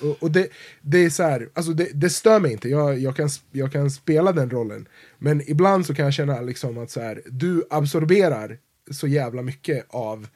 och, 0.00 0.22
och 0.22 0.30
det, 0.30 0.48
det 0.82 1.04
är 1.04 1.10
så 1.10 1.22
här, 1.22 1.48
alltså 1.54 1.72
det, 1.72 1.88
det 1.94 2.10
stör 2.10 2.40
mig 2.40 2.52
inte, 2.52 2.68
jag, 2.68 2.98
jag, 2.98 3.16
kan, 3.16 3.28
jag 3.52 3.72
kan 3.72 3.90
spela 3.90 4.32
den 4.32 4.50
rollen. 4.50 4.88
Men 5.18 5.50
ibland 5.50 5.86
så 5.86 5.94
kan 5.94 6.04
jag 6.04 6.14
känna 6.14 6.40
liksom 6.40 6.78
att 6.78 6.90
så 6.90 7.00
här, 7.00 7.22
du 7.26 7.64
absorberar 7.70 8.58
så 8.90 9.06
jävla 9.06 9.42
mycket 9.42 9.86
av 9.88 10.26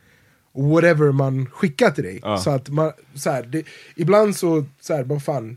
whatever 0.54 1.12
man 1.12 1.46
skickar 1.46 1.90
till 1.90 2.04
dig. 2.04 2.20
Ja. 2.22 2.38
Så 2.38 2.50
att 2.50 2.68
man, 2.68 2.92
så 3.14 3.30
här, 3.30 3.42
det, 3.42 3.64
ibland 3.96 4.36
så, 4.36 4.64
så 4.80 4.94
här, 4.94 5.04
vad 5.04 5.22
fan, 5.24 5.56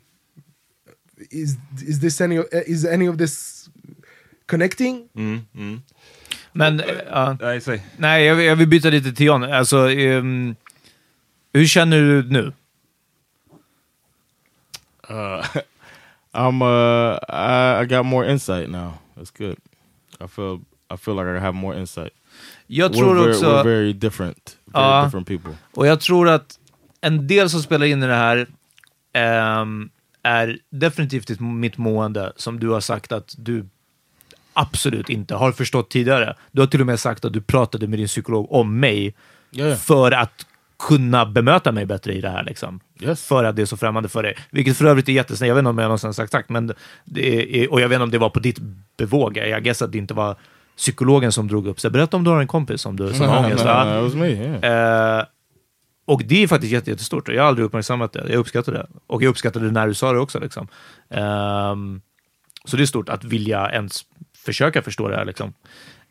is, 1.30 1.56
is, 1.88 2.02
this 2.02 2.22
any, 2.22 2.44
is 2.66 2.86
any 2.86 3.10
of 3.10 3.18
this 3.18 3.66
connecting? 4.46 5.10
Mm, 5.16 5.42
mm. 5.56 5.82
Men, 6.54 6.82
ja. 7.12 7.38
Nej, 7.42 7.62
säg. 7.62 7.84
Nej, 7.98 8.26
jag, 8.26 8.36
vill- 8.36 8.46
jag 8.46 8.56
vill 8.56 8.68
byta 8.68 8.90
lite 8.90 9.12
till 9.12 9.26
John. 9.26 9.44
Alltså, 9.44 9.92
ehm, 9.92 10.56
hur 11.54 11.66
känner 11.68 11.98
du 11.98 12.24
nu? 12.30 12.52
Uh, 15.10 15.46
I'm 16.34 16.62
uh 16.62 17.20
I, 17.30 17.82
I 17.84 17.86
got 17.86 18.06
more 18.06 18.32
insight 18.32 18.70
now. 18.70 18.94
That's 19.16 19.32
good. 19.38 19.58
I 20.20 20.28
feel 20.28 20.62
I 20.94 20.98
feel 20.98 21.16
like 21.16 21.28
I 21.28 21.40
have 21.40 21.54
more 21.56 21.80
insight. 21.80 22.14
Jag 22.68 22.92
We're 22.92 22.98
tror 22.98 23.16
very, 23.16 23.32
också... 23.34 23.46
we're 23.46 23.64
very 23.64 23.94
different. 23.94 24.58
Very 24.66 24.84
Ja. 24.86 25.04
different 25.06 25.28
people. 25.28 25.52
Och 25.74 25.88
jag 25.88 26.00
tror 26.02 26.30
att 26.30 26.60
en 27.02 27.28
del 27.28 27.50
som 27.50 27.62
spelar 27.62 27.86
in 27.86 28.04
i 28.04 28.08
det 28.08 28.16
här 28.16 28.48
ehm, 29.14 29.90
är 30.24 30.60
definitivt 30.70 31.40
mitt 31.40 31.78
mående, 31.78 32.34
som 32.36 32.60
du 32.60 32.70
har 32.70 32.80
sagt 32.80 33.12
att 33.12 33.36
du 33.38 33.66
absolut 34.54 35.10
inte 35.10 35.36
har 35.36 35.52
förstått 35.52 35.90
tidigare. 35.90 36.36
Du 36.52 36.62
har 36.62 36.68
till 36.68 36.82
och 36.82 36.88
med 36.88 37.00
sagt 37.00 37.26
att 37.26 37.34
du 37.34 37.42
pratade 37.42 37.88
med 37.88 38.00
din 38.00 38.08
psykolog 38.08 38.52
om 38.52 38.80
mig 38.80 39.16
ja. 39.52 39.76
för 39.76 40.12
att 40.12 40.46
kunna 40.88 41.26
bemöta 41.26 41.72
mig 41.72 41.86
bättre 41.86 42.14
i 42.14 42.22
det 42.22 42.30
här. 42.30 42.44
Liksom. 42.44 42.80
För 43.16 43.44
att 43.44 43.56
det 43.56 43.62
är 43.62 43.66
så 43.66 43.78
främmande 43.78 44.10
för 44.10 44.24
dig. 44.24 44.38
Vilket 44.52 44.78
för 44.78 44.86
övrigt 44.86 45.10
är 45.10 45.14
jättesnällt. 45.14 45.48
Jag 45.48 45.56
vet 45.56 45.60
inte 45.60 45.70
om 45.70 45.78
jag 45.78 45.86
någonsin 45.86 46.14
sagt 46.14 46.32
tack, 46.32 46.50
men 46.50 46.74
är, 47.16 47.72
och 47.72 47.82
jag 47.82 47.90
vet 47.90 47.96
inte 47.96 48.04
om 48.04 48.12
det 48.12 48.18
var 48.18 48.30
på 48.30 48.40
ditt 48.40 48.60
bevåg. 48.98 49.38
Jag 49.38 49.64
guess 49.64 49.82
att 49.82 49.92
det 49.92 49.98
inte 49.98 50.14
var 50.14 50.36
psykologen 50.78 51.32
som 51.32 51.48
drog 51.48 51.68
upp 51.68 51.80
sig. 51.80 51.92
Berätta 51.92 52.18
om 52.18 52.24
du 52.24 52.30
har 52.30 52.40
en 52.40 52.48
kompis 52.48 52.82
som 52.82 52.96
du 52.96 53.14
som 53.14 53.28
har 53.28 53.46
ångest. 53.46 53.66
me, 54.16 54.28
yeah. 54.28 55.20
Eh, 55.20 55.26
och 56.06 56.22
det 56.26 56.44
är 56.44 56.48
faktiskt 56.48 56.74
jätte, 56.74 56.90
jättestort. 56.90 57.30
Jag 57.30 57.42
har 57.42 57.48
aldrig 57.48 57.66
uppmärksammat 57.66 58.14
det. 58.14 58.26
Jag 58.30 58.40
uppskattar 58.40 58.72
det. 58.72 58.88
Och 59.08 59.24
jag 59.24 59.30
uppskattade 59.30 59.66
det 59.66 59.72
när 59.72 59.88
du 59.88 59.94
sa 59.94 60.14
det 60.14 60.20
också. 60.20 60.40
Liksom. 60.40 60.68
Ehm, 61.10 62.02
så 62.66 62.78
det 62.78 62.84
är 62.84 62.86
stort 62.86 63.10
att 63.10 63.24
vilja 63.24 63.70
ens 63.72 64.06
försöka 64.46 64.82
förstå 64.82 65.08
det 65.08 65.16
här. 65.16 65.26
Liksom. 65.26 65.54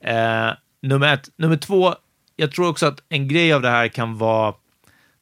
Eh, 0.00 0.50
nummer 0.82 1.14
ett. 1.14 1.28
Nummer 1.36 1.56
två, 1.56 1.94
jag 2.36 2.52
tror 2.52 2.68
också 2.68 2.86
att 2.86 3.02
en 3.08 3.28
grej 3.28 3.52
av 3.52 3.62
det 3.62 3.70
här 3.70 3.88
kan 3.88 4.18
vara 4.18 4.54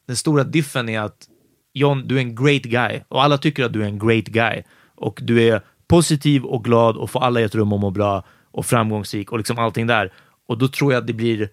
den 0.07 0.15
stora 0.15 0.43
diffen 0.43 0.89
är 0.89 0.99
att 0.99 1.27
John, 1.73 2.07
du 2.07 2.15
är 2.15 2.21
en 2.21 2.35
great 2.35 2.63
guy 2.63 3.01
och 3.07 3.23
alla 3.23 3.37
tycker 3.37 3.65
att 3.65 3.73
du 3.73 3.81
är 3.81 3.85
en 3.85 3.99
great 3.99 4.25
guy 4.25 4.63
och 4.95 5.19
du 5.23 5.43
är 5.43 5.61
positiv 5.87 6.45
och 6.45 6.63
glad 6.63 6.97
och 6.97 7.09
får 7.09 7.23
alla 7.23 7.41
i 7.41 7.43
ett 7.43 7.55
rum 7.55 7.73
att 7.73 7.79
må 7.79 7.89
bra 7.89 8.23
och 8.51 8.65
framgångsrik 8.65 9.31
och 9.31 9.37
liksom 9.37 9.59
allting 9.59 9.87
där. 9.87 10.13
Och 10.47 10.57
då 10.57 10.67
tror 10.67 10.93
jag 10.93 11.01
att 11.01 11.07
det 11.07 11.13
blir 11.13 11.49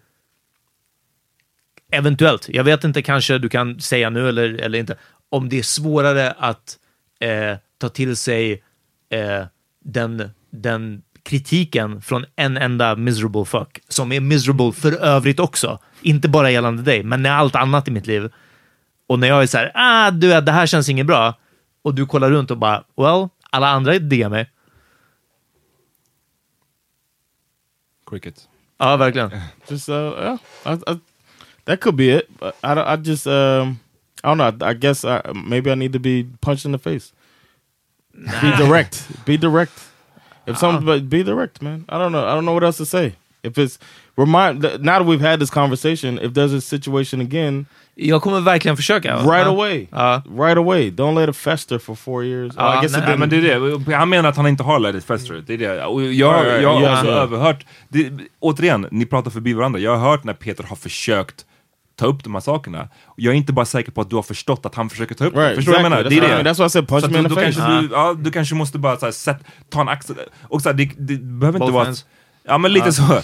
eventuellt, 1.93 2.49
jag 2.49 2.65
vet 2.65 2.85
inte, 2.85 3.03
kanske 3.03 3.39
du 3.39 3.49
kan 3.49 3.81
säga 3.81 4.11
nu 4.11 4.29
eller, 4.29 4.55
eller 4.55 4.79
inte, 4.79 4.97
om 5.29 5.49
det 5.49 5.59
är 5.59 5.63
svårare 5.63 6.31
att 6.31 6.79
eh, 7.21 7.57
ta 7.79 7.89
till 7.89 8.17
sig 8.17 8.63
eh, 9.11 9.45
den, 9.85 10.31
den 10.51 11.03
kritiken 11.29 12.03
från 12.03 12.25
en 12.37 12.57
enda 12.57 12.97
miserable 12.97 13.45
fuck, 13.45 13.81
som 13.89 14.13
är 14.13 14.21
miserable 14.21 14.73
för 14.73 14.93
övrigt 14.93 15.41
också. 15.41 15.79
Inte 16.03 16.29
bara 16.29 16.51
gällande 16.51 16.83
dig, 16.83 17.03
men 17.03 17.23
med 17.23 17.39
allt 17.39 17.57
annat 17.57 17.89
i 17.89 17.91
mitt 17.91 18.07
liv. 18.07 18.33
Och 19.07 19.19
när 19.19 19.29
jag 19.29 19.43
är 19.43 19.47
så 19.47 19.59
här, 19.59 19.73
ah, 19.75 20.11
du 20.11 20.41
det 20.41 20.53
här 20.53 20.67
känns 20.67 20.89
inget 20.89 21.07
bra, 21.07 21.35
och 21.83 21.95
du 21.95 22.07
kollar 22.07 22.31
runt 22.31 22.51
och 22.51 22.59
bara, 22.59 22.85
well, 22.97 23.29
alla 23.51 23.69
andra 23.69 23.99
diggar 23.99 24.29
mig. 24.29 24.51
Cricket. 28.11 28.49
Ja, 28.79 28.97
verkligen. 28.97 29.31
Just 29.69 29.89
uh, 29.89 29.95
yeah, 29.95 30.39
I, 30.67 30.73
I, 30.93 30.99
that 31.65 31.81
could 31.81 31.97
be 31.97 32.17
it. 32.17 32.31
I, 32.63 32.73
I 32.73 32.97
just 32.97 33.27
um, 33.27 33.79
I 34.25 34.29
don't 34.29 34.37
know. 34.37 34.69
I, 34.69 34.71
I 34.71 34.75
guess 34.75 35.05
I, 35.05 35.21
maybe 35.35 35.71
I 35.71 35.75
need 35.75 35.93
to 35.93 35.99
be 35.99 36.27
punched 36.41 36.65
in 36.65 36.73
the 36.73 36.79
face. 36.79 37.13
Be 38.15 38.57
direct. 38.57 39.07
Be 39.27 39.37
direct. 39.37 39.88
If 40.51 40.59
something, 40.59 40.87
but 40.87 41.03
be 41.03 41.23
direct, 41.23 41.63
man. 41.63 41.85
I 41.89 41.93
don't 41.99 42.11
know. 42.13 42.23
I 42.25 42.35
don't 42.35 42.43
know 42.45 42.55
what 42.55 42.65
else 42.65 42.79
to 42.79 42.87
say. 42.87 43.13
If 43.43 43.59
it's 43.59 43.79
remind 44.17 44.63
now 44.81 44.99
that 44.99 45.07
we've 45.07 45.21
had 45.31 45.41
this 45.41 45.51
conversation, 45.51 46.19
if 46.19 46.33
there's 46.35 46.53
a 46.55 46.61
situation 46.61 47.21
again, 47.21 47.67
Jag 47.95 48.23
kommer 48.23 48.41
verkligen 48.41 48.77
försöka. 48.77 49.09
right 49.17 49.47
Ja. 49.47 49.49
away, 49.53 49.87
Ja. 49.93 50.23
right 50.39 50.57
away. 50.59 50.91
Don't 50.91 51.15
let 51.15 51.29
it 51.29 51.37
fester 51.37 51.79
for 51.79 51.95
four 51.95 52.25
years. 52.25 52.53
Oh, 52.53 52.57
Ja, 52.59 52.79
I 52.79 52.83
guess 52.83 52.97
nej, 52.97 53.17
men 53.19 53.29
det 53.29 53.37
är 53.37 53.87
det. 53.89 53.95
Han 53.97 54.09
menar 54.09 54.29
att 54.29 54.37
han 54.37 54.47
inte 54.47 54.63
har 54.63 54.79
let 54.79 54.95
it 54.95 55.05
fester. 55.05 55.43
Det 55.47 55.55
är 55.55 55.59
det. 55.59 55.85
Och 55.85 56.03
jag, 56.03 56.13
Ja, 56.13 56.45
ja, 56.47 56.61
jag 56.61 56.75
har 56.75 56.83
ja, 56.83 56.93
också 56.95 57.07
ja. 57.07 57.13
överhört, 57.13 57.67
det, 57.89 58.11
återigen, 58.41 58.87
ni 58.91 59.07
pratar 59.07 59.31
förbi 59.31 59.53
varandra. 59.53 59.81
Jag 59.81 59.97
har 59.97 60.11
hört 60.11 60.25
när 60.25 60.35
Peter 60.35 60.65
har 60.65 60.77
försökt 60.77 61.45
ta 61.99 62.07
upp 62.07 62.25
de 62.25 62.35
här 62.35 62.41
sakerna. 62.41 62.89
Jag 63.17 63.33
är 63.33 63.37
inte 63.37 63.53
bara 63.53 63.67
säker 63.67 63.93
på 63.93 64.01
att 64.01 64.11
du 64.11 64.17
har 64.17 64.23
förstått 64.23 64.67
att 64.67 64.75
han 64.75 64.91
försöker 64.91 65.15
ta 65.15 65.25
upp 65.25 65.35
Right, 65.37 65.49
det. 65.51 65.55
Förstår 65.55 65.73
du 65.73 65.83
vad 65.83 65.93
jag 65.93 66.01
exactly. 66.01 66.21
menar? 66.21 66.29
Det 66.29 66.35
är 66.41 66.45
det. 66.45 66.51
that's 66.51 66.59
why 66.59 66.67
I 66.67 66.71
said 66.71 66.89
punch 66.89 67.05
Så 67.05 67.11
me 67.11 67.19
in 67.19 67.25
the 67.25 67.31
face. 67.31 67.43
kanske 67.43 67.81
du, 67.81 67.89
ja, 67.93 68.15
du 68.19 68.31
kanske 68.31 68.55
måste 68.55 68.79
bara 68.79 68.97
så 68.97 69.07
här, 69.07 69.13
sätt, 69.13 69.39
ta 69.71 69.81
en 69.81 69.89
axel. 69.89 70.17
Och 70.43 70.63
så 70.63 70.69
här, 70.69 70.77
det, 70.77 70.91
det 70.99 71.17
behöver 71.19 71.59
inte 71.59 71.73
Both 71.73 71.85
vara... 71.85 71.95
Ja 72.49 72.59
men 72.59 72.73
lite 72.73 72.93
så. 72.93 73.21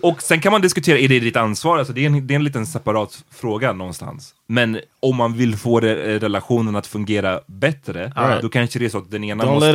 Och 0.00 0.22
sen 0.22 0.40
kan 0.40 0.52
man 0.52 0.60
diskutera, 0.60 0.98
är 0.98 1.08
det 1.08 1.20
ditt 1.20 1.36
ansvar? 1.36 1.78
Alltså, 1.78 1.92
det, 1.92 2.00
är 2.02 2.06
en, 2.06 2.26
det 2.26 2.34
är 2.34 2.36
en 2.36 2.44
liten 2.44 2.66
separat 2.66 3.24
fråga 3.34 3.72
någonstans. 3.72 4.34
Men 4.46 4.80
om 5.00 5.16
man 5.16 5.32
vill 5.36 5.56
få 5.56 5.80
re, 5.80 6.18
relationen 6.18 6.76
att 6.76 6.86
fungera 6.86 7.40
bättre, 7.46 8.12
Right. 8.16 8.42
då 8.42 8.48
kanske 8.48 8.78
det 8.78 8.84
är 8.84 8.88
så 8.88 8.98
att 8.98 9.10
den 9.10 9.24
ena 9.24 9.44
Don't 9.44 9.54
måste... 9.54 9.68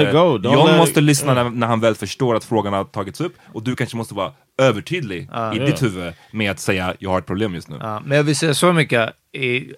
John 0.48 0.66
let 0.66 0.74
it- 0.74 0.78
måste 0.78 1.02
lyssna 1.02 1.34
yeah. 1.34 1.44
när, 1.44 1.52
när 1.60 1.68
han 1.68 1.80
väl 1.80 1.96
förstår 1.96 2.36
att 2.36 2.44
frågan 2.46 2.74
har 2.74 2.84
tagits 2.84 3.22
upp, 3.22 3.34
och 3.54 3.64
du 3.64 3.76
kanske 3.76 3.98
måste 3.98 4.14
vara 4.14 4.32
övertydlig 4.62 5.18
i 5.22 5.28
Ja. 5.32 5.52
ditt 5.52 5.84
huvud 5.84 6.14
med 6.32 6.52
att 6.52 6.60
säga 6.60 6.94
jag 7.00 7.10
har 7.10 7.20
ett 7.20 7.26
problem 7.26 7.54
just 7.56 7.70
nu. 7.70 7.78
Ja, 7.80 8.02
men 8.06 8.18
jag 8.18 8.24
vill 8.24 8.36
säga 8.36 8.54
så 8.54 8.74
mycket. 8.74 9.10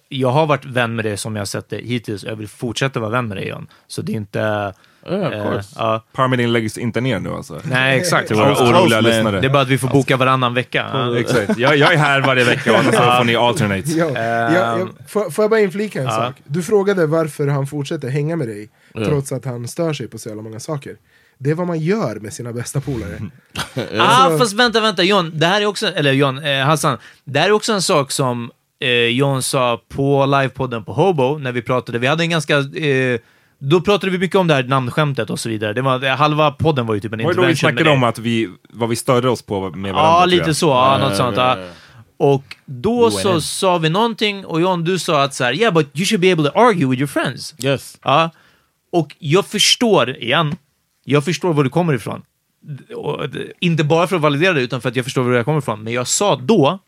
Jag 0.09 0.29
har 0.29 0.45
varit 0.47 0.65
vän 0.65 0.95
med 0.95 1.05
dig 1.05 1.17
som 1.17 1.35
jag 1.35 1.47
sett 1.47 1.69
det 1.69 1.77
hittills. 1.77 2.23
Jag 2.23 2.35
vill 2.35 2.47
fortsätta 2.47 2.99
vara 2.99 3.09
vän 3.11 3.27
med 3.27 3.37
dig 3.37 3.47
John. 3.47 3.67
Så 3.87 4.01
det 4.01 4.11
är 4.11 4.15
inte... 4.15 4.73
Yeah, 5.09 5.27
of 5.27 5.33
eh, 5.33 5.43
course. 5.43 5.99
Parmedin 6.11 6.53
läggs 6.53 6.77
inte 6.77 7.01
ner 7.01 7.19
nu 7.19 7.29
alltså? 7.29 7.61
Nej, 7.63 7.99
exakt. 7.99 8.31
Våra 8.31 8.55
Close, 8.55 8.63
oroliga 8.63 9.01
lyssnare. 9.01 9.39
Det 9.41 9.47
är 9.47 9.49
bara 9.49 9.61
att 9.61 9.67
vi 9.69 9.77
får 9.77 9.87
boka 9.87 10.17
varannan 10.17 10.53
vecka. 10.53 10.89
Ja. 10.93 11.17
Exakt. 11.19 11.57
Jag, 11.57 11.77
jag 11.77 11.93
är 11.93 11.97
här 11.97 12.21
varje 12.21 12.43
vecka 12.43 12.71
och 12.73 12.79
annars 12.79 12.95
får 12.95 13.23
ni 13.23 13.35
alternate. 13.35 13.91
Ja, 13.91 14.09
ja, 14.15 14.53
ja, 14.53 14.87
får, 15.07 15.29
får 15.29 15.43
jag 15.43 15.49
bara 15.49 15.59
inflika 15.59 15.99
en 15.99 16.05
Ja. 16.05 16.11
sak? 16.11 16.35
Du 16.45 16.63
frågade 16.63 17.05
varför 17.05 17.47
han 17.47 17.67
fortsätter 17.67 18.09
hänga 18.09 18.35
med 18.35 18.47
dig 18.47 18.69
trots 19.05 19.31
att 19.31 19.45
han 19.45 19.67
stör 19.67 19.93
sig 19.93 20.07
på 20.07 20.17
så 20.17 20.29
jävla 20.29 20.43
många 20.43 20.59
saker. 20.59 20.95
Det 21.37 21.49
är 21.49 21.55
vad 21.55 21.67
man 21.67 21.79
gör 21.79 22.15
med 22.15 22.33
sina 22.33 22.53
bästa 22.53 22.81
polare. 22.81 23.19
Ah, 23.99 24.03
Alltså- 24.03 24.37
fast 24.39 24.53
vänta, 24.53 24.81
vänta. 24.81 25.03
John, 25.03 25.31
det 25.33 25.45
här 25.45 25.61
är 25.61 25.65
också, 25.65 25.87
eller 25.87 26.11
John, 26.11 26.37
eh, 26.45 26.65
Hassan, 26.65 26.97
det 27.23 27.39
här 27.39 27.47
är 27.47 27.51
också 27.51 27.73
en 27.73 27.81
sak 27.81 28.11
som 28.11 28.51
eh, 28.79 28.89
John 28.89 29.43
sa 29.43 29.81
på 29.89 30.25
livepodden 30.25 30.83
på 30.83 30.93
Hobo, 30.93 31.37
när 31.37 31.51
vi 31.51 31.61
pratade. 31.61 31.99
Vi 31.99 32.07
hade 32.07 32.23
en 32.23 32.29
ganska... 32.29 32.57
Eh, 32.57 33.19
då 33.63 33.81
pratade 33.81 34.11
vi 34.11 34.17
mycket 34.17 34.35
om 34.35 34.47
det 34.47 34.53
här 34.53 34.63
namnskämtet 34.63 35.29
och 35.29 35.39
så 35.39 35.49
vidare. 35.49 35.73
Det 35.73 35.81
var, 35.81 36.03
eh, 36.03 36.15
halva 36.15 36.51
podden 36.51 36.85
var 36.85 36.93
ju 36.95 36.99
typ 37.01 37.13
en 37.13 37.23
Var 37.23 37.29
det 37.29 37.35
då 37.35 37.41
vi 37.41 37.49
intervention 37.49 37.55
snackade 37.77 37.89
om 37.89 38.03
att 38.03 38.19
vi, 38.19 38.49
vad 38.69 38.89
vi 38.89 38.95
störde 38.95 39.29
oss 39.29 39.41
på 39.41 39.69
med 39.69 39.93
varandra? 39.93 40.19
Ja, 40.19 40.25
lite 40.25 40.53
så. 40.53 40.67
Ja, 40.67 40.99
Ja, 40.99 41.07
något 41.07 41.17
sånt. 41.17 41.37
ja, 41.37 41.57
ja. 41.59 41.65
Och 42.17 42.55
då 42.65 43.03
Jo, 43.03 43.11
så 43.11 43.41
sa 43.41 43.77
vi 43.77 43.89
någonting 43.89 44.45
och 44.45 44.61
John, 44.61 44.83
du 44.83 44.99
sa 44.99 45.23
att 45.23 45.33
så 45.33 45.43
här, 45.43 45.53
yeah, 45.53 45.73
but 45.73 45.87
you 45.93 46.05
should 46.05 46.21
be 46.21 46.31
able 46.33 46.49
to 46.49 46.59
argue 46.59 46.87
with 46.87 46.99
your 46.99 47.07
friends. 47.07 47.55
Yes. 47.63 47.97
Ja. 48.03 48.29
Och 48.91 49.15
jag 49.19 49.45
förstår, 49.45 50.09
igen, 50.17 50.55
jag 51.05 51.25
förstår 51.25 51.53
var 51.53 51.63
du 51.63 51.69
kommer 51.69 51.93
ifrån. 51.93 52.21
Och, 52.95 53.19
inte 53.59 53.83
bara 53.83 54.07
för 54.07 54.15
att 54.15 54.21
validera 54.21 54.53
det, 54.53 54.61
utan 54.61 54.81
för 54.81 54.89
att 54.89 54.95
jag 54.95 55.05
förstår 55.05 55.23
var 55.23 55.31
jag 55.33 55.45
kommer 55.45 55.59
ifrån. 55.59 55.83
Men 55.83 55.93
jag 55.93 56.07
sa 56.07 56.35
då, 56.35 56.79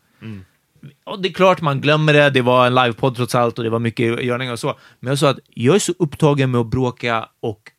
och 1.04 1.22
det 1.22 1.28
är 1.28 1.32
klart 1.32 1.60
man 1.60 1.80
glömmer 1.80 2.12
det, 2.12 2.30
det 2.30 2.42
var 2.42 2.66
en 2.66 2.74
livepodd 2.74 3.16
trots 3.16 3.34
allt 3.34 3.58
och 3.58 3.64
det 3.64 3.70
var 3.70 3.78
mycket 3.78 4.24
görningar 4.24 4.52
och 4.52 4.58
så. 4.58 4.78
Men 5.00 5.10
jag 5.10 5.18
sa 5.18 5.30
att 5.30 5.38
jag 5.48 5.74
är 5.74 5.78
så 5.78 5.92
upptagen 5.98 6.50
med 6.50 6.60
att 6.60 6.66
bråka 6.66 7.28
och 7.40 7.70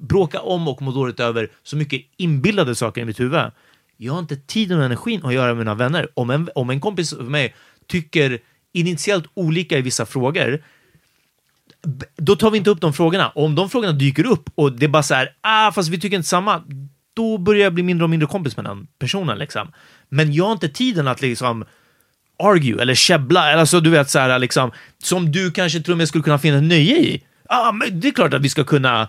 bråka 0.00 0.40
om 0.40 0.68
och 0.68 0.82
må 0.82 0.90
dåligt 0.90 1.20
över 1.20 1.50
så 1.62 1.76
mycket 1.76 2.02
inbillade 2.16 2.74
saker 2.74 3.00
i 3.00 3.04
mitt 3.04 3.20
huvud. 3.20 3.50
Jag 3.96 4.12
har 4.12 4.20
inte 4.20 4.36
tiden 4.36 4.78
och 4.78 4.84
energin 4.84 5.24
att 5.24 5.34
göra 5.34 5.46
med 5.46 5.56
mina 5.56 5.74
vänner. 5.74 6.08
Om 6.14 6.30
en, 6.30 6.48
om 6.54 6.70
en 6.70 6.80
kompis 6.80 7.10
för 7.10 7.22
mig 7.22 7.54
tycker 7.86 8.38
initiellt 8.72 9.24
olika 9.34 9.78
i 9.78 9.82
vissa 9.82 10.06
frågor, 10.06 10.64
då 12.16 12.36
tar 12.36 12.50
vi 12.50 12.58
inte 12.58 12.70
upp 12.70 12.80
de 12.80 12.92
frågorna. 12.92 13.28
Om 13.28 13.54
de 13.54 13.70
frågorna 13.70 13.92
dyker 13.92 14.26
upp 14.26 14.50
och 14.54 14.72
det 14.72 14.86
är 14.86 14.88
bara 14.88 15.02
så 15.02 15.14
här, 15.14 15.28
ah, 15.40 15.72
fast 15.72 15.88
vi 15.88 16.00
tycker 16.00 16.16
inte 16.16 16.28
samma, 16.28 16.62
då 17.14 17.38
börjar 17.38 17.62
jag 17.62 17.74
bli 17.74 17.82
mindre 17.82 18.04
och 18.04 18.10
mindre 18.10 18.26
kompis 18.26 18.56
med 18.56 18.64
den 18.64 18.86
personen. 18.98 19.38
Liksom. 19.38 19.72
Men 20.08 20.32
jag 20.32 20.44
har 20.44 20.52
inte 20.52 20.68
tiden 20.68 21.08
att 21.08 21.22
liksom 21.22 21.64
argue 22.40 22.82
eller 22.82 22.94
käbbla, 22.94 23.50
eller 23.50 23.60
alltså 23.60 23.80
du 23.80 23.90
vet 23.90 24.10
så 24.10 24.18
här 24.18 24.38
liksom, 24.38 24.70
som 25.02 25.32
du 25.32 25.50
kanske 25.50 25.92
och 25.92 25.98
med 25.98 26.08
skulle 26.08 26.24
kunna 26.24 26.38
finna 26.38 26.60
nöje 26.60 26.98
i. 26.98 27.22
Ah, 27.48 27.72
men 27.72 28.00
det 28.00 28.08
är 28.08 28.12
klart 28.12 28.34
att 28.34 28.42
vi 28.42 28.48
ska 28.48 28.64
kunna 28.64 29.08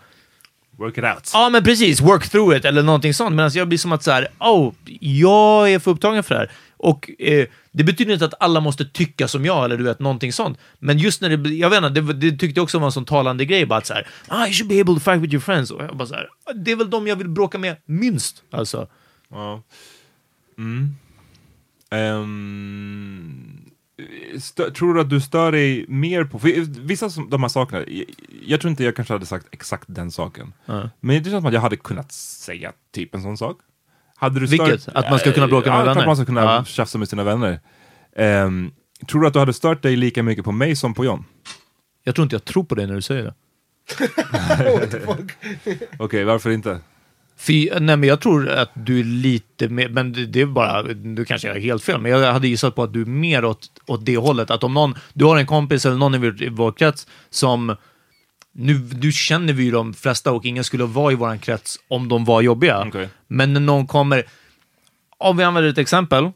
Work 0.78 0.98
it 0.98 1.04
out. 1.04 1.30
Ja, 1.34 1.50
men 1.50 1.64
precis. 1.64 2.02
Work 2.02 2.30
through 2.30 2.58
it 2.58 2.66
eller 2.66 2.84
någonting 2.84 3.14
sånt. 3.14 3.36
Medan 3.36 3.52
jag 3.54 3.68
blir 3.68 3.78
som 3.78 3.92
att 3.92 4.04
så 4.04 4.12
här, 4.12 4.28
oh, 4.40 4.74
jag 5.00 5.72
är 5.72 5.80
för 5.80 5.92
upptagen 5.92 6.24
för 6.24 6.36
det 6.36 6.40
här. 6.40 6.52
Och 6.78 7.10
eh, 7.20 7.48
det 7.72 7.84
betyder 7.84 8.14
inte 8.14 8.26
att 8.26 8.34
alla 8.40 8.60
måste 8.60 8.86
tycka 8.86 9.28
som 9.28 9.46
jag 9.46 9.66
eller 9.66 9.78
du 9.78 9.84
vet, 9.84 10.00
någonting 10.00 10.34
sånt. 10.34 10.58
Men 10.80 10.98
just 10.98 11.22
när 11.22 11.38
det, 11.38 11.50
jag 11.50 11.70
vet 11.70 11.84
inte, 11.84 12.02
det, 12.02 12.14
det 12.14 12.38
tyckte 12.38 12.60
jag 12.60 12.64
också 12.64 12.80
var 12.80 12.86
en 12.86 12.92
sån 12.92 13.06
talande 13.06 13.46
grej, 13.46 13.66
bara 13.66 13.80
att 13.80 13.86
så 13.86 13.94
här, 13.94 14.08
ah, 14.28 14.46
you 14.46 14.54
should 14.54 14.70
be 14.70 14.82
able 14.82 14.94
to 14.94 15.00
fight 15.00 15.22
with 15.22 15.34
your 15.34 15.42
friends. 15.42 15.72
Och 15.72 15.84
jag 15.84 15.98
bara 15.98 16.08
så 16.08 16.16
här, 16.16 16.28
"Ah, 16.46 16.54
det 16.54 16.72
är 16.72 16.76
väl 16.76 16.90
de 16.90 17.08
jag 17.08 17.16
vill 17.16 17.30
bråka 17.30 17.58
med 17.58 17.76
minst, 17.86 18.44
alltså. 18.52 18.88
Ja. 19.30 19.64
Mm. 20.58 20.96
Stö, 24.40 24.72
tror 24.72 24.94
du 24.94 25.02
att 25.02 25.10
du 25.10 25.22
stör 25.22 25.52
dig 25.52 25.86
mer 25.88 26.24
på, 26.24 26.40
för 26.40 26.82
vissa 26.82 27.06
av 27.06 27.30
de 27.30 27.42
här 27.42 27.50
sakerna, 27.50 27.84
jag, 27.88 28.06
jag 28.46 28.62
tror 28.62 28.70
inte 28.72 28.84
jag 28.84 28.96
kanske 28.96 29.14
hade 29.14 29.26
sagt 29.26 29.48
exakt 29.52 29.84
den 29.88 30.12
saken. 30.12 30.54
Ja. 30.66 30.90
Men 31.00 31.24
det 31.24 31.30
känns 31.30 31.42
som 31.42 31.46
att 31.46 31.54
jag 31.54 31.62
hade 31.62 31.78
kunnat 31.78 32.12
säga 32.12 32.72
typ 32.94 33.16
en 33.16 33.22
sån 33.22 33.38
sak. 33.38 33.58
Hade 34.16 34.40
du 34.40 34.46
Vilket? 34.46 34.82
stört- 34.82 34.96
Att 34.96 35.10
man 35.10 35.20
ska 35.20 35.32
kunna 35.32 35.48
bråka 35.48 35.70
med 35.70 35.80
ja, 35.80 35.84
vänner? 35.86 36.02
Att 36.02 36.08
man 36.08 36.16
ska 36.16 36.26
kunna 36.26 36.42
Ja. 36.42 36.66
tjafsa 36.66 36.98
med 36.98 37.10
sina 37.10 37.24
vänner. 37.24 37.60
Ehm, 38.16 38.72
tror 39.08 39.22
du 39.22 39.28
att 39.28 39.34
du 39.34 39.40
hade 39.40 39.54
stört 39.54 39.82
dig 39.82 39.96
lika 39.96 40.24
mycket 40.24 40.46
på 40.46 40.52
mig 40.52 40.76
som 40.76 40.94
på 40.94 41.06
John? 41.06 41.26
Jag 42.04 42.16
tror 42.16 42.24
inte 42.24 42.36
jag 42.36 42.46
tror 42.46 42.64
på 42.64 42.76
det 42.76 42.88
när 42.88 42.96
du 42.96 43.02
säger 43.02 43.24
det. 43.24 43.34
Okej, 46.00 46.24
varför 46.24 46.50
inte? 46.50 46.80
För, 47.42 47.80
nej, 47.80 47.98
men 47.98 48.04
jag 48.04 48.22
tror 48.22 48.50
att 48.50 48.72
du 48.74 49.00
är 49.00 49.04
lite 49.04 49.70
mer, 49.70 49.90
men 49.90 50.14
det, 50.14 50.26
det 50.26 50.42
är 50.42 50.46
bara, 50.46 50.84
du 50.94 51.26
kanske 51.26 51.50
är 51.50 51.60
helt 51.60 51.84
fel, 51.84 52.02
men 52.02 52.12
jag 52.12 52.34
hade 52.34 52.48
gissat 52.48 52.76
på 52.76 52.84
att 52.84 52.94
du 52.94 53.02
är 53.02 53.06
mer 53.06 53.46
åt, 53.46 53.82
åt 53.88 54.06
det 54.06 54.18
hållet. 54.18 54.52
Att 54.52 54.64
om 54.64 54.74
någon, 54.74 54.96
du 55.14 55.26
har 55.26 55.38
en 55.38 55.46
kompis 55.46 55.86
eller 55.86 55.98
någon 55.98 56.16
i 56.16 56.18
vår, 56.18 56.44
i 56.44 56.50
vår 56.50 56.72
krets 56.72 57.08
som, 57.30 57.76
nu, 58.52 58.74
du 58.78 59.12
känner 59.12 59.54
vi 59.54 59.64
ju 59.64 59.72
de 59.72 59.94
flesta 59.94 60.32
och 60.32 60.46
ingen 60.46 60.64
skulle 60.64 60.84
vara 60.84 61.12
i 61.12 61.16
vår 61.16 61.38
krets 61.38 61.80
om 61.88 62.10
de 62.10 62.26
var 62.26 62.42
jobbiga. 62.42 62.84
Okej. 62.88 63.10
Men 63.28 63.54
när 63.54 63.60
någon 63.60 63.88
kommer, 63.88 64.24
om 65.18 65.38
vi 65.38 65.44
använder 65.44 65.70
ett 65.70 65.78
exempel, 65.78 66.32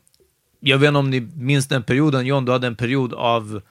jag 0.60 0.78
vet 0.78 0.88
inte 0.88 1.00
om 1.00 1.10
ni 1.10 1.22
minns 1.22 1.68
den 1.68 1.84
perioden, 1.84 2.26
John, 2.26 2.46
du 2.46 2.52
hade 2.52 2.68
en 2.68 2.76
period 2.76 3.14
av 3.14 3.62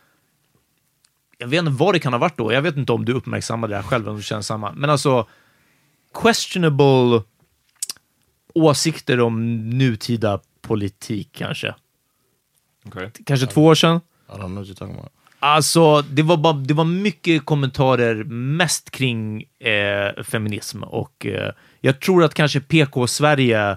jag 1.39 1.49
vet 1.49 1.59
inte 1.59 1.73
vad 1.73 1.95
det 1.95 1.99
kan 1.99 2.13
ha 2.13 2.21
varit 2.21 2.39
då. 2.39 2.53
Jag 2.53 2.63
vet 2.63 2.77
inte 2.77 2.93
om 2.93 3.05
du 3.05 3.13
uppmärksammade 3.13 3.73
det 3.73 3.77
här 3.77 3.83
själv, 3.83 4.09
om 4.09 4.17
du 4.17 4.23
känner 4.23 4.43
samma. 4.43 4.73
Men 4.73 4.91
alltså, 4.91 5.27
questionable 6.23 7.23
åsikter 8.55 9.21
om 9.21 9.61
nutida 9.71 10.41
politik 10.63 11.29
kanske. 11.33 11.75
Okej. 12.87 13.11
Kanske 13.27 13.47
två 13.47 13.65
år 13.65 13.75
sedan. 13.75 13.97
I 14.29 14.33
don't 14.33 14.37
know 14.39 14.55
what 14.55 14.67
you're 14.67 14.75
talking 14.75 14.95
about. 14.99 15.13
Alltså, 15.39 16.03
det 16.03 16.23
var, 16.23 16.37
bara, 16.37 16.53
det 16.53 16.75
var 16.75 16.85
mycket 16.85 17.45
kommentarer 17.45 18.25
mest 18.25 18.91
kring 18.91 19.43
eh, 19.59 20.23
feminism 20.25 20.83
och 20.83 21.27
eh, 21.27 21.53
jag 21.81 22.01
tror 22.01 22.25
att 22.25 22.35
kanske 22.35 22.61
PK-Sverige 22.61 23.77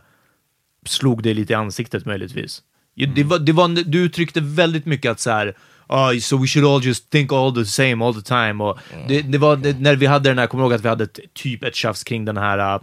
slog 0.86 1.24
dig 1.24 1.34
lite 1.34 1.54
i 1.54 1.56
ansiktet 1.56 2.06
möjligtvis. 2.06 2.62
Ju- 2.96 3.06
Det 3.06 3.24
var, 3.24 3.40
det 3.40 3.52
var, 3.52 3.68
du 3.68 4.00
uttryckte 4.04 4.42
väldigt 4.42 4.86
mycket 4.86 5.12
att 5.12 5.20
så 5.20 5.30
här, 5.32 5.58
"Ah, 5.88 6.12
so 6.22 6.38
we 6.38 6.48
should 6.48 6.66
all 6.66 6.86
just 6.86 7.10
think 7.10 7.32
all 7.32 7.54
the 7.54 7.66
same 7.66 8.06
all 8.06 8.14
the 8.14 8.22
time. 8.22 8.64
Och 8.64 8.80
det, 9.08 9.22
det 9.22 9.38
var 9.38 9.56
det, 9.56 9.80
när 9.80 9.96
vi 9.96 10.06
hade 10.06 10.30
den 10.30 10.38
här, 10.38 10.48
kommer 10.48 10.64
ihåg 10.64 10.74
att 10.74 10.86
vi 10.86 10.90
hade 10.90 11.04
ett, 11.04 11.20
typ 11.34 11.64
ett 11.64 11.76
tjafs 11.76 12.04
kring 12.04 12.26
den 12.26 12.38
här 12.38 12.76
uh, 12.76 12.82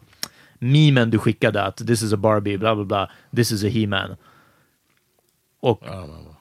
memen 0.59 1.11
du 1.11 1.19
skickade 1.19 1.63
att 1.63 1.77
this 1.77 2.03
is 2.03 2.13
a 2.13 2.17
Barbie, 2.17 2.59
bla 2.59 2.75
bla 2.75 2.85
bla, 2.85 3.11
this 3.37 3.53
is 3.53 3.65
a 3.65 3.69
He-Man. 3.69 4.17
Och, 5.61 5.83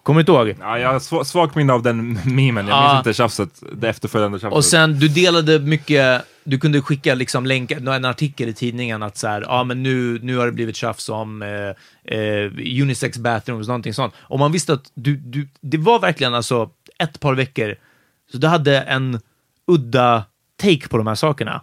kommer 0.04 0.18
du 0.18 0.22
inte 0.22 0.32
ihåg? 0.32 0.56
Ja, 0.60 0.80
jag 0.80 0.92
har 0.92 1.00
sv- 1.00 1.24
svagt 1.24 1.56
minne 1.56 1.74
av 1.74 1.84
den 1.84 2.20
memen. 2.26 2.68
Jag 2.68 2.78
Ja. 2.78 2.88
minns 2.94 2.98
inte 3.08 3.14
tjafset, 3.14 3.64
det 3.74 3.90
efterföljande 3.90 4.40
tjafset. 4.40 4.58
Och 4.58 4.66
sen, 4.66 5.00
du 5.00 5.08
delade 5.08 5.60
mycket, 5.60 6.22
du 6.44 6.60
kunde 6.60 6.82
skicka 6.82 7.16
liksom 7.16 7.46
länkar, 7.46 7.88
en 7.96 8.06
artikel 8.06 8.50
i 8.50 8.54
tidningen 8.54 9.04
att 9.04 9.18
så 9.18 9.28
här, 9.28 9.42
ja 9.42 9.64
men 9.64 9.84
nu, 9.84 10.20
nu 10.24 10.38
har 10.38 10.46
det 10.46 10.52
blivit 10.52 10.76
tjafs 10.76 11.10
om 11.10 11.42
eh, 11.42 12.18
eh, 12.18 12.52
unisex 12.82 13.18
bathrooms, 13.18 13.68
någonting 13.68 13.94
sånt. 13.94 14.14
Och 14.20 14.40
man 14.40 14.52
visste 14.52 14.74
att 14.74 14.92
du, 14.94 15.16
du, 15.16 15.48
det 15.62 15.78
var 15.78 16.00
verkligen 16.00 16.34
alltså 16.34 16.70
ett 17.00 17.20
par 17.20 17.34
veckor, 17.36 17.76
så 18.32 18.38
du 18.38 18.48
hade 18.48 18.82
en 18.82 19.20
udda 19.68 20.24
take 20.62 20.88
på 20.88 20.98
de 20.98 21.08
här 21.08 21.16
sakerna. 21.16 21.62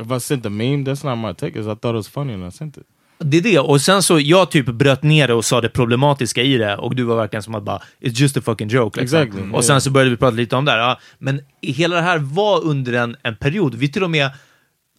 If 0.00 0.10
I 0.16 0.20
sent 0.20 0.42
the 0.42 0.48
meme, 0.50 0.76
that's 0.84 1.06
not 1.06 1.18
my 1.18 1.34
take. 1.34 1.52
'cause 1.58 1.72
I 1.72 1.76
thought 1.76 1.84
it 1.94 1.94
was 1.96 2.08
funny 2.08 2.32
and 2.34 2.48
I 2.48 2.50
sent 2.50 2.76
it. 2.76 2.82
Det 3.26 3.36
är 3.36 3.40
det, 3.42 3.58
och 3.58 3.80
sen 3.80 4.02
så 4.02 4.20
jag 4.20 4.50
typ 4.50 4.66
bröt 4.66 5.02
ner 5.02 5.28
det 5.28 5.34
och 5.34 5.44
sa 5.44 5.60
det 5.60 5.68
problematiska 5.68 6.42
i 6.42 6.56
det 6.56 6.76
och 6.76 6.94
du 6.94 7.02
var 7.02 7.16
verkligen 7.16 7.42
som 7.42 7.54
att 7.54 7.62
bara 7.62 7.78
“It's 8.00 8.20
just 8.20 8.36
a 8.36 8.40
fucking 8.44 8.68
joke”. 8.68 9.00
Liksom. 9.00 9.18
Exactly, 9.22 9.52
Och 9.52 9.64
sen 9.64 9.80
så 9.80 9.90
började 9.90 10.10
vi 10.10 10.16
prata 10.16 10.36
lite 10.36 10.56
om 10.56 10.64
det 10.64 10.70
här. 10.70 10.78
Ja. 10.78 10.98
Men 11.18 11.40
hela 11.62 11.96
det 11.96 12.02
här 12.02 12.18
var 12.18 12.64
under 12.64 12.92
en, 12.92 13.16
en 13.22 13.36
period. 13.36 13.74
Vi 13.74 13.88
till 13.92 14.04
och 14.04 14.10
med 14.10 14.30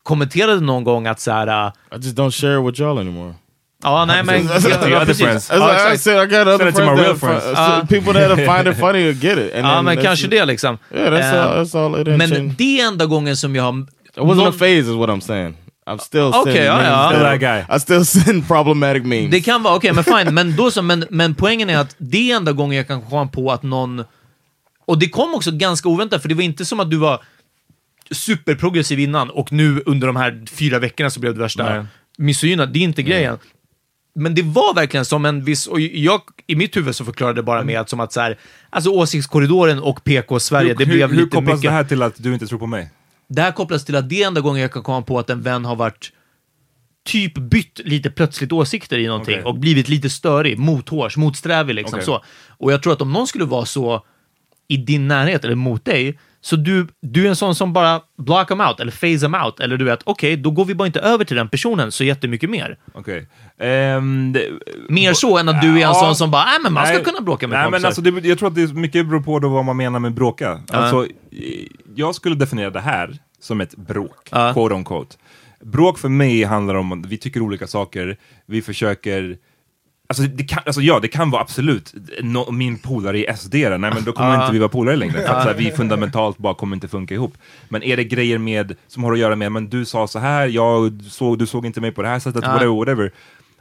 kommenterade 0.04 0.60
någon 0.62 0.84
gång 0.84 1.08
att 1.08 1.20
så 1.20 1.32
här... 1.32 1.68
I 1.68 1.72
just 1.96 2.18
don't 2.18 2.32
share 2.32 2.60
with 2.66 2.82
y'all 2.82 3.00
anymore. 3.00 3.34
Ja, 3.84 4.06
nej 4.06 4.24
men... 4.24 4.42
That's 4.48 4.70
ja, 4.70 4.88
ja, 4.90 5.00
precis. 5.06 5.24
friends. 5.26 5.50
Ja, 5.50 5.56
That's 5.58 5.84
what 5.86 5.94
I 5.94 5.98
said. 5.98 6.24
I 6.24 6.36
got 6.38 6.48
other 6.48 6.68
it 6.68 6.76
friends 6.76 6.98
my 6.98 7.04
real 7.04 7.16
friends. 7.16 7.46
uh, 7.46 7.52
Ja. 7.56 7.86
people 7.90 8.14
that 8.14 8.38
find 8.38 8.68
it 8.74 8.80
funny 8.80 9.04
will 9.04 9.24
get 9.24 9.38
it. 9.38 9.52
Ja, 9.56 9.82
men 9.88 9.98
kanske 9.98 10.28
det 10.28 10.46
liksom. 10.46 10.78
Yeah, 10.94 11.14
that's 11.14 11.34
Eh, 11.34 11.46
all. 11.46 11.66
That's 11.66 11.86
all. 11.86 12.02
It 12.02 12.08
didn't 12.08 12.18
Men 12.18 12.56
det 12.58 12.80
är 12.82 12.88
enda 12.88 13.06
gången 13.06 13.38
som 13.38 13.56
jag 13.56 13.64
har... 13.64 13.82
It 13.82 14.18
wasn't 14.18 14.48
a 14.50 14.52
phase, 14.52 14.80
is 14.80 14.88
what 14.88 15.10
I'm 15.10 15.20
saying. 15.20 15.54
I'm 15.90 15.98
still 15.98 16.22
Okay, 16.22 16.44
sending 16.44 16.64
ja, 16.64 16.84
ja. 16.84 17.12
that- 17.12 17.40
That 17.40 17.40
guy. 17.40 17.76
I 17.76 17.80
still 17.80 18.06
send 18.06 18.48
problematic 18.48 19.04
memes. 19.04 19.32
Det 19.32 19.42
kan 19.42 19.64
vara, 19.64 19.76
okej, 19.76 19.94
men 19.94 20.04
fine. 20.04 20.34
Men, 20.34 20.56
då 20.56 20.72
så, 20.72 20.82
men, 20.82 21.06
men 21.10 21.36
poängen 21.36 21.70
är 21.70 21.78
att 21.78 21.96
det 21.98 22.32
är 22.32 22.36
enda 22.36 22.52
gången 22.52 22.78
jag 22.78 22.88
kan 22.88 23.02
komma 23.02 23.28
på 23.28 23.52
att 23.52 23.64
någon... 23.64 24.04
Och 24.86 25.00
det 25.00 25.10
kom 25.10 25.34
också 25.36 25.52
ganska 25.52 25.90
oväntat, 25.90 26.22
för 26.22 26.30
det 26.30 26.36
var 26.36 26.42
inte 26.44 26.66
som 26.66 26.80
att 26.80 26.92
du 26.92 26.98
var 26.98 27.24
superprogressiv 28.12 29.00
innan 29.00 29.30
och 29.30 29.52
nu 29.52 29.82
under 29.86 30.08
de 30.08 30.16
här 30.16 30.44
fyra 30.52 30.80
veckorna 30.80 31.10
så 31.10 31.20
blev 31.20 31.34
du 31.34 31.40
värsta 31.42 31.88
misogyna. 32.18 32.66
Det 32.66 32.80
är 32.80 32.84
inte 32.84 33.04
grejen. 33.04 33.38
Men 34.16 34.36
det 34.36 34.42
var 34.42 34.74
verkligen 34.76 35.06
som 35.06 35.26
en 35.26 35.44
viss, 35.44 35.68
och 35.68 35.80
jag 35.80 36.22
i 36.48 36.56
mitt 36.56 36.78
huvud 36.78 36.96
så 36.96 37.06
förklarade 37.06 37.40
det 37.40 37.44
bara 37.44 37.64
med 37.64 37.80
att 37.80 37.90
som 37.90 38.00
att 38.00 38.14
så 38.14 38.22
här, 38.22 38.38
alltså 38.70 38.90
åsiktskorridoren 38.90 39.80
och 39.80 40.04
PK-Sverige, 40.04 40.68
hur, 40.70 40.76
det 40.76 40.86
blev 40.86 41.10
hur, 41.10 41.16
hur 41.16 41.24
lite 41.24 41.36
kopplas 41.36 41.56
mycket. 41.56 41.62
det 41.72 41.76
här 41.76 41.84
till 41.84 42.02
att 42.02 42.14
du 42.24 42.34
inte 42.34 42.48
tror 42.48 42.60
på 42.60 42.68
mig? 42.68 42.90
Det 43.28 43.42
här 43.42 43.52
kopplas 43.52 43.86
till 43.86 43.96
att 43.96 44.10
det 44.10 44.24
är 44.24 44.28
enda 44.28 44.42
gången 44.42 44.62
jag 44.62 44.72
kan 44.72 44.84
komma 44.84 45.02
på 45.02 45.20
att 45.20 45.30
en 45.30 45.42
vän 45.42 45.66
har 45.66 45.76
varit 45.76 46.12
typ 47.06 47.38
bytt 47.38 47.80
lite 47.84 48.10
plötsligt 48.10 48.52
åsikter 48.52 48.98
i 48.98 49.08
någonting 49.08 49.36
Okej. 49.36 49.46
och 49.46 49.60
blivit 49.60 49.90
lite 49.90 50.10
störig, 50.10 50.60
mothårs, 50.60 51.18
motsträvig 51.18 51.76
liksom 51.76 51.98
Okej. 51.98 52.06
så. 52.06 52.24
Och 52.48 52.74
jag 52.74 52.84
tror 52.84 52.94
att 52.94 53.02
om 53.02 53.14
någon 53.14 53.28
skulle 53.28 53.46
vara 53.46 53.66
så 53.66 54.06
i 54.68 54.78
din 54.78 55.08
närhet 55.08 55.46
eller 55.46 55.56
mot 55.56 55.86
dig, 55.86 56.20
så 56.46 56.56
du, 56.56 56.88
du 57.02 57.26
är 57.26 57.30
en 57.30 57.36
sån 57.36 57.56
som 57.56 57.74
bara 57.74 58.02
block 58.18 58.48
them 58.48 58.62
out 58.62 58.80
eller 58.80 58.92
phase 58.92 59.20
them 59.20 59.36
out. 59.36 59.60
Eller 59.60 59.78
du 59.78 59.86
vet, 59.86 60.00
okej, 60.04 60.38
då 60.38 60.52
går 60.52 60.66
vi 60.66 60.76
bara 60.76 60.86
inte 60.88 61.00
över 61.00 61.26
till 61.26 61.36
den 61.36 61.50
personen 61.50 61.92
så 61.92 62.04
jättemycket 62.04 62.50
mer. 62.50 62.78
Okej. 62.94 63.28
Ehm, 63.60 64.34
det- 64.34 64.50
Mer 64.90 65.14
så 65.14 65.38
än 65.38 65.50
att 65.50 65.62
du 65.62 65.82
är 65.82 65.88
en 65.88 65.96
sån 65.96 66.16
som 66.16 66.32
bara, 66.32 66.46
nej 66.46 66.58
men 66.64 66.74
man 66.74 66.86
ska 66.86 66.96
Nej. 66.96 67.04
kunna 67.04 67.22
bråka 67.22 67.48
med 67.48 67.58
Nej, 67.60 67.66
kompisar. 67.66 67.80
men 67.82 67.86
alltså, 67.88 68.02
det, 68.22 68.28
jag 68.30 68.40
tror 68.40 68.50
att 68.50 68.56
det 68.56 68.74
mycket 68.74 69.08
beror 69.08 69.22
på 69.22 69.40
då 69.40 69.50
vad 69.50 69.66
man 69.66 69.78
menar 69.78 70.00
med 70.00 70.14
bråka. 70.14 70.60
Alltså, 70.72 71.06
eh, 71.06 71.10
jag 71.96 72.16
skulle 72.16 72.36
definiera 72.36 72.70
det 72.70 72.80
här 72.82 73.18
som 73.40 73.62
ett 73.62 73.76
bråk, 73.78 74.30
Ja. 74.32 74.54
quote 74.54 74.76
on 74.76 74.84
quote. 74.84 75.16
Bråk 75.64 76.00
för 76.00 76.10
mig 76.10 76.44
handlar 76.44 76.76
om 76.76 76.92
att 76.92 77.06
vi 77.06 77.18
tycker 77.18 77.42
olika 77.42 77.68
saker, 77.68 78.18
vi 78.46 78.62
försöker 78.62 79.38
Alltså, 80.08 80.24
det 80.24 80.44
kan, 80.44 80.60
alltså 80.66 80.82
ja, 80.82 81.00
det 81.00 81.08
kan 81.08 81.32
vara 81.32 81.42
absolut 81.42 81.94
nå- 82.22 82.52
min 82.52 82.78
polare 82.78 83.20
i 83.20 83.28
SD, 83.38 83.54
nej 83.56 83.78
men 83.80 84.04
då 84.04 84.12
kommer 84.12 84.34
Ja. 84.34 84.42
inte 84.42 84.54
vi 84.54 84.60
vara 84.60 84.70
polare 84.70 84.96
längre. 84.96 85.14
För 85.14 85.20
att, 85.34 85.44
så 85.44 85.50
här, 85.50 85.56
vi 85.58 85.72
fundamentalt 85.72 86.38
bara 86.38 86.54
kommer 86.54 86.76
inte 86.76 86.88
funka 86.88 87.14
ihop. 87.14 87.34
Men 87.70 87.84
är 87.84 87.98
det 87.98 88.04
grejer 88.04 88.38
med, 88.38 88.76
som 88.88 89.04
har 89.04 89.14
att 89.14 89.20
göra 89.20 89.36
med, 89.36 89.52
men 89.52 89.70
du 89.70 89.86
sa 89.86 90.08
så 90.08 90.20
här, 90.20 90.48
jag 90.48 91.02
såg, 91.10 91.40
du 91.40 91.46
såg 91.46 91.66
inte 91.66 91.82
mig 91.82 91.92
på 91.92 92.02
det 92.02 92.08
här 92.08 92.20
sättet, 92.20 92.44
Ja. 92.44 92.52
whatever, 92.52 92.76
whatever. 92.76 93.12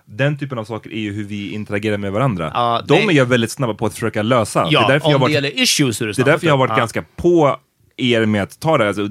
Den 0.07 0.38
typen 0.38 0.59
av 0.59 0.64
saker 0.64 0.90
är 0.90 0.99
ju 1.01 1.12
hur 1.12 1.24
vi 1.24 1.51
interagerar 1.53 1.97
med 1.97 2.12
varandra. 2.12 2.51
Ja, 2.55 2.82
De 2.88 2.95
det- 2.95 3.12
är 3.12 3.16
jag 3.16 3.26
väldigt 3.26 3.51
snabba 3.51 3.74
på 3.74 3.86
att 3.86 3.92
försöka 3.95 4.22
lösa. 4.22 4.66
ja, 4.70 4.80
det 4.80 4.86
är 4.86 4.92
därför 4.92 5.07
om 5.07 5.12
jag 5.12 5.18
har 5.18 5.28
det 5.28 5.34
varit, 5.34 5.45
gäller 5.45 5.62
issues 5.62 6.01
är 6.01 6.07
du 6.07 6.12
det 6.12 6.22
är 6.22 6.24
därför 6.26 6.47
jag 6.47 6.53
har 6.53 6.59
varit 6.59 6.74
det. 6.74 6.80
ganska 6.80 7.05
på 7.16 7.57
er 7.97 8.26
med 8.26 8.42
att 8.42 8.61
ta 8.61 8.78
det, 8.78 8.88
alltså, 8.88 9.09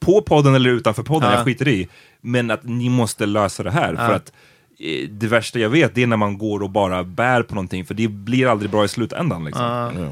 på 0.00 0.22
podden 0.22 0.54
eller 0.54 0.70
utanför 0.70 1.02
podden, 1.02 1.30
Ja. 1.30 1.36
jag 1.36 1.44
skiter 1.44 1.68
i. 1.68 1.88
Men 2.20 2.50
att 2.50 2.64
ni 2.64 2.88
måste 2.88 3.26
lösa 3.26 3.62
det 3.62 3.70
här. 3.70 3.94
För 3.96 4.08
Ja. 4.08 4.14
att 4.14 4.32
det 5.10 5.26
värsta 5.26 5.58
jag 5.58 5.70
vet, 5.70 5.94
det 5.94 6.02
är 6.02 6.06
när 6.06 6.16
man 6.16 6.38
går 6.38 6.62
och 6.62 6.70
bara 6.70 7.04
bär 7.04 7.42
på 7.42 7.54
någonting, 7.54 7.84
för 7.84 7.94
det 7.94 8.08
blir 8.08 8.46
aldrig 8.46 8.70
bra 8.70 8.84
i 8.84 8.88
slutändan. 8.88 9.44
Liksom. 9.44 9.64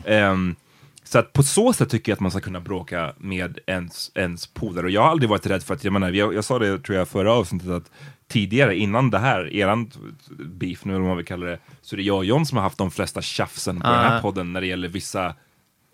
Ehm, 0.06 0.56
så 1.04 1.18
att 1.18 1.32
på 1.32 1.42
så 1.42 1.72
sätt 1.72 1.90
tycker 1.90 2.12
jag 2.12 2.16
att 2.16 2.20
man 2.20 2.30
ska 2.30 2.40
kunna 2.40 2.60
bråka 2.60 3.12
med 3.18 3.58
ens, 3.66 4.10
ens 4.14 4.46
polare. 4.46 4.84
Och 4.86 4.90
jag 4.90 5.02
har 5.02 5.08
aldrig 5.10 5.30
varit 5.30 5.46
rädd 5.46 5.62
för 5.62 5.74
att, 5.74 5.84
jag 5.84 5.92
menar, 5.92 6.10
jag, 6.10 6.34
jag 6.34 6.44
sa 6.44 6.58
det 6.58 6.78
tror 6.78 6.98
jag 6.98 7.08
förra 7.08 7.32
avsnittet, 7.32 7.70
att 7.70 7.90
tidigare, 8.28 8.76
innan 8.76 9.10
det 9.10 9.18
här, 9.18 9.54
eran 9.54 9.90
beef, 10.38 10.84
nu 10.84 10.92
eller 10.92 11.00
vad 11.00 11.08
man 11.08 11.16
vill 11.16 11.26
kalla 11.26 11.46
det, 11.46 11.58
så 11.82 11.94
är 11.94 11.96
det 11.96 12.02
jag 12.02 12.16
och 12.16 12.24
John 12.24 12.46
som 12.46 12.56
har 12.56 12.62
haft 12.62 12.78
de 12.78 12.90
flesta 12.90 13.22
tjafsen 13.22 13.80
på 13.80 13.86
den 13.86 13.96
här 13.98 14.14
Ja. 14.14 14.22
podden 14.22 14.52
när 14.52 14.60
det 14.60 14.66
gäller 14.66 14.88
vissa, 14.88 15.34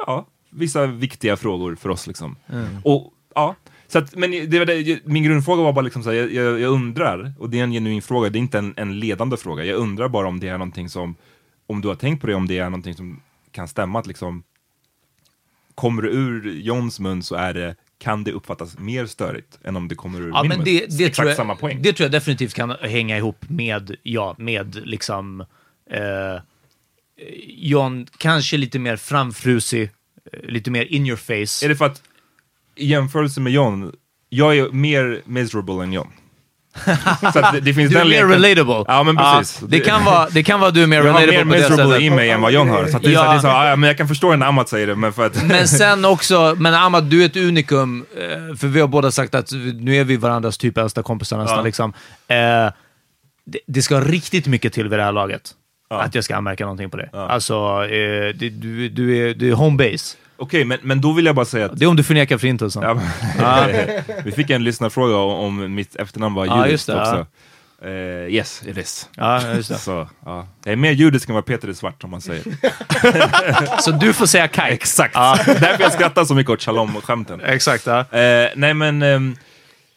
ja, 0.06 0.26
vissa 0.50 0.86
viktiga 0.86 1.36
frågor 1.36 1.74
för 1.74 1.88
oss. 1.88 2.06
Liksom. 2.06 2.36
Och 2.84 3.12
ja, 3.34 3.54
så 3.86 3.98
att, 3.98 4.14
men 4.16 4.30
det, 4.30 4.58
var 4.58 4.66
det, 4.66 5.00
min 5.06 5.22
grundfråga 5.22 5.62
var 5.62 5.72
bara 5.72 5.82
liksom 5.82 6.02
så 6.02 6.10
här, 6.10 6.16
jag, 6.16 6.32
jag, 6.32 6.60
jag 6.60 6.72
undrar, 6.72 7.32
och 7.38 7.50
det 7.50 7.58
är 7.60 7.64
en 7.64 7.72
genuin 7.72 8.02
fråga, 8.02 8.30
det 8.30 8.38
är 8.38 8.40
inte 8.40 8.58
en, 8.58 8.74
en 8.76 8.98
ledande 8.98 9.36
fråga, 9.36 9.64
jag 9.64 9.76
undrar 9.78 10.08
bara 10.08 10.28
om 10.28 10.40
det 10.40 10.48
är 10.48 10.58
någonting 10.58 10.88
som, 10.88 11.16
om 11.66 11.80
du 11.80 11.88
har 11.88 11.94
tänkt 11.94 12.20
på 12.20 12.26
det, 12.26 12.34
om 12.34 12.46
det 12.48 12.58
är 12.58 12.64
någonting 12.64 12.94
som 12.94 13.20
kan 13.50 13.68
stämma, 13.68 13.98
att 13.98 14.06
liksom 14.06 14.42
kommer 15.74 16.02
det 16.02 16.08
ur 16.08 16.52
Johns 16.60 17.00
mun 17.00 17.22
så 17.22 17.34
är 17.34 17.54
det, 17.54 17.76
kan 17.98 18.24
det 18.24 18.32
uppfattas 18.32 18.78
mer 18.78 19.06
störigt 19.06 19.58
än 19.64 19.76
om 19.76 19.88
det 19.88 19.94
kommer 19.94 20.20
ur 20.20 20.28
Ja, 20.28 20.42
min 20.42 20.48
men 20.48 20.58
mun. 20.58 20.64
det, 20.64 20.86
det, 20.98 21.04
Exakt 21.04 21.16
tror 21.16 21.28
jag, 21.28 21.36
samma 21.36 21.56
poäng. 21.56 21.82
det 21.82 21.92
tror 21.92 22.04
jag 22.04 22.12
definitivt 22.12 22.54
kan 22.54 22.70
hänga 22.70 23.16
ihop 23.18 23.44
med, 23.48 23.96
ja, 24.02 24.34
med 24.38 24.86
liksom 24.86 25.40
eh, 25.90 26.40
John, 27.46 28.06
kanske 28.18 28.56
lite 28.56 28.78
mer 28.78 28.96
framfrusig, 28.96 29.82
eh, 30.32 30.40
lite 30.48 30.70
mer 30.70 30.84
in 30.84 31.06
your 31.06 31.16
face. 31.16 31.66
Är 31.66 31.68
det 31.68 31.76
för 31.76 31.84
att 31.86 32.02
i 32.76 32.86
jämförelse 32.86 33.40
med 33.40 33.52
John, 33.52 33.92
jag 34.28 34.56
är 34.56 34.68
mer 34.72 35.22
miserable 35.24 35.82
än 35.82 35.92
John. 35.92 36.08
så 37.32 37.40
det, 37.52 37.60
det 37.60 37.74
finns 37.74 37.92
Du 37.92 37.98
är 37.98 38.04
mer 38.04 38.26
relatable. 38.26 38.84
Ja, 38.88 39.02
men 39.02 39.16
precis. 39.16 39.60
det, 39.68 39.80
kan 39.80 40.04
vara, 40.04 40.28
det 40.28 40.42
kan 40.42 40.60
vara 40.60 40.70
du 40.70 40.82
är 40.82 40.86
mer 40.86 40.96
jag 41.04 41.12
har 41.12 41.20
relatable 41.20 41.44
mer 41.44 41.68
miserable 41.68 41.98
i 41.98 42.10
mig 42.10 42.30
än 42.30 42.40
vad 42.40 42.52
John 42.52 42.68
har. 42.68 42.86
Så 42.86 42.98
det, 42.98 43.10
Ja. 43.10 43.22
det 43.30 43.36
är 43.36 43.38
så, 43.38 43.48
ah, 43.48 43.68
ja, 43.68 43.76
men 43.76 43.88
jag 43.88 43.96
kan 43.98 44.08
förstå 44.08 44.36
när 44.36 44.46
Amat 44.46 44.68
säger 44.68 44.86
det, 44.86 44.94
men 44.94 45.12
för 45.12 45.26
att... 45.26 45.44
Men 45.46 45.68
sen 45.78 46.04
också, 46.04 46.54
men 46.58 46.74
Ahmad, 46.74 47.04
du 47.04 47.22
är 47.22 47.26
ett 47.26 47.36
unikum. 47.36 48.06
eh, 48.16 48.56
För 48.56 48.66
vi 48.66 48.80
har 48.80 48.88
båda 48.88 49.10
sagt 49.10 49.34
att 49.34 49.50
nu 49.80 49.96
är 49.96 50.04
vi 50.04 50.16
varandras 50.16 50.58
typ 50.58 50.78
äldsta 50.78 51.02
kompisar 51.02 51.38
nästan. 51.38 51.58
Ja. 51.58 51.64
Liksom. 51.64 51.92
Eh, 52.28 52.36
det, 53.46 53.58
det 53.66 53.82
ska 53.82 54.00
riktigt 54.00 54.46
mycket 54.46 54.72
till 54.72 54.88
vid 54.88 54.98
det 54.98 55.04
här 55.04 55.12
laget. 55.12 55.50
Att 55.90 56.14
jag 56.14 56.24
ska 56.24 56.36
anmärka 56.36 56.64
någonting 56.64 56.90
på 56.90 56.96
det. 56.96 57.08
Alltså, 57.12 57.54
eh, 57.84 58.34
det, 58.34 58.48
du, 58.48 58.88
du, 58.88 59.16
är, 59.30 59.34
du 59.34 59.50
är 59.50 59.54
home 59.54 59.76
base. 59.90 60.16
Okej, 60.36 60.64
men, 60.64 60.78
men 60.82 61.00
då 61.00 61.12
vill 61.12 61.26
jag 61.26 61.34
bara 61.34 61.44
säga 61.46 61.66
att... 61.66 61.78
Det 61.78 61.84
är 61.84 61.88
om 61.88 61.96
du 61.96 62.02
förnekar 62.02 62.38
förintelsen. 62.38 62.82
Ja, 63.38 63.66
vi 64.24 64.32
fick 64.32 64.50
en 64.50 64.64
lyssnarfråga 64.64 65.16
om 65.16 65.60
om 65.64 65.74
mitt 65.74 65.96
efternamn 65.96 66.34
var 66.34 66.46
Ja, 66.46 66.66
judiskt 66.66 66.88
också. 66.88 67.26
Eh, 67.84 67.90
yes, 68.34 68.62
it 68.66 68.78
is. 68.78 69.08
Ja, 69.16 69.52
just 69.54 69.68
det. 69.68 69.78
Så, 69.78 70.08
ja. 70.24 70.46
Jag 70.64 70.72
är 70.72 70.76
mer 70.76 70.92
judisk 70.92 71.28
än 71.28 71.34
vad 71.34 71.44
Peter 71.46 71.68
är 71.68 71.72
svart 71.72 72.04
om 72.04 72.10
man 72.10 72.20
säger. 72.20 72.42
Så 73.80 73.90
du 73.90 74.12
får 74.12 74.26
säga 74.26 74.48
Kaj. 74.48 74.72
Exakt! 74.72 75.14
Därför 75.14 75.82
jag 75.82 75.92
skrattar 75.92 76.24
så 76.24 76.34
mycket 76.34 76.50
åt 76.50 76.62
shalom-skämten. 76.62 77.40
Exakt, 77.40 77.86
ja. 77.86 77.98
Eh, 78.00 78.48
nej 78.56 78.74
men, 78.74 79.02
ehm, 79.02 79.36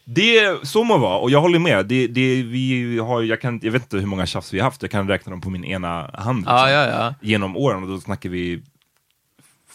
Det, 0.06 0.58
så 0.68 0.84
må 0.84 0.98
vara, 0.98 1.18
och 1.18 1.32
jag 1.32 1.42
håller 1.42 1.60
med. 1.60 1.86
Det, 1.86 2.08
det, 2.08 2.44
vi 2.44 2.98
har, 3.00 3.22
jag, 3.22 3.42
kan, 3.42 3.60
jag 3.64 3.72
vet 3.72 3.82
inte 3.82 3.98
hur 3.98 4.06
många 4.06 4.26
tjafs 4.26 4.54
vi 4.54 4.60
har 4.60 4.66
haft, 4.66 4.82
jag 4.82 4.92
kan 4.92 5.08
räkna 5.08 5.30
dem 5.30 5.42
på 5.42 5.50
min 5.50 5.66
ena 5.66 6.10
hand. 6.14 6.40
liksom. 6.40 6.56
Ja, 6.58 6.70
ja, 6.70 6.88
ja. 6.90 7.14
Genom 7.22 7.58
åren, 7.58 7.84
och 7.84 7.90
då 7.90 8.00
snackar 8.00 8.30
vi 8.30 8.62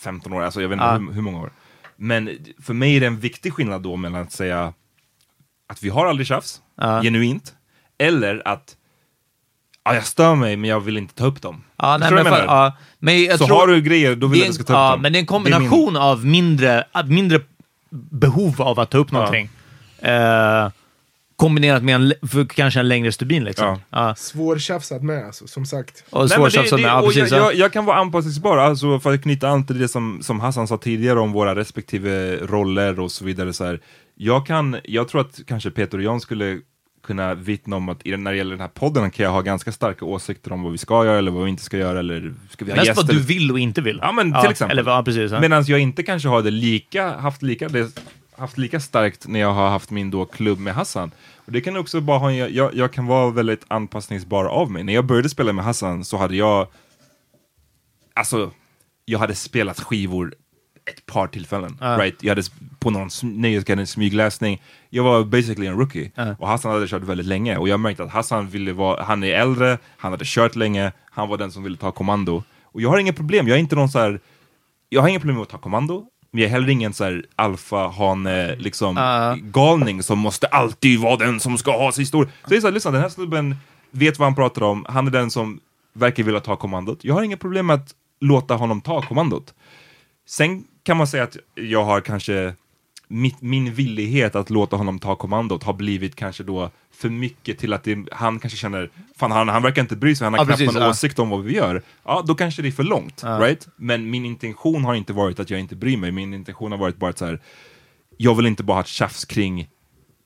15 0.03 0.33
år, 0.33 0.43
alltså 0.43 0.63
jag 0.63 0.69
vet 0.69 0.77
inte 0.77 0.85
Ja. 0.85 0.93
hur, 0.99 1.13
hur 1.13 1.23
många 1.23 1.41
år. 1.41 1.53
Men 1.97 2.39
för 2.63 2.75
mig 2.75 2.97
är 2.97 3.01
det 3.01 3.07
en 3.07 3.21
viktig 3.21 3.53
skillnad 3.53 3.83
då 3.83 3.97
mellan 3.97 4.23
att 4.23 4.33
säga 4.33 4.73
att 5.69 5.83
vi 5.83 5.89
har 5.89 6.07
aldrig 6.07 6.27
tjafs, 6.27 6.63
Ja. 6.77 7.03
genuint, 7.03 7.55
eller 7.99 8.49
att 8.49 8.77
ja, 9.85 9.95
jag 9.95 10.07
stör 10.07 10.35
mig 10.35 10.57
men 10.57 10.71
jag 10.71 10.81
vill 10.81 10.97
inte 10.97 11.15
ta 11.15 11.27
upp 11.27 11.43
dem. 11.43 11.65
Ja, 11.77 11.97
nej, 11.99 12.13
men, 12.13 12.25
för, 12.25 12.45
ja, 12.45 12.77
men 12.99 13.39
Så 13.39 13.47
tror, 13.47 13.57
har 13.57 13.67
du 13.67 13.81
grejer, 13.81 14.17
då 14.17 14.27
vill 14.27 14.41
jag 14.41 14.47
att 14.49 14.51
du 14.51 14.55
ska 14.55 14.65
ta 14.65 14.73
upp 14.73 14.77
ja, 14.77 14.91
dem. 14.91 15.03
Men 15.03 15.13
det 15.13 15.19
är 15.19 15.21
en 15.21 15.27
Det 15.45 15.51
är 15.51 15.61
min- 15.61 15.69
kombination 15.71 15.97
av 15.97 16.27
mindre, 16.27 16.85
mindre 17.07 17.41
behov 18.11 18.63
av 18.63 18.81
att 18.81 18.91
ta 18.91 18.99
upp 18.99 19.11
någonting. 19.13 19.49
Eh, 19.99 20.71
kombinerat 21.37 21.83
med 21.83 21.95
en, 21.95 22.12
kanske 22.49 22.80
en 22.80 22.89
längre 22.89 23.12
stubin. 23.12 23.45
Liksom. 23.45 23.78
Ja. 23.91 24.14
Svårtjafsat 24.14 25.03
med 25.03 25.26
alltså, 25.26 25.47
som 25.47 25.66
sagt. 25.66 26.05
Och 26.11 26.28
det- 26.28 26.39
med, 26.39 26.80
ja, 26.80 27.01
och 27.01 27.07
precis. 27.07 27.30
jag, 27.30 27.41
ja. 27.41 27.45
jag, 27.45 27.55
jag 27.55 27.72
kan 27.72 27.85
vara 27.85 27.97
anpassningsbar, 27.97 28.57
alltså 28.57 29.01
för 29.01 29.14
att 29.14 29.22
knyta 29.22 29.49
an 29.49 29.66
till 29.66 29.78
det 29.78 29.89
som, 29.89 30.22
som 30.22 30.41
Hassan 30.41 30.68
sa 30.68 30.78
tidigare 30.78 31.20
om 31.20 31.33
våra 31.33 31.55
respektive 31.55 32.37
roller 32.37 33.01
och 33.01 33.11
så 33.12 33.24
vidare. 33.24 33.53
Så 33.53 33.64
här. 33.64 33.80
Jag, 34.14 34.47
kan, 34.47 34.76
jag 34.85 35.09
tror 35.09 35.20
att 35.20 35.41
kanske 35.47 35.70
Peter 35.70 35.99
och 35.99 36.05
Jan 36.05 36.20
skulle 36.20 36.59
kunna 37.07 37.35
vittna 37.35 37.76
om 37.76 37.89
att 37.89 38.07
i 38.07 38.11
den- 38.11 38.24
när 38.24 38.30
det 38.30 38.37
gäller 38.37 38.51
den 38.51 38.61
här 38.61 38.68
podden 38.68 39.11
kan 39.11 39.24
jag 39.24 39.33
ha 39.33 39.41
ganska 39.41 39.72
starka 39.72 40.05
åsikter 40.05 40.53
om 40.53 40.62
vad 40.62 40.72
vi 40.72 40.78
ska 40.78 41.05
göra 41.05 41.18
eller 41.18 41.30
vad 41.30 41.45
vi 41.45 41.51
inte 41.51 41.62
ska 41.62 41.76
göra. 41.78 41.99
Eller 41.99 42.35
ska 42.51 42.64
vi 42.64 42.70
ha 42.70 42.76
Mest 42.76 42.87
gäster? 42.87 43.05
vad 43.07 43.14
du 43.14 43.22
vill 43.22 43.51
och 43.53 43.59
inte 43.59 43.80
vill. 43.80 43.99
Ja, 44.03 44.12
men 44.12 44.41
till 44.43 44.51
exempel. 44.51 44.78
Eller, 44.78 44.91
ja, 44.91 45.03
precis. 45.03 45.33
Ja. 45.33 45.41
Medan 45.41 45.64
jag 45.66 45.78
inte 45.80 46.03
kanske 46.03 46.28
har 46.28 46.43
det 46.43 46.51
lika, 46.51 47.16
haft 47.16 47.43
lika, 47.43 47.68
det, 47.68 48.01
haft 48.43 48.59
lika 48.59 48.80
starkt 48.80 49.26
när 49.28 49.40
jag 49.40 49.53
har 49.53 49.68
haft 49.70 49.90
min 49.90 50.11
då 50.11 50.24
klubb 50.24 50.59
med 50.59 50.74
Hassan. 50.74 51.11
Och 51.36 51.53
det 51.53 51.61
kan 51.61 51.76
också 51.76 52.01
bara 52.01 52.18
ha, 52.18 52.30
en- 52.32 52.55
jag, 52.55 52.74
jag 52.74 52.93
kan 52.93 53.07
vara 53.07 53.30
väldigt 53.30 53.64
anpassningsbar 53.68 54.45
av 54.45 54.70
mig. 54.70 54.84
När 54.84 54.93
jag 54.93 55.05
började 55.07 55.28
spela 55.28 55.53
med 55.53 55.64
Hassan 55.64 56.05
så 56.05 56.16
hade 56.16 56.36
jag, 56.36 56.66
alltså, 58.14 58.51
jag 59.05 59.18
hade 59.18 59.34
spelat 59.34 59.80
skivor 59.80 60.34
ett 60.90 61.07
par 61.07 61.26
tillfällen. 61.26 61.78
Ja. 61.80 61.86
Right? 61.99 62.22
Jag 62.22 62.30
hade 62.30 62.43
på 62.78 62.90
någon 62.90 63.09
nöjesguiden 63.22 63.86
smygläsning. 63.86 64.62
Jag 64.90 65.05
var 65.05 65.24
basically 65.24 65.66
en 65.66 65.78
rookie. 65.78 66.11
Ja. 66.14 66.36
Och 66.38 66.49
Hassan 66.49 66.72
hade 66.72 66.88
kört 66.88 67.03
väldigt 67.03 67.26
länge. 67.26 67.57
Och 67.57 67.68
jag 67.68 67.80
märkte 67.80 68.03
att 68.03 68.11
Hassan 68.11 68.49
ville 68.49 68.72
vara, 68.72 69.03
han 69.03 69.24
är 69.24 69.32
äldre, 69.34 69.78
han 69.97 70.12
hade 70.12 70.24
kört 70.26 70.57
länge, 70.57 70.93
han 71.11 71.28
var 71.28 71.38
den 71.38 71.53
som 71.53 71.62
ville 71.62 71.76
ta 71.76 71.93
kommando. 71.93 72.43
Och 72.62 72.80
jag 72.80 72.88
har 72.88 72.99
inga 72.99 73.12
problem, 73.12 73.49
jag 73.49 73.55
är 73.57 73.61
inte 73.61 73.76
någon 73.76 73.88
så 73.88 73.99
här 73.99 74.20
jag 74.88 75.01
har 75.03 75.09
inga 75.09 75.18
problem 75.20 75.36
med 75.36 75.43
att 75.43 75.49
ta 75.49 75.59
kommando, 75.59 76.07
men 76.33 76.41
jag 76.43 76.49
är 76.49 76.53
heller 76.53 76.68
ingen 76.68 76.93
så 76.93 77.05
här 77.05 77.24
alfa-hane, 77.37 78.57
liksom 78.57 78.97
Ja. 78.97 79.37
galning 79.41 80.03
som 80.03 80.18
måste 80.18 80.47
alltid 80.47 81.01
vara 81.01 81.16
den 81.16 81.41
som 81.41 81.59
ska 81.59 81.78
ha 81.78 81.93
sin 81.93 82.07
stor... 82.07 82.24
Så 82.24 82.51
det 82.51 82.57
är 82.57 82.61
så 82.61 82.66
här, 82.66 82.74
lyssna, 82.74 82.91
den 82.91 83.01
här 83.01 83.09
snubben 83.09 83.57
vet 83.91 84.18
vad 84.18 84.26
han 84.26 84.35
pratar 84.35 84.62
om, 84.62 84.87
han 84.89 85.07
är 85.07 85.11
den 85.11 85.30
som 85.30 85.61
verkar 85.93 86.22
vilja 86.22 86.41
ta 86.41 86.57
kommandot. 86.57 87.05
Jag 87.05 87.14
har 87.14 87.22
inga 87.22 87.37
problem 87.37 87.66
med 87.66 87.74
att 87.74 87.95
låta 88.20 88.55
honom 88.55 88.80
ta 88.80 89.03
kommandot. 89.03 89.55
Sen 90.26 90.64
kan 90.83 90.97
man 90.97 91.07
säga 91.07 91.22
att 91.24 91.37
jag 91.55 91.85
har 91.85 92.01
kanske 92.01 92.55
mitt, 93.13 93.43
min 93.43 93.75
villighet 93.75 94.35
att 94.37 94.51
låta 94.51 94.77
honom 94.77 94.99
ta 94.99 95.17
kommandot 95.17 95.63
har 95.63 95.73
blivit 95.73 96.17
kanske 96.17 96.43
då 96.43 96.71
för 96.95 97.09
mycket 97.09 97.59
till 97.59 97.73
att 97.73 97.85
det, 97.85 97.99
han 98.13 98.39
kanske 98.39 98.59
känner, 98.59 98.91
fan 99.17 99.31
han, 99.33 99.49
han 99.49 99.63
verkar 99.63 99.83
inte 99.83 99.97
bry 99.97 100.15
sig, 100.17 100.25
han 100.25 100.33
har 100.33 100.41
Ja, 100.41 100.45
knappt 100.45 100.59
precis, 100.59 100.75
någon 100.75 100.83
ja. 100.83 100.91
åsikt 100.91 101.19
om 101.19 101.31
vad 101.31 101.43
vi 101.45 101.55
gör. 101.55 101.83
Ja, 102.05 102.23
då 102.27 102.35
kanske 102.35 102.63
det 102.63 102.69
är 102.69 102.73
för 102.73 102.83
långt, 102.83 103.21
Ja. 103.25 103.29
right? 103.41 103.69
Men 103.77 104.11
min 104.11 104.25
intention 104.25 104.85
har 104.85 104.95
inte 104.95 105.13
varit 105.13 105.41
att 105.41 105.51
jag 105.51 105.61
inte 105.61 105.77
bryr 105.77 105.97
mig, 105.97 106.13
min 106.13 106.35
intention 106.35 106.73
har 106.73 106.79
varit 106.79 106.97
bara 106.97 107.11
att 107.11 107.19
så 107.19 107.27
här, 107.27 107.41
jag 108.17 108.35
vill 108.35 108.47
inte 108.47 108.63
bara 108.63 108.75
ha 108.75 108.81
ett 108.81 108.87
tjafs 108.87 109.25
kring 109.25 109.69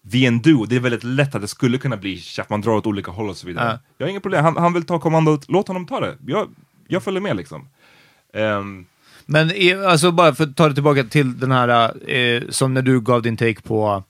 vi 0.02 0.24
är 0.24 0.28
en 0.28 0.38
duo, 0.42 0.64
det 0.64 0.76
är 0.76 0.80
väldigt 0.80 1.04
lätt 1.04 1.34
att 1.34 1.40
det 1.42 1.48
skulle 1.48 1.78
kunna 1.78 1.96
bli 1.96 2.18
tjafs, 2.18 2.50
man 2.50 2.60
drar 2.60 2.72
åt 2.72 2.86
olika 2.86 3.10
håll 3.10 3.28
och 3.28 3.36
så 3.36 3.46
vidare. 3.46 3.70
Ja. 3.70 3.78
Jag 3.98 4.06
har 4.06 4.10
inga 4.10 4.20
problem, 4.20 4.44
han, 4.44 4.56
han 4.56 4.72
vill 4.72 4.84
ta 4.84 4.98
kommandot, 4.98 5.44
låt 5.48 5.68
honom 5.68 5.86
ta 5.86 6.00
det. 6.00 6.16
Jag, 6.26 6.48
jag 6.88 7.02
följer 7.02 7.20
med 7.20 7.36
liksom. 7.36 7.68
Ehm, 8.34 8.86
Men 9.26 9.50
alltså 9.86 10.12
bara 10.12 10.34
för 10.34 10.44
att 10.44 10.56
ta 10.56 10.68
det 10.68 10.74
tillbaka 10.74 11.04
till 11.04 11.38
den 11.38 11.52
här, 11.52 11.92
eh, 12.10 12.42
som 12.48 12.74
när 12.74 12.82
du 12.82 13.00
gav 13.00 13.22
din 13.22 13.36
take 13.36 13.62
på 13.62 14.04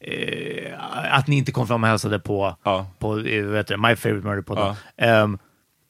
eh, 0.00 0.72
att 1.12 1.26
ni 1.26 1.36
inte 1.36 1.52
kom 1.52 1.66
fram 1.66 1.82
och 1.84 1.88
hälsade 1.88 2.18
på, 2.18 2.56
Ja. 2.62 2.86
på 2.98 3.18
eh, 3.18 3.52
heter 3.54 3.76
det, 3.76 3.88
My 3.88 3.96
Favorite 3.96 4.26
Murder 4.26 4.42
Pod. 4.42 4.58
Ja. 4.58 4.76
Ehm, 4.96 5.38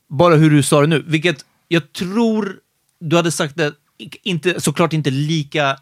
bara 0.09 0.35
hur 0.35 0.51
du 0.51 0.63
sa 0.63 0.81
det 0.81 0.87
nu, 0.87 1.05
vilket 1.07 1.45
jag 1.69 1.93
tror 1.93 2.57
du 3.01 3.17
hade 3.17 3.31
sagt 3.31 3.57
det, 3.57 3.73
inte, 4.23 4.61
såklart 4.61 4.93
inte 4.93 5.11
lika 5.11 5.71
eh, 5.71 5.77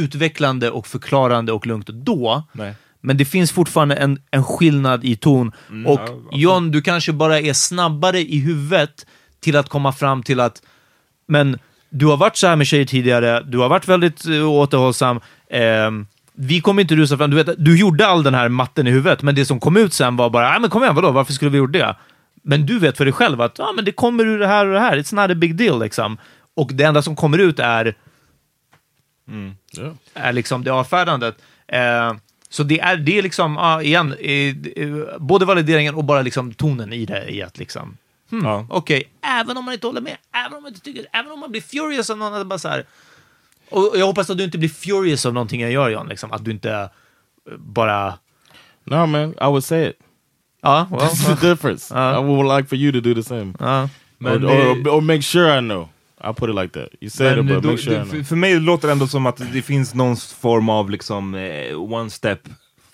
utvecklande 0.00 0.70
och 0.70 0.86
förklarande 0.86 1.52
och 1.52 1.66
lugnt 1.66 1.86
då. 1.86 2.42
Nej. 2.52 2.74
Men 3.00 3.16
det 3.16 3.24
finns 3.24 3.52
fortfarande 3.52 3.94
en, 3.94 4.22
en 4.30 4.44
skillnad 4.44 5.04
i 5.04 5.16
ton. 5.16 5.52
Mm, 5.70 5.86
och 5.86 6.00
ja. 6.00 6.22
John, 6.32 6.70
du 6.70 6.82
kanske 6.82 7.12
bara 7.12 7.40
är 7.40 7.52
snabbare 7.52 8.20
i 8.20 8.38
huvudet 8.38 9.06
till 9.40 9.56
att 9.56 9.68
komma 9.68 9.92
fram 9.92 10.22
till 10.22 10.40
att 10.40 10.62
men 11.30 11.58
du 11.90 12.06
har 12.06 12.16
varit 12.16 12.36
så 12.36 12.46
här 12.46 12.56
med 12.56 12.66
tjejer 12.66 12.84
tidigare, 12.84 13.42
du 13.42 13.58
har 13.58 13.68
varit 13.68 13.88
väldigt 13.88 14.26
uh, 14.26 14.50
återhållsam. 14.50 15.20
ehm, 15.50 16.06
vi 16.34 16.60
kommer 16.60 16.82
inte 16.82 16.96
rusa 16.96 17.16
fram. 17.16 17.30
Du, 17.30 17.36
vet, 17.36 17.64
du 17.64 17.78
gjorde 17.78 18.06
all 18.06 18.22
den 18.22 18.34
här 18.34 18.48
matten 18.48 18.86
i 18.86 18.90
huvudet, 18.90 19.22
men 19.22 19.34
det 19.34 19.44
som 19.44 19.60
kom 19.60 19.76
ut 19.76 19.92
sen 19.92 20.16
var 20.16 20.30
bara, 20.30 20.58
men 20.58 20.70
kom 20.70 20.82
igen, 20.82 20.94
vadå, 20.94 21.10
varför 21.10 21.32
skulle 21.32 21.50
vi 21.50 21.58
gjort 21.58 21.72
det? 21.72 21.96
Men 22.42 22.66
du 22.66 22.78
vet 22.78 22.96
för 22.96 23.04
dig 23.04 23.12
själv 23.12 23.40
att 23.40 23.60
ah, 23.60 23.72
men 23.72 23.84
det 23.84 23.92
kommer 23.92 24.24
ur 24.26 24.38
det 24.38 24.46
här 24.46 24.66
och 24.66 24.72
det 24.72 24.80
här, 24.80 24.96
it's 24.96 25.14
not 25.14 25.30
a 25.30 25.34
big 25.34 25.56
deal 25.56 25.80
liksom. 25.80 26.18
Och 26.56 26.70
det 26.74 26.84
enda 26.84 27.02
som 27.02 27.16
kommer 27.16 27.38
ut 27.38 27.58
är 27.58 27.94
Yeah. 29.30 29.92
är 30.14 30.32
liksom 30.32 30.64
det 30.64 30.70
avfärdandet. 30.70 31.34
Eh, 31.68 32.14
så 32.48 32.62
det 32.62 32.80
är, 32.80 32.96
det 32.96 33.18
är 33.18 33.22
liksom, 33.22 33.58
ah, 33.58 33.82
igen, 33.82 34.14
eh, 34.20 34.56
eh, 34.76 35.18
både 35.18 35.44
valideringen 35.44 35.94
och 35.94 36.04
bara 36.04 36.22
liksom 36.22 36.54
tonen 36.54 36.92
i 36.92 37.04
det, 37.04 37.34
i 37.34 37.42
att 37.42 37.58
liksom, 37.58 37.96
hmm, 38.30 38.44
Ja. 38.44 38.66
okej, 38.70 39.10
även 39.22 39.56
om 39.56 39.64
man 39.64 39.74
inte 39.74 39.86
håller 39.86 40.00
med, 40.00 40.16
även 40.44 40.56
om 40.56 40.62
man 40.62 40.68
inte 40.72 40.80
tycker, 40.84 41.06
även 41.12 41.32
om 41.32 41.40
man 41.40 41.50
blir 41.50 41.60
furious 41.60 42.10
av 42.10 42.18
någon, 42.18 42.48
bara 42.48 42.58
så 42.58 42.68
här, 42.68 42.86
och 43.70 43.92
jag 43.96 44.06
hoppas 44.06 44.30
att 44.30 44.38
du 44.38 44.44
inte 44.44 44.58
blir 44.58 44.68
furious 44.68 45.26
av 45.26 45.34
någonting 45.34 45.60
jag 45.60 45.72
gör, 45.72 45.90
John, 45.90 46.08
liksom, 46.08 46.32
att 46.32 46.44
du 46.44 46.50
inte 46.50 46.70
eh, 46.72 46.88
bara, 47.58 48.18
No, 48.84 49.06
man, 49.06 49.30
I 49.30 49.44
would 49.44 49.64
say 49.64 49.88
it. 49.88 49.96
ja, 50.62 50.86
well, 50.90 51.00
That's 51.00 51.36
the 51.40 51.48
difference. 51.48 51.94
I 51.94 52.22
would 52.22 52.56
like 52.56 52.68
for 52.68 52.76
you 52.78 52.92
to 52.92 53.00
do 53.00 53.14
the 53.14 53.22
same. 53.22 53.54
ja. 53.60 53.82
Or, 53.82 53.88
Men 54.18 54.44
or, 54.44 54.88
or 54.88 55.00
make 55.00 55.22
sure 55.22 55.58
I 55.58 55.60
know. 55.60 55.88
I'll 56.22 56.34
put 56.34 56.50
it 56.50 56.54
like 56.56 56.72
that. 56.80 56.88
You 57.00 57.10
said 57.10 57.38
it, 57.38 57.46
but 57.46 57.62
då, 57.62 57.70
make 57.70 57.82
sure 57.82 57.94
I 57.94 57.98
det, 57.98 58.04
know. 58.04 58.14
för, 58.16 58.22
för 58.22 58.36
mig 58.36 58.60
låter 58.60 58.88
det 58.88 58.92
ändå 58.92 59.06
som 59.06 59.26
att 59.26 59.52
det 59.52 59.62
finns 59.62 59.94
någon 59.94 60.16
form 60.16 60.68
av 60.68 60.90
liksom 60.90 61.34
eh, 61.34 61.80
one 61.92 62.10
step 62.10 62.40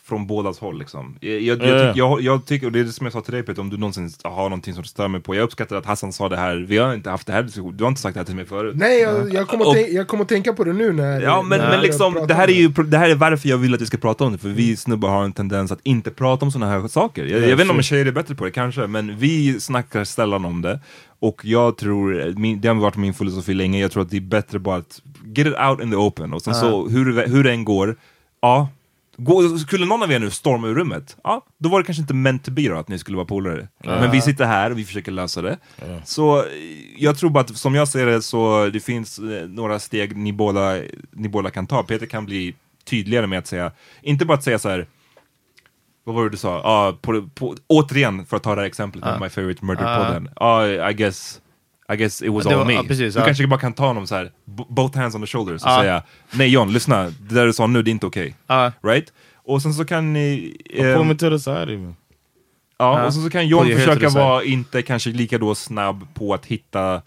från 0.09 0.27
bådas 0.27 0.59
håll. 0.59 0.79
Liksom. 0.79 1.17
Jag, 1.21 1.41
jag, 1.41 1.43
jag, 1.43 1.59
tyck- 1.61 1.93
jag, 1.95 2.21
jag 2.21 2.47
tycker, 2.47 2.67
och 2.67 2.73
det 2.73 2.81
är 2.81 2.85
det 2.85 2.93
som 2.93 3.07
jag 3.07 3.13
sa 3.13 3.21
till 3.21 3.33
dig 3.35 3.43
Peter, 3.43 3.61
om 3.61 3.71
du 3.71 3.77
någonsin 3.77 4.11
har 4.25 4.43
någonting 4.43 4.75
som 4.75 4.83
du 4.83 4.89
stör 4.89 5.09
mig 5.09 5.21
på. 5.21 5.35
Jag 5.35 5.43
uppskattar 5.43 5.77
att 5.77 5.87
Hassan 5.87 6.13
sa 6.13 6.29
det 6.29 6.37
här, 6.37 6.57
vi 6.57 6.79
har 6.79 6.95
inte 6.95 7.11
haft 7.11 7.27
det 7.27 7.33
här 7.33 7.43
diskussion, 7.43 7.77
du 7.77 7.85
har 7.85 7.89
inte 7.89 8.01
sagt 8.01 8.15
det 8.15 8.21
här 8.21 8.25
till 8.25 8.35
mig 8.37 8.45
förut. 8.47 8.75
Nej, 8.77 9.01
jag, 9.01 9.35
jag, 9.35 9.49
kommer 9.49 9.65
att 9.65 9.69
Och- 9.69 9.93
jag 9.93 10.09
kommer 10.09 10.23
att 10.23 10.29
tänka 10.29 10.53
på 10.53 10.65
det 10.65 10.73
nu 10.73 10.93
när 10.93 11.21
Ja 11.21 11.43
men, 11.43 11.59
när 11.59 11.71
men 11.71 11.81
liksom, 11.81 12.15
det 12.29 12.35
här, 12.35 12.49
är 12.49 12.53
ju, 12.53 12.69
det 12.69 12.99
här 12.99 13.11
är 13.11 13.15
varför 13.15 13.49
jag 13.49 13.57
vill 13.59 13.75
att 13.75 13.81
vi 13.81 13.87
ska 13.87 13.97
prata 13.97 14.25
om 14.25 14.33
det, 14.33 14.39
för 14.39 14.49
vi 14.49 14.77
snubbar 14.77 15.09
har 15.09 15.25
en 15.25 15.33
tendens 15.33 15.73
att 15.73 15.81
inte 15.83 16.11
prata 16.11 16.45
om 16.45 16.51
sådana 16.53 16.73
här 16.81 16.89
saker. 16.89 17.25
Jag, 17.25 17.41
jag 17.43 17.57
vet 17.57 17.61
inte 17.61 17.75
om 17.75 17.83
tjejer 17.83 18.07
är 18.07 18.13
bättre 18.13 18.35
på 18.35 18.45
det, 18.45 18.51
kanske, 18.51 18.87
men 18.87 19.19
vi 19.19 19.61
snackar 19.61 20.05
sällan 20.05 20.45
om 20.45 20.63
det. 20.63 20.81
Och 21.19 21.41
jag 21.45 21.77
tror, 21.77 22.35
min, 22.37 22.61
det 22.61 22.69
har 22.69 22.75
varit 22.75 22.97
min 22.97 23.15
filosofi 23.15 23.55
länge, 23.55 23.81
jag 23.81 23.91
tror 23.93 24.03
att 24.03 24.11
det 24.11 24.17
är 24.17 24.21
bättre 24.21 24.59
bara 24.59 24.77
att 24.77 25.01
get 25.37 25.47
it 25.47 25.55
out 25.71 25.83
in 25.83 25.91
the 25.91 25.97
open. 25.97 26.33
Och 26.33 26.43
sen 26.43 26.55
så, 26.55 26.89
hur, 26.89 27.13
det- 27.13 27.29
hur 27.31 27.45
det 27.45 27.51
än 27.51 27.65
går, 27.65 27.97
ja, 28.43 28.69
gå, 29.17 29.59
skulle 29.59 29.87
någon 29.87 30.03
av 30.03 30.13
er 30.13 30.19
nu 30.19 30.31
storma 30.31 30.69
ur 30.69 30.75
rummet, 30.75 31.17
ja, 31.25 31.47
då 31.59 31.69
var 31.69 31.79
det 31.79 31.87
kanske 31.87 32.01
inte 32.01 32.15
meant 32.15 32.45
to 32.45 32.51
be 32.51 32.69
då, 32.69 32.77
att 32.77 32.89
ni 32.89 32.99
skulle 32.99 33.17
vara 33.17 33.27
polare. 33.27 33.69
Men 33.85 34.11
vi 34.11 34.21
sitter 34.21 34.45
här 34.45 34.71
och 34.71 34.79
vi 34.79 34.85
försöker 34.85 35.13
lösa 35.13 35.43
det. 35.43 35.59
Så 36.05 36.39
eh, 36.39 36.45
jag 36.99 37.19
tror 37.19 37.31
bara 37.31 37.41
att, 37.41 37.57
som 37.57 37.75
jag 37.75 37.89
ser 37.89 38.07
det, 38.07 38.23
så 38.23 38.71
det 38.73 38.81
finns 38.81 39.19
eh, 39.19 39.49
några 39.49 39.79
steg 39.79 40.17
ni 40.17 40.33
båda, 40.33 40.77
ni 41.11 41.29
båda 41.29 41.51
kan 41.51 41.67
ta. 41.67 41.83
Peter 41.83 42.07
kan 42.07 42.25
bli 42.27 42.55
tydligare 42.85 43.27
med 43.27 43.39
att 43.39 43.47
säga, 43.47 43.73
inte 44.03 44.25
bara 44.25 44.35
att 44.39 44.45
säga 44.45 44.59
så 44.59 44.69
här. 44.69 44.87
vad 46.05 46.15
var 46.15 46.25
det 46.25 46.31
du 46.31 46.37
sa? 46.37 46.61
Ja, 46.65 46.99
på, 47.01 47.29
på, 47.35 47.57
återigen, 47.67 48.27
för 48.27 48.37
att 48.37 48.43
ta 48.43 48.55
det 48.55 48.61
här 48.61 48.69
exemplet 48.69 49.05
med 49.05 49.21
My 49.21 49.29
Favorite 49.29 49.65
Murder-podden. 49.65 50.31
Ja, 50.37 50.91
I 50.91 50.95
guess 50.95 51.41
I 51.93 51.97
guess 51.97 52.23
it 52.23 52.31
was 52.33 52.45
det 52.45 52.51
all 52.51 52.59
var- 52.59 52.65
me. 52.65 52.73
ja, 52.73 52.83
precis, 52.83 53.15
du 53.15 53.21
ja. 53.21 53.27
kanske 53.27 53.47
bara 53.47 53.61
kan 53.61 53.73
ta 53.73 53.87
honom 53.87 54.07
så 54.07 54.15
här, 54.15 54.31
both 54.69 54.99
hands 54.99 55.15
on 55.15 55.21
the 55.21 55.27
shoulders 55.27 55.63
och 55.63 55.69
Ja. 55.71 55.81
säga 55.81 56.03
Nej 56.33 56.49
John, 56.49 56.73
lyssna, 56.73 57.03
det 57.05 57.35
där 57.35 57.47
du 57.47 57.53
sa 57.53 57.67
nu, 57.67 57.83
det 57.83 57.91
är 57.91 57.93
inte 57.93 58.07
okej. 58.07 58.35
Ja. 58.47 58.73
Right? 58.83 59.13
Och 59.45 59.63
sen 59.63 59.75
så 59.75 59.85
kan 59.85 60.13
ni... 60.13 60.57
Pull 60.77 61.05
me 61.05 61.15
to 61.15 61.31
the 61.31 61.39
side 61.39 61.69
even. 61.69 61.97
Ja, 62.79 62.99
Ja. 63.01 63.07
och 63.07 63.15
så, 63.15 63.21
så 63.23 63.31
kan 63.31 63.49
John 63.49 63.67
försöka 63.67 64.09
vara 64.09 64.45
inte 64.45 64.83
kanske 64.83 65.11
lika 65.11 65.39
då 65.39 65.55
snabb 65.55 66.07
på 66.15 66.35
att 66.35 66.47
hitta 66.47 67.03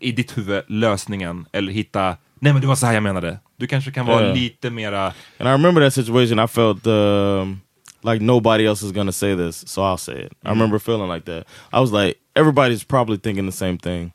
i 0.00 0.12
ditt 0.12 0.38
huvud 0.38 0.62
lösningen 0.68 1.46
eller 1.52 1.72
hitta 1.72 2.16
Nej 2.40 2.52
men 2.52 2.60
det 2.62 2.68
var 2.68 2.74
så 2.76 2.86
här 2.86 2.94
jag 2.94 3.02
menade. 3.02 3.38
Du 3.56 3.66
kanske 3.66 3.90
kan 3.92 4.06
vara 4.06 4.26
Ja. 4.28 4.34
lite 4.34 4.70
mera 4.70 5.04
And 5.38 5.48
I 5.48 5.52
remember 5.52 5.82
that 5.84 5.94
situation. 5.94 6.38
I 6.44 6.46
felt 6.48 6.86
um, 6.86 7.60
like 8.02 8.24
nobody 8.24 8.66
else 8.66 8.86
is 8.86 8.92
gonna 8.92 9.12
say 9.12 9.36
this, 9.36 9.68
so 9.68 9.80
I'll 9.82 9.96
say 9.96 10.14
it. 10.26 10.32
I 10.44 10.48
remember 10.48 10.78
feeling 10.78 11.12
like 11.12 11.26
that. 11.26 11.44
I 11.72 11.80
was 11.80 11.92
like, 11.92 12.14
everybody's 12.38 12.84
probably 12.84 13.16
thinking 13.16 13.46
the 13.46 13.52
same 13.52 13.78
thing, 13.78 14.12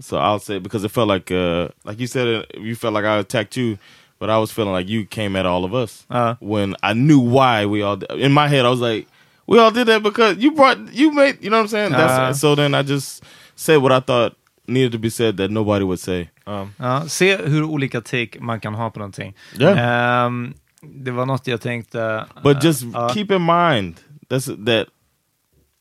so 0.00 0.16
I'll 0.16 0.38
say 0.38 0.56
it 0.56 0.62
because 0.62 0.84
it 0.84 0.90
felt 0.90 1.08
like, 1.08 1.30
uh, 1.30 1.68
like 1.84 2.00
you 2.00 2.06
said, 2.06 2.26
it, 2.26 2.58
you 2.58 2.74
felt 2.74 2.94
like 2.94 3.04
I 3.04 3.18
attacked 3.18 3.56
you, 3.56 3.78
but 4.18 4.30
I 4.30 4.38
was 4.38 4.52
feeling 4.52 4.72
like 4.72 4.88
you 4.88 5.04
came 5.04 5.36
at 5.36 5.46
all 5.46 5.64
of 5.64 5.74
us 5.74 6.06
uh-huh. 6.10 6.36
when 6.40 6.76
I 6.82 6.92
knew 6.92 7.20
why 7.20 7.66
we 7.66 7.82
all. 7.82 8.02
In 8.14 8.32
my 8.32 8.48
head, 8.48 8.64
I 8.64 8.70
was 8.70 8.80
like, 8.80 9.06
we 9.46 9.58
all 9.58 9.70
did 9.70 9.86
that 9.88 10.02
because 10.02 10.36
you 10.38 10.52
brought 10.52 10.78
you 10.94 11.12
made. 11.12 11.42
You 11.42 11.50
know 11.50 11.56
what 11.56 11.62
I'm 11.62 11.68
saying? 11.68 11.92
That's, 11.92 12.12
Uh. 12.12 12.32
so 12.34 12.54
then 12.54 12.74
I 12.74 12.82
just 12.82 13.24
said 13.56 13.78
what 13.78 13.92
I 13.92 14.00
thought 14.00 14.36
needed 14.66 14.92
to 14.92 14.98
be 14.98 15.10
said 15.10 15.36
that 15.36 15.50
nobody 15.50 15.84
would 15.84 16.00
say. 16.00 16.30
Ja, 16.78 17.08
se 17.08 17.36
hur 17.36 17.62
olika 17.62 18.00
take 18.00 18.40
man 18.40 18.60
kan 18.60 18.74
ha 18.74 18.90
på 18.90 18.98
någonting. 18.98 19.34
Yeah. 19.58 19.78
Ehm, 20.26 20.54
det 20.82 21.10
var 21.10 21.26
något 21.26 21.46
jag 21.46 21.60
tänkte... 21.60 22.26
But 22.42 22.64
just 22.64 22.82
ja. 22.82 23.08
keep 23.08 23.30
in 23.30 23.42
mind 23.42 24.00
that's 24.28 24.64
that 24.66 24.88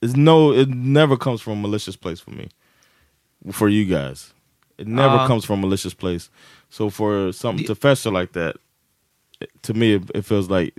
is 0.02 0.16
no 0.16 0.52
it 0.54 0.70
never 0.70 1.18
comes 1.18 1.42
from 1.42 1.54
a 1.54 1.62
malicious 1.62 1.96
place 1.96 2.20
for 2.20 2.32
me. 2.32 2.50
For 3.52 3.70
you 3.70 3.86
guys. 3.86 4.34
It 4.78 4.88
never 4.88 5.16
Uh, 5.16 5.28
comes 5.28 5.44
from 5.46 5.60
a 5.60 5.62
malicious 5.64 5.94
place. 5.94 6.30
So 6.70 6.90
for 6.90 7.32
something 7.34 7.66
to 7.68 7.76
fester 7.76 8.12
like 8.12 8.32
that, 8.34 8.58
to 9.64 9.74
me 9.74 9.94
it, 9.96 10.04
it 10.16 10.22
feels 10.24 10.50
like 10.50 10.74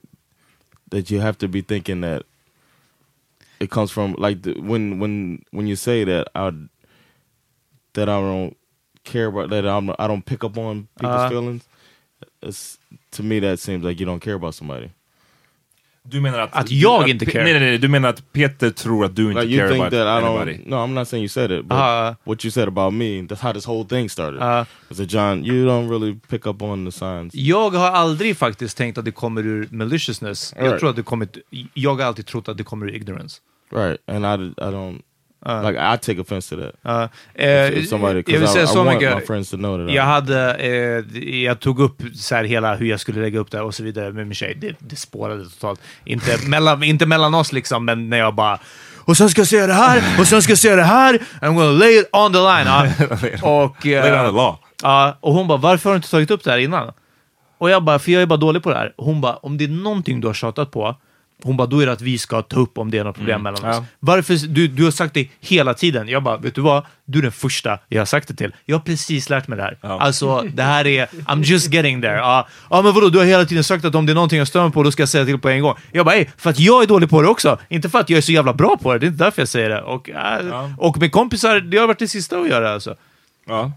that 0.90 1.10
you 1.10 1.20
have 1.20 1.36
to 1.38 1.48
be 1.48 1.60
thinking 1.60 2.00
that 2.02 2.22
it 3.60 3.70
comes 3.70 3.90
from 3.90 4.14
like 4.18 4.42
the, 4.42 4.54
when 4.60 4.98
when 4.98 5.42
when 5.50 5.66
you 5.66 5.76
say 5.76 6.04
that 6.04 6.28
I 6.34 6.52
that 7.94 8.08
I 8.08 8.20
don't 8.20 8.56
care 9.04 9.26
about 9.26 9.50
that 9.50 9.66
I'm 9.66 9.90
I 9.98 10.06
don't 10.06 10.24
pick 10.24 10.44
up 10.44 10.56
on 10.58 10.88
people's 10.98 11.14
Uh. 11.22 11.28
feelings. 11.30 11.64
It's, 12.42 12.78
to 13.12 13.22
me 13.22 13.38
that 13.40 13.58
seems 13.58 13.82
like 13.84 13.98
you 14.00 14.06
don't 14.06 14.20
care 14.20 14.34
about 14.34 14.54
somebody. 14.54 14.90
Du 16.08 16.20
menar 16.20 16.38
att... 16.38 16.56
Att 16.56 16.70
jag 16.70 17.02
att 17.02 17.08
inte 17.08 17.26
care? 17.26 17.44
Nej, 17.44 17.52
nej, 17.52 17.62
nej, 17.62 17.78
du 17.78 17.88
menar 17.88 18.08
att 18.08 18.32
Peter 18.32 18.70
tror 18.70 19.04
att 19.04 19.16
du 19.16 19.28
inte 19.28 19.40
Like 19.44 19.54
you 19.54 19.58
care 19.60 19.70
think 19.70 19.80
about 19.80 19.92
that 19.92 20.22
I 20.22 20.26
anybody? 20.26 20.52
don't? 20.52 20.68
No, 20.68 20.76
I'm 20.76 20.94
not 20.94 21.08
saying 21.08 21.22
you 21.22 21.28
said 21.28 21.50
it, 21.50 21.64
but 21.64 21.76
Uh, 21.78 22.14
what 22.24 22.44
you 22.44 22.50
said 22.50 22.68
about 22.68 22.94
me. 22.94 23.22
That's 23.22 23.40
how 23.42 23.52
this 23.52 23.66
whole 23.66 23.84
thing 23.84 24.08
started. 24.10 24.40
Uh, 24.42 24.64
I 24.90 24.94
said, 24.94 25.08
John, 25.10 25.44
you 25.44 25.66
don't 25.66 25.88
really 25.88 26.14
pick 26.28 26.46
up 26.46 26.62
on 26.62 26.84
the 26.84 26.92
signs. 26.92 27.34
Jag 27.34 27.70
har 27.70 27.90
aldrig 27.90 28.36
faktiskt 28.36 28.76
tänkt 28.76 28.98
att 28.98 29.04
det 29.04 29.12
kommer 29.12 29.46
ur 29.46 29.68
maliciousness. 29.70 30.54
Jag 30.56 30.64
Right. 30.66 30.80
tror 30.80 30.90
att 30.90 30.96
det 30.96 31.02
kommer... 31.02 31.28
Jag 31.74 31.94
har 31.94 32.02
alltid 32.04 32.26
trott 32.26 32.48
att 32.48 32.56
det 32.56 32.64
kommer 32.64 32.86
ur 32.86 32.94
ignorance. 32.94 33.36
Right, 33.72 33.98
and 34.08 34.24
I, 34.26 34.46
I 34.60 34.64
don't 34.64 34.98
Uh. 35.46 35.62
like. 35.68 35.78
I 35.94 35.98
take 35.98 36.20
offense 36.20 36.56
to 36.56 36.62
that. 36.62 36.74
Ja, 36.82 37.08
If- 37.34 37.44
eh, 37.44 37.78
if 37.78 37.88
somebody, 37.88 38.22
jag 38.26 38.32
vill 38.40 38.42
I, 38.44 38.46
säga 38.46 38.64
I 38.64 38.66
så 38.66 38.84
want 38.84 39.00
mycket. 39.00 39.16
my 39.16 39.26
friends 39.26 39.50
to 39.50 39.56
know 39.56 39.78
that. 39.78 39.90
I- 39.90 39.96
Jag 39.96 40.02
hade, 40.04 40.54
eh, 40.54 41.18
jag 41.44 41.60
tog 41.60 41.80
upp 41.80 42.02
så 42.14 42.34
här 42.34 42.44
hela 42.44 42.74
hur 42.76 42.86
jag 42.86 43.00
skulle 43.00 43.20
lägga 43.20 43.38
upp 43.38 43.50
det 43.50 43.60
och 43.60 43.74
så 43.74 43.82
vidare 43.82 44.12
med 44.12 44.26
min 44.26 44.34
tjej. 44.34 44.56
Det, 44.60 44.74
det 44.78 44.96
spårade 44.96 45.44
totalt. 45.44 45.80
Inte 46.04 46.38
mellan, 46.48 46.82
inte 46.82 47.06
mellan 47.06 47.34
oss 47.34 47.52
liksom, 47.52 47.84
men 47.84 48.10
när 48.10 48.18
jag 48.18 48.34
bara 48.34 48.58
och 49.04 49.16
sen 49.16 49.30
ska 49.30 49.40
jag 49.40 49.48
säga 49.48 49.66
det 49.66 49.72
här, 49.72 50.02
och 50.20 50.26
sen 50.26 50.42
ska 50.42 50.50
jag 50.50 50.58
säga 50.58 50.76
det 50.76 50.82
här, 50.82 51.18
I'm 51.40 51.54
gonna 51.54 51.70
lay 51.70 51.98
it 51.98 52.08
on 52.12 52.32
the 52.32 52.38
line. 52.38 52.66
Ja. 53.42 53.62
och, 53.64 53.86
eh, 53.86 54.02
Lay 54.04 54.12
it 54.12 54.18
on 54.20 54.26
the 54.26 54.36
law. 54.36 54.56
Ja, 54.82 55.18
och 55.20 55.34
hon 55.34 55.48
bara, 55.48 55.58
varför 55.58 55.90
har 55.90 55.94
du 55.94 55.96
inte 55.96 56.10
tagit 56.10 56.30
upp 56.30 56.44
det 56.44 56.50
här 56.50 56.58
innan? 56.58 56.92
Och 57.58 57.70
jag 57.70 57.84
bara, 57.84 57.98
för 57.98 58.12
jag 58.12 58.22
är 58.22 58.26
bara 58.26 58.36
dålig 58.36 58.62
på 58.62 58.70
det 58.70 58.76
här. 58.76 58.92
Hon 58.96 59.20
bara, 59.20 59.36
om 59.36 59.58
det 59.58 59.64
är 59.64 59.68
någonting 59.68 60.20
du 60.20 60.26
har 60.26 60.34
tjatat 60.34 60.70
på, 60.70 60.96
hon 61.44 61.56
bara, 61.56 61.66
då 61.66 61.80
är 61.80 61.86
det 61.86 61.92
att 61.92 62.00
vi 62.00 62.18
ska 62.18 62.42
ta 62.42 62.60
upp 62.60 62.78
om 62.78 62.90
det 62.90 62.98
är 62.98 63.04
något 63.04 63.16
problem 63.16 63.40
Mm, 63.40 63.42
mellan 63.52 63.70
oss. 63.70 63.76
ja. 63.76 63.84
Varför, 64.00 64.46
du, 64.48 64.68
du 64.68 64.84
har 64.84 64.90
sagt 64.90 65.14
det 65.14 65.28
hela 65.40 65.74
tiden. 65.74 66.08
Jag 66.08 66.22
bara, 66.22 66.36
vet 66.36 66.54
du 66.54 66.60
vad? 66.60 66.84
Du 67.04 67.18
är 67.18 67.22
den 67.22 67.32
första 67.32 67.78
jag 67.88 68.00
har 68.00 68.06
sagt 68.06 68.28
det 68.28 68.34
till. 68.34 68.54
Jag 68.64 68.76
har 68.76 68.80
precis 68.80 69.30
lärt 69.30 69.48
mig 69.48 69.56
det 69.56 69.62
här. 69.62 69.78
Alltså, 69.82 70.42
det 70.54 70.62
här 70.62 70.86
är, 70.86 71.06
I'm 71.06 71.42
just 71.42 71.72
getting 71.74 72.00
there. 72.02 72.16
Ja, 72.16 72.48
ja 72.70 72.82
men 72.82 72.94
vadå, 72.94 73.08
du 73.08 73.18
har 73.18 73.24
hela 73.24 73.44
tiden 73.44 73.64
sagt 73.64 73.84
att 73.84 73.94
om 73.94 74.06
det 74.06 74.12
är 74.12 74.14
någonting 74.14 74.38
jag 74.38 74.48
stör 74.48 74.62
mig 74.62 74.72
på, 74.72 74.82
då 74.82 74.92
ska 74.92 75.02
jag 75.02 75.08
säga 75.08 75.24
till 75.24 75.38
på 75.38 75.48
en 75.48 75.62
gång. 75.62 75.74
Jag 75.92 76.06
bara, 76.06 76.14
ej, 76.14 76.30
för 76.36 76.50
att 76.50 76.58
jag 76.58 76.82
är 76.82 76.86
dålig 76.86 77.10
på 77.10 77.22
det 77.22 77.28
också. 77.28 77.58
Inte 77.68 77.88
för 77.90 77.98
att 78.00 78.10
jag 78.10 78.16
är 78.18 78.22
så 78.22 78.32
jävla 78.32 78.52
bra 78.52 78.76
på 78.82 78.92
det, 78.92 78.98
det 78.98 79.06
är 79.06 79.08
inte 79.08 79.24
därför 79.24 79.42
jag 79.42 79.48
säger 79.48 79.68
det. 79.70 79.82
Och, 79.82 80.10
äh, 80.10 80.70
och 80.78 80.98
med 80.98 81.12
kompisar, 81.12 81.60
det 81.60 81.78
har 81.78 81.86
varit 81.86 81.98
det 81.98 82.08
sista 82.08 82.38
att 82.38 82.48
göra 82.48 82.72
alltså. 82.72 82.96
Ja. 83.48 83.72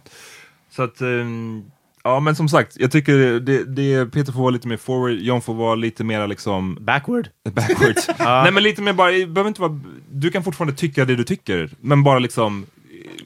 Så 0.76 0.84
att, 0.84 1.02
ehm, 1.02 1.64
ja 2.04 2.20
men 2.20 2.36
som 2.36 2.50
sagt, 2.50 2.76
jag 2.80 2.92
tycker 2.92 3.40
det, 3.40 3.64
det, 3.64 4.06
Peter 4.06 4.32
får 4.32 4.40
vara 4.40 4.50
lite 4.50 4.68
mer 4.68 4.78
forward, 4.78 5.12
John 5.20 5.42
får 5.42 5.54
vara 5.54 5.76
lite 5.76 6.04
mer 6.04 6.28
liksom... 6.28 6.78
Backward? 6.82 7.30
Backward. 7.52 7.96
Nej 8.20 8.52
men 8.52 8.64
lite 8.64 8.82
mer 8.82 8.94
bara, 8.94 9.12
behöver 9.12 9.48
inte 9.48 9.62
vara, 9.62 9.80
du 10.12 10.32
kan 10.32 10.44
fortfarande 10.44 10.74
tycka 10.74 11.06
det 11.06 11.16
du 11.16 11.24
tycker, 11.24 11.70
men 11.82 12.04
bara 12.04 12.20
liksom 12.20 12.66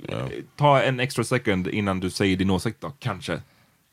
eh, 0.08 0.18
ta 0.56 0.82
en 0.82 1.00
extra 1.00 1.24
second 1.24 1.68
innan 1.68 2.00
du 2.00 2.10
säger 2.10 2.38
din 2.38 2.50
åsikt 2.50 2.82
då, 2.82 2.92
kanske. 3.00 3.42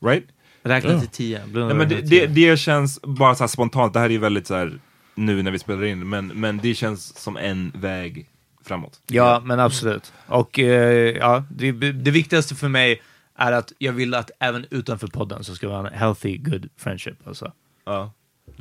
Right? 0.05 0.25
Räkna 0.63 0.99
till 0.99 1.09
tio. 1.09 1.41
Nej, 1.53 1.75
men 1.75 1.89
det, 1.89 2.01
det, 2.01 2.25
det 2.25 2.57
känns 2.57 3.01
bara 3.01 3.35
så 3.35 3.43
här 3.43 3.47
spontant, 3.47 3.93
det 3.93 3.99
här 3.99 4.05
är 4.05 4.11
ju 4.13 4.17
väldigt 4.17 4.47
så 4.47 4.55
här 4.55 4.79
nu 5.15 5.43
när 5.43 5.51
vi 5.51 5.59
spelar 5.59 5.85
in, 5.85 6.09
men, 6.09 6.27
men 6.27 6.57
det 6.57 6.73
känns 6.73 7.17
som 7.17 7.37
en 7.37 7.71
väg 7.75 8.25
framåt. 8.65 9.01
Ja, 9.07 9.41
men 9.45 9.59
absolut. 9.59 10.13
Och 10.27 10.59
eh, 10.59 11.17
ja, 11.17 11.43
det, 11.49 11.71
det 11.91 12.11
viktigaste 12.11 12.55
för 12.55 12.67
mig 12.67 13.01
är 13.37 13.51
att 13.51 13.71
jag 13.77 13.93
vill 13.93 14.13
att 14.13 14.31
även 14.39 14.65
utanför 14.69 15.07
podden 15.07 15.43
så 15.43 15.55
ska 15.55 15.67
vi 15.67 15.73
ha 15.73 15.87
en 15.87 15.93
healthy, 15.93 16.37
good 16.37 16.69
friendship. 16.77 17.27
Alltså. 17.27 17.51
Ja. 17.85 18.11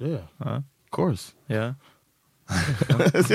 Yeah, 0.01 0.21
Ja. 0.37 0.57
of 0.57 0.65
course. 0.97 1.33
Ja. 1.47 1.75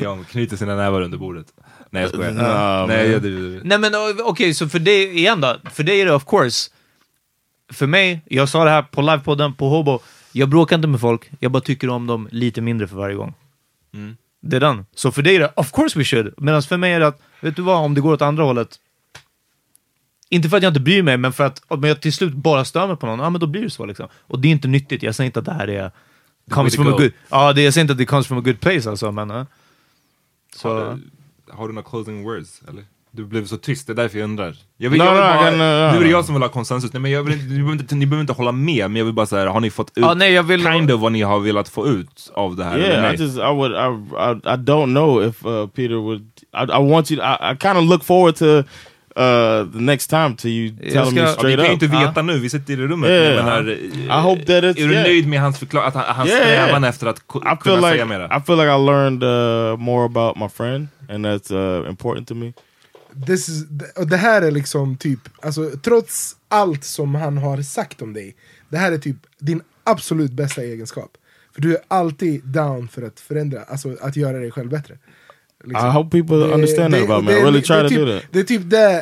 Jan 0.00 0.24
knyter 0.24 0.56
sina 0.56 0.76
nävar 0.76 1.00
under 1.00 1.18
bordet. 1.18 1.46
Nej 1.90 2.02
jag 2.02 2.10
skojar. 2.10 2.32
Nah, 2.32 2.86
Nej, 2.86 3.10
jag, 3.10 3.22
det, 3.22 3.60
Nej 3.64 3.78
men 3.78 3.92
okej, 4.24 4.54
så 4.54 4.68
för 4.68 4.78
dig 4.78 5.18
igen 5.18 5.40
då. 5.40 5.56
För 5.70 5.82
dig 5.82 6.00
är 6.00 6.04
det 6.06 6.14
of 6.14 6.24
course. 6.24 6.70
För 7.72 7.86
mig, 7.86 8.22
jag 8.26 8.48
sa 8.48 8.64
det 8.64 8.70
här 8.70 8.82
på 8.82 9.00
livepodden 9.02 9.54
på 9.54 9.68
Hobo. 9.68 9.98
Jag 10.32 10.48
bråkar 10.48 10.76
inte 10.76 10.88
med 10.88 11.00
folk, 11.00 11.30
jag 11.40 11.52
bara 11.52 11.60
tycker 11.60 11.88
om 11.88 12.06
dem 12.06 12.28
lite 12.32 12.60
mindre 12.60 12.86
för 12.88 12.96
varje 12.96 13.14
gång. 13.14 13.34
Mm. 13.94 14.16
Det 14.40 14.56
är 14.56 14.60
den. 14.60 14.86
Så 14.94 15.12
för 15.12 15.22
dig 15.22 15.36
är 15.36 15.40
det 15.40 15.52
of 15.56 15.72
course 15.72 15.98
we 15.98 16.04
should. 16.04 16.34
Medan 16.36 16.62
för 16.62 16.76
mig 16.76 16.92
är 16.92 17.00
det 17.00 17.06
att, 17.06 17.22
vet 17.40 17.56
du 17.56 17.62
vad, 17.62 17.76
om 17.84 17.94
det 17.94 18.00
går 18.00 18.12
åt 18.12 18.22
andra 18.22 18.44
hållet. 18.44 18.78
Inte 20.28 20.48
för 20.48 20.56
att 20.56 20.62
jag 20.62 20.70
inte 20.70 20.80
bryr 20.80 21.02
mig, 21.02 21.16
men 21.16 21.32
för 21.32 21.44
att 21.44 21.62
om 21.68 21.82
jag 21.82 22.00
till 22.02 22.12
slut 22.12 22.34
bara 22.34 22.64
stör 22.64 22.86
mig 22.86 22.96
på 22.96 23.06
någon, 23.06 23.18
ja 23.18 23.30
men 23.30 23.40
då 23.40 23.46
blir 23.46 23.62
det 23.62 23.70
så 23.70 23.86
liksom. 23.86 24.08
Och 24.20 24.40
det 24.40 24.48
är 24.48 24.52
inte 24.52 24.68
nyttigt, 24.68 25.02
jag 25.02 25.14
säger 25.14 25.26
inte 25.26 25.38
att 25.38 25.44
det 25.44 25.52
här 25.52 25.68
är... 25.68 25.90
Comes 26.50 26.76
from 26.76 26.86
a 26.86 26.90
go. 26.90 26.96
good, 26.96 27.12
ja, 27.28 27.52
det, 27.52 27.62
jag 27.62 27.74
säger 27.74 27.82
inte 27.82 27.92
att 27.92 27.98
det 27.98 28.06
comes 28.06 28.26
from 28.26 28.38
a 28.38 28.42
good 28.44 28.60
place 28.60 28.90
alltså, 28.90 29.12
men... 29.12 29.30
ja. 29.30 29.46
Så, 30.56 30.68
har, 30.68 30.94
du, 30.94 31.02
har 31.52 31.68
du 31.68 31.74
några 31.74 31.88
closing 31.88 32.22
words? 32.22 32.62
Eller? 32.68 32.84
Du 33.10 33.24
blev 33.24 33.46
så 33.46 33.56
tyst, 33.56 33.86
det 33.86 33.92
är 33.92 33.94
därför 33.94 34.18
jag 34.18 34.24
undrar. 34.24 34.56
Jag 34.76 34.90
vill, 34.90 34.98
No, 34.98 35.04
jag 35.04 35.12
vill 35.12 35.20
no, 35.20 35.26
bara, 35.26 35.44
can, 35.44 35.52
uh, 35.52 35.58
nu 35.58 35.98
är 35.98 36.00
det 36.00 36.10
jag 36.10 36.24
som 36.24 36.34
vill 36.34 36.42
ha 36.42 36.48
konsensus. 36.48 36.92
Nej, 36.92 37.02
men 37.02 37.10
jag 37.10 37.22
vill, 37.22 37.32
inte- 37.34 37.44
ni, 37.46 37.56
behöver 37.56 37.72
inte, 37.72 37.94
ni 37.94 38.06
behöver 38.06 38.20
inte 38.20 38.32
hålla 38.32 38.52
med, 38.52 38.90
men 38.90 38.96
jag 38.96 39.04
vill 39.04 39.14
bara 39.14 39.26
säga, 39.26 39.50
har 39.50 39.60
ni 39.60 39.70
fått 39.70 39.88
ut 39.88 40.04
Ja, 40.04 40.14
nej, 40.14 40.32
jag 40.32 40.42
vill- 40.42 40.64
kind 40.64 40.90
of 40.90 41.00
vad 41.00 41.12
ni 41.12 41.22
har 41.22 41.40
velat 41.40 41.68
få 41.68 41.86
ut 41.86 42.30
av 42.34 42.56
det 42.56 42.64
här? 42.64 42.78
Yeah? 42.78 43.14
I 43.14 43.16
just 43.16 43.38
I 43.38 43.40
would 43.40 43.72
I 43.72 44.14
I, 44.14 44.54
I 44.54 44.56
don't 44.56 44.92
know 44.94 45.24
if 45.24 45.46
uh, 45.46 45.66
Peter 45.66 45.94
would. 45.94 46.22
I, 46.52 46.62
I 46.62 46.90
want 46.90 47.10
you. 47.10 47.20
I, 47.20 47.52
I 47.52 47.56
kind 47.56 47.78
of 47.78 47.84
look 47.84 48.04
forward 48.04 48.36
to 48.36 48.64
uh, 49.18 49.72
the 49.72 49.80
next 49.80 50.10
time 50.10 50.36
to 50.36 50.48
you 50.48 50.76
telling 50.76 50.92
ska- 50.92 51.10
me 51.14 51.20
Ja, 51.20 51.26
Ja, 51.26 51.30
vi 51.30 51.32
straight 51.38 51.56
kan 51.58 51.66
ju 51.66 51.72
inte 51.72 51.86
veta 51.86 52.22
nu, 52.22 52.38
vi 52.38 52.50
sitter 52.50 52.72
i 52.72 52.76
rummet. 52.76 53.10
Yeah, 53.10 53.34
jag 53.34 53.44
menar, 53.44 53.68
I 54.18 54.22
hope 54.22 54.40
that 54.44 54.64
it's- 54.64 54.68
är 54.82 54.88
du 54.88 54.92
yeah. 54.92 55.02
nöjd 55.02 55.28
med 55.28 55.40
hans, 55.40 55.58
förklar 55.58 55.82
att 55.82 55.94
han, 55.94 56.04
hans 56.16 56.30
Yeah, 56.30 56.48
yeah. 56.48 56.62
strävan 56.64 56.84
efter 56.84 57.06
att 57.06 57.18
I 57.18 57.22
feel 57.32 57.56
kunna 57.56 57.76
like 57.76 57.88
säga 57.88 58.04
mera? 58.06 58.36
I 58.38 58.40
feel 58.46 58.58
like 58.58 58.70
I 58.70 58.78
learned 58.86 59.22
uh, 59.22 59.76
more 59.76 60.04
about 60.04 60.36
my 60.36 60.48
friend, 60.48 60.88
and 61.08 61.26
that's 61.26 61.52
uh, 61.82 61.88
important 61.90 62.28
to 62.28 62.34
me. 62.34 62.52
This 63.26 63.48
is, 63.48 63.64
och 63.96 64.06
det 64.06 64.16
här 64.16 64.42
är 64.42 64.50
liksom 64.50 64.96
typ, 64.96 65.20
alltså, 65.42 65.70
trots 65.82 66.36
allt 66.48 66.84
som 66.84 67.14
han 67.14 67.38
har 67.38 67.62
sagt 67.62 68.02
om 68.02 68.12
dig, 68.12 68.36
det 68.68 68.76
här 68.78 68.92
är 68.92 68.98
typ 68.98 69.16
din 69.38 69.60
absolut 69.84 70.32
bästa 70.32 70.62
egenskap. 70.62 71.10
För 71.54 71.60
du 71.62 71.74
är 71.74 71.80
alltid 71.88 72.44
down 72.44 72.88
för 72.88 73.02
att 73.02 73.20
förändra, 73.20 73.62
alltså 73.62 73.96
att 74.00 74.16
göra 74.16 74.38
dig 74.38 74.50
själv 74.50 74.70
bättre. 74.70 74.94
Liksom. 75.64 75.88
I 75.88 75.90
hope 75.92 76.10
people 76.10 76.36
understand 76.36 76.94
that 76.94 77.02
about 77.02 77.24
me. 77.24 77.32
I 77.32 77.34
det- 77.34 77.40
really 77.40 77.60
det 77.60 77.66
try 77.66 77.76
är 77.76 77.82
to 77.82 77.88
typ, 77.88 77.98
do 77.98 78.06
that. 78.14 78.22
Det 78.30 78.38
är 78.40 78.44
typ 78.44 78.62
det, 78.70 78.94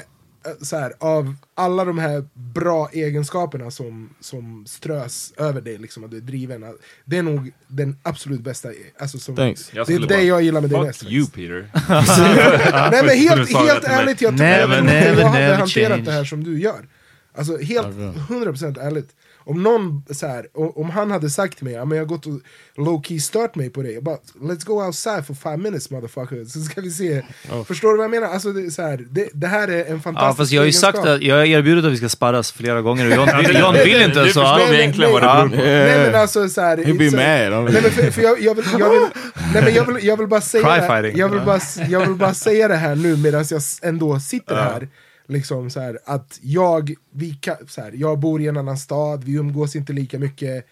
eh, 0.46 0.52
så 0.62 0.76
här, 0.76 0.92
av 0.98 1.34
alla 1.54 1.84
de 1.84 1.98
här 1.98 2.24
bra 2.34 2.88
egenskaperna 2.92 3.70
som, 3.70 4.10
som 4.20 4.64
strös 4.66 5.32
över 5.36 5.60
dig, 5.60 5.78
liksom, 5.78 6.04
att 6.04 6.10
du 6.10 6.16
är 6.16 6.20
driven. 6.20 6.64
Det 7.04 7.18
är 7.18 7.22
nog 7.22 7.52
den 7.68 7.96
absolut 8.02 8.40
bästa, 8.40 8.68
alltså, 8.98 9.18
som, 9.18 9.36
Thanks. 9.36 9.70
det 9.70 9.94
är 9.94 10.08
det 10.08 10.22
jag 10.22 10.42
gillar 10.42 10.60
med 10.60 10.70
dig 10.70 10.80
mest. 10.80 11.02
Fuck 11.02 11.12
you 11.12 11.26
Peter. 11.26 11.70
Nej 12.90 13.02
men 13.06 13.16
helt, 13.18 13.48
det 13.52 13.58
helt 13.58 13.84
ärligt, 13.84 14.20
jag, 14.20 14.38
Never, 14.38 14.82
never, 14.82 15.20
jag 15.20 15.26
hade 15.28 15.38
never 15.40 15.54
hanterat 15.56 15.68
change. 15.90 16.02
det 16.04 16.12
här 16.12 16.24
som 16.24 16.44
du 16.44 16.60
gör. 16.60 16.88
Alltså 17.34 17.58
helt, 17.58 17.86
100% 17.86 18.80
ärligt. 18.86 19.08
Om 19.45 19.62
någon 19.62 20.03
så 20.11 20.26
här, 20.26 20.47
om 20.55 20.90
han 20.90 21.11
hade 21.11 21.30
sagt 21.30 21.57
till 21.57 21.64
mig, 21.64 21.74
jag 21.74 21.86
har 21.86 22.05
gått 22.05 22.26
och 22.26 22.40
low 22.76 23.03
key 23.03 23.20
stört 23.20 23.55
mig 23.55 23.70
på 23.70 23.82
dig, 23.82 23.95
jag 23.95 24.03
bara, 24.05 24.16
let's 24.40 24.64
go 24.66 24.72
outside 24.86 25.26
for 25.26 25.34
five 25.34 25.57
minutes 25.57 25.90
motherfucker, 25.90 26.45
så 26.45 26.61
ska 26.61 26.80
vi 26.80 26.90
se. 26.90 27.22
Förstår 27.66 27.90
du 27.90 27.97
vad 27.97 28.05
jag 28.05 28.11
menar? 28.11 28.26
Alltså, 28.28 28.53
det, 28.53 28.70
så 28.70 28.82
här, 28.82 29.05
det, 29.11 29.28
det 29.32 29.47
här 29.47 29.68
är 29.68 29.84
en 29.84 30.01
fantastisk 30.01 30.30
ja, 30.30 30.34
fast 30.34 30.53
jag 30.53 30.61
har 30.61 30.66
ju 30.66 30.72
sagt 30.72 30.99
att 30.99 31.22
jag 31.22 31.36
har 31.36 31.45
erbjudit 31.45 31.84
att 31.84 31.93
vi 31.93 31.97
ska 31.97 32.09
sparras 32.09 32.53
flera 32.53 32.80
gånger 32.82 33.07
och 33.07 33.16
John, 33.16 33.28
vill- 33.47 33.59
John 33.59 33.74
vill 33.74 34.03
inte. 34.03 34.22
Nu 34.22 34.28
så, 34.32 34.40
förstår 34.40 34.45
ja. 34.45 34.66
vi 34.70 34.76
egentligen 34.78 35.12
vad 35.12 35.22
det 35.22 35.26
beror 35.26 35.49
på. 35.49 35.57
Nej 35.57 36.07
men 36.11 36.14
alltså 36.20 36.49
så 36.49 36.61
här, 36.61 36.76
He'd 36.76 36.99
be 36.99 37.05
it's 37.05 37.49
a- 37.49 37.51
mad. 37.61 37.72
Nej 37.72 37.82
men 37.82 37.90
för, 37.90 38.11
för 38.11 38.22
jag, 38.22 38.40
jag, 38.40 38.55
vill, 38.55 38.64
jag, 38.78 38.90
vill, 38.90 39.01
nej, 39.55 39.62
men 39.64 39.74
jag, 39.74 39.84
vill, 39.86 40.07
jag 40.07 40.16
vill 40.16 40.26
bara 40.26 40.40
säga 40.40 40.64
det 40.64 40.70
här, 40.72 41.03
fighting. 41.03 41.20
jag 41.20 41.28
vill, 41.28 41.40
bara, 41.40 41.61
jag 41.88 42.01
vill 42.01 42.14
bara 42.16 42.34
säga 42.34 42.68
det 42.68 42.76
här 42.76 42.95
nu 42.95 43.16
medan 43.16 43.45
jag 43.51 43.62
ändå 43.82 44.20
sitter 44.20 44.55
här. 44.57 44.88
Liksom 45.26 45.70
så 45.70 45.80
här, 45.80 45.98
att 46.04 46.38
jag, 46.42 46.94
vi 47.10 47.34
kan, 47.34 47.56
så 47.68 47.80
här, 47.80 47.92
jag 47.94 48.18
bor 48.18 48.40
i 48.40 48.46
en 48.46 48.56
annan 48.56 48.78
stad, 48.78 49.24
vi 49.24 49.32
umgås 49.32 49.76
inte 49.76 49.92
lika 49.92 50.18
mycket. 50.18 50.66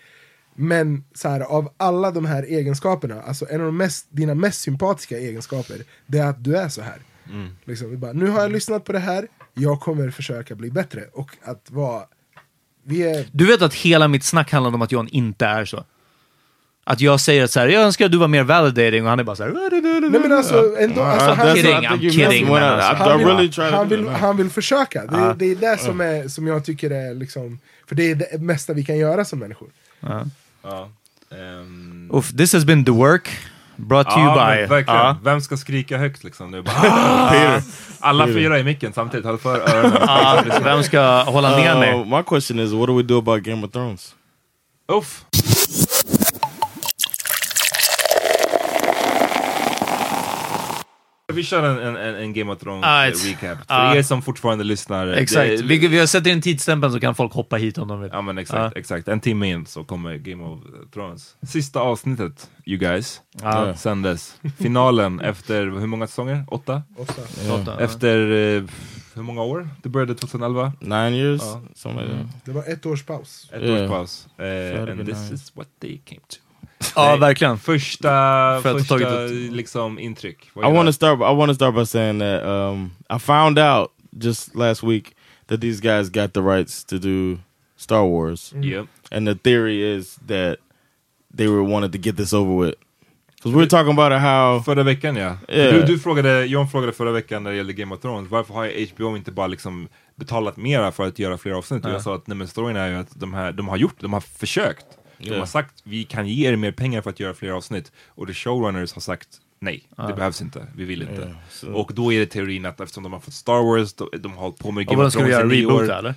Men 0.54 1.04
så 1.14 1.28
här, 1.28 1.40
av 1.40 1.72
alla 1.76 2.10
de 2.10 2.24
här 2.24 2.42
egenskaperna, 2.42 3.22
alltså 3.22 3.46
en 3.50 3.60
av 3.60 3.66
de 3.66 3.76
mest, 3.76 4.06
dina 4.10 4.34
mest 4.34 4.60
sympatiska 4.60 5.18
egenskaper, 5.18 5.82
det 6.06 6.18
är 6.18 6.26
att 6.26 6.44
du 6.44 6.56
är 6.56 6.68
så 6.68 6.82
här. 6.82 6.98
Liksom, 7.64 7.90
vi 7.90 7.96
bara, 7.96 8.12
nu 8.12 8.28
har 8.28 8.40
jag 8.40 8.52
lyssnat 8.52 8.84
på 8.84 8.92
det 8.92 8.98
här, 8.98 9.28
jag 9.54 9.80
kommer 9.80 10.10
försöka 10.10 10.54
bli 10.54 10.70
bättre. 10.70 11.04
Och 11.12 11.36
att 11.42 11.70
vara 11.70 12.04
Vi 12.82 13.02
är... 13.02 13.26
Du 13.32 13.46
vet 13.46 13.62
att 13.62 13.74
hela 13.74 14.08
mitt 14.08 14.24
snack 14.24 14.52
handlade 14.52 14.74
om 14.74 14.82
att 14.82 14.92
John 14.92 15.08
inte 15.08 15.46
är 15.46 15.64
så. 15.64 15.84
Att 16.84 17.00
jag 17.00 17.20
säger 17.20 17.44
att 17.44 17.50
så 17.50 17.60
här, 17.60 17.68
jag 17.68 17.82
önskar 17.82 18.04
att 18.06 18.12
du 18.12 18.18
var 18.18 18.28
mer 18.28 18.42
validating 18.42 19.02
och 19.04 19.10
han 19.10 19.20
är 19.20 19.24
bara 19.24 19.36
så 19.36 19.42
här... 19.44 20.10
Nej 20.10 20.20
men 20.20 20.32
alltså, 20.32 20.76
ändå, 20.78 21.02
alltså 21.02 21.30
han, 21.30 21.56
Kidding, 21.56 21.74
I'm 21.74 22.10
kidding. 22.10 22.46
men 22.46 22.62
alltså. 22.62 22.94
Han, 23.04 23.18
vill, 23.18 23.52
han, 23.72 23.88
vill, 23.88 24.08
han 24.08 24.36
vill 24.36 24.50
försöka. 24.50 25.06
Det, 25.06 25.18
Ja. 25.18 25.34
det 25.38 25.44
är 25.50 25.56
det 25.56 25.78
som, 25.80 26.00
är, 26.00 26.28
som 26.28 26.46
jag 26.46 26.64
tycker 26.64 26.90
är 26.90 27.14
liksom... 27.14 27.58
För 27.88 27.94
det 27.94 28.10
är 28.10 28.14
det 28.14 28.40
mesta 28.40 28.72
vi 28.72 28.84
kan 28.84 28.98
göra 28.98 29.24
som 29.24 29.38
människor. 29.38 29.68
Ehm, 31.32 32.10
Uff, 32.12 32.32
this 32.36 32.52
has 32.52 32.64
been 32.64 32.84
The 32.84 32.90
Work, 32.92 33.28
brought 33.76 34.10
to 34.10 34.18
Ja, 34.20 34.24
you 34.24 34.34
by... 34.62 34.66
verkligen. 34.74 35.00
Ja. 35.00 35.16
Vem 35.24 35.40
ska 35.40 35.56
skrika 35.56 35.98
högt 35.98 36.24
liksom 36.24 36.50
nu? 36.50 36.62
Bara, 36.62 36.74
ah! 36.90 37.60
Alla 38.00 38.26
fyra 38.26 38.58
i 38.58 38.64
micken 38.64 38.92
samtidigt, 38.92 39.26
håll 39.26 39.38
för 39.38 39.58
öronen. 39.74 40.64
Vem 40.64 40.82
ska 40.82 41.22
hålla 41.22 41.56
ner 41.56 41.74
mig? 41.78 41.94
Uh, 41.94 42.16
my 42.16 42.22
question 42.22 42.58
is, 42.60 42.72
what 42.72 42.86
do 42.86 42.96
we 42.96 43.02
do 43.02 43.18
about 43.18 43.42
Game 43.42 43.66
of 43.66 43.72
Thrones? 43.72 44.14
Uff. 44.92 45.24
Vi 51.32 51.42
kör 51.42 51.62
en, 51.80 51.96
en, 51.96 52.14
en- 52.14 52.32
Game 52.32 52.52
of 52.52 52.58
Thrones 52.58 52.84
Ah, 52.86 53.06
eh. 53.06 53.12
För 53.12 53.56
ah. 53.66 53.94
er 53.96 54.02
som 54.02 54.22
fortfarande 54.22 54.64
lyssnar. 54.64 55.06
Exakt, 55.06 55.48
det- 55.58 55.62
vi, 55.62 55.86
vi 55.88 55.98
har 55.98 56.06
sett 56.06 56.26
in 56.26 56.42
tidsstämpeln 56.42 56.92
så 56.92 57.00
kan 57.00 57.14
folk 57.14 57.32
hoppa 57.32 57.56
hit 57.56 57.78
om 57.78 57.88
de 57.88 58.00
vill. 58.00 58.10
Ja 58.12 58.20
men 58.22 58.38
exakt, 58.38 58.76
exakt. 58.76 59.08
En 59.08 59.20
timme 59.20 59.48
in 59.48 59.66
så 59.66 59.84
kommer 59.84 60.16
Game 60.16 60.44
of 60.44 60.60
Thrones. 60.94 61.36
Sista 61.42 61.80
avsnittet, 61.80 62.50
you 62.66 62.78
guys. 62.78 63.20
Ja. 63.42 63.76
Sändes. 63.76 64.34
Finalen 64.58 65.20
efter, 65.30 65.62
hur 65.62 65.86
många 65.86 66.06
säsonger? 66.06 66.44
Åtta? 66.48 66.82
Åtta. 66.96 67.22
Åtta, 67.54 67.80
Efter, 67.80 68.18
eh, 68.30 68.62
hur 69.14 69.22
många 69.22 69.42
år? 69.42 69.68
Det 69.82 69.88
började 69.88 70.14
2011. 70.14 70.72
Nine 70.80 71.14
years? 71.14 71.42
Ja. 71.84 71.90
That. 71.92 72.04
Det 72.44 72.52
var 72.52 72.62
ett 72.72 72.86
års 72.86 73.02
paus. 73.04 73.50
Ett 73.52 73.62
Yeah. 73.62 73.82
års 73.84 73.88
paus. 73.90 74.28
Hade 74.36 74.92
and 74.92 75.06
this 75.06 75.18
nine. 75.18 75.34
is 75.34 75.52
what 75.56 75.68
they 75.80 75.98
came 75.98 76.20
to. 76.28 76.36
Ja, 76.96 77.16
verkligen. 77.16 77.58
Första, 77.58 78.08
För 78.62 78.78
första 78.78 78.98
tagit 78.98 79.52
liksom 79.52 79.98
intryck. 79.98 80.50
I 80.56 80.60
want 80.60 80.88
to 80.88 80.92
start. 80.92 81.14
I 81.18 81.34
want 81.36 81.48
to 81.50 81.54
start 81.54 81.74
by 81.74 81.86
saying 81.86 82.18
that 82.18 82.42
um, 82.44 82.90
I 83.16 83.18
found 83.18 83.58
out 83.58 83.90
just 84.22 84.54
last 84.54 84.82
week 84.82 85.14
that 85.46 85.60
these 85.60 85.80
guys 85.80 86.08
got 86.10 86.32
the 86.32 86.40
rights 86.40 86.84
to 86.84 86.98
do 86.98 87.38
Star 87.76 88.02
Wars, 88.04 88.54
Yep. 88.62 88.86
and 89.10 89.26
the 89.28 89.34
theory 89.34 89.96
is 89.98 90.16
that 90.28 90.56
they 91.36 91.48
were 91.48 91.62
wanted 91.62 91.92
to 91.92 91.98
get 91.98 92.16
this 92.16 92.32
over 92.32 92.66
with. 92.66 92.74
Because 93.36 93.52
we 93.54 93.58
were 93.58 93.66
talking 93.68 93.92
about 93.92 94.12
how 94.20 94.60
Förra 94.62 94.82
veckan 94.82 95.16
ja. 95.16 95.36
Yeah. 95.48 95.74
Du, 95.74 95.82
du 95.82 95.98
frågade, 95.98 96.46
John 96.46 96.68
frågade 96.68 96.92
förra 96.92 97.12
veckan 97.12 97.42
när 97.42 97.50
det 97.50 97.56
gällde 97.56 97.72
Game 97.72 97.94
of 97.94 98.00
Thrones, 98.00 98.30
varför 98.30 98.54
har 98.54 98.92
HBO 98.94 99.16
inte 99.16 99.32
bara 99.32 99.46
liksom 99.46 99.88
betalat 100.16 100.56
mera 100.56 100.92
för 100.92 101.06
att 101.06 101.18
göra 101.18 101.38
fler 101.38 101.52
avsnitt? 101.52 101.84
Och 101.84 101.90
jag 101.90 102.02
sa 102.02 102.14
att 102.14 102.26
nej 102.26 102.36
men 102.36 102.48
storyn 102.48 102.76
är 102.76 102.88
ju 102.88 102.94
att 102.94 103.20
de, 103.20 103.34
här, 103.34 103.52
de 103.52 103.68
har 103.68 103.76
gjort, 103.76 103.94
de 104.00 104.12
har 104.12 104.20
försökt. 104.20 104.86
De 105.20 105.38
har 105.38 105.46
sagt 105.46 105.74
vi 105.84 106.04
kan 106.04 106.28
ge 106.28 106.48
er 106.48 106.56
mer 106.56 106.72
pengar 106.72 107.02
för 107.02 107.10
att 107.10 107.20
göra 107.20 107.34
fler 107.34 107.50
avsnitt. 107.50 107.92
Och 108.08 108.26
the 108.26 108.34
showrunners 108.34 108.92
har 108.94 109.00
sagt 109.00 109.28
nej, 109.58 109.88
det 110.08 110.14
behövs 110.16 110.42
inte, 110.42 110.66
vi 110.76 110.84
vill 110.84 111.02
inte. 111.02 111.14
Yeah, 111.14 111.30
so- 111.50 111.72
Och 111.72 111.90
då 111.94 112.12
är 112.12 112.20
det 112.20 112.26
teorin 112.26 112.66
att 112.66 112.80
eftersom 112.80 113.02
de 113.02 113.12
har 113.12 113.20
fått 113.20 113.34
Star 113.34 113.62
Wars, 113.62 113.94
de, 113.94 114.08
de 114.18 114.32
har 114.32 114.40
hållit 114.42 114.58
på 114.58 114.70
med 114.72 114.86
Och 114.88 114.94
Game 114.94 115.06
of 115.06 115.12
Thrones 115.12 115.30
göra? 115.30 115.44
i 115.44 115.48
nio 115.48 115.62
Reboot 115.66 115.80
år. 115.82 115.92
eller? 115.92 116.14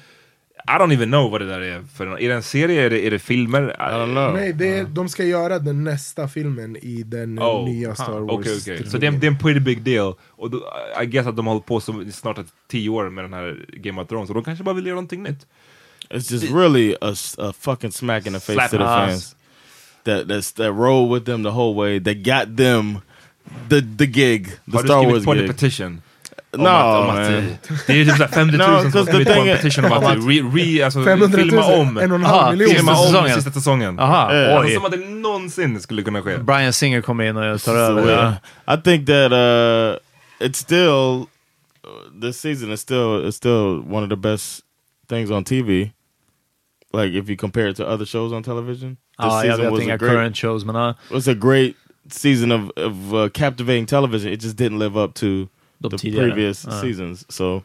I 0.68 0.72
don't 0.72 0.94
even 0.94 1.10
know 1.10 1.32
vad 1.32 1.42
det 1.42 1.48
där 1.48 1.62
är 1.62 1.82
för 1.96 2.08
Är 2.20 2.30
det 2.30 2.36
en 2.36 2.44
serie? 2.44 2.82
Är 2.86 2.90
det, 2.90 3.06
är 3.08 3.12
det 3.12 3.20
filmer? 3.20 3.64
I 3.72 3.76
don't 3.94 4.14
know. 4.14 4.34
Nej, 4.34 4.54
det 4.54 4.78
är, 4.78 4.84
de 4.84 5.10
ska 5.10 5.24
göra 5.24 5.60
den 5.60 5.84
nästa 5.84 6.28
filmen 6.28 6.78
i 6.78 7.04
den 7.04 7.40
Oh, 7.40 7.66
nya 7.66 7.96
Star 7.96 8.20
Wars. 8.20 8.32
Okej, 8.32 8.58
okej. 8.62 8.90
Så 8.90 8.98
det 8.98 9.08
är, 9.08 9.12
det 9.12 9.28
är 9.28 9.32
en 9.32 9.38
pretty 9.38 9.60
big 9.60 9.82
deal. 9.82 10.16
Och 10.30 10.52
då, 10.52 10.64
I 11.02 11.06
guess 11.06 11.28
att 11.28 11.36
de 11.36 11.48
har 11.48 11.54
hållit 11.54 11.66
på 11.66 11.80
så, 11.80 12.06
snart 12.12 12.38
ett 12.38 12.48
tio 12.68 12.90
år 12.90 13.10
med 13.10 13.24
den 13.24 13.34
här 13.34 13.66
Game 13.74 14.02
of 14.02 14.08
Thrones. 14.08 14.30
Och 14.30 14.36
de 14.36 14.44
kanske 14.44 14.64
bara 14.64 14.76
vill 14.76 14.86
göra 14.86 14.96
någonting 14.96 15.24
nytt. 15.24 15.48
It's 16.14 16.30
just 16.32 16.46
really 16.54 16.96
a 17.02 17.54
fucking 17.54 17.92
smack 17.92 18.26
in 18.28 18.34
the 18.34 18.40
face 18.40 18.56
Slap 18.56 18.72
to 18.72 18.78
the 18.78 18.84
in 18.84 18.90
fans 18.90 19.36
that 20.04 20.28
that's, 20.28 20.52
that 20.54 20.72
roll 20.74 21.10
with 21.10 21.26
them 21.26 21.44
the 21.44 21.50
whole 21.52 21.74
way. 21.76 22.00
That 22.00 22.24
got 22.24 22.58
them 22.58 23.00
the 23.70 23.82
the 23.98 24.06
gig, 24.06 24.46
the 24.66 24.72
har 24.78 24.82
du 24.82 24.88
Star 24.88 25.02
skrivit 25.04 25.14
Wars 25.14 25.26
på 25.26 25.32
en 25.32 25.38
gig. 25.38 25.48
petition? 25.48 26.02
No, 26.58 26.68
att, 26.68 27.02
om 27.02 27.10
att, 27.10 27.16
man. 27.16 27.32
det 27.88 27.94
är 27.94 28.06
typ 28.06 28.18
såhär 28.18 28.28
50 28.28 28.58
000 28.58 28.70
No, 28.70 28.82
som 28.82 28.92
'cause 28.92 28.98
har 28.98 29.06
the 29.06 29.12
skrivit 29.12 29.28
på 29.28 29.34
thing 29.34 29.48
en 29.48 29.56
is- 29.58 29.62
petition 29.62 29.86
om 29.86 29.92
att 29.92 30.04
re, 30.04 30.42
re, 30.54 30.86
alltså, 30.86 31.04
500 31.04 31.38
000, 31.38 31.50
filma 31.50 31.64
om. 31.66 31.98
en 31.98 32.12
och 32.12 32.18
en 32.20 32.26
Aha, 32.26 32.42
halv 32.42 32.58
miljon. 32.58 32.76
Filma 32.76 32.96
Sista 32.96 33.08
om 33.08 33.14
säsongen. 33.14 33.36
sista 33.36 33.52
säsongen. 33.52 34.00
Aha, 34.00 34.34
Yeah. 34.34 34.56
Alltså, 34.56 34.68
oj. 34.70 34.74
som 34.76 34.86
att 34.86 34.92
det 34.92 34.98
någonsin 34.98 35.82
skulle 35.82 36.02
kunna 36.04 36.22
ske. 36.22 36.38
Brian 36.38 36.74
Singer 36.74 37.02
kommer 37.02 37.24
in 37.24 37.38
och 37.38 37.44
tar 37.44 37.58
So, 37.58 37.72
över. 37.72 38.08
yeah. 38.12 38.34
I 38.80 38.82
think 38.84 39.08
that 39.08 39.32
uh, 39.32 39.98
it's 40.48 40.54
still 40.54 41.26
uh, 41.86 42.22
this 42.22 42.40
season 42.42 42.72
is 42.72 42.80
still 42.82 43.28
is 43.28 43.36
still 43.36 43.82
one 43.92 44.04
of 44.04 44.10
the 44.10 44.16
best 44.16 44.60
things 45.10 45.32
on 45.32 45.44
TV. 45.44 45.90
Like 46.94 47.14
if 47.14 47.28
you 47.30 47.36
compare 47.36 47.68
it 47.70 47.76
to 47.78 47.88
other 47.88 48.06
shows 48.06 48.32
on 48.32 48.44
television, 48.44 48.98
this 49.20 49.26
Ja, 49.32 49.42
jag 49.42 49.56
season 49.56 49.64
vet 49.66 49.72
was 49.72 49.82
inga 49.82 49.94
a 49.94 49.98
great 49.98 50.12
current 50.12 50.36
shows, 50.38 50.64
men 50.66 50.76
ja. 50.76 50.94
was 51.12 51.28
a 51.28 51.34
great 51.36 51.76
season 52.10 52.52
of 52.52 52.70
of 52.78 53.14
uh, 53.14 53.30
captivating 53.30 53.86
television. 53.88 54.32
It 54.32 54.40
just 54.42 54.56
didn't 54.56 54.78
live 54.80 54.96
up 54.96 55.14
to 55.16 55.50
De 55.82 55.90
the 55.90 55.98
previous 55.98 56.66
Ja. 56.66 56.82
seasons. 56.82 57.26
So 57.30 57.64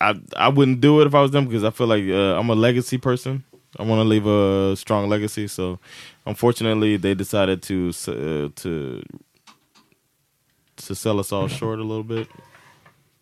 I 0.00 0.14
I 0.36 0.48
wouldn't 0.48 0.80
do 0.80 1.00
it 1.00 1.06
if 1.06 1.14
I 1.14 1.20
was 1.22 1.30
them 1.30 1.46
because 1.46 1.64
I 1.64 1.70
feel 1.70 1.86
like 1.86 2.04
uh, 2.08 2.38
I'm 2.38 2.50
a 2.50 2.54
legacy 2.54 2.98
person. 2.98 3.42
I 3.78 3.82
want 3.84 4.00
to 4.00 4.04
leave 4.08 4.26
a 4.26 4.74
strong 4.76 5.08
legacy. 5.08 5.48
So 5.48 5.78
unfortunately, 6.26 6.96
they 6.98 7.14
decided 7.14 7.62
to 7.62 7.88
uh, 8.08 8.48
to 8.62 9.02
to 10.76 10.94
sell 10.94 11.18
us 11.18 11.32
all 11.32 11.48
short 11.60 11.78
a 11.78 11.82
little 11.84 12.04
bit. 12.04 12.28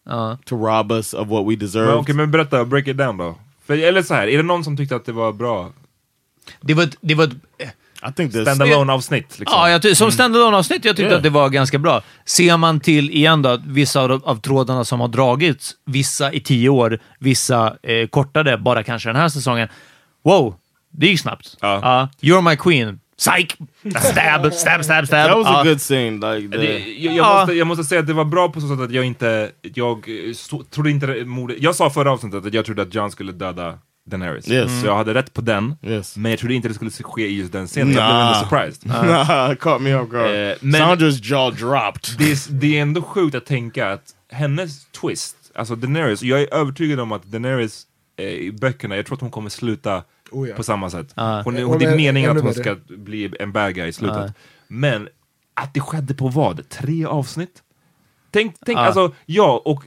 Ja. 0.06 0.36
To 0.46 0.56
rob 0.56 0.90
us 0.92 1.14
of 1.14 1.28
what 1.28 1.44
we 1.44 1.54
Men, 1.54 1.58
deserve. 1.60 1.98
Okej, 2.04 2.14
men 2.16 2.30
berätta, 2.30 2.64
break 2.64 2.88
it 2.88 2.96
down 2.96 3.16
då. 3.16 3.36
För, 3.66 3.78
eller 3.78 4.02
så 4.02 4.14
här, 4.14 4.26
är 4.28 4.36
det 4.36 4.42
någon 4.42 4.64
som 4.64 4.76
tyckte 4.76 4.96
att 4.96 5.04
det 5.04 5.12
var 5.12 5.32
bra 5.32 5.72
Det 6.60 6.74
var 6.74 6.82
ett, 6.82 6.96
det 7.00 7.14
var 7.14 7.24
ett, 7.24 7.32
I 8.10 8.12
think 8.16 8.32
this. 8.32 8.42
standalone 8.42 8.92
avsnitt? 8.92 9.38
Liksom? 9.38 9.58
Ja, 9.58 9.70
jag 9.70 9.96
som 9.96 10.12
standalone 10.12 10.56
avsnitt 10.56 10.84
jag 10.84 10.96
tyckte 10.96 11.02
Yeah. 11.08 11.16
att 11.16 11.22
det 11.22 11.30
var 11.30 11.48
ganska 11.48 11.78
bra. 11.78 12.02
Ser 12.24 12.56
man 12.56 12.80
till, 12.80 13.10
igen 13.10 13.42
då, 13.42 13.48
att 13.48 13.66
vissa 13.66 14.00
av, 14.00 14.22
av 14.24 14.40
trådarna 14.40 14.84
som 14.84 15.00
har 15.00 15.08
dragits, 15.08 15.72
vissa 15.86 16.32
i 16.32 16.40
tio 16.40 16.68
år, 16.68 16.98
vissa 17.18 17.76
eh, 17.82 18.08
kortare, 18.08 18.58
bara 18.58 18.82
kanske 18.82 19.08
den 19.08 19.16
här 19.16 19.28
säsongen. 19.28 19.68
Wow, 20.24 20.54
det 20.90 21.06
gick 21.06 21.20
snabbt. 21.20 21.56
Ja. 21.60 22.08
you're 22.20 22.50
my 22.50 22.56
queen. 22.56 23.00
Psych! 23.24 23.56
Stab, 24.00 24.52
stab, 24.52 24.84
stab, 24.84 25.06
stab. 25.06 25.08
That 25.28 25.36
was 25.36 25.46
a 25.46 25.62
good 25.64 25.80
scene. 25.80 26.10
Like 26.34 26.56
the, 26.58 26.64
jag, 26.64 27.14
jag, 27.14 27.14
Ja. 27.14 27.38
måste, 27.40 27.52
jag 27.54 27.66
måste 27.66 27.84
säga 27.84 28.00
att 28.00 28.06
det 28.06 28.12
var 28.12 28.24
bra 28.24 28.48
på 28.48 28.60
så 28.60 28.68
sätt 28.68 28.80
att 28.80 28.90
jag 28.90 29.04
inte, 29.04 29.50
jag 29.62 29.96
eh, 30.08 30.32
så, 30.34 30.62
trodde 30.62 30.90
inte 30.90 31.06
det- 31.06 31.24
mordet, 31.24 31.56
jag 31.60 31.74
sa 31.74 31.90
förra 31.90 32.12
avsnittet 32.12 32.46
att 32.46 32.54
jag 32.54 32.64
trodde 32.64 32.82
att 32.82 32.94
John 32.94 33.10
skulle 33.10 33.32
döda 33.32 33.78
Daenerys. 34.10 34.48
Yes. 34.50 34.80
Så 34.80 34.86
jag 34.86 34.96
hade 34.96 35.14
rätt 35.14 35.32
på 35.32 35.40
den, 35.40 35.74
Yes. 35.82 36.16
men 36.16 36.30
jag 36.30 36.38
trodde 36.38 36.54
inte 36.54 36.68
det 36.68 36.74
skulle 36.74 36.90
ske 36.90 37.26
i 37.26 37.36
just 37.38 37.52
den 37.52 37.66
scenen. 37.66 37.92
Jag 37.92 37.94
blev 37.94 38.08
Nah. 38.08 38.26
ändå 38.36 38.48
surprised. 38.48 38.86
nah, 39.08 39.52
it 39.52 39.60
caught 39.60 39.82
me 39.82 39.94
off 39.94 40.08
guard. 40.10 40.26
Eh, 40.50 40.54
men- 40.60 40.80
Sandra's 40.82 41.18
jaw 41.22 41.56
dropped. 41.66 42.18
Det, 42.18 42.30
är, 42.32 42.52
det 42.52 42.78
är 42.78 42.82
ändå 42.82 43.02
sjukt 43.02 43.34
att 43.34 43.46
tänka 43.46 43.92
att 43.92 44.02
hennes 44.32 44.86
twist, 44.86 45.36
alltså 45.54 45.76
Daenerys, 45.76 46.22
jag 46.22 46.40
är 46.42 46.54
övertygad 46.54 47.00
om 47.00 47.12
att 47.12 47.22
Daenerys 47.24 47.82
eh, 48.18 48.26
i 48.26 48.52
böckerna, 48.52 48.96
jag 48.96 49.06
tror 49.06 49.14
att 49.16 49.20
hon 49.20 49.30
kommer 49.30 49.50
sluta 49.50 50.02
Oh, 50.34 50.48
ja. 50.48 50.54
på 50.56 50.62
samma 50.62 50.90
sätt. 50.90 51.12
Ja. 51.16 51.42
Hon, 51.44 51.54
Hon 51.54 51.64
hon, 51.64 51.78
det 51.78 51.84
är 51.84 51.92
är 51.92 51.96
meningen 51.96 52.36
att 52.36 52.42
hon 52.42 52.54
ska 52.54 52.76
bli 52.88 53.34
en 53.40 53.52
bad 53.52 53.74
guy 53.74 53.88
i 53.88 53.92
slutet. 53.92 54.18
Ja. 54.26 54.32
Men 54.68 55.08
att 55.54 55.74
det 55.74 55.80
skedde 55.80 56.14
på 56.14 56.28
vad? 56.28 56.68
Tre 56.68 57.04
avsnitt? 57.04 57.60
Tänk, 58.30 58.56
tänk 58.66 58.78
Ja. 58.78 58.82
alltså, 58.82 59.12
ja, 59.26 59.62
och 59.64 59.70
och, 59.72 59.84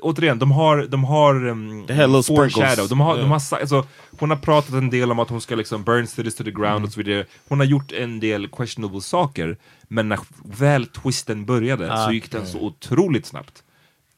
återigen, 0.00 0.38
de 0.38 0.50
har, 0.52 0.86
de 0.86 1.04
har 1.04 1.46
um, 1.48 1.86
foreshadow. 2.22 2.88
De 2.88 3.00
har, 3.00 3.14
de 3.14 3.18
Yeah. 3.20 3.30
har, 3.32 3.38
sa- 3.38 3.56
alltså, 3.56 3.86
hon 4.18 4.30
har 4.30 4.36
pratat 4.36 4.74
en 4.74 4.90
del 4.90 5.10
om 5.10 5.18
att 5.18 5.28
hon 5.30 5.40
ska 5.40 5.54
liksom 5.54 5.84
burn 5.84 6.06
cities 6.06 6.34
to 6.34 6.44
the 6.44 6.50
ground 6.50 6.66
Mm. 6.76 6.84
och 6.84 6.92
så 6.92 7.02
vidare. 7.02 7.24
Hon 7.48 7.58
har 7.58 7.66
gjort 7.66 7.92
en 7.92 8.20
del 8.20 8.48
questionable 8.48 9.00
saker, 9.00 9.56
men 9.82 10.08
när 10.08 10.18
väl 10.44 10.86
twisten 10.86 11.44
började 11.44 11.96
så 12.06 12.12
gick 12.12 12.30
den 12.30 12.46
så 12.46 12.60
otroligt 12.60 13.26
snabbt. 13.26 13.62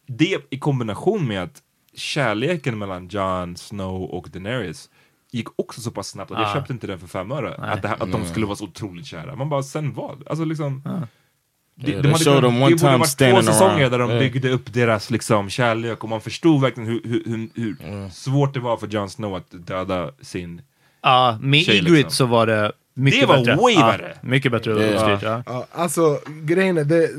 Det 0.07 0.39
i 0.51 0.59
kombination 0.59 1.29
med 1.29 1.43
att 1.43 1.63
kärleken 1.95 2.79
mellan 2.79 3.09
Jon 3.09 3.57
Snow 3.57 4.03
och 4.03 4.29
Daenerys 4.33 4.89
gick 5.33 5.47
också 5.57 5.81
så 5.81 5.91
pass 5.91 6.09
snabbt 6.09 6.31
att 6.31 6.39
jag 6.39 6.49
Ja. 6.49 6.55
köpte 6.55 6.73
inte 6.73 6.87
den 6.87 6.99
för 6.99 7.07
fem 7.07 7.33
öre. 7.33 7.55
Att, 7.55 7.83
det, 7.83 7.89
här- 7.89 8.03
att 8.03 8.13
de 8.13 8.25
skulle 8.27 8.47
vara 8.47 8.57
så 8.57 8.65
otroligt 8.65 9.07
kära. 9.07 9.37
Man 9.37 9.49
bara, 9.49 9.63
sen 9.63 9.93
vad? 9.95 10.23
Alltså 10.29 10.45
liksom... 10.45 10.83
Det, 11.75 11.91
Yeah, 11.91 12.03
de 12.03 12.09
hade 12.13 12.25
det 12.25 12.41
borde 12.41 12.61
varit 12.61 13.19
två 13.19 13.43
säsonger 13.43 13.77
around. 13.77 13.93
där 13.93 13.99
de 13.99 14.11
Yeah. 14.11 14.21
byggde 14.21 14.51
upp 14.51 14.73
deras 14.73 15.11
liksom, 15.11 15.51
kärlek 15.51 16.03
och 16.05 16.09
man 16.11 16.21
förstod 16.21 16.61
verkligen 16.61 16.89
hur, 16.89 17.01
hur, 17.05 17.23
hur, 17.27 17.49
hur 17.55 17.77
Mm. 17.89 18.11
svårt 18.11 18.55
det 18.55 18.61
var 18.61 18.77
för 18.77 18.87
Jon 18.87 19.11
Snow 19.11 19.35
att 19.35 19.47
döda 19.51 20.11
sin... 20.21 20.63
Ja, 21.03 21.39
med 21.41 21.65
Tjej, 21.65 21.77
Ygritte 21.77 21.93
liksom. 21.93 22.11
så 22.11 22.27
var 22.27 22.47
det 22.47 22.73
mycket 22.95 23.21
Det 23.21 23.27
var 23.27 23.39
bättre. 23.39 23.57
way 23.57 23.77
värre. 23.77 24.17
Mycket 24.23 24.53
bättre 24.53 24.73
uppstyrt, 24.73 25.23
ja. 25.23 25.43
Ja, 25.47 25.67
alltså 25.73 26.21
grejen 26.43 26.79
är, 26.79 26.85
det, 26.85 27.11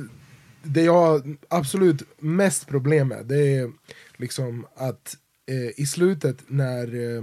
det 0.64 0.82
jag 0.82 0.94
har 0.94 1.22
absolut 1.50 2.02
mest 2.20 2.68
problem 2.68 3.08
med, 3.08 3.26
det 3.26 3.58
är 3.58 3.72
liksom 4.18 4.66
att 4.78 5.16
eh, 5.50 5.82
i 5.84 5.86
slutet 5.86 6.38
när 6.48 6.84
eh, 7.18 7.22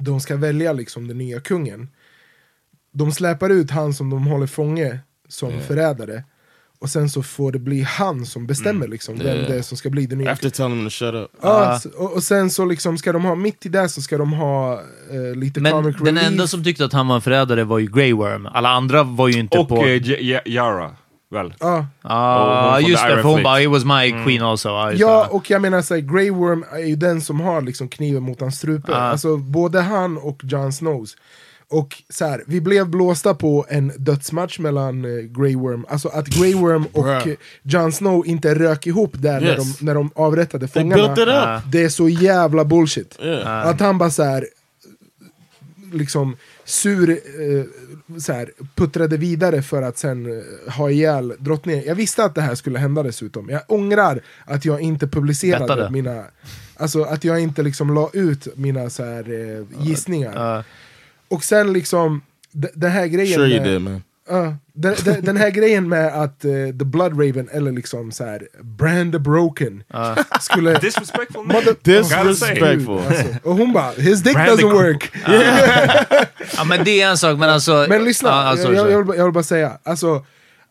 de 0.00 0.20
ska 0.20 0.36
välja 0.36 0.72
liksom 0.72 1.08
den 1.08 1.18
nya 1.18 1.40
kungen, 1.40 1.88
de 2.92 3.12
släpar 3.12 3.50
ut 3.50 3.70
han 3.70 3.94
som 3.94 4.10
de 4.10 4.26
håller 4.26 4.46
fånge 4.46 4.98
som 5.28 5.60
förrädare, 5.60 6.24
och 6.78 6.90
sen 6.90 7.08
så 7.10 7.22
får 7.22 7.52
det 7.52 7.58
bli 7.58 7.80
han 7.82 8.26
som 8.26 8.46
bestämmer 8.46 8.88
liksom, 8.88 9.18
vem 9.18 9.26
Yeah. 9.26 9.48
det 9.50 9.56
är 9.58 9.62
som 9.62 9.76
ska 9.76 9.90
bli 9.90 10.06
det 10.06 10.16
nya 10.16 10.32
After 10.32 10.50
telling 10.50 10.76
him 10.76 10.84
to 10.86 10.90
shut 10.90 11.14
up. 11.14 11.30
Ja, 11.42 11.76
s- 11.76 11.84
och, 11.86 12.12
och 12.12 12.22
sen 12.22 12.50
så 12.50 12.64
liksom 12.64 12.98
ska 12.98 13.12
de 13.12 13.24
ha, 13.24 13.34
mitt 13.34 13.66
i 13.66 13.68
det 13.68 13.88
så 13.88 14.02
ska 14.02 14.18
de 14.18 14.32
ha 14.32 14.72
eh, 15.10 15.34
lite 15.36 15.60
Men 15.60 15.72
comic 15.72 15.96
den 15.96 16.06
relief. 16.06 16.24
enda 16.26 16.46
som 16.46 16.64
tyckte 16.64 16.84
att 16.84 16.92
han 16.92 17.08
var 17.08 17.14
en 17.14 17.20
förrädare 17.22 17.64
var 17.64 17.78
ju 17.78 17.86
Grey 17.86 18.12
Worm. 18.12 18.46
Alla 18.46 18.68
andra 18.68 19.02
var 19.02 19.28
ju 19.28 19.38
inte 19.40 19.58
Och 19.58 19.68
på... 19.68 19.76
eh, 19.86 20.02
J- 20.02 20.16
J- 20.20 20.40
Yara, 20.46 20.96
väl? 21.30 21.54
Ja. 21.60 21.86
Ja, 22.02 22.66
Och 22.76 22.82
hon 22.82 22.90
just 22.90 23.02
det. 23.02 23.08
För 23.16 23.22
hon 23.22 23.42
bara 23.42 23.60
“It 23.62 23.70
was 23.70 23.84
my 23.84 24.24
queen 24.24 24.42
also”. 24.42 24.68
Ja, 24.68 24.90
just 24.90 25.00
Ja, 25.00 25.22
det. 25.24 25.36
och 25.36 25.50
jag 25.50 25.62
menar 25.62 25.82
såhär, 25.82 26.00
Grey 26.00 26.30
Worm 26.30 26.64
är 26.72 26.78
ju 26.78 26.96
den 26.96 27.20
som 27.20 27.40
har 27.40 27.60
liksom 27.62 27.88
kniven 27.88 28.22
mot 28.22 28.40
hans 28.40 28.56
strupe. 28.58 28.92
Ah. 28.94 28.98
Alltså 29.00 29.36
både 29.36 29.80
han 29.80 30.18
och 30.18 30.40
Jon 30.44 30.72
Snows. 30.72 31.16
Och 31.72 32.02
så 32.08 32.24
här, 32.26 32.42
vi 32.46 32.60
blev 32.60 32.88
blåsta 32.88 33.34
på 33.34 33.66
en 33.68 33.92
dödsmatch 33.96 34.58
mellan 34.58 35.04
eh, 35.04 35.10
Grey 35.10 35.56
Worm, 35.56 35.86
alltså 35.88 36.08
att 36.08 36.26
Grey 36.26 36.54
Worm 36.54 36.84
och 36.92 37.08
eh, 37.08 37.34
Jon 37.62 37.92
Snow 37.92 38.26
inte 38.26 38.54
rök 38.54 38.86
ihop 38.86 39.10
där 39.14 39.40
när, 39.40 39.46
Yes. 39.46 39.78
de, 39.78 39.84
när 39.86 39.94
de 39.94 40.10
avrättade 40.14 40.68
fångarna. 40.68 40.94
built 41.02 41.18
it 41.18 41.28
up. 41.28 41.34
Ah. 41.34 41.60
Det 41.66 41.82
är 41.84 41.88
så 41.88 42.08
jävla 42.08 42.64
bullshit. 42.64 43.18
Yeah. 43.22 43.66
Att 43.68 43.80
han 43.80 43.98
bara 43.98 44.10
så 44.10 44.22
här, 44.22 44.46
liksom 45.92 46.36
sur, 46.70 47.10
eh, 47.10 47.64
så 48.20 48.32
här, 48.32 48.50
puttrade 48.74 49.16
vidare 49.16 49.62
för 49.62 49.82
att 49.82 49.98
sen 49.98 50.26
eh, 50.26 50.72
ha 50.72 50.90
ihjäl 50.90 51.34
drottningen. 51.38 51.84
Jag 51.86 51.94
visste 51.94 52.24
att 52.24 52.34
det 52.34 52.40
här 52.40 52.54
skulle 52.54 52.78
hända 52.78 53.02
dessutom. 53.02 53.48
Jag 53.48 53.62
ångrar 53.68 54.20
att 54.44 54.64
jag 54.64 54.80
inte 54.80 55.06
publicerade 55.06 55.64
Bettade. 55.64 55.90
mina, 55.90 56.24
alltså 56.76 57.02
att 57.02 57.24
jag 57.24 57.40
inte 57.40 57.62
liksom 57.62 57.94
la 57.94 58.10
ut 58.12 58.56
mina 58.56 58.90
så 58.90 59.04
här, 59.04 59.32
eh, 59.32 59.86
gissningar. 59.86 60.32
Ja. 60.34 60.64
Och 61.28 61.44
sen 61.44 61.72
liksom, 61.72 62.20
den 62.52 62.90
här 62.90 63.06
grejen 63.06 63.34
Sure 63.34 63.48
you 63.48 63.60
med, 63.60 63.70
did 63.72 63.80
man. 63.80 64.02
Den, 64.72 64.94
den, 65.04 65.24
den 65.24 65.36
här 65.36 65.50
grejen 65.50 65.88
med 65.88 66.06
att 66.22 66.44
eh, 66.44 66.50
The 66.78 66.84
Blood 66.84 67.12
Raven, 67.12 67.48
eller 67.52 67.72
liksom 67.72 68.12
så 68.12 68.24
här, 68.24 68.48
Brand 68.62 69.12
the 69.12 69.18
Broken, 69.18 69.82
skulle... 70.40 70.78
Disrespectful 70.78 71.46
man. 71.46 71.56
Mother- 71.56 71.76
Disrespectful. 71.82 72.98
Alltså. 72.98 73.48
Och 73.48 73.56
hon 73.56 73.72
bara, 73.72 73.90
his 73.90 74.22
dick 74.22 74.34
Brand 74.34 74.50
doesn't 74.60 74.72
work. 74.72 75.12
ja, 76.56 76.64
men 76.64 76.84
det 76.84 77.00
är 77.02 77.10
en 77.10 77.18
sak, 77.18 77.38
men 77.38 77.50
alltså... 77.50 77.86
Men 77.88 78.04
lyssna, 78.04 78.30
alltså, 78.30 78.72
jag, 78.74 78.90
jag, 78.90 78.96
vill, 78.96 79.06
bara- 79.06 79.16
jag 79.16 79.24
vill 79.24 79.32
bara 79.34 79.44
säga, 79.44 79.78
alltså, 79.82 80.24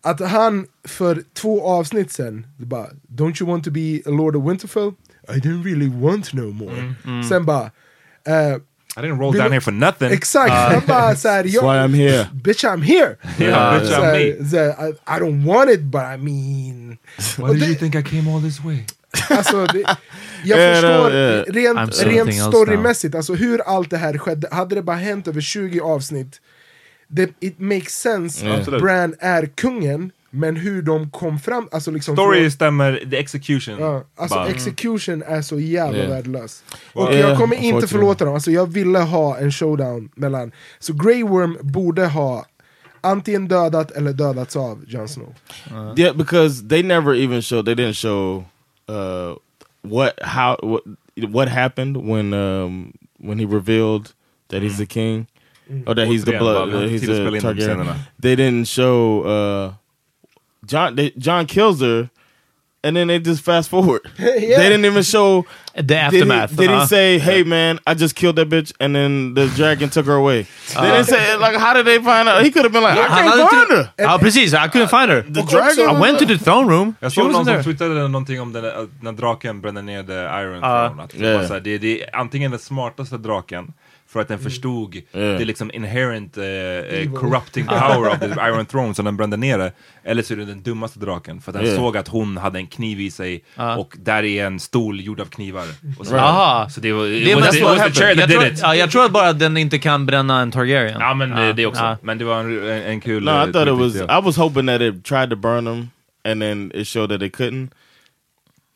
att 0.03 0.19
han 0.29 0.65
för 0.87 1.23
två 1.33 1.67
avsnitt 1.67 2.11
sen, 2.11 2.47
bara 2.57 2.87
Don't 3.07 3.41
you 3.43 3.51
want 3.51 3.63
to 3.63 3.71
be 3.71 3.95
a 4.05 4.09
Lord 4.11 4.35
of 4.35 4.49
Winterfell? 4.49 4.91
I 5.29 5.39
didn't 5.39 5.63
really 5.63 5.89
want 5.89 6.33
no 6.33 6.51
more. 6.53 6.93
Mm, 7.05 7.23
Sen 7.23 7.45
bara, 7.45 7.63
eh, 8.27 8.57
I 8.97 9.01
didn't 9.01 9.19
roll 9.19 9.31
down 9.31 9.51
here 9.51 9.61
for 9.61 9.71
nothing. 9.73 10.11
exakt, 10.11 10.51
han 10.51 10.81
bara 10.87 11.15
såhär, 11.15 11.43
That's 11.43 11.61
why 11.61 11.77
I'm 11.87 11.93
here. 11.93 12.27
bitch 12.33 12.63
I'm 12.63 12.81
here! 12.81 13.17
Yeah, 13.39 13.79
bitch, 13.79 13.91
I'm 13.91 14.01
här, 14.01 14.39
me. 14.39 14.49
så 14.49 14.57
här, 14.57 14.89
I, 14.89 14.91
I 15.17 15.19
don't 15.19 15.45
want 15.45 15.69
it 15.69 15.81
but 15.81 16.01
I 16.01 16.17
mean... 16.17 16.97
Why 17.37 17.53
did 17.59 17.69
you 17.69 17.75
think 17.75 17.95
I 17.95 18.01
came 18.03 18.27
all 18.35 18.41
this 18.41 18.59
way? 18.63 18.85
Alltså, 19.29 19.65
det, 19.65 19.79
jag 20.43 20.59
Yeah, 20.59 20.73
förstår 20.73 21.09
no, 21.09 21.15
yeah. 21.15 21.45
I'm 21.45 21.53
rent, 21.53 21.95
something 21.95 22.17
rent 22.17 22.29
else 22.29 22.43
storymässigt, 22.47 23.15
alltså 23.15 23.33
hur 23.33 23.61
allt 23.61 23.89
det 23.89 23.97
här 23.97 24.17
skedde, 24.17 24.47
hade 24.51 24.75
det 24.75 24.81
bara 24.81 24.97
hänt 24.97 25.27
över 25.27 25.41
20 25.41 25.79
avsnitt, 25.79 26.41
det, 27.07 27.29
it 27.39 27.59
makes 27.59 27.93
sense 27.99 28.45
Yeah. 28.45 28.59
att. 28.59 28.81
Bran 28.81 29.15
är 29.19 29.45
kungen, 29.45 30.11
men 30.29 30.55
hur 30.55 30.81
de 30.81 31.09
kom 31.09 31.39
fram, 31.39 31.67
alltså 31.71 31.91
liksom 31.91 32.15
Story 32.15 32.39
från- 32.41 32.51
stämmer, 32.51 33.03
the 33.11 33.17
execution. 33.17 33.79
Ja, 33.79 34.03
alltså 34.15 34.35
bara- 34.35 34.47
execution 34.47 35.23
är 35.23 35.41
så 35.41 35.59
jävla 35.59 35.97
Yeah. 35.97 36.09
värdelös. 36.09 36.63
Och 36.93 37.11
Yeah, 37.13 37.29
jag 37.29 37.37
kommer 37.37 37.55
inte 37.55 37.87
förlåta 37.87 38.25
dem, 38.25 38.33
alltså 38.33 38.51
jag 38.51 38.73
ville 38.73 38.99
ha 38.99 39.37
en 39.37 39.51
showdown 39.51 40.09
mellan... 40.15 40.51
Så 40.79 40.93
Grey 40.93 41.23
Worm 41.23 41.57
borde 41.61 42.05
ha 42.07 42.45
antingen 43.01 43.47
dödat 43.47 43.91
eller 43.91 44.13
dödats 44.13 44.55
av 44.55 44.83
Jon 44.87 45.07
Snow. 45.07 45.35
Yeah, 45.97 46.17
because 46.17 46.67
they 46.69 46.83
never 46.83 47.15
even 47.15 47.41
showed. 47.41 47.65
They 47.65 47.75
didn't 47.75 47.93
show 47.93 48.43
uh, 48.89 49.35
what 49.81 50.13
how 50.21 50.55
what 50.61 50.81
what 51.29 51.49
happened 51.49 51.97
when 51.97 52.33
um, 52.33 52.93
when 53.19 53.39
he 53.39 53.45
revealed 53.45 54.07
that 54.51 54.61
he's 54.61 54.77
the 54.77 54.85
king 54.85 55.27
or 55.85 55.95
that 55.95 56.07
he's 56.07 56.25
the 56.25 56.37
blood. 56.39 56.71
tid 56.71 56.89
he's 56.89 57.01
de 57.01 57.39
Targaryen. 57.41 57.95
They 58.21 58.35
didn't 58.35 58.65
show 58.67 59.23
uh, 59.25 59.73
John. 60.69 60.95
They, 60.95 61.11
John 61.17 61.45
kills 61.45 61.81
her, 61.81 62.09
and 62.83 62.95
then 62.95 63.07
they 63.07 63.19
just 63.19 63.43
fast 63.43 63.69
forward. 63.69 64.01
They 64.17 64.69
didn't 64.69 64.85
even 64.85 65.03
show. 65.03 65.45
The 65.75 65.83
Did 65.83 65.97
he, 65.97 65.97
aftermath. 66.21 66.49
did 66.57 66.69
he 66.69 66.75
ja. 66.75 66.85
say, 66.85 67.19
"Hey 67.19 67.43
man, 67.43 67.79
I 67.87 67.93
just 67.93 68.13
killed 68.15 68.35
that 68.35 68.49
bitch," 68.49 68.73
and 68.79 68.93
then 68.95 69.33
the 69.35 69.47
dragon 69.55 69.89
took 69.89 70.05
her 70.07 70.15
away? 70.15 70.41
they 70.43 70.75
uh-huh. 70.75 70.91
didn't 70.91 71.05
say 71.07 71.37
like, 71.37 71.55
how 71.57 71.73
did 71.73 71.85
they 71.85 71.97
find 71.99 72.27
out? 72.29 72.43
He 72.43 72.51
could 72.51 72.63
have 72.65 72.73
been 72.73 72.83
like, 72.83 72.97
"I 72.99 73.03
Han 73.07 73.23
can't 73.23 73.49
find 73.49 73.69
inte- 73.71 73.75
her." 73.75 73.89
Ja, 73.97 74.15
oh, 74.15 74.19
precis. 74.19 74.53
I 74.53 74.67
couldn't 74.67 74.89
find 74.89 75.09
her. 75.11 75.21
The 75.21 75.41
dragon. 75.43 75.89
I 75.95 75.99
went 76.01 76.19
to 76.19 76.25
the 76.25 76.37
throne 76.37 76.67
room. 76.69 76.95
Jag 76.99 77.11
She 77.11 77.15
såg 77.21 77.31
någon 77.31 77.33
wasn't 77.33 77.45
som 77.45 77.45
there. 77.53 77.63
twittrade 77.63 78.07
någonting 78.07 78.41
om 78.41 78.53
den, 78.53 78.63
där- 78.63 78.83
att 78.83 78.89
när 79.01 79.11
draken 79.11 79.61
brände 79.61 79.81
ner 79.81 80.03
the 80.03 80.13
Iron 80.41 80.59
Ja. 80.61 80.87
Throne. 80.87 81.03
Att 81.03 81.09
det, 81.09 81.17
Yeah. 81.25 81.41
var 81.41 81.47
så 81.47 81.53
här, 81.53 81.59
det, 81.61 81.77
det 81.77 82.03
är 82.03 82.15
antingen 82.15 82.51
den 82.51 82.59
smartaste 82.59 83.17
draken, 83.17 83.73
för 84.09 84.19
att 84.21 84.27
den 84.27 84.39
förstod 84.39 84.95
Yeah. 84.95 85.37
det 85.39 85.45
liksom 85.45 85.71
inherent 85.73 86.37
eh, 86.37 86.43
eh, 86.45 87.11
corrupting 87.13 87.65
power 87.67 88.09
of 88.09 88.19
the 88.19 88.25
Iron 88.25 88.65
Throne, 88.65 88.93
så 88.95 89.01
den 89.01 89.17
brände 89.17 89.37
ner 89.37 89.57
det. 89.57 89.71
Eller 90.03 90.23
så 90.23 90.33
är 90.33 90.37
det 90.37 90.45
den 90.45 90.63
dummaste 90.63 90.99
draken, 90.99 91.41
för 91.41 91.51
att 91.51 91.57
den 91.57 91.65
Yeah. 91.65 91.77
såg 91.77 91.97
att 91.97 92.07
hon 92.07 92.37
hade 92.37 92.59
en 92.59 92.67
kniv 92.67 93.01
i 93.01 93.11
sig, 93.11 93.43
och 93.77 93.95
där 93.99 94.23
är 94.23 94.45
en 94.45 94.59
stol 94.59 95.01
gjord 95.01 95.19
av 95.19 95.25
knivar. 95.25 95.65
Och 95.99 96.07
så, 96.07 96.15
Aha. 96.17 96.69
så 96.69 96.81
det 96.81 96.93
var, 96.93 97.03
Det 97.05 97.17
it 97.19 97.35
was, 97.35 97.41
mest 97.43 97.51
the, 97.51 97.57
it 97.57 97.63
vad- 97.63 97.77
was 97.77 97.87
the 97.87 97.93
chair 97.93 98.15
that 98.15 98.19
jag, 98.19 98.29
did 98.29 98.37
tror, 98.39 98.53
it. 98.53 98.59
ja, 98.63 98.75
jag 98.75 98.91
tror 98.91 99.05
att 99.05 99.11
bara 99.11 99.29
att 99.29 99.39
den 99.39 99.57
inte 99.57 99.79
kan 99.79 100.05
bränna 100.05 100.41
en 100.41 100.51
Targaryen. 100.51 100.97
Ja 100.99 101.13
men 101.13 101.29
det, 101.29 101.53
det 101.53 101.65
också. 101.65 101.83
Ja. 101.83 101.97
Men 102.01 102.17
det 102.17 102.25
var 102.25 102.39
en, 102.39 102.63
en, 102.69 102.81
en 102.83 103.01
kul... 103.01 103.23
No, 103.23 103.29
eh, 103.31 103.49
I 103.49 103.51
thought 103.51 103.67
it 103.67 103.73
was. 103.79 103.95
I 103.95 104.25
was 104.25 104.37
hoping 104.37 104.67
that 104.67 104.81
it 104.81 105.05
tried 105.05 105.29
to 105.29 105.35
burn 105.35 105.65
them, 105.65 105.89
and 106.31 106.41
then 106.41 106.71
it 106.75 106.87
showed 106.87 107.09
that 107.09 107.21
it 107.21 107.35
couldn't. 107.35 107.69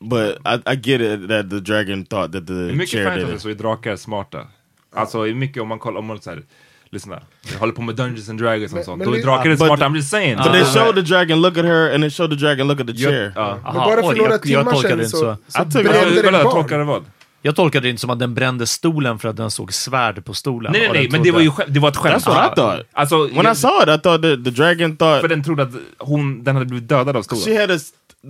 But 0.00 0.36
I, 0.44 0.72
I 0.72 0.76
get 0.76 1.00
it 1.00 1.28
that 1.28 1.50
the 1.50 1.60
dragon 1.60 2.04
thought 2.04 2.32
that 2.32 2.46
the 2.46 2.52
mycket 2.52 2.88
chair 2.90 3.04
did 3.04 3.12
fantasy 3.12 3.34
it. 3.36 3.42
så 3.42 3.48
är 3.48 3.54
drakar 3.54 3.96
smarta. 3.96 4.46
Alltså 4.96 5.26
i 5.26 5.34
mycket 5.34 5.62
om 5.62 5.68
man 5.68 5.78
kollar, 5.78 5.98
om 5.98 6.06
man 6.06 6.20
så 6.20 6.30
här, 6.30 6.42
lyssna, 6.90 7.20
jag 7.52 7.58
håller 7.58 7.72
på 7.72 7.82
med 7.82 7.94
Dungeons 7.94 8.28
and 8.28 8.40
Dragons 8.40 8.72
och 8.72 8.84
sånt, 8.84 9.04
då 9.04 9.10
är 9.12 9.16
det- 9.16 9.22
drakar 9.22 9.50
But- 9.50 9.56
smarta, 9.56 9.84
I'm 9.84 9.96
just 9.96 10.10
saying. 10.10 10.36
But 10.36 10.52
they 10.52 10.64
showed 10.64 10.94
the 10.94 11.02
dragon 11.02 11.42
look 11.42 11.58
at 11.58 11.64
her, 11.64 11.94
and 11.94 12.02
they 12.02 12.10
showed 12.10 12.30
the 12.38 12.44
dragon 12.46 12.68
look 12.68 12.80
at 12.80 12.86
the 12.86 12.94
chair. 12.94 13.32
ja. 13.36 13.58
Men 13.64 13.74
bara 13.74 14.02
för 14.02 14.14
några 14.16 14.38
timmar 14.38 14.64
tolkade 14.64 14.82
sedan 14.88 14.98
det 14.98 15.04
inte 15.04 15.16
så, 15.16 15.36
så. 15.48 15.82
brände 15.82 16.78
det 16.78 16.84
vad? 16.84 17.04
Jag 17.46 17.56
tolkade 17.56 17.86
det 17.86 17.90
inte 17.90 18.00
som 18.00 18.10
att 18.10 18.18
den 18.18 18.34
brände 18.34 18.66
stolen 18.66 19.18
för 19.18 19.28
att 19.28 19.36
den 19.36 19.50
såg 19.50 19.72
svärd 19.72 20.24
på 20.24 20.34
stolen. 20.34 20.72
Nej 20.72 20.80
nej 20.80 20.90
nej, 20.92 21.02
den 21.02 21.12
men 21.12 21.22
det 21.22 21.30
var 21.30 21.40
ju 21.40 21.50
det 21.68 21.80
var 21.80 21.88
ett 21.88 21.96
skämt. 21.96 22.24
That's 22.24 22.34
what 22.34 22.52
I 22.52 22.54
thought. 22.54 22.86
Alltså, 22.92 23.26
When 23.26 23.40
I 23.40 23.44
jag- 23.44 23.56
saw 23.56 23.82
it, 23.82 24.00
I 24.00 24.02
thought 24.02 24.22
that 24.22 24.44
the 24.44 24.50
dragon 24.50 24.96
thought 24.96 25.20
för 25.20 25.28
den 25.28 25.44
trodde 25.44 25.62
att 25.62 25.70
hon, 25.98 26.44
den 26.44 26.54
hade 26.56 26.66
blivit 26.66 26.88
dödad 26.88 27.16
av 27.16 27.22
stolen. 27.22 27.44
she 27.44 27.60
had 27.60 27.70
a 27.70 27.78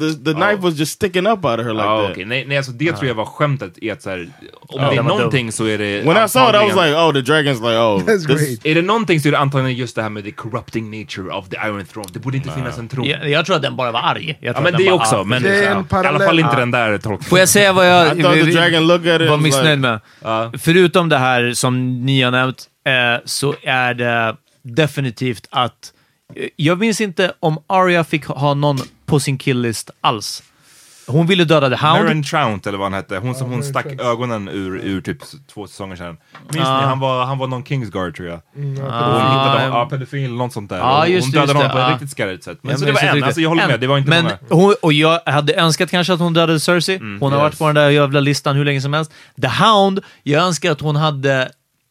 the 0.00 0.24
the 0.24 0.32
knife 0.34 0.56
was 0.62 0.74
just 0.74 0.92
sticking 0.92 1.26
up 1.26 1.44
out 1.44 1.58
of 1.60 1.66
her 1.66 1.72
like 1.72 1.84
that. 1.84 2.10
okej. 2.10 2.24
Nej, 2.24 2.44
nej 2.48 2.56
alltså 2.56 2.72
det 2.72 2.92
tror 2.92 3.06
jag 3.06 3.14
var 3.14 3.24
skämtet 3.24 3.72
i 3.76 3.90
att 3.90 4.02
så 4.02 4.10
här, 4.10 4.28
om 4.68 4.80
det 4.80 4.96
är 4.96 5.02
någonting 5.02 5.52
så 5.52 5.64
är 5.64 5.78
det 5.78 6.02
When 6.02 6.24
I 6.24 6.28
saw 6.28 6.48
it, 6.58 6.62
I 6.72 6.74
was 6.74 6.86
like, 6.86 6.96
oh, 6.98 7.12
the 7.12 7.32
dragon's 7.32 7.54
like, 7.54 7.78
oh, 7.78 7.98
That's 8.14 8.26
this- 8.26 8.46
great. 8.48 8.66
Är 8.66 8.74
det 8.74 8.82
någonting 8.82 9.20
så 9.20 9.28
är 9.28 9.32
det 9.32 9.38
antagligen 9.38 9.76
just 9.78 9.96
det 9.96 10.02
här 10.02 10.08
med 10.10 10.24
the 10.24 10.30
corrupting 10.30 11.00
nature 11.00 11.30
of 11.34 11.48
the 11.48 11.56
Iron 11.56 11.84
Throne. 11.84 12.08
Det 12.12 12.18
borde 12.18 12.36
inte 12.36 12.50
finnas 12.50 12.78
en 12.78 12.88
tron. 12.88 13.04
Jag, 13.06 13.30
jag 13.30 13.46
tror 13.46 13.56
att 13.56 13.62
den 13.62 13.76
bara 13.76 13.92
var 13.92 14.00
arg. 14.00 14.38
Jag 14.40 14.48
Ja 14.48 14.52
tror 14.52 14.62
men 14.62 14.74
att 14.74 14.78
den 14.78 14.84
det 14.86 14.90
bara- 14.90 15.00
också, 15.00 15.24
men 15.24 15.42
Det 15.42 15.48
är 15.48 15.52
en 15.56 15.62
ja, 15.62 15.68
i 15.70 15.74
alla 15.74 15.84
parallell. 15.84 16.26
fall 16.26 16.38
inte 16.40 16.56
den 16.56 16.70
där 16.70 16.98
tolkningen. 16.98 17.22
Får 17.30 17.38
jag 17.38 17.48
säga 17.48 17.72
vad 17.72 17.88
jag 17.90 18.18
I 18.18 18.22
thought 18.22 18.44
the 18.44 18.50
dragon 18.50 18.86
looked 18.86 19.14
at 19.14 19.20
it 19.20 19.28
var 19.28 19.34
and 19.34 19.42
was 19.42 19.52
missnöjd 19.54 19.78
like, 19.78 19.98
med? 20.22 20.60
Förutom 20.60 21.08
det 21.08 21.18
här 21.18 21.52
som 21.52 22.04
ni 22.04 22.22
har 22.22 22.30
nämnt, 22.30 22.64
eh, 22.86 23.22
så 23.24 23.54
är 23.62 23.94
det 23.94 24.36
definitivt 24.62 25.48
att... 25.50 25.92
Eh, 26.36 26.48
jag 26.56 26.78
minns 26.78 27.00
inte 27.00 27.32
om 27.40 27.58
Arya 27.66 28.04
fick 28.04 28.24
ha 28.26 28.54
någon 28.54 28.78
på 29.15 29.20
sin 29.20 29.39
killlist 29.39 29.91
alls. 30.01 30.43
Hon 31.07 31.27
ville 31.27 31.45
döda 31.45 31.69
The 31.70 31.77
Hound. 31.86 32.05
Maren 32.05 32.23
Trount 32.23 32.66
eller 32.66 32.78
vad 32.78 32.85
han 32.86 32.93
hette, 32.95 33.16
hon 33.19 33.35
som 33.35 33.51
hon 33.51 33.62
stack 33.62 33.86
ögonen 33.86 34.49
ur, 34.49 34.77
ur 34.85 35.01
typ 35.01 35.19
två 35.55 35.66
säsonger 35.66 35.97
sedan. 35.97 36.16
Minns 36.53 36.66
Ja. 36.66 36.81
ni? 36.81 36.86
Han 36.86 37.01
var, 37.01 37.24
han 37.24 37.39
var 37.39 37.47
någon 37.47 37.65
Kingsguard 37.65 38.16
tror 38.16 38.28
jag. 38.28 38.41
Mm, 38.57 38.77
ja, 38.77 38.85
Och 38.85 38.93
Ah, 38.93 39.03
hon 39.07 39.15
hittade 39.41 39.59
ja. 39.59 39.62
honom, 39.62 39.78
ja 39.78 39.86
pedofil, 39.86 40.32
något 40.32 40.53
sånt 40.53 40.70
där. 40.70 40.78
Ja, 40.78 41.03
Och 41.03 41.09
just 41.09 41.27
hon 41.27 41.32
dödade 41.32 41.53
just 41.53 41.57
honom 41.57 41.70
på 41.73 41.78
ett 41.78 41.85
ja. 41.89 41.93
riktigt 41.95 42.11
skarrigt 42.11 42.45
sätt. 42.45 42.59
Men 42.62 42.70
Jag 42.70 42.81
så 42.81 42.86
det 42.86 42.93
var 42.93 43.01
en, 43.01 43.24
alltså 43.24 43.41
jag 43.41 43.49
håller 43.49 43.62
En. 43.62 43.69
med, 43.70 43.81
det 43.81 43.86
var 43.86 43.99
inte 43.99 44.11
men 44.11 44.24
många. 44.24 44.39
Hon, 44.51 44.74
och 44.82 44.93
jag 44.93 45.20
hade 45.27 45.55
önskat 45.55 45.91
kanske 45.91 46.12
att 46.12 46.20
hon 46.20 46.35
dödade 46.35 46.61
Cersei. 46.61 46.97
Mm, 46.97 47.20
hon 47.20 47.32
har 47.32 47.39
varit 47.41 47.53
yes. 47.53 47.59
på 47.59 47.66
den 47.66 47.74
där 47.74 47.91
jävla 47.91 48.20
listan 48.20 48.57
hur 48.57 48.65
länge 48.65 48.81
som 48.81 48.93
helst. 48.93 49.12
The 49.43 49.49
Hound, 49.49 50.01
jag 50.23 50.43
önskar 50.43 50.70
att 50.73 50.81
hon 50.81 50.97
hade 50.97 51.51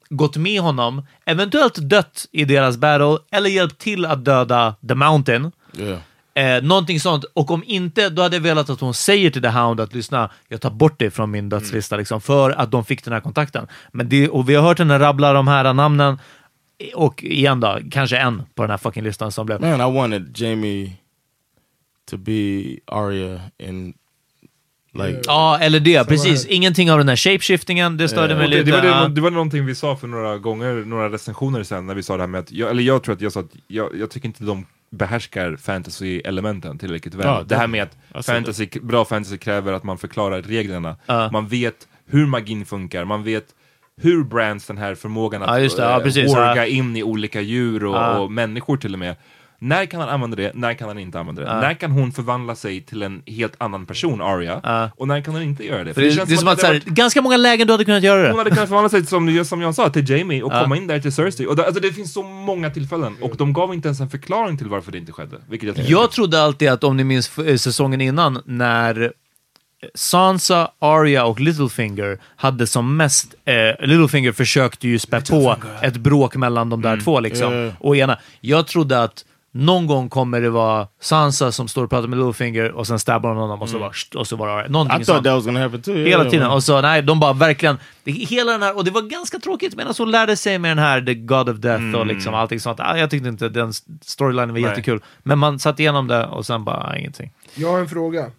gått 0.10 0.38
med 0.38 0.62
honom, 0.62 1.06
eventuellt 1.26 1.76
dött 1.76 2.26
i 2.32 2.46
deras 2.46 2.78
battle, 2.78 3.18
eller 3.32 3.50
hjälpt 3.50 3.80
till 3.82 4.06
att 4.06 4.26
döda 4.26 4.76
The 4.88 4.96
Mountain. 4.96 5.52
yeah. 5.78 5.98
Eh, 6.36 6.64
någonting 6.64 7.00
sånt. 7.00 7.24
Och 7.34 7.52
om 7.52 7.64
inte, 7.66 8.10
då 8.10 8.22
hade 8.22 8.36
jag 8.36 8.42
velat 8.42 8.70
att 8.70 8.80
hon 8.80 8.94
säger 8.94 9.30
till 9.30 9.42
The 9.42 9.48
Hound 9.48 9.80
att 9.80 9.94
lyssna, 9.94 10.32
jag 10.48 10.62
tar 10.62 10.70
bort 10.70 11.00
dig 11.00 11.12
från 11.12 11.32
min 11.32 11.50
dödslista, 11.50 11.98
liksom, 11.98 12.22
för 12.22 12.52
att 12.52 12.72
de 12.72 12.86
fick 12.86 13.04
den 13.04 13.14
här 13.14 13.22
kontakten. 13.22 13.68
Men 13.92 14.10
det, 14.10 14.30
och 14.30 14.50
vi 14.50 14.56
har 14.56 14.64
hört 14.64 14.80
henne 14.80 15.00
rabbla 15.00 15.34
de 15.34 15.48
här 15.48 15.74
namnen, 15.74 16.20
och 16.96 17.24
igen 17.24 17.60
då, 17.60 17.80
kanske 17.92 18.18
en 18.18 18.44
på 18.56 18.64
den 18.64 18.70
här 18.70 18.78
fucking 18.78 19.04
listan 19.04 19.32
som 19.32 19.46
blev... 19.46 19.62
Man, 19.62 19.82
I 19.82 20.00
wanted 20.00 20.38
Jamie 20.38 20.92
to 22.10 22.18
be 22.18 22.64
Arya 22.86 23.40
in 23.58 23.94
like 24.94 25.22
Ja, 25.26 25.58
eller 25.60 25.80
det. 25.80 26.08
Precis. 26.08 26.46
här. 26.46 26.54
Ingenting 26.54 26.92
av 26.92 26.98
den 26.98 27.10
här 27.10 27.16
shapeshiftingen, 27.16 27.98
det 27.98 28.08
störde 28.08 28.36
mig 28.36 28.44
Och 28.46 28.52
det, 28.52 28.58
lite. 28.58 28.72
det, 28.72 28.78
var 28.78 28.86
ja. 28.88 29.08
det, 29.08 29.16
det 29.16 29.22
var 29.22 29.32
någonting 29.32 29.66
vi 29.66 29.76
sa 29.76 29.96
för 29.96 30.08
några 30.08 30.38
gånger, 30.38 30.74
några 30.74 31.10
recensioner 31.10 31.64
sen 31.64 31.88
när 31.88 31.96
vi 31.96 32.04
sa 32.04 32.18
det 32.18 32.24
här 32.24 32.28
med 32.28 32.40
att, 32.40 32.52
jag, 32.52 32.70
eller 32.70 32.84
jag 32.84 33.04
tror 33.04 33.16
att 33.16 33.22
jag 33.22 33.32
sa 33.32 33.40
att 33.40 33.56
jag, 33.68 33.90
jag 34.00 34.10
tycker 34.10 34.28
inte 34.28 34.44
de 34.44 34.66
behärskar 34.94 35.56
fantasy-elementen 35.56 36.78
tillräckligt 36.78 37.14
väl. 37.14 37.26
Ja, 37.26 37.44
det 37.48 37.56
här 37.56 37.68
med 37.68 37.84
att 37.84 37.98
Alltså, 38.12 38.32
fantasy, 38.32 38.68
bra 38.82 39.06
fantasy 39.06 39.38
kräver 39.38 39.74
att 39.74 39.84
man 39.84 39.98
förklarar 39.98 40.42
reglerna. 40.42 40.98
Ja. 41.06 41.30
Man 41.32 41.48
vet 41.48 41.88
hur 42.06 42.26
magin 42.26 42.66
funkar, 42.66 43.06
man 43.06 43.24
vet 43.24 43.46
hur 44.02 44.24
brands 44.24 44.68
den 44.68 44.78
här 44.78 44.96
förmågan 44.96 45.44
att 45.44 45.48
Ja, 45.62 45.68
det. 45.70 45.84
Ja, 45.84 45.98
eh, 45.98 46.04
precis. 46.04 46.34
orga 46.34 46.68
in 46.68 46.96
i 46.98 47.04
olika 47.04 47.42
djur 47.42 47.86
och, 47.86 48.22
och 48.22 48.32
människor 48.32 48.78
till 48.78 48.94
och 48.94 49.00
med. 49.00 49.16
När 49.64 49.86
kan 49.86 50.00
han 50.00 50.10
använda 50.10 50.36
det? 50.36 50.52
När 50.54 50.74
kan 50.74 50.88
han 50.88 51.00
inte 51.00 51.20
använda 51.20 51.42
det? 51.42 51.48
Ja. 51.48 51.62
När 51.62 51.74
kan 51.74 51.92
hon 51.92 52.12
förvandla 52.12 52.56
sig 52.56 52.82
till 52.82 53.04
en 53.04 53.22
helt 53.26 53.54
annan 53.58 53.86
person, 53.86 54.22
Arya? 54.22 54.62
Ja. 54.64 54.90
Och 54.98 55.08
när 55.08 55.22
kan 55.22 55.34
hon 55.34 55.44
inte 55.44 55.66
göra 55.66 55.84
det? 55.84 55.94
För 55.94 56.02
det, 56.02 56.26
det, 56.26 56.34
är 56.34 56.38
som 56.38 56.48
att, 56.48 56.60
det 56.60 56.68
har 56.68 56.74
här, 56.74 56.84
ganska 56.86 57.22
många 57.22 57.38
lägen 57.38 57.68
du 57.68 57.74
hade 57.74 57.86
kunnat 57.86 58.04
göra 58.04 58.22
hon 58.22 58.32
det. 58.32 58.38
hade 58.38 58.50
kunnat 58.50 58.70
förvandla 58.70 58.90
sig 58.90 59.06
som, 59.06 59.46
som 59.46 59.62
jag 59.62 59.76
sa, 59.76 59.90
till 59.90 60.10
Jamie 60.10 60.44
och 60.44 60.54
Ja. 60.54 60.62
komma 60.62 60.78
in 60.78 60.88
där 60.88 61.00
till 61.00 61.12
Cersei. 61.12 61.46
Och 61.46 61.56
det, 61.56 61.66
alltså, 61.66 61.82
det 61.82 61.92
finns 61.92 62.14
så 62.14 62.24
många 62.24 62.70
tillfällen 62.70 63.16
och 63.22 63.38
de 63.38 63.54
gav 63.54 63.74
inte 63.74 63.88
ens 63.88 64.00
en 64.00 64.10
förklaring 64.10 64.58
till 64.58 64.68
varför 64.68 64.92
det 64.92 64.98
inte 64.98 65.12
skedde. 65.12 65.38
Vilket 65.50 65.78
jag, 65.78 65.90
Jag 65.90 66.12
trodde 66.12 66.42
alltid 66.42 66.70
att, 66.70 66.84
om 66.84 66.98
ni 66.98 67.04
minns 67.04 67.38
eh, 67.40 67.56
säsongen 67.56 68.02
innan, 68.02 68.42
när 68.46 69.14
Sansa, 69.96 70.72
Arya 70.80 71.26
och 71.26 71.40
Littlefinger 71.40 72.20
hade 72.36 72.68
som 72.68 72.98
mest... 72.98 73.36
Eh, 73.46 73.88
Littlefinger 73.88 74.32
försökte 74.32 74.88
ju 74.88 75.00
spä 75.00 75.22
på 75.22 75.56
ett 75.82 75.98
bråk 75.98 76.36
mellan 76.36 76.70
de 76.70 76.82
där 76.82 77.00
två 77.00 77.20
liksom. 77.20 77.54
Ja. 77.54 77.72
Och 77.80 77.98
ena. 77.98 78.20
Jag 78.42 78.68
trodde 78.68 79.04
att 79.04 79.26
någon 79.56 79.88
gång 79.88 80.10
kommer 80.10 80.42
det 80.42 80.50
vara 80.50 80.88
Sansa 81.02 81.52
som 81.52 81.68
står 81.68 81.84
och 81.84 81.90
pratar 81.90 82.08
med 82.08 82.20
Littlefinger 82.20 82.72
och 82.72 82.88
sen 82.88 83.00
stabbar 83.00 83.30
hon 83.30 83.38
honom 83.38 83.62
och 83.62 83.70
så, 83.70 83.80
bara, 83.80 83.92
och 84.16 84.28
så 84.28 84.36
var 84.36 84.48
det 84.48 84.54
Arya. 84.54 84.68
Någonting 84.68 85.02
I 85.02 85.06
thought 85.06 85.24
that 85.24 85.34
was 85.34 85.46
gonna 85.46 85.60
happen 85.60 85.82
too. 85.82 85.96
Hela 85.96 86.08
yeah. 86.10 86.30
tiden. 86.30 86.52
Och 86.52 86.64
så, 86.64 86.82
nej, 86.82 87.02
de 87.02 87.20
bara 87.20 87.34
verkligen... 87.34 87.78
Det, 88.04 88.12
hela 88.12 88.52
den 88.52 88.62
här, 88.62 88.78
och 88.78 88.86
det 88.86 88.92
var 88.92 89.02
ganska 89.02 89.40
tråkigt 89.40 89.76
medan 89.76 89.94
hon 89.98 90.12
lärde 90.12 90.36
sig 90.36 90.60
med 90.60 90.72
den 90.72 90.80
här 90.80 91.02
The 91.02 91.14
God 91.14 91.50
of 91.50 91.58
Death 91.58 91.96
och 91.96 92.06
liksom 92.06 92.34
allting 92.34 92.60
sånt. 92.60 92.80
Ah, 92.80 92.98
Jag 92.98 93.10
tyckte 93.10 93.30
inte 93.30 93.50
den 93.50 93.74
storylinen 94.02 94.50
var 94.50 94.60
Nej. 94.60 94.70
jättekul. 94.70 95.02
Men 95.24 95.40
man 95.40 95.60
satt 95.60 95.80
igenom 95.80 96.08
det 96.08 96.26
och 96.26 96.46
sen 96.46 96.64
bara, 96.64 96.98
ingenting. 96.98 97.32
Jag 97.56 97.72
har 97.72 97.80
en 97.80 97.90
fråga. 97.90 98.32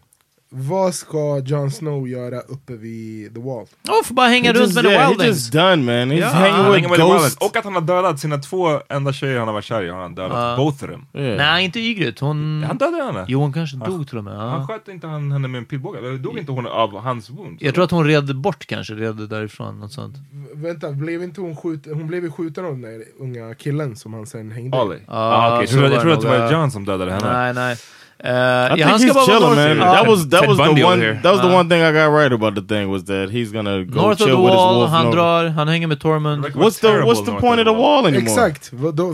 Vad 0.57 0.95
ska 0.95 1.39
Jon 1.45 1.71
Snow 1.71 2.09
göra 2.09 2.41
uppe 2.41 2.73
vid 2.73 3.35
The 3.35 3.41
Wall? 3.41 3.63
Oh, 3.89 4.05
får 4.05 4.15
bara 4.15 4.27
hänga 4.29 4.53
He 4.53 4.59
runt 4.59 4.63
just, 4.67 4.75
med 4.75 4.85
the 4.85 4.91
yeah, 4.91 5.03
he 5.03 5.09
Wildings. 5.09 5.29
just 5.37 5.53
done 5.53 5.77
man. 5.77 6.13
He's 6.13 6.19
Ja. 6.21 6.27
hanging 6.29 6.53
Han 6.53 6.65
with 6.65 6.75
hänger 6.75 6.89
med 6.89 6.99
The 6.99 7.03
Wildlands. 7.03 7.23
ghosts. 7.37 7.47
Och 7.51 7.57
att 7.57 7.65
han 7.65 7.75
har 7.75 7.81
dödat 7.81 8.21
sina 8.21 8.39
två 8.39 8.81
enda 8.89 9.13
tjejer 9.13 9.39
han 9.39 9.49
har 9.49 9.53
varit 9.55 9.65
kär 9.65 9.83
i, 9.83 9.89
har 9.89 10.01
han 10.03 10.15
dödat. 10.15 10.37
Ja. 10.37 10.57
Both 10.57 10.85
of 10.85 10.91
them. 10.91 11.07
Yeah. 11.15 11.37
Nej, 11.37 11.65
inte 11.65 11.81
Ygritte. 11.81 12.25
Hon... 12.25 12.65
Han 12.69 12.77
dödade 12.79 13.05
henne. 13.05 13.25
Jo, 13.29 13.41
hon 13.41 13.53
kanske 13.53 13.77
dog 13.77 14.09
till 14.09 14.19
och 14.19 14.25
med. 14.25 14.37
Han 14.37 14.61
Ja. 14.61 14.67
sköt 14.67 14.89
inte 14.89 15.07
han 15.07 15.33
henne 15.33 15.49
med 15.49 15.59
en 15.59 15.65
pilbåge? 15.65 15.99
Eller 15.99 16.19
Dog 16.19 16.39
inte 16.39 16.53
hon 16.53 16.67
av 16.67 16.99
hans 17.01 17.31
wound? 17.31 17.57
Jag 17.61 17.75
tror 17.75 17.85
att 17.85 17.91
hon 17.91 18.07
red 18.07 18.37
bort 18.37 18.67
kanske, 18.67 18.95
red 18.95 19.17
därifrån. 19.29 19.81
Något 19.81 19.93
sånt. 19.93 20.17
V- 20.33 20.49
Vänta, 20.55 20.91
blev 20.91 21.23
inte 21.23 21.41
hon 21.41 21.57
skjuten? 21.57 21.95
Hon 21.95 22.07
blev 22.07 22.25
ju 22.25 22.31
skjuten 22.31 22.65
av 22.65 22.71
den 22.71 22.83
där 22.83 23.03
unga 23.21 23.55
killen 23.55 23.97
som 23.97 24.15
han 24.15 24.27
sen 24.27 24.51
hängde. 24.51 24.77
Ali? 24.77 24.97
Ah, 25.09 25.57
okej. 25.57 25.67
så 25.69 25.77
Jag 25.79 26.01
trodde- 26.01 26.15
att 26.15 26.21
det 26.23 26.29
var. 26.29 26.53
John 26.53 26.71
som 26.71 26.85
dödade 26.85 27.13
henne. 27.13 27.33
Nej, 27.33 27.55
nej. 27.55 27.77
Uh, 28.25 28.29
ska 28.29 29.07
he's 29.07 29.27
chilling, 29.27 29.55
man. 29.55 29.77
ja. 29.79 29.93
That 29.95 30.07
was 30.07 30.29
that 30.31 30.41
Ted 30.41 30.49
was 30.49 30.59
Bundy 30.59 30.81
the 30.81 30.87
one. 30.87 31.01
That 31.23 31.33
was 31.33 31.41
the 31.41 31.49
Uh. 31.49 31.55
one 31.59 31.69
thing 31.69 31.83
I 31.83 31.93
got 31.93 32.11
right 32.21 32.33
about 32.33 32.55
the 32.55 32.63
thing 32.75 32.91
was 32.91 33.05
that 33.05 33.31
he's 33.31 33.53
gonna 33.53 33.85
go 33.85 34.01
North 34.03 34.21
of 34.23 34.27
chill 34.29 34.37
the 34.37 34.43
with 34.43 34.53
his 34.53 34.57
wall, 34.59 34.75
wolf. 34.79 34.91
han 34.91 35.11
drar, 35.11 35.49
han 35.49 35.69
hänger 35.69 35.87
med 35.87 36.01
Tormund. 36.01 36.45
Like, 36.45 36.59
What's 36.59 36.81
the 36.81 36.89
what's 37.03 37.25
the 37.25 37.33
point 37.33 37.45
of 37.45 37.51
of 37.61 37.65
the 37.67 37.73
the 37.73 37.79
wall 37.81 38.07
anymore? 38.07 38.23
Exakt! 38.23 38.67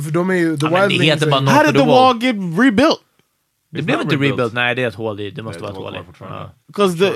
För 0.05 0.11
de 0.13 0.31
är 0.31 0.35
ju, 0.35 0.57
The 0.57 0.67
Ja, 0.67 0.87
Wildlings 0.87 1.15
heter 1.15 1.31
bara 1.31 1.41
How 1.41 1.61
of 1.61 1.67
did 1.67 1.75
the 1.75 1.81
the 1.81 1.87
wall. 1.87 2.19
get 2.23 2.37
rebuilt? 2.59 3.01
Det 3.73 3.83
blev 3.83 3.97
not 3.97 4.05
inte 4.05 4.15
rebuilt. 4.15 4.33
rebuilt. 4.33 4.53
Nej, 4.53 4.75
det 4.75 4.83
är 4.83 4.89
ett 4.89 4.95
hål 4.95 5.21
i. 5.21 5.31
Det 5.31 5.43
måste 5.43 5.63
vara 5.63 5.73
ett 5.73 5.79
hål 5.79 5.97
i. 5.97 5.99
Because 6.67 6.99
the 6.99 7.13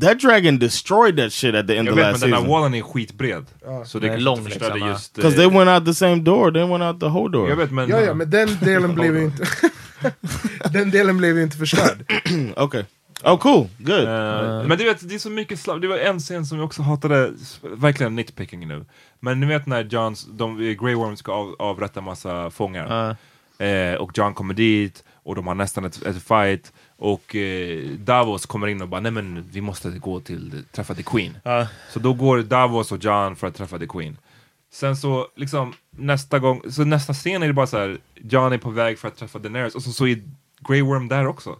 that 0.00 0.18
dragon 0.20 0.58
destroyed 0.58 1.16
that 1.16 1.32
shit 1.32 1.54
at 1.54 1.66
the 1.66 1.76
end 1.76 1.88
Jag 1.88 1.92
of 1.92 1.98
vet, 1.98 2.04
men 2.04 2.12
last 2.12 2.22
den 2.22 2.32
här 2.32 2.38
season. 2.38 2.50
wallen 2.52 2.74
är 2.74 2.82
skitbred. 2.82 3.46
Så 3.84 3.98
det 3.98 4.06
Den 4.06 4.16
är 4.16 4.20
lång, 4.20 4.44
förstörde 4.44 4.74
liksom, 4.74 4.88
ja. 4.88 4.92
just... 4.92 5.14
Because 5.14 5.42
eh, 5.42 5.48
they 5.48 5.58
went 5.58 5.70
out 5.70 5.84
the 5.86 5.94
same 5.94 6.16
door, 6.16 6.50
they 6.50 6.62
went 6.62 6.82
out 6.82 7.00
the 7.00 7.06
whole 7.06 7.32
door. 7.32 7.48
Jag 7.48 7.56
vet, 7.56 7.70
men... 7.70 7.88
Ja, 7.88 8.00
ja, 8.00 8.14
men 8.14 8.30
den 8.30 8.48
delen 8.60 8.94
blev 8.94 9.16
ju 9.16 9.24
inte... 9.24 9.44
den 10.72 10.90
delen 10.90 11.16
blev 11.18 11.36
ju 11.36 11.42
inte 11.42 11.56
förstörd. 11.56 12.12
okay. 12.56 12.84
Oh, 13.24 13.38
cool. 13.38 13.68
Good. 13.78 14.04
Eh, 14.04 14.66
Men 14.66 14.78
du 14.78 14.84
vet, 14.84 15.08
det 15.08 15.14
är 15.14 15.18
så 15.18 15.30
mycket 15.30 15.60
slav. 15.60 15.80
Det 15.80 15.88
var 15.88 15.98
en 15.98 16.18
scen 16.18 16.46
som 16.46 16.58
jag 16.58 16.64
också 16.64 16.82
hatade, 16.82 17.32
verkligen 17.62 18.16
nitpicking 18.16 18.68
nu. 18.68 18.84
Men 19.20 19.40
ni 19.40 19.46
vet 19.46 19.66
när 19.66 19.84
Johns, 19.84 20.26
de, 20.32 20.58
Grey 20.58 20.94
Worm 20.94 21.16
ska 21.16 21.32
av, 21.32 21.56
avrätta 21.58 22.00
massa 22.00 22.50
fångar. 22.50 23.16
Eh, 23.58 23.94
och 23.94 24.10
John 24.18 24.34
kommer 24.34 24.54
dit 24.54 25.04
och 25.22 25.34
de 25.34 25.46
har 25.46 25.54
nästan 25.54 25.84
ett, 25.84 26.02
ett 26.06 26.22
fight. 26.22 26.72
Och 27.02 27.36
eh, 27.36 27.88
Davos 27.90 28.46
kommer 28.46 28.66
in 28.66 28.82
och 28.82 28.88
bara, 28.88 29.00
nej 29.00 29.12
men 29.12 29.48
vi 29.52 29.60
måste 29.60 29.90
gå 29.90 30.20
till, 30.20 30.64
träffa 30.72 30.94
the 30.94 31.02
Queen. 31.02 31.38
Så 31.90 31.98
då 31.98 32.12
går 32.12 32.38
Davos 32.42 32.92
och 32.92 33.04
John 33.04 33.36
för 33.36 33.46
att 33.46 33.54
träffa 33.54 33.78
the 33.78 33.86
Queen. 33.86 34.16
Sen 34.72 34.96
så, 34.96 35.28
liksom, 35.36 35.72
nästa 35.90 36.38
gång, 36.38 36.62
så 36.70 36.84
nästa 36.84 37.14
scen 37.14 37.42
är 37.42 37.46
det 37.46 37.52
bara 37.52 37.66
så 37.66 37.78
här, 37.78 37.98
John 38.14 38.52
är 38.52 38.58
på 38.58 38.70
väg 38.70 38.98
för 38.98 39.08
att 39.08 39.16
träffa 39.16 39.38
Daenerys 39.38 39.74
och 39.74 39.82
så, 39.82 39.92
så 39.92 40.06
är 40.06 40.22
Grey 40.68 40.82
Worm 40.82 41.08
där 41.08 41.26
också. 41.26 41.58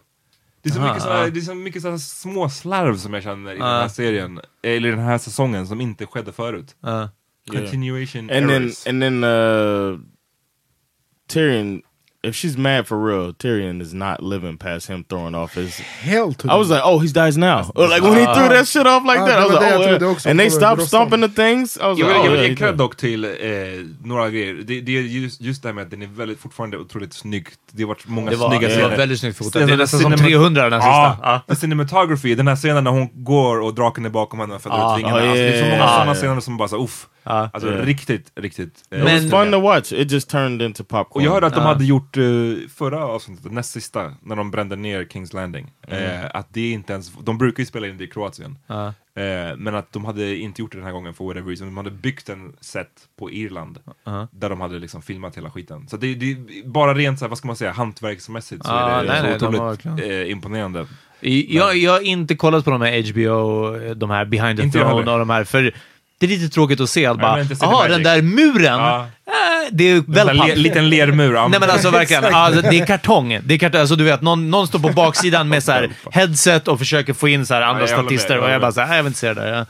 Det 0.61 0.69
är 0.69 0.73
så 0.73 0.79
Aha, 0.79 0.87
mycket, 0.87 1.03
sådana, 1.03 1.23
ja. 1.23 1.29
det 1.29 1.39
är 1.39 1.41
så 1.41 1.55
mycket 1.55 1.81
sådana 1.81 1.99
små 1.99 2.49
slarv 2.49 2.97
som 2.97 3.13
jag 3.13 3.23
känner 3.23 3.51
i 3.51 3.57
den 3.57 3.67
här 3.67 3.87
serien, 3.87 4.39
eller 4.63 4.89
den 4.89 4.99
här 4.99 5.17
säsongen 5.17 5.67
som 5.67 5.81
inte 5.81 6.05
skedde 6.05 6.31
förut. 6.31 6.75
Continuation 7.51 8.21
and 8.21 8.29
then 8.29 8.49
errors. 8.49 8.87
and 8.87 9.01
then 9.01 9.23
uh 9.23 9.99
Tyrion 11.27 11.81
if 12.23 12.35
she's 12.35 12.55
mad 12.57 12.85
for 12.87 12.97
real, 12.99 13.33
Tyrion 13.33 13.81
is 13.81 13.93
not 13.93 14.21
living 14.21 14.57
past 14.57 14.87
him 14.89 15.03
throwing 15.03 15.35
off 15.35 15.55
his 15.55 15.79
Hell 15.79 16.33
to 16.33 16.47
I 16.51 16.55
was 16.57 16.69
like, 16.69 16.81
oh, 16.83 16.99
he 16.99 17.07
dies 17.07 17.37
now. 17.37 17.71
Or 17.75 17.87
like 17.87 18.01
when 18.03 18.13
he 18.13 18.25
threw 18.35 18.49
that 18.49 18.67
shit 18.67 18.85
off 18.87 19.03
like 19.05 19.19
Ah, 19.19 19.25
that, 19.25 19.39
I 19.39 19.45
was 19.47 19.53
det 19.59 19.61
like, 19.61 19.89
det 19.89 19.95
oh, 19.95 19.99
yeah. 20.01 20.11
också. 20.11 20.29
and 20.29 20.39
they 20.39 20.49
stopped 20.49 20.87
stomping 20.87 21.21
the 21.21 21.29
things. 21.29 21.77
I 21.77 21.85
was 21.87 21.97
Jag 21.99 22.07
like, 22.07 22.19
oh, 22.19 22.25
jag 22.25 22.31
vill 22.31 22.39
yeah, 22.41 22.49
ge 22.49 22.55
cred 22.55 22.77
dock 22.77 22.95
till 22.97 23.23
eh, 23.25 23.31
några 24.03 24.29
grejer. 24.29 24.53
Det, 24.53 24.81
det 24.81 24.97
är 24.97 25.01
just, 25.01 25.41
just 25.41 25.61
det 25.63 25.67
här 25.69 25.73
med 25.73 25.81
att 25.83 25.91
den 25.91 26.01
är 26.01 26.07
väldigt, 26.07 26.39
fortfarande 26.39 26.77
otroligt 26.77 27.13
snyggt. 27.13 27.59
Det 27.71 27.83
har 27.83 27.87
varit 27.87 28.07
många 28.07 28.29
Det 28.31 28.35
var, 28.37 28.49
snygga 28.49 28.67
det 28.67 28.73
scener. 28.73 28.89
var 28.89 28.97
väldigt 28.97 29.19
snyggt 29.19 29.37
fotat. 29.37 29.53
Det 29.67 29.73
är 29.73 29.77
nästan 29.77 29.99
som 29.99 30.11
cinema- 30.13 30.27
300 30.27 30.69
den 30.69 30.81
här 30.81 31.11
sista. 31.13 31.41
The 31.47 31.55
cinematography, 31.55 32.35
den 32.35 32.47
här 32.47 32.55
scenen 32.55 32.83
när 32.83 32.91
hon 32.91 33.09
går 33.23 33.59
och 33.61 33.73
draken 33.75 34.05
är 34.05 34.09
bakom 34.09 34.39
henne 34.39 34.55
och 34.55 34.61
fäller 34.61 34.93
ut 34.93 34.99
vingarna. 34.99 35.17
alltså, 35.19 35.33
det 35.33 35.53
är 35.57 35.63
så 35.63 35.69
många 35.69 35.87
sådana 35.87 36.13
scener 36.15 36.39
som 36.41 36.57
bara 36.57 36.67
så 36.67 36.83
uff. 36.83 37.07
Ja. 37.23 37.49
Alltså 37.53 37.71
Ja. 37.73 37.85
riktigt, 37.85 38.31
riktigt. 38.35 38.83
eh, 38.91 38.97
It 38.97 39.03
was 39.03 39.11
Men- 39.21 39.29
fun 39.29 39.51
to 39.51 39.59
watch. 39.59 39.91
It 39.93 40.11
just 40.11 40.29
turned 40.29 40.61
into 40.61 40.83
popcorn. 40.83 41.21
Och 41.21 41.27
jag 41.27 41.31
hörde 41.33 41.47
att 41.47 41.53
de 41.53 41.59
Ja. 41.61 41.67
hade 41.67 41.85
gjort 41.85 42.17
eh, 42.17 42.23
förra 42.75 43.05
avsnittet, 43.05 43.51
näst 43.51 43.71
sista, 43.71 44.13
när 44.21 44.35
de 44.35 44.51
brände 44.51 44.75
ner 44.75 45.05
Kings 45.05 45.33
Landing. 45.33 45.71
Mm. 45.87 46.03
Eh, 46.21 46.25
att 46.33 46.47
det 46.53 46.71
inte 46.71 46.93
ens, 46.93 47.11
de 47.23 47.37
brukar 47.37 47.61
ju 47.61 47.65
spela 47.67 47.87
in 47.87 47.97
det 47.97 48.03
i 48.03 48.07
Kroatien. 48.07 48.57
Ja. 48.67 48.93
Eh, 49.15 49.55
men 49.57 49.75
att 49.75 49.93
de 49.93 50.05
hade 50.05 50.35
inte 50.35 50.61
gjort 50.61 50.71
det 50.71 50.77
den 50.77 50.85
här 50.85 50.93
gången 50.93 51.13
för 51.13 51.25
whatever 51.25 51.47
reason. 51.49 51.67
De 51.67 51.77
hade 51.77 51.91
byggt 51.91 52.29
en 52.29 52.53
set 52.61 52.87
på 53.19 53.31
Irland. 53.31 53.79
Ja. 54.03 54.27
Där 54.31 54.49
de 54.49 54.61
hade 54.61 54.79
liksom 54.79 55.01
filmat 55.01 55.37
hela 55.37 55.51
skiten. 55.51 55.87
Så 55.87 55.97
det, 55.97 56.15
det 56.15 56.31
är 56.31 56.67
bara 56.69 56.93
rent 56.93 57.19
så 57.19 57.25
här, 57.25 57.29
vad 57.29 57.37
ska 57.37 57.47
man 57.47 57.55
säga, 57.55 57.71
hantverksmässigt 57.71 58.65
så 58.65 58.71
Ja, 58.71 58.89
är 58.89 59.03
det 59.03 59.07
nej, 59.09 59.17
så 59.21 59.23
nej, 59.27 59.37
de 59.39 59.45
otroligt 59.45 59.61
verkligen- 59.85 60.11
eh, 60.21 60.31
imponerande. 60.31 60.85
Jag, 61.23 61.77
jag 61.77 61.91
har 61.91 61.99
inte 62.01 62.35
kollat 62.35 62.65
på 62.65 62.71
de 62.71 62.81
här 62.81 63.11
HBO, 63.11 63.93
de 63.93 64.09
här 64.09 64.25
Behind 64.25 64.57
the 64.59 64.63
Inte 64.65 64.79
Throne 64.79 65.11
och 65.11 65.19
de 65.19 65.29
här, 65.29 65.43
för 65.43 65.73
det 66.21 66.25
är 66.25 66.39
lite 66.39 66.53
tråkigt 66.53 66.79
att 66.79 66.89
se 66.89 67.05
att 67.05 67.17
bara, 67.17 67.37
jaha, 67.39 67.47
Cinemagic." 67.55 67.89
den 67.89 68.03
där 68.03 68.21
muren, 68.21 68.79
Ja. 68.79 68.99
eh, 69.27 69.33
det 69.71 69.83
är 69.83 69.95
En 69.95 70.03
väl 70.07 70.39
här 70.39 70.47
le, 70.47 70.55
liten 70.55 70.89
lermur. 70.89 71.33
ja, 71.33 71.47
Nej 71.47 71.59
men 71.59 71.69
alltså 71.69 71.89
verkligen, 71.89 72.25
alltså, 72.25 72.61
det 72.61 72.79
är 72.79 72.85
kartong. 72.85 73.39
Det 73.43 73.53
är 73.53 73.57
kartong. 73.57 73.81
Alltså, 73.81 73.95
du 73.95 74.03
vet, 74.03 74.21
någon, 74.21 74.49
någon 74.51 74.67
står 74.67 74.79
på 74.79 74.89
baksidan 74.89 75.49
med 75.49 75.63
så 75.63 75.71
här 75.71 75.89
headset 76.11 76.67
och 76.67 76.79
försöker 76.79 77.13
få 77.13 77.27
in 77.27 77.45
så 77.45 77.53
här 77.53 77.61
andra 77.61 77.87
Ja, 77.87 77.97
med, 77.97 78.05
statister 78.05 78.35
jag 78.35 78.43
och 78.43 78.49
jag 78.49 78.61
bara 78.61 78.67
med. 78.67 78.73
så 78.73 78.81
här, 78.81 78.87
"Nej, 78.87 78.95
jag 78.97 79.03
vill 79.03 79.09
inte 79.09 79.19
se 79.19 79.33
det 79.33 79.41
där. 79.41 79.65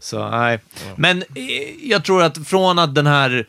Så 0.00 0.28
nej. 0.30 0.58
Men 0.96 1.18
eh, 1.18 1.24
jag 1.82 2.04
tror 2.04 2.22
att 2.22 2.48
från 2.48 2.78
att 2.78 2.94
den 2.94 3.06
här 3.06 3.46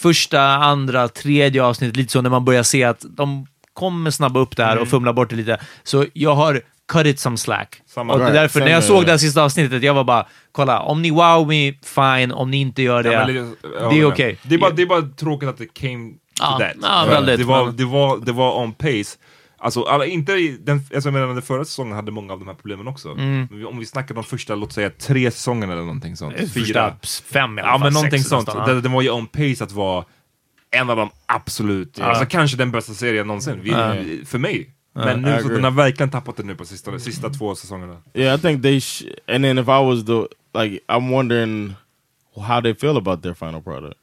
första, 0.00 0.40
andra, 0.42 1.08
tredje 1.08 1.62
avsnittet, 1.64 1.96
lite 1.96 2.12
så 2.12 2.20
när 2.22 2.30
man 2.30 2.44
börjar 2.44 2.62
se 2.62 2.84
att 2.84 3.04
de 3.08 3.46
kommer 3.74 4.10
snabba 4.10 4.40
upp 4.40 4.56
det 4.56 4.64
här 4.64 4.72
Mm. 4.72 4.82
och 4.82 4.88
fumla 4.88 5.12
bort 5.12 5.30
det 5.30 5.36
lite. 5.36 5.60
Så 5.84 6.06
jag 6.12 6.34
har 6.34 6.60
cut 6.94 7.06
it 7.06 7.18
some 7.20 7.36
slack. 7.36 7.82
Samma. 7.86 8.12
och 8.12 8.20
Right, 8.20 8.34
därför, 8.34 8.60
när 8.60 8.68
jag 8.70 8.84
såg 8.84 8.96
ja. 9.02 9.04
det 9.04 9.10
här 9.10 9.18
sista 9.18 9.42
avsnittet, 9.42 9.82
jag 9.82 9.94
var 9.94 10.04
bara, 10.04 10.26
kolla, 10.52 10.80
om 10.80 11.02
ni 11.02 11.10
wow 11.10 11.48
me, 11.48 11.72
fine. 11.72 12.32
Om 12.32 12.50
ni 12.50 12.56
inte 12.60 12.82
gör 12.82 13.02
det, 13.02 13.12
Ja, 13.12 13.26
men 13.26 13.56
det 13.90 14.00
är 14.00 14.04
okej. 14.04 14.38
Det, 14.42 14.54
är 14.54 14.58
bara- 14.58 14.70
det 14.70 14.82
är 14.82 14.86
bara 14.86 15.02
tråkigt 15.02 15.48
att 15.48 15.58
det 15.58 15.74
came 15.74 16.10
to 16.12 16.18
Ja, 16.40 16.58
that. 16.60 16.72
ja, 16.82 17.02
För 17.06 17.10
väldigt, 17.12 17.38
det, 17.38 17.44
var, 17.44 17.72
det, 17.72 17.84
var, 17.84 18.18
det 18.18 18.32
var 18.32 18.58
on 18.62 18.72
pace. 18.72 19.18
Alltså, 19.58 19.82
alla, 19.82 20.06
inte 20.06 20.32
i 20.32 20.58
den, 20.60 20.76
alltså, 20.94 21.08
jag 21.08 21.12
menar, 21.12 21.26
den 21.26 21.42
förra 21.42 21.64
säsongen 21.64 21.96
hade 21.96 22.10
många 22.12 22.32
av 22.32 22.38
de 22.38 22.48
här 22.48 22.54
problemen 22.54 22.88
också. 22.88 23.08
Mm. 23.08 23.48
Om 23.68 23.78
vi 23.78 23.86
snackar 23.86 24.14
de 24.14 24.24
första, 24.24 24.54
låt 24.54 24.72
säga 24.72 24.90
tre 24.90 25.30
säsongerna 25.30 25.72
eller 25.72 25.82
någonting 25.82 26.16
sånt. 26.16 26.34
Fyra. 26.36 26.48
Första 26.48 26.94
fem 27.32 27.58
i 27.58 27.62
alla 27.62 27.70
Ja 27.70 27.72
fall, 27.72 27.80
men 27.80 27.92
någonting 27.92 28.18
sex 28.18 28.28
sånt. 28.28 28.48
ja. 28.54 28.66
Den, 28.66 28.82
den 28.82 28.92
var 28.92 29.02
ju 29.02 29.10
on 29.10 29.26
pace 29.26 29.64
att 29.64 29.72
vara 29.72 30.04
en 30.70 30.90
av 30.90 30.96
de 30.96 31.10
absolut, 31.26 32.00
alltså 32.00 32.26
kanske 32.26 32.56
den 32.56 32.70
bästa 32.70 32.92
serien 32.94 33.26
någonsin. 33.26 33.60
Vi, 33.62 34.22
För 34.26 34.38
mig. 34.38 34.70
Men 34.94 35.22
nu 35.22 35.38
så 35.42 35.48
den 35.48 35.64
har 35.64 35.70
verkligen 35.70 36.10
tappat 36.10 36.36
det 36.36 36.42
nu 36.42 36.54
på 36.54 36.64
sista, 36.64 36.98
sista 36.98 37.30
två 37.30 37.54
säsongerna. 37.54 37.96
Yeah, 38.14 38.38
I 38.38 38.38
think 38.42 38.62
they. 38.62 38.78
Sh- 38.80 39.04
and 39.28 39.44
then 39.44 39.58
if 39.58 39.68
I 39.68 39.80
was 39.84 40.04
the 40.04 40.26
like, 40.62 40.80
I'm 40.88 41.10
wondering 41.10 41.74
how 42.36 42.60
they 42.60 42.74
feel 42.74 42.96
about 42.96 43.22
their 43.22 43.34
final 43.34 43.60
product 43.62 43.94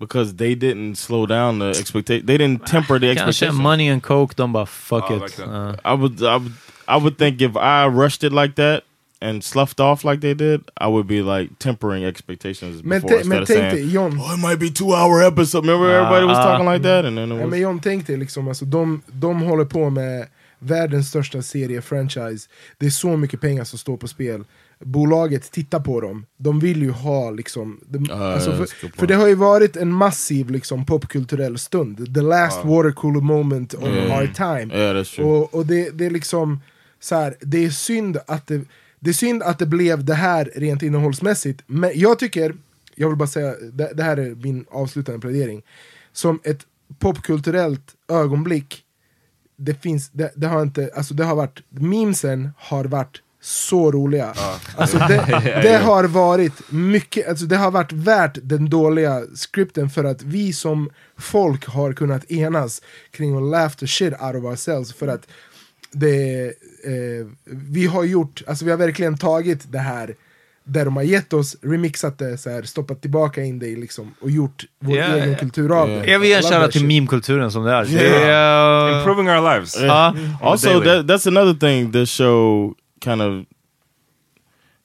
because 0.00 0.36
they 0.36 0.54
didn't 0.54 0.94
slow 0.96 1.26
down 1.26 1.58
the 1.58 1.70
expectation. 1.80 2.26
They 2.26 2.38
didn't 2.38 2.66
temper 2.66 2.98
the 3.00 3.14
Kanske 3.14 3.28
expectation. 3.28 3.62
money 3.62 3.88
and 3.88 4.02
coke, 4.02 4.34
de 4.36 4.52
bara 4.52 4.66
fuck 4.66 5.10
Ja, 5.10 5.16
it. 5.16 5.22
verkligen. 5.22 5.50
Ja. 5.52 5.94
I 5.94 5.96
would, 5.96 6.20
I 6.22 6.24
would, 6.38 6.52
I 6.88 6.96
would 7.00 7.18
think 7.18 7.40
if 7.40 7.56
I 7.56 7.86
rushed 7.88 8.22
it 8.24 8.32
like 8.32 8.54
that, 8.54 8.82
and 9.20 9.42
sloughed 9.44 9.80
off 9.80 10.04
like 10.04 10.20
they 10.20 10.34
did, 10.34 10.60
I 10.80 10.86
would 10.86 11.06
be 11.06 11.22
like 11.22 11.50
tempering 11.58 12.04
expectations 12.04 12.82
Men 12.84 13.00
before 13.00 13.08
te- 13.10 13.16
instead 13.16 13.28
men 13.28 13.42
of 13.42 13.48
saying, 13.48 13.74
dig, 13.74 13.92
John. 13.94 14.20
"Oh, 14.20 14.34
it 14.34 14.38
might 14.40 14.58
be 14.60 14.70
two 14.70 14.94
hour 14.94 15.22
episode." 15.26 15.64
Remember, 15.66 15.90
everybody 15.90 16.26
was 16.26 16.38
Ah, 16.38 16.42
talking 16.44 16.66
like 16.72 16.82
that, 16.82 17.04
and 17.04 17.16
then 17.16 17.32
it 17.32 17.36
Ja, 17.38 17.42
was. 17.44 17.50
men 17.50 17.60
John, 17.60 17.78
tänk 17.80 18.06
dig 18.06 18.16
liksom, 18.18 18.48
alltså, 18.48 18.64
de, 18.64 19.02
de 19.06 19.42
håller 19.42 19.64
på 19.64 19.90
med 19.90 20.26
världens 20.58 21.08
största 21.08 21.38
serie-franchise. 21.42 22.48
Det 22.78 22.86
är 22.86 22.90
så 22.90 23.16
mycket 23.16 23.40
pengar 23.40 23.64
som 23.64 23.78
står 23.78 23.96
på 23.96 24.08
spel. 24.08 24.44
Bolaget 24.80 25.50
tittar 25.50 25.80
på 25.80 26.00
dem, 26.00 26.26
de 26.36 26.60
vill 26.60 26.82
ju 26.82 26.90
ha 26.90 27.30
liksom... 27.30 27.80
De, 27.88 28.06
Ja, 28.08 28.32
alltså, 28.32 28.56
för, 28.56 28.96
för 28.96 29.06
det 29.06 29.14
har 29.14 29.28
ju 29.28 29.34
varit 29.34 29.76
en 29.76 29.92
massiv 29.92 30.50
liksom, 30.50 30.86
popkulturell 30.86 31.58
stund. 31.58 32.14
The 32.14 32.20
last 32.20 32.64
watercooler 32.64 33.20
moment 33.20 33.74
of 33.74 33.84
Mm. 33.84 34.10
our 34.10 34.26
time. 34.34 34.74
Yeah. 34.74 35.28
Och, 35.28 35.54
och 35.54 35.66
det, 35.66 35.90
det 35.90 36.06
är 36.06 36.10
liksom 36.10 36.60
så 37.00 37.14
här, 37.14 37.34
det 37.40 37.64
är 37.64 37.70
synd 37.70 38.18
att 38.26 38.46
det, 38.46 38.60
det 39.00 39.10
är 39.10 39.14
synd 39.14 39.42
att 39.42 39.58
det 39.58 39.66
blev 39.66 40.04
det 40.04 40.14
här 40.14 40.50
rent 40.54 40.82
innehållsmässigt. 40.82 41.62
Men 41.66 41.90
jag 41.94 42.18
tycker, 42.18 42.54
jag 42.94 43.08
vill 43.08 43.16
bara 43.18 43.28
säga, 43.28 43.54
det, 43.72 43.92
det 43.94 44.02
här 44.02 44.16
är 44.16 44.34
min 44.34 44.64
avslutande 44.70 45.20
plädering. 45.20 45.62
Som 46.12 46.40
ett 46.44 46.60
popkulturellt 46.98 47.94
ögonblick, 48.08 48.82
det 49.56 49.82
finns, 49.82 50.10
det, 50.10 50.32
det 50.36 50.46
har 50.46 50.62
inte, 50.62 50.90
alltså 50.96 51.14
det 51.14 51.24
har 51.24 51.34
varit, 51.34 51.62
memesen 51.68 52.50
har 52.58 52.84
varit 52.84 53.22
så 53.40 53.92
roliga. 53.92 54.34
Alltså 54.76 54.98
det, 54.98 55.42
det 55.62 55.76
har 55.76 56.04
varit 56.04 56.70
mycket, 56.70 57.28
alltså 57.28 57.46
det 57.46 57.56
har 57.56 57.70
varit 57.70 57.92
värt 57.92 58.38
den 58.42 58.70
dåliga 58.70 59.22
skripten 59.34 59.90
för 59.90 60.04
att 60.04 60.22
vi 60.22 60.52
som 60.52 60.90
folk 61.16 61.66
har 61.66 61.92
kunnat 61.92 62.30
enas 62.30 62.82
kring 63.10 63.36
att 63.36 63.42
laugh 63.42 63.74
the 63.76 63.86
shit 63.86 64.12
out 64.12 64.34
of 64.34 64.44
ourselves 64.44 64.94
för 64.94 65.08
att 65.08 65.28
det, 65.92 66.46
eh, 66.84 67.26
vi 67.44 67.86
har 67.86 68.04
gjort, 68.04 68.42
alltså 68.46 68.64
vi 68.64 68.70
har 68.70 68.78
verkligen 68.78 69.18
tagit 69.18 69.72
det 69.72 69.78
här 69.78 70.14
där 70.68 70.84
de 70.84 70.96
har 70.96 71.02
gett 71.02 71.32
oss, 71.32 71.56
remixat 71.62 72.18
det, 72.18 72.38
så 72.38 72.50
här, 72.50 72.62
stoppat 72.62 73.02
tillbaka 73.02 73.42
in 73.42 73.58
det 73.58 73.66
i 73.66 73.76
liksom, 73.76 74.14
och 74.20 74.30
gjort 74.30 74.64
vår 74.80 74.96
Ja, 74.96 75.04
egen 75.04 75.32
ja. 75.32 75.38
kultur 75.38 75.80
av 75.82 75.88
det. 75.88 76.06
Jag 76.06 76.18
vill 76.18 76.28
ge 76.28 76.34
en 76.34 76.42
shoutout 76.42 76.72
till 76.72 76.86
meme-kulturen 76.86 77.50
som 77.50 77.64
det 77.64 77.72
är. 77.72 77.84
Det 77.84 78.06
är 78.08 78.90
uh, 78.92 78.98
Improving 78.98 79.28
our 79.30 79.54
lives. 79.54 79.80
Ja. 79.80 80.14
Also, 80.42 80.80
that, 80.80 81.06
that's 81.06 81.28
another 81.28 81.54
thing 81.54 81.92
this 81.92 82.10
show 82.10 82.74
kind 83.04 83.22
of 83.22 83.44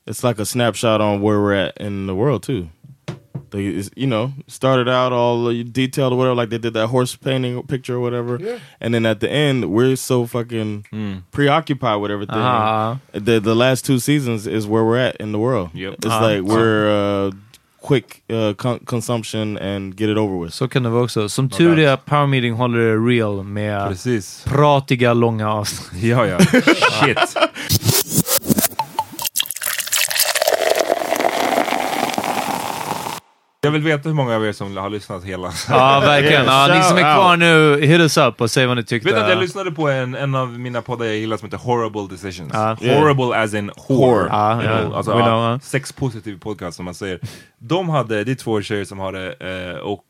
it's 0.10 0.24
like 0.24 0.42
a 0.42 0.46
snapshot 0.46 1.02
on 1.02 1.22
where 1.22 1.40
we're 1.40 1.68
at 1.68 1.78
in 1.78 2.08
the 2.08 2.14
world 2.14 2.44
too. 2.44 2.68
They, 3.52 3.84
you 3.96 4.08
know, 4.08 4.32
started 4.48 4.88
out 4.90 5.12
all 5.14 5.52
detailed 5.72 6.14
or 6.14 6.18
whatever, 6.18 6.36
like 6.42 6.50
they 6.50 6.58
did 6.58 6.74
that 6.74 6.88
horse 6.88 7.16
painting 7.18 7.62
picture 7.68 7.96
or 7.96 8.00
whatever, 8.00 8.38
Yeah. 8.42 8.58
and 8.82 8.94
then 8.94 9.06
at 9.06 9.20
the 9.20 9.30
end 9.32 9.66
we're 9.66 9.96
so 9.98 10.26
fucking 10.26 10.86
preoccupied 11.32 12.02
with 12.02 12.12
everything. 12.12 12.38
Uh-huh. 12.42 12.96
The 13.14 13.40
the 13.40 13.56
last 13.56 13.86
two 13.86 14.00
seasons 14.00 14.48
is 14.48 14.66
where 14.68 14.84
we're 14.84 15.08
at 15.10 15.16
in 15.20 15.32
the 15.32 15.40
world. 15.40 15.70
Yep. 15.74 15.94
It's 15.94 16.06
Uh-huh. 16.06 16.28
like 16.30 16.42
we're 16.44 16.88
uh, 17.28 17.32
quick 17.88 18.22
uh, 18.30 18.54
con- 18.54 18.80
consumption 18.86 19.58
and 19.58 19.96
get 19.98 20.10
it 20.10 20.18
over 20.18 20.36
with. 20.44 20.54
Så 20.54 20.68
kan 20.68 20.84
det 20.84 20.90
vara 20.90 21.04
också. 21.04 21.30
Som 21.30 21.50
tur 21.50 21.80
är 21.80 21.92
att 21.94 22.06
Power 22.06 22.28
Meeting 22.28 22.54
håller 22.54 22.80
det 22.80 22.96
real 22.96 23.44
med 23.44 23.88
Precis. 23.88 24.44
pratiga, 24.48 25.14
långa 25.14 25.50
avsnitt. 25.54 26.04
Ja, 26.04 26.26
ja. 26.28 26.38
Shit. 27.02 27.38
Jag 33.64 33.72
vill 33.72 33.82
veta 33.84 34.10
hur 34.10 34.16
många 34.16 34.36
av 34.36 34.46
er 34.46 34.52
som 34.52 34.78
har 34.78 34.90
lyssnat 34.90 35.24
hela. 35.24 35.52
Ja, 35.70 36.00
verkligen. 36.00 36.46
Ja, 36.46 36.68
ni 36.76 36.84
som 36.84 36.98
är 36.98 37.16
kvar 37.16 37.38
nu, 37.38 37.82
hit 37.86 38.00
us 38.00 38.18
up 38.18 38.42
och 38.42 38.52
säg 38.52 38.66
vad 38.66 38.78
ni 38.78 38.84
tyckte. 38.84 39.10
Vet 39.10 39.16
du 39.18 39.24
att 39.24 39.30
jag 39.30 39.40
lyssnade 39.40 39.72
på 39.72 39.90
en, 39.90 40.16
en 40.16 40.36
av 40.36 40.60
mina 40.60 40.82
poddar 40.82 41.06
jag 41.06 41.16
gillar 41.16 41.38
som 41.38 41.46
heter 41.46 41.58
Horrible 41.58 42.08
Decisions. 42.10 42.52
Ja. 42.54 42.78
Horrible 42.82 43.38
as 43.44 43.54
in 43.54 43.72
whore. 43.90 44.28
Ja, 44.30 44.64
You 44.64 44.72
ja. 44.72 44.80
know, 44.82 44.96
alltså, 44.96 45.12
ja, 45.12 45.26
know, 45.26 45.44
ja. 45.52 45.60
Sexpositiv 45.60 46.40
podcast 46.40 46.76
som 46.76 46.86
man 46.86 46.94
säger. 46.94 47.20
De 47.58 47.90
hade, 47.90 48.24
det 48.24 48.32
är 48.32 48.36
två 48.36 48.62
tjejer 48.62 48.86
som 48.86 49.00
har 49.00 49.12
det 49.14 49.34
eh, 49.74 49.78
och 49.80 50.04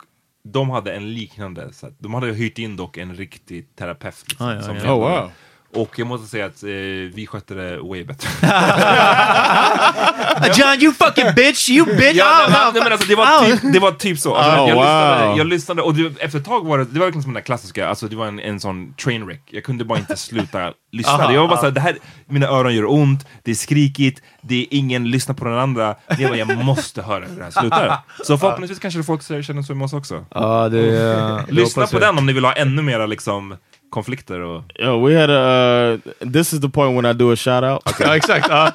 de 0.44 0.69
hade 0.69 0.94
en 0.94 1.14
liknande, 1.14 1.73
så 1.73 1.88
att, 1.88 1.94
de 1.99 2.14
hade 2.14 2.28
hyrt 2.28 2.57
in 2.57 2.76
dock 2.76 2.98
en 2.98 3.15
riktig 3.15 3.76
terapeut. 3.76 4.23
Liksom, 4.28 4.48
Ah, 4.48 4.53
ja, 4.53 4.61
som 4.61 4.76
ja. 4.76 4.94
Oh, 4.94 4.99
wow. 4.99 5.30
Och 5.73 5.99
jag 5.99 6.07
måste 6.07 6.27
säga 6.27 6.45
att 6.45 6.64
eh, 6.64 6.69
vi 7.14 7.27
skötte 7.27 7.53
det 7.53 7.77
way 7.77 8.03
better. 8.03 8.30
John, 10.60 10.81
you 10.81 10.93
fucking 10.93 11.34
bitch! 11.35 11.69
You 11.69 11.85
bitch! 11.85 12.15
Ja, 12.15 12.45
Ow, 12.48 12.53
nej, 12.73 12.84
men 12.84 12.91
alltså, 12.91 13.07
det, 13.07 13.15
var 13.15 13.45
typ, 13.45 13.73
det 13.73 13.80
var 13.80 13.91
typ 13.91 14.19
så. 14.19 14.35
Alltså, 14.35 14.61
Oh, 14.61 14.69
jag, 14.69 14.77
lyssnade, 14.77 15.27
wow. 15.27 15.38
jag 15.38 15.48
lyssnade 15.48 15.81
och 15.81 15.95
det, 15.95 16.22
efter 16.22 16.39
ett 16.39 16.45
tag 16.45 16.65
var 16.65 16.77
det, 16.77 16.85
det 16.85 16.99
var 16.99 17.06
verkligen 17.06 17.23
som 17.23 17.34
den 17.34 17.41
där 17.41 17.45
klassiska, 17.45 17.88
alltså 17.88 18.07
det 18.07 18.15
var 18.15 18.27
en, 18.27 18.39
en 18.39 18.60
sån 18.60 18.93
trainwreck. 18.93 19.41
Jag 19.52 19.64
kunde 19.64 19.85
bara 19.85 19.99
inte 19.99 20.18
sluta 20.18 20.73
lyssna. 20.91 21.14
Aha, 21.14 21.34
jag 21.34 21.41
var 21.41 21.48
bara 21.48 21.60
såhär, 21.60 21.72
det 21.72 21.81
här, 21.81 21.98
mina 22.26 22.48
öron 22.48 22.76
gör 22.76 22.91
ont, 22.91 23.26
det 23.43 23.52
är 23.52 23.56
skrikigt, 23.56 24.22
det 24.41 24.61
är 24.61 24.68
ingen 24.69 25.11
lyssnar 25.11 25.35
på 25.35 25.45
den 25.45 25.57
andra. 25.57 25.95
Jag, 26.19 26.30
bara, 26.30 26.38
jag 26.38 26.65
måste 26.65 27.02
höra 27.02 27.26
hur 27.26 27.38
det 27.38 27.43
här 27.43 27.52
slutar. 27.52 27.98
Så 28.23 28.38
förhoppningsvis 28.38 28.80
kanske 28.80 29.03
folk 29.03 29.45
känner 29.45 29.61
så 29.61 29.76
med 29.76 29.85
oss 29.85 29.93
också. 29.93 30.26
Ja, 30.30 30.69
det... 30.69 30.81
det 30.81 31.45
Lyssna 31.49 31.88
på 31.88 31.95
jag. 31.95 32.02
den 32.02 32.18
om 32.18 32.26
ni 32.26 32.34
vill 32.34 32.45
ha 32.45 32.53
ännu 32.53 32.81
mera 32.81 33.06
liksom 33.06 33.56
konflikter 33.91 34.39
och... 34.39 34.63
Yo, 34.80 34.97
we 35.07 35.13
had 35.22 35.30
a. 35.30 35.93
Uh, 35.93 36.31
this 36.31 36.53
is 36.53 36.59
the 36.59 36.69
point 36.69 36.95
when 36.95 37.05
I 37.05 37.13
do 37.13 37.31
a 37.31 37.35
shout 37.35 37.63
out. 37.63 37.81
Ja, 37.99 38.15
exakt. 38.15 38.47
Ja. 38.49 38.72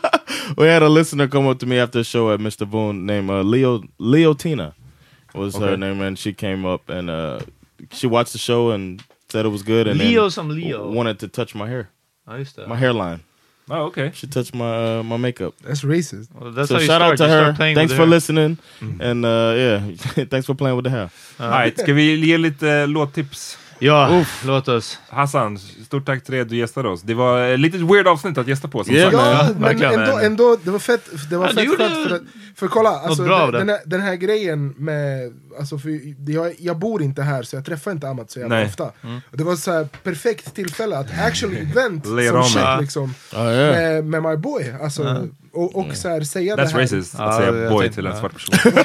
we 0.57 0.69
had 0.73 0.83
a 0.83 0.89
listener 0.89 1.29
come 1.29 1.51
up 1.51 1.59
to 1.61 1.67
me 1.67 1.83
after 1.83 1.99
the 2.01 2.05
show 2.05 2.31
at 2.35 2.41
Mr. 2.41 2.67
Boone 2.67 3.07
named 3.07 3.31
uh, 3.31 3.43
Leo 3.43 3.83
Leo 3.99 4.35
Tina 4.35 4.73
was 5.35 5.57
her 5.57 5.77
name, 5.77 6.01
and 6.07 6.19
she 6.19 6.33
came 6.33 6.65
up 6.75 6.89
and 6.89 7.11
uh, 7.11 7.39
she 7.93 8.07
watched 8.07 8.33
the 8.33 8.39
show 8.39 8.71
and 8.71 9.03
said 9.29 9.45
it 9.47 9.51
was 9.53 9.63
good, 9.63 9.87
and 9.89 9.99
Leo 9.99 10.29
some 10.31 10.49
Leo. 10.49 10.91
wanted 10.91 11.19
to 11.19 11.29
touch 11.29 11.55
my 11.55 11.69
hair, 11.69 11.89
Ja, 12.29 12.39
just 12.39 12.57
det. 12.57 12.69
my 12.69 12.77
hairline. 12.77 13.21
Oh, 13.69 13.87
okay. 13.87 14.13
She 14.15 14.27
touched 14.29 14.55
my 14.55 14.99
uh, 14.99 15.03
my 15.03 15.17
makeup. 15.17 15.53
That's 15.63 15.83
racist. 15.85 16.29
Well, 16.35 16.53
that's 16.53 16.69
so 16.69 16.75
how 16.77 16.81
you 16.81 16.87
shout 16.87 17.01
start. 17.01 17.13
out 17.13 17.19
to 17.19 17.25
You 17.25 17.67
her. 17.67 17.75
Thanks 17.75 17.93
for 17.93 18.03
her. 18.05 18.11
listening, 18.11 18.59
and 19.01 19.25
uh, 19.25 19.53
yeah, 19.57 20.25
thanks 20.31 20.47
for 20.47 20.55
playing 20.55 20.77
with 20.77 20.85
the 20.85 20.91
hair. 20.91 21.11
Alright, 21.41 21.79
ska 21.79 21.93
vi 21.93 22.17
ge 22.17 22.39
lite 22.39 22.87
låttips? 22.87 23.59
Ja, 23.79 24.25
låt 24.45 24.69
oss. 24.69 24.99
Hassan, 25.09 25.59
stort 25.59 26.07
tack 26.07 26.25
till 26.25 26.33
dig 26.33 26.41
att 26.41 26.49
du 26.49 26.57
gästade 26.57 26.89
oss. 26.89 27.03
Det 27.03 27.15
var 27.15 27.49
ett 27.49 27.61
litet 27.61 27.81
weird 27.81 28.07
avsnitt 28.07 28.39
att 28.39 28.49
gästa 28.49 28.69
på 28.69 28.85
som 28.85 28.95
Yeah. 28.95 29.13
Ja, 29.13 29.49
men 29.59 29.83
ändå, 29.83 30.19
ändå, 30.19 30.57
det 30.63 30.71
var 30.71 30.79
fett, 30.79 31.31
det 31.31 31.37
var 31.37 31.47
Ja, 31.47 31.53
fett 31.53 31.65
gjorde 31.65 31.89
skönt 31.89 32.09
för, 32.09 32.17
att, 32.17 32.23
för 32.57 32.69
kolla, 32.69 32.91
alltså, 32.91 33.23
den, 33.23 33.53
den, 33.53 33.69
här, 33.69 33.79
den 33.87 34.01
här 34.01 34.15
grejen 34.15 34.69
med, 34.69 35.33
alltså 35.59 35.79
för 35.79 36.01
jag, 36.31 36.55
jag 36.59 36.79
bor 36.79 37.03
inte 37.03 37.23
här 37.23 37.43
så 37.43 37.57
jag 37.57 37.65
träffar 37.65 37.91
inte 37.91 38.09
Amat 38.09 38.31
så 38.31 38.39
jävla 38.39 38.57
Nej. 38.57 38.67
ofta. 38.67 38.85
Och 39.31 39.37
det 39.37 39.45
var 39.45 39.57
så 39.57 39.73
här 39.73 39.89
perfekt 40.03 40.55
tillfälle 40.55 40.99
att 40.99 41.19
actually 41.19 41.65
vent 41.75 42.07
Lay 42.07 42.25
it 42.25 42.31
som 42.31 42.45
shit 42.45 42.81
liksom, 42.81 43.15
Oh 43.33 43.53
yeah. 43.53 43.75
med, 43.77 44.05
med 44.05 44.23
my 44.23 44.37
boy. 44.37 44.75
Alltså, 44.83 45.29
och, 45.57 45.77
och 45.77 45.97
så 45.97 46.09
här, 46.09 46.21
säga 46.21 46.57
That's 46.57 46.65
det 46.67 46.73
här. 46.73 46.81
racist, 46.81 47.15
att 47.15 47.21
Ja, 47.21 47.39
säga 47.39 47.71
boy 47.71 47.81
tänkte- 47.85 47.95
till 47.95 48.07
en 48.07 48.17
svart 48.17 48.33
person. 48.33 48.85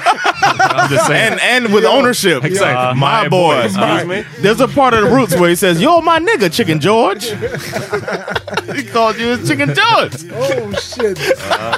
And 1.12 1.40
and 1.56 1.74
with 1.74 1.86
ownership, 1.86 2.44
Exakt, 2.44 2.96
my, 2.96 3.28
boy. 3.28 3.56
Excuse 3.56 4.04
me? 4.04 4.24
There's 4.42 4.60
a 4.64 4.68
part 4.68 4.94
of 4.94 5.00
the 5.04 5.10
roots 5.16 5.34
where 5.34 5.48
he 5.50 5.56
says, 5.56 5.78
"You're 5.80 6.02
my 6.02 6.18
nigga, 6.18 6.50
Chicken 6.52 6.80
George." 6.80 7.24
he 8.76 8.82
called 8.92 9.18
you 9.18 9.36
Chicken 9.48 9.74
George. 9.74 10.14
Oh 10.34 10.72
shit! 10.76 11.18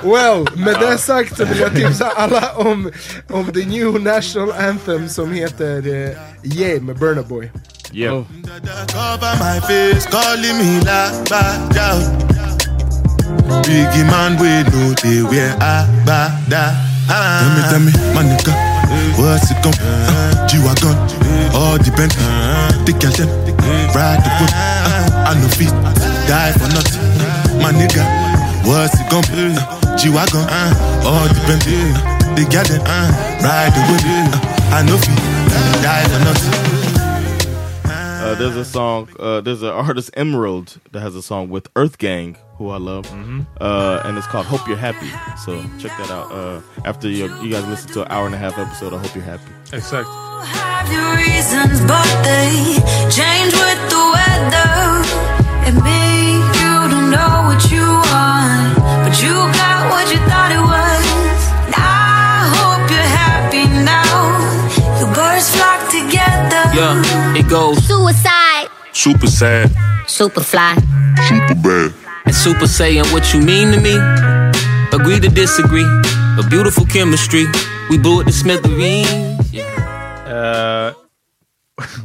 Well, 0.02 0.46
med 0.56 0.76
det 0.80 0.98
sagt 0.98 1.36
så 1.36 1.44
vill 1.44 1.60
jag 1.60 1.74
tipsa 1.74 2.10
alla 2.16 2.52
om, 2.56 2.92
om 3.30 3.52
the 3.52 3.64
new 3.64 4.00
national 4.02 4.52
anthem 4.52 5.08
som 5.08 5.32
heter 5.32 5.86
uh, 5.86 6.10
Yeah 6.42 6.82
med 6.82 6.98
Burna 6.98 7.22
Boy. 7.22 7.50
Yeah. 7.92 8.24
Cover 8.92 9.34
Biggie 13.64 14.06
man, 14.06 14.36
we 14.38 14.62
know 14.70 14.94
they 15.02 15.22
wear 15.22 15.56
Agbada. 15.58 16.74
Tell 17.04 17.50
me, 17.52 17.62
tell 17.68 17.80
me, 17.80 17.92
my 18.14 18.22
nigga, 18.24 18.52
what's 19.18 19.50
it 19.50 19.60
gon' 19.62 19.74
uh, 19.80 20.46
G-Wagon, 20.48 20.96
all 21.52 21.76
the 21.76 21.92
Bentley, 21.92 22.24
take 22.86 23.02
your 23.02 23.12
shit, 23.12 23.28
ride 23.92 24.24
the 24.24 24.30
whip. 24.40 24.52
Uh, 24.54 25.28
I 25.28 25.34
know 25.36 25.48
feet, 25.52 25.74
die 26.26 26.52
for 26.56 26.68
nothing. 26.72 27.04
My 27.60 27.72
nigga, 27.72 28.04
what's 28.64 28.96
it 28.98 29.08
gon' 29.10 29.22
be? 29.28 29.52
Uh, 29.52 29.96
G-Wagon, 29.98 30.48
uh, 30.48 31.04
all 31.04 31.28
the 31.28 31.36
Bentley, 31.44 31.76
uh, 31.92 32.34
they 32.34 32.44
got 32.48 32.70
it, 32.70 32.80
uh, 32.80 33.08
ride 33.44 33.72
the 33.76 33.82
whip. 33.92 34.00
Uh, 34.32 34.72
I 34.72 34.82
know 34.82 34.96
feet, 34.96 35.20
die 35.84 36.04
for 36.08 36.20
nothing. 36.24 36.54
Uh, 38.24 38.34
there's 38.36 38.56
a 38.56 38.64
song. 38.64 39.08
Uh, 39.18 39.42
there's 39.42 39.60
an 39.62 39.68
artist 39.68 40.08
Emerald 40.14 40.78
that 40.92 41.00
has 41.00 41.14
a 41.14 41.20
song 41.20 41.50
with 41.50 41.68
Earth 41.76 41.98
Gang, 41.98 42.38
who 42.56 42.70
I 42.70 42.78
love, 42.78 43.06
uh, 43.60 44.02
and 44.04 44.16
it's 44.18 44.26
called 44.26 44.46
"Hope 44.46 44.66
You're 44.68 44.76
Happy." 44.76 45.10
So 45.44 45.62
check 45.78 45.96
that 45.98 46.10
out. 46.10 46.30
Uh, 46.32 46.60
after 46.84 47.08
you, 47.08 47.26
you 47.42 47.50
guys 47.50 47.66
listen 47.66 47.90
to 47.94 48.02
an 48.02 48.08
hour 48.10 48.26
and 48.26 48.34
a 48.34 48.38
half 48.38 48.56
episode, 48.58 48.92
I 48.94 48.98
hope 48.98 49.14
you're 49.14 49.24
happy. 49.24 49.50
Exakt. 49.72 50.08
have 50.08 50.86
your 50.92 51.10
reasons, 51.16 51.80
but 51.88 52.06
they 52.22 52.78
change 53.10 53.52
with 53.54 53.80
the 53.90 54.02
weather. 54.14 55.02
And 55.66 55.76
me, 55.82 56.38
you 56.60 56.72
don't 56.92 57.10
know 57.10 57.34
what 57.48 57.62
you 57.72 57.82
want, 57.82 58.76
but 59.04 59.14
you 59.22 59.32
got 59.58 59.90
what 59.90 60.06
you 60.12 60.18
thought 60.28 60.52
it 60.52 60.60
was. 60.62 61.04
I 61.74 62.46
hope 62.54 62.84
you're 62.92 63.12
happy 63.22 63.64
now. 63.82 64.14
The 65.00 65.08
birds 65.16 65.48
flock 65.56 65.80
together. 65.90 66.62
Yeah, 66.76 67.38
it 67.40 67.48
goes 67.48 67.82
Suicide, 67.86 68.68
Super 68.92 69.26
sad, 69.26 69.70
super 70.06 70.40
fly. 70.42 70.76
super 71.28 71.54
bad. 71.64 71.92
And 72.24 72.34
super 72.34 72.66
saying 72.66 73.04
what 73.12 73.32
you 73.32 73.40
mean 73.40 73.72
to 73.72 73.80
me. 73.80 73.94
Agree 74.92 75.20
to 75.20 75.28
disagree. 75.28 75.86
A 76.38 76.46
beautiful 76.48 76.86
chemistry. 76.86 77.46
We 77.90 77.98
blew 77.98 78.20
it 78.20 78.24
to 78.24 78.32
smithereens. 78.32 79.54
Eh, 79.54 80.92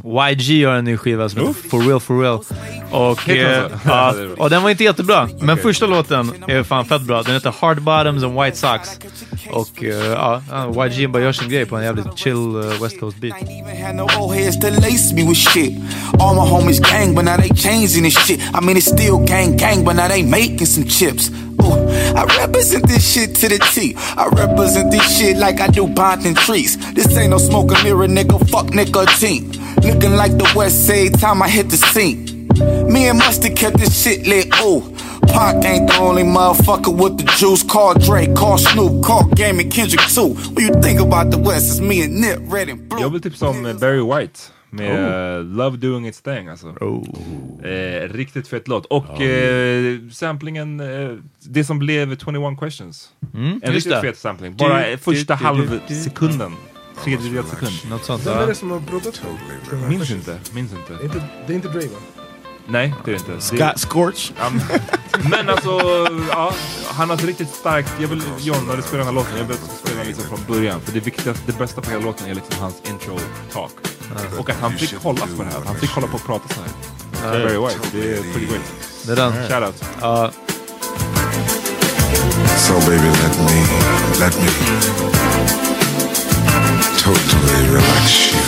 YG 0.04 0.60
gör 0.60 0.74
en 0.74 0.84
ny 0.84 0.96
skiva 0.96 1.28
som 1.28 1.40
heter 1.40 1.68
For 1.68 1.80
Real 1.80 2.00
For 2.00 2.20
Real. 2.20 2.44
Och, 2.90 3.28
eh, 3.28 3.70
ja, 3.84 4.14
och 4.38 4.50
den 4.50 4.62
var 4.62 4.70
inte 4.70 4.84
jättebra, 4.84 5.28
men 5.40 5.56
första 5.58 5.86
låten 5.86 6.32
är 6.48 6.62
fan 6.62 6.84
fett 6.84 7.02
bra. 7.02 7.22
Den 7.22 7.34
heter 7.34 7.54
Hard 7.60 7.82
Bottoms 7.82 8.22
and 8.22 8.40
White 8.40 8.56
Socks. 8.56 8.98
Och 9.50 9.84
eh, 9.84 10.06
ja, 10.06 10.86
YG 10.86 11.10
bara 11.10 11.22
gör 11.22 11.32
sin 11.32 11.48
grej 11.48 11.66
på 11.66 11.76
en 11.76 11.84
jävligt 11.84 12.18
chill 12.18 12.56
eh, 12.56 12.82
West 12.82 13.00
Coast 13.00 13.16
beat. 13.16 13.34
All 16.20 16.34
my 16.34 16.50
homies 16.50 16.80
gang, 16.80 17.14
but 17.14 17.24
now 17.24 17.36
they 17.36 17.48
changing 17.48 18.04
this 18.04 18.18
shit. 18.26 18.40
I 18.40 18.60
mean, 18.60 18.76
it's 18.76 18.86
still 18.86 19.18
gang 19.26 19.56
gang, 19.56 19.84
but 19.84 19.96
now 19.96 20.08
they 20.08 20.22
making 20.22 20.66
some 20.66 20.86
chips. 20.88 21.30
Ooh, 21.62 21.88
I 22.16 22.24
represent 22.40 22.86
this 22.88 23.04
shit 23.12 23.34
to 23.36 23.48
the 23.48 23.58
T. 23.58 23.94
I 24.16 24.26
represent 24.26 24.90
this 24.90 25.18
shit 25.18 25.36
like 25.36 25.60
I 25.60 25.68
do 25.68 25.86
bonding 25.86 26.34
trees. 26.34 26.76
This 26.94 27.16
ain't 27.16 27.30
no 27.30 27.38
smoke 27.38 27.72
and 27.72 27.84
mirror, 27.84 28.08
nigga. 28.08 28.38
Fuck 28.50 28.74
nicotine. 28.74 29.50
Looking 29.76 30.16
like 30.16 30.36
the 30.38 30.52
West 30.56 30.86
Side 30.86 31.18
time 31.20 31.42
I 31.42 31.48
hit 31.48 31.70
the 31.70 31.76
scene. 31.76 32.26
Me 32.92 33.08
and 33.08 33.18
Mustard 33.18 33.56
kept 33.56 33.78
this 33.78 34.02
shit 34.02 34.26
lit. 34.26 34.46
Ooh, 34.62 34.82
Pac 35.32 35.64
ain't 35.64 35.88
the 35.88 35.98
only 36.00 36.22
motherfucker 36.24 36.92
with 36.92 37.16
the 37.18 37.24
juice. 37.38 37.62
Call 37.62 37.94
Drake, 37.94 38.34
call 38.36 38.58
Snoop, 38.58 39.04
call 39.04 39.24
Game 39.34 39.58
and 39.60 39.72
Kendrick 39.72 40.06
too. 40.14 40.34
What 40.52 40.62
you 40.62 40.82
think 40.82 41.00
about 41.00 41.30
the 41.30 41.38
West? 41.38 41.66
It's 41.70 41.80
me 41.80 42.02
and 42.04 42.20
Nip, 42.20 42.52
Red 42.52 42.68
and 42.68 42.88
Blue. 42.88 43.00
Jag 43.00 43.10
vill 43.10 43.20
tipsa 43.22 43.48
om 43.48 43.66
eh, 43.66 43.76
Barry 43.76 44.00
White 44.02 44.40
med 44.72 44.90
Oh. 44.90 45.38
eh, 45.38 45.44
Love 45.44 45.76
Doing 45.76 46.06
Its 46.06 46.22
Thing 46.22 46.48
alltså. 46.48 46.66
Eh, 47.62 48.08
riktigt 48.12 48.48
fet 48.48 48.68
låt. 48.68 48.86
Och 48.86 49.20
eh, 49.22 49.98
samplingen, 50.12 50.80
eh, 50.80 51.10
det 51.42 51.64
som 51.64 51.78
blev 51.78 52.16
21 52.16 52.58
questions. 52.60 53.08
Mm, 53.34 53.60
en 53.62 53.72
riktigt 53.72 53.92
det. 53.92 54.00
fet 54.00 54.18
sampling. 54.18 54.56
Bara 54.56 54.90
Du- 54.90 54.96
första 54.96 55.34
du- 55.34 55.80
Tredjedels 57.04 57.50
sekund. 57.50 57.72
Något 57.90 58.04
sånt 58.04 58.26
Vem 58.26 58.38
är 58.38 58.46
det 58.46 58.54
som 58.54 58.70
har 58.70 58.80
proddat 58.80 59.20
den? 59.70 59.88
Minns 59.88 60.10
inte, 60.10 60.38
minns 60.52 60.70
Det 60.88 60.94
är 60.94 61.04
inte. 61.04 61.22
det 61.46 61.52
är 61.52 61.56
inte 61.56 61.68
Dre 61.68 61.80
va? 61.80 61.98
Nej, 62.66 62.94
det 63.04 63.10
är 63.10 63.18
det 63.26 63.32
inte. 63.34 63.40
Scott 63.46 63.80
Scorch. 63.90 64.32
Ja, 64.38 64.50
men- 65.30 65.48
alltså, 65.48 65.70
ja, 66.30 66.54
han 66.86 67.08
har 67.10 67.16
ett 67.16 67.24
riktigt 67.24 67.54
starkt, 67.54 67.90
jag 68.00 68.08
vill, 68.08 68.22
John, 68.38 68.66
när 68.66 68.76
du 68.76 68.82
spelar 68.82 68.98
den 68.98 69.06
här 69.06 69.14
låten, 69.14 69.38
jag 69.38 69.44
vill 69.44 69.56
spela 69.56 69.98
den 69.98 70.06
liksom 70.06 70.24
från 70.24 70.38
början. 70.56 70.80
För 70.80 70.92
det 70.92 71.00
viktigaste, 71.00 71.42
det 71.46 71.58
bästa 71.58 71.80
på 71.80 71.90
hela 71.90 72.02
låten 72.04 72.26
är 72.30 72.34
liksom 72.34 72.54
hans 72.60 72.74
intro 72.90 73.18
talk. 73.52 73.72
Och 74.38 74.50
att 74.50 74.56
han 74.60 74.72
fick 74.72 74.94
hålla 74.94 75.20
på 75.36 75.42
det 75.42 75.48
här, 75.52 75.60
han 75.66 75.76
fick 75.76 75.90
hålla 75.90 76.06
på 76.06 76.14
och 76.16 76.24
prata 76.26 76.54
så 76.54 76.60
här. 76.60 76.70
Ja. 77.24 77.30
Very 77.38 77.58
White, 77.58 77.80
det 77.92 78.12
är 78.18 78.22
pretty 78.32 78.46
great. 78.46 78.62
Det 79.06 79.12
är 79.12 79.16
den. 79.16 79.32
Shoutout. 79.32 79.84
Ja. 80.00 80.30
So 82.56 82.72
baby, 82.80 83.08
let 83.08 83.38
me, 83.38 83.66
let 84.20 84.36
me 84.38 85.69
totally 87.14 87.68
relax 87.70 88.32
you 88.32 88.40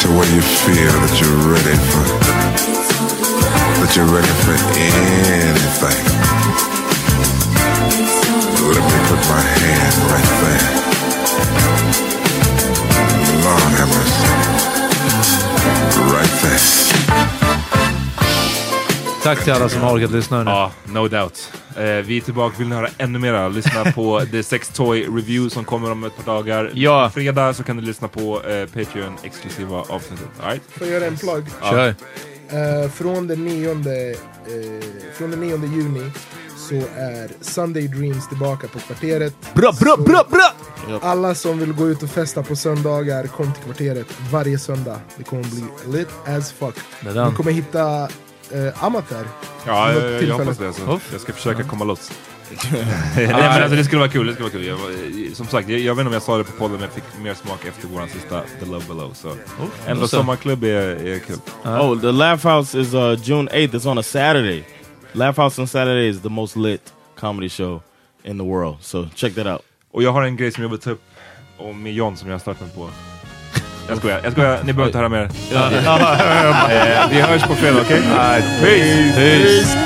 to 0.00 0.08
where 0.16 0.30
you 0.34 0.42
feel 0.42 0.94
that 1.04 1.14
you're 1.20 1.42
ready 1.46 1.76
for, 1.90 2.04
that 3.80 3.92
you're 3.94 4.06
ready 4.06 4.34
for 4.42 4.54
anything. 4.78 6.04
Let 8.66 8.84
me 8.84 8.98
put 9.08 9.22
my 9.28 9.40
hand 9.40 9.96
right 10.10 10.30
there. 10.42 10.70
Lord 13.44 13.72
have 13.78 13.90
mercy. 13.94 14.28
Right 16.12 16.34
there. 16.42 17.87
Tack 19.22 19.44
till 19.44 19.52
alla 19.52 19.68
som 19.68 19.82
har 19.82 19.96
orkat 19.96 20.10
lyssna 20.10 20.44
nu. 20.44 20.50
Ja, 20.50 20.72
no 20.84 21.08
doubt. 21.08 21.52
Eh, 21.76 21.84
vi 21.84 22.16
är 22.16 22.20
tillbaka, 22.20 22.54
vill 22.58 22.68
ni 22.68 22.74
höra 22.74 22.88
ännu 22.98 23.18
mera? 23.18 23.48
Lyssna 23.48 23.92
på 23.92 24.20
The 24.30 24.42
Sex 24.42 24.68
Toy 24.68 25.02
Review 25.02 25.50
som 25.50 25.64
kommer 25.64 25.92
om 25.92 26.04
ett 26.04 26.16
par 26.16 26.24
dagar. 26.34 26.70
Ja. 26.74 27.10
Fredag 27.14 27.54
så 27.54 27.62
kan 27.62 27.76
du 27.76 27.82
lyssna 27.82 28.08
på 28.08 28.42
eh, 28.42 28.66
Patreon 28.66 29.16
exklusiva 29.22 29.76
avsnittet. 29.76 30.28
All 30.40 30.50
right? 30.50 30.62
Får 30.68 30.86
jag 30.86 30.94
göra 30.94 31.06
en 31.06 31.16
plugg? 31.16 31.44
Ja. 31.60 31.70
Kör. 31.70 31.94
Eh, 32.50 32.90
från, 32.90 33.26
den 33.26 33.44
9, 33.44 33.70
eh, 33.70 33.76
från 35.14 35.30
den 35.30 35.40
9 35.40 35.56
juni 35.56 36.10
så 36.56 36.74
är 36.96 37.30
Sunday 37.40 37.88
Dreams 37.88 38.28
tillbaka 38.28 38.68
på 38.68 38.78
kvarteret. 38.78 39.34
Bra, 39.54 39.72
bra, 39.80 39.96
Så 39.96 40.02
bra, 40.02 40.26
bra! 40.30 40.54
Alla 41.02 41.34
som 41.34 41.58
vill 41.58 41.72
gå 41.72 41.88
ut 41.88 42.02
och 42.02 42.10
festa 42.10 42.42
på 42.42 42.56
söndagar, 42.56 43.26
kom 43.26 43.52
till 43.52 43.62
kvarteret 43.62 44.06
varje 44.32 44.58
söndag. 44.58 45.00
Det 45.16 45.24
kommer 45.24 45.44
bli 45.44 45.64
lit 45.98 46.08
as 46.26 46.52
fuck. 46.52 46.74
Ni 47.00 47.34
kommer 47.36 47.52
hitta 47.52 48.08
eh, 48.52 48.84
Amateur. 48.84 49.24
Ja, 49.66 49.92
jag, 49.92 50.38
hoppas 50.38 50.58
det. 50.58 50.72
Så. 50.72 51.00
Jag 51.12 51.20
ska 51.20 51.32
försöka 51.32 51.62
komma 51.64 51.84
loss. 51.84 52.12
Nej, 53.16 53.26
men 53.26 53.34
alltså, 53.34 53.76
det 53.76 53.84
skulle 53.84 53.98
vara 53.98 54.10
kul. 54.10 54.26
Det 54.26 54.32
skulle 54.32 54.44
vara 54.48 54.52
kul. 54.52 54.66
Jag, 54.66 54.76
var- 54.76 55.34
som 55.34 55.46
sagt, 55.46 55.68
jag, 55.68 55.80
jag 55.80 55.94
vet 55.94 56.00
inte 56.00 56.06
om 56.08 56.12
jag 56.12 56.22
sa 56.22 56.38
det 56.38 56.44
på 56.44 56.52
podden, 56.52 56.72
men 56.72 56.82
jag 56.82 56.92
fick 56.92 57.04
mer 57.22 57.34
smak 57.34 57.64
efter 57.66 57.88
vår 57.88 58.06
sista 58.12 58.42
The 58.60 58.66
Love 58.66 58.84
Below. 58.88 59.12
Så 59.14 59.36
ändå 59.86 60.08
sommarklubb 60.08 60.64
är, 60.64 61.06
är 61.06 61.18
kul. 61.18 61.36
Oh, 61.64 62.00
the 62.00 62.12
Laugh 62.12 62.46
House 62.48 62.78
is 62.80 62.94
uh, 62.94 63.14
June 63.22 63.48
8th. 63.52 63.70
It's 63.74 63.86
on 63.90 63.98
a 63.98 64.02
Saturday. 64.02 64.64
Laugh 65.12 65.40
House 65.40 65.60
on 65.60 65.68
Saturday 65.68 66.08
is 66.08 66.20
the 66.22 66.28
most 66.28 66.56
lit 66.56 66.92
comedy 67.20 67.48
show 67.48 67.80
in 68.24 68.38
the 68.38 68.44
world. 68.44 68.76
So 68.80 69.08
check 69.14 69.34
that 69.34 69.46
out. 69.46 69.62
Och 69.92 70.02
jag 70.02 70.12
har 70.12 70.22
en 70.22 70.36
grej 70.36 70.52
som 70.52 70.62
jag 70.62 70.70
vill 70.70 70.78
ta 70.78 70.90
upp 70.90 71.02
med 71.74 71.92
John 71.94 72.16
som 72.16 72.28
jag 72.28 72.34
har 72.34 72.40
startat 72.40 72.74
på. 72.74 72.90
Jag 73.88 73.98
skojar, 73.98 74.20
jag 74.24 74.32
skojar. 74.32 74.58
Ni 74.64 74.72
behöver 74.72 74.86
inte 74.86 74.98
höra 74.98 75.08
mer. 75.08 75.22
Eh, 75.52 77.08
Vi 77.10 77.20
hörs 77.20 77.42
på 77.42 77.54
fredag, 77.54 77.80
okej? 77.80 78.02
Peace! 78.60 79.14
Peace! 79.16 79.76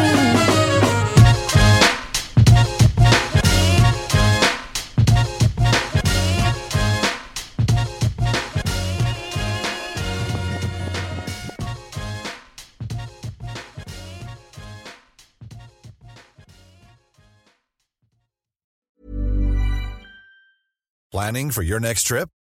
Planning 21.10 21.50
for 21.50 21.62
your 21.62 21.78
next 21.80 22.04
trip? 22.06 22.28